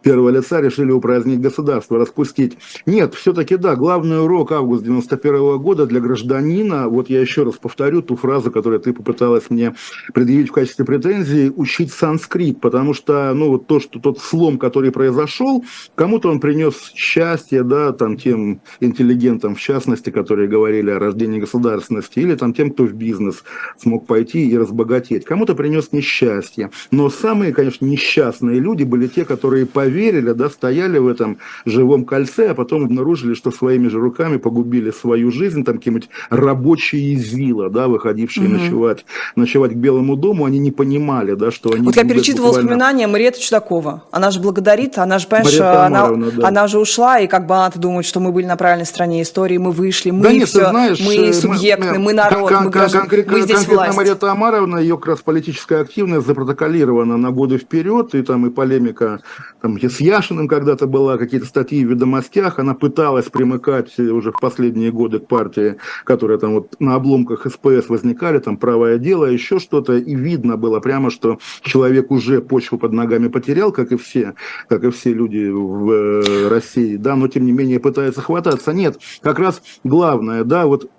первого 0.07 0.29
лица 0.29 0.61
решили 0.61 0.93
упразднить 0.93 1.41
государство, 1.41 1.99
распустить. 1.99 2.57
Нет, 2.87 3.15
все-таки 3.15 3.57
да, 3.57 3.75
главный 3.75 4.23
урок 4.23 4.53
август 4.53 4.85
91 4.85 5.59
года 5.59 5.85
для 5.85 5.99
гражданина, 5.99 6.89
вот 6.89 7.11
я 7.11 7.21
еще 7.21 7.43
раз 7.43 7.55
повторю 7.55 8.03
ту 8.03 8.15
фразу, 8.15 8.53
которую 8.53 8.79
ты 8.79 8.93
попыталась 8.93 9.51
мне 9.51 9.75
предъявить 10.15 10.51
в 10.51 10.53
качестве 10.53 10.85
претензии, 10.85 11.53
учить 11.57 11.93
санскрит, 11.93 12.61
потому 12.61 12.95
что, 12.95 13.33
ну, 13.35 13.49
вот 13.49 13.67
то, 13.67 13.81
что 13.81 13.99
тот 13.99 14.21
слом, 14.21 14.59
который 14.59 14.93
произошел, 14.93 15.65
кому-то 15.97 16.31
он 16.31 16.39
принес 16.39 16.93
счастье, 16.95 17.65
да, 17.65 17.91
там, 17.91 18.17
тем 18.17 18.61
интеллигентам, 18.79 19.57
в 19.57 19.61
частности, 19.61 20.11
которые 20.11 20.47
говорили 20.47 20.91
о 20.91 21.01
рождении 21.01 21.41
государственности, 21.41 22.21
или 22.21 22.37
там 22.37 22.55
тем, 22.55 22.71
кто 22.71 22.85
в 22.85 22.93
бизнес 22.93 23.43
смог 23.77 24.07
пойти 24.07 24.49
и 24.49 24.57
разбогатеть. 24.57 25.25
Кому-то 25.25 25.57
принес 25.57 25.91
несчастье. 25.91 26.71
Но 26.93 27.11
самые, 27.11 27.53
конечно, 27.53 27.85
несчастные 27.85 28.61
люди 28.61 28.85
были 28.85 29.09
те, 29.09 29.25
которые 29.25 29.67
поверили 29.67 29.96
поверили, 29.97 30.33
да, 30.33 30.51
стояли 30.51 30.99
в 30.99 31.09
этом 31.09 31.39
живом 31.65 32.05
кольце, 32.05 32.51
а 32.51 32.55
потом 32.55 32.85
обнаружили, 32.85 33.35
что 33.35 33.51
своими 33.51 33.89
же 33.89 33.99
руками 33.99 34.37
погубили 34.37 34.91
свою 34.91 35.31
жизнь, 35.31 35.65
там 35.65 35.79
какие-нибудь 35.79 36.11
рабочие 36.29 37.15
из 37.15 37.33
вилла, 37.33 37.71
да, 37.71 37.89
выходившие 37.89 38.47
угу. 38.47 38.57
ночевать, 38.57 39.07
ночевать 39.37 39.73
к 39.73 39.77
Белому 39.77 40.17
дому, 40.17 40.45
они 40.45 40.59
не 40.59 40.71
понимали, 40.71 41.35
да, 41.35 41.51
что 41.51 41.73
они... 41.73 41.87
Вот 41.87 41.97
я 41.97 42.05
перечитывала 42.05 42.49
буквально... 42.49 42.69
воспоминания 42.69 43.07
Мариэты 43.07 43.41
Чудакова. 43.41 44.03
Она 44.11 44.31
же 44.31 44.41
благодарит, 44.41 44.99
она 44.99 45.19
же, 45.19 45.29
понимаешь, 45.29 45.61
она, 45.61 46.11
да. 46.11 46.49
она 46.49 46.67
же 46.67 46.79
ушла, 46.79 47.19
и 47.19 47.27
как 47.27 47.47
бы 47.47 47.55
она 47.55 47.71
думает, 47.75 48.05
что 48.05 48.21
мы 48.21 48.33
были 48.33 48.45
на 48.45 48.57
правильной 48.57 48.87
стороне 48.87 49.23
истории, 49.23 49.57
мы 49.57 49.71
вышли, 49.73 50.11
мы 50.11 50.23
да 50.23 50.33
нет, 50.33 50.49
все, 50.49 50.69
знаешь, 50.69 51.01
мы 51.01 51.15
э, 51.17 51.33
субъектны, 51.33 51.93
мы, 51.93 51.99
мы 51.99 52.13
народ, 52.13 52.51
кон- 52.51 52.65
мы, 52.65 52.71
граждан, 52.71 53.01
конкретно, 53.03 53.33
мы 53.33 53.41
здесь 53.41 53.57
конкретно 53.57 53.93
власть. 53.93 53.97
Мария 53.97 54.17
Амаровна, 54.21 54.79
ее 54.79 54.97
как 54.97 55.07
раз 55.07 55.21
политическая 55.21 55.81
активность 55.81 56.27
запротоколирована 56.27 57.17
на 57.17 57.31
годы 57.31 57.57
вперед, 57.57 58.15
и 58.15 58.23
там 58.23 58.47
и 58.47 58.51
полемика 58.51 59.21
там, 59.63 59.76
с 59.85 60.01
Яшиным 60.01 60.49
когда-то 60.49 60.87
была, 60.87 61.19
какие-то 61.19 61.47
статьи 61.47 61.85
в 61.85 61.91
«Ведомостях», 61.91 62.59
она 62.59 62.75
пыталась 62.75 63.27
примыкать 63.27 63.99
уже 63.99 64.33
в 64.33 64.41
последние 64.41 64.91
годы 64.91 65.19
к 65.19 65.27
партии, 65.27 65.77
которая 66.05 66.39
там 66.39 66.55
вот 66.55 66.77
на 66.81 66.95
обломках 66.95 67.47
СПС 67.47 67.89
возникали, 67.89 68.39
там 68.39 68.57
«Правое 68.57 68.99
дело», 68.99 69.27
еще 69.27 69.59
что-то, 69.59 69.97
и 69.97 70.15
видно 70.15 70.57
было 70.57 70.81
прямо, 70.81 71.11
что 71.11 71.39
человек 71.63 72.11
уже 72.11 72.41
почву 72.41 72.79
под 72.79 72.93
ногами 72.93 73.29
потерял, 73.29 73.73
как 73.73 73.93
и 73.93 73.97
все, 73.97 74.35
как 74.69 74.85
и 74.85 74.91
все 74.91 75.13
люди 75.13 75.49
в 75.49 75.91
э, 75.91 76.49
России, 76.49 76.97
да, 76.97 77.17
но 77.17 77.29
тем 77.29 77.45
не 77.45 77.53
менее 77.53 77.81
пытается 77.81 78.21
хвататься. 78.21 78.73
Нет, 78.73 78.99
как 79.21 79.39
раз 79.39 79.63
главное, 79.85 80.45
да, 80.45 80.67
вот 80.67 80.91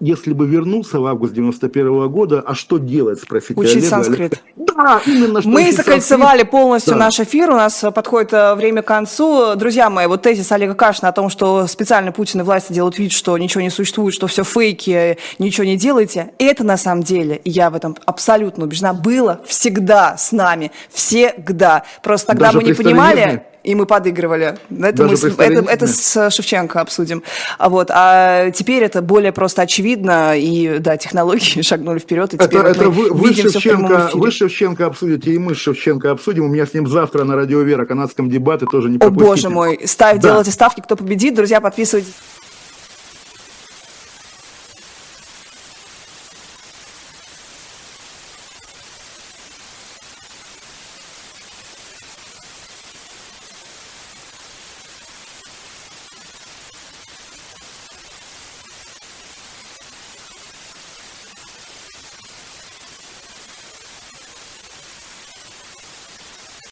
если 0.00 0.32
бы 0.32 0.46
вернулся 0.46 1.00
в 1.00 1.06
август 1.06 1.32
91 1.32 1.86
-го 1.88 2.08
года, 2.08 2.42
а 2.46 2.54
что 2.54 2.78
делать, 2.78 3.20
спросите 3.20 3.54
Учить 3.60 3.76
Олега. 3.76 3.88
санскрит. 3.88 4.42
Да, 4.56 5.00
именно 5.06 5.40
что 5.40 5.50
Мы 5.50 5.72
закольцевали 5.72 6.38
санскрит. 6.38 6.50
полностью 6.50 6.92
да. 6.94 7.00
наш 7.00 7.20
эфир, 7.20 7.50
у 7.50 7.56
нас 7.56 7.84
подходит 7.94 8.32
э, 8.32 8.54
время 8.54 8.82
к 8.82 8.86
концу. 8.86 9.56
Друзья 9.56 9.90
мои, 9.90 10.06
вот 10.06 10.22
тезис 10.22 10.52
Олега 10.52 10.74
Кашина 10.74 11.08
о 11.08 11.12
том, 11.12 11.30
что 11.30 11.66
специально 11.66 12.12
Путин 12.12 12.40
и 12.40 12.42
власти 12.44 12.72
делают 12.72 12.98
вид, 12.98 13.12
что 13.12 13.36
ничего 13.38 13.60
не 13.60 13.70
существует, 13.70 14.14
что 14.14 14.28
все 14.28 14.44
фейки, 14.44 15.18
ничего 15.38 15.64
не 15.64 15.76
делайте, 15.76 16.30
это 16.38 16.64
на 16.64 16.76
самом 16.76 17.02
деле, 17.02 17.40
я 17.44 17.70
в 17.70 17.74
этом 17.74 17.96
абсолютно 18.06 18.64
убеждена, 18.64 18.92
было 18.92 19.40
всегда 19.46 20.16
с 20.16 20.32
нами, 20.32 20.70
всегда. 20.92 21.82
Просто 22.02 22.28
тогда 22.28 22.46
Даже 22.46 22.58
мы 22.58 22.64
не 22.64 22.72
понимали 22.72 23.42
и 23.68 23.74
мы 23.74 23.84
подыгрывали. 23.84 24.56
Это, 24.80 25.04
мы, 25.04 25.12
это, 25.12 25.70
это 25.70 25.86
с 25.86 26.30
Шевченко 26.30 26.80
обсудим. 26.80 27.22
А, 27.58 27.68
вот, 27.68 27.90
а 27.92 28.50
теперь 28.50 28.82
это 28.82 29.02
более 29.02 29.30
просто 29.30 29.60
очевидно, 29.60 30.38
и 30.38 30.78
да, 30.78 30.96
технологии 30.96 31.60
шагнули 31.62 31.98
вперед, 31.98 32.32
и 32.32 32.38
теперь 32.38 32.60
это, 32.60 32.68
вот 32.68 32.76
это 32.78 32.88
вы, 32.88 33.12
вы, 33.12 33.34
Шевченко, 33.34 34.10
вы 34.14 34.30
Шевченко 34.30 34.86
обсудите, 34.86 35.32
и 35.32 35.38
мы 35.38 35.54
с 35.54 35.58
Шевченко 35.58 36.10
обсудим. 36.10 36.46
У 36.46 36.48
меня 36.48 36.64
с 36.64 36.72
ним 36.72 36.86
завтра 36.86 37.24
на 37.24 37.36
Радио 37.36 37.60
Вера 37.60 37.84
канадском 37.84 38.30
дебаты 38.30 38.64
тоже 38.64 38.88
не 38.88 38.96
пропустите. 38.96 39.26
О, 39.26 39.28
боже 39.28 39.50
мой, 39.50 39.80
ставь, 39.84 40.16
да. 40.16 40.30
делайте 40.30 40.50
ставки, 40.50 40.80
кто 40.80 40.96
победит. 40.96 41.34
Друзья, 41.34 41.60
подписывайтесь. 41.60 42.14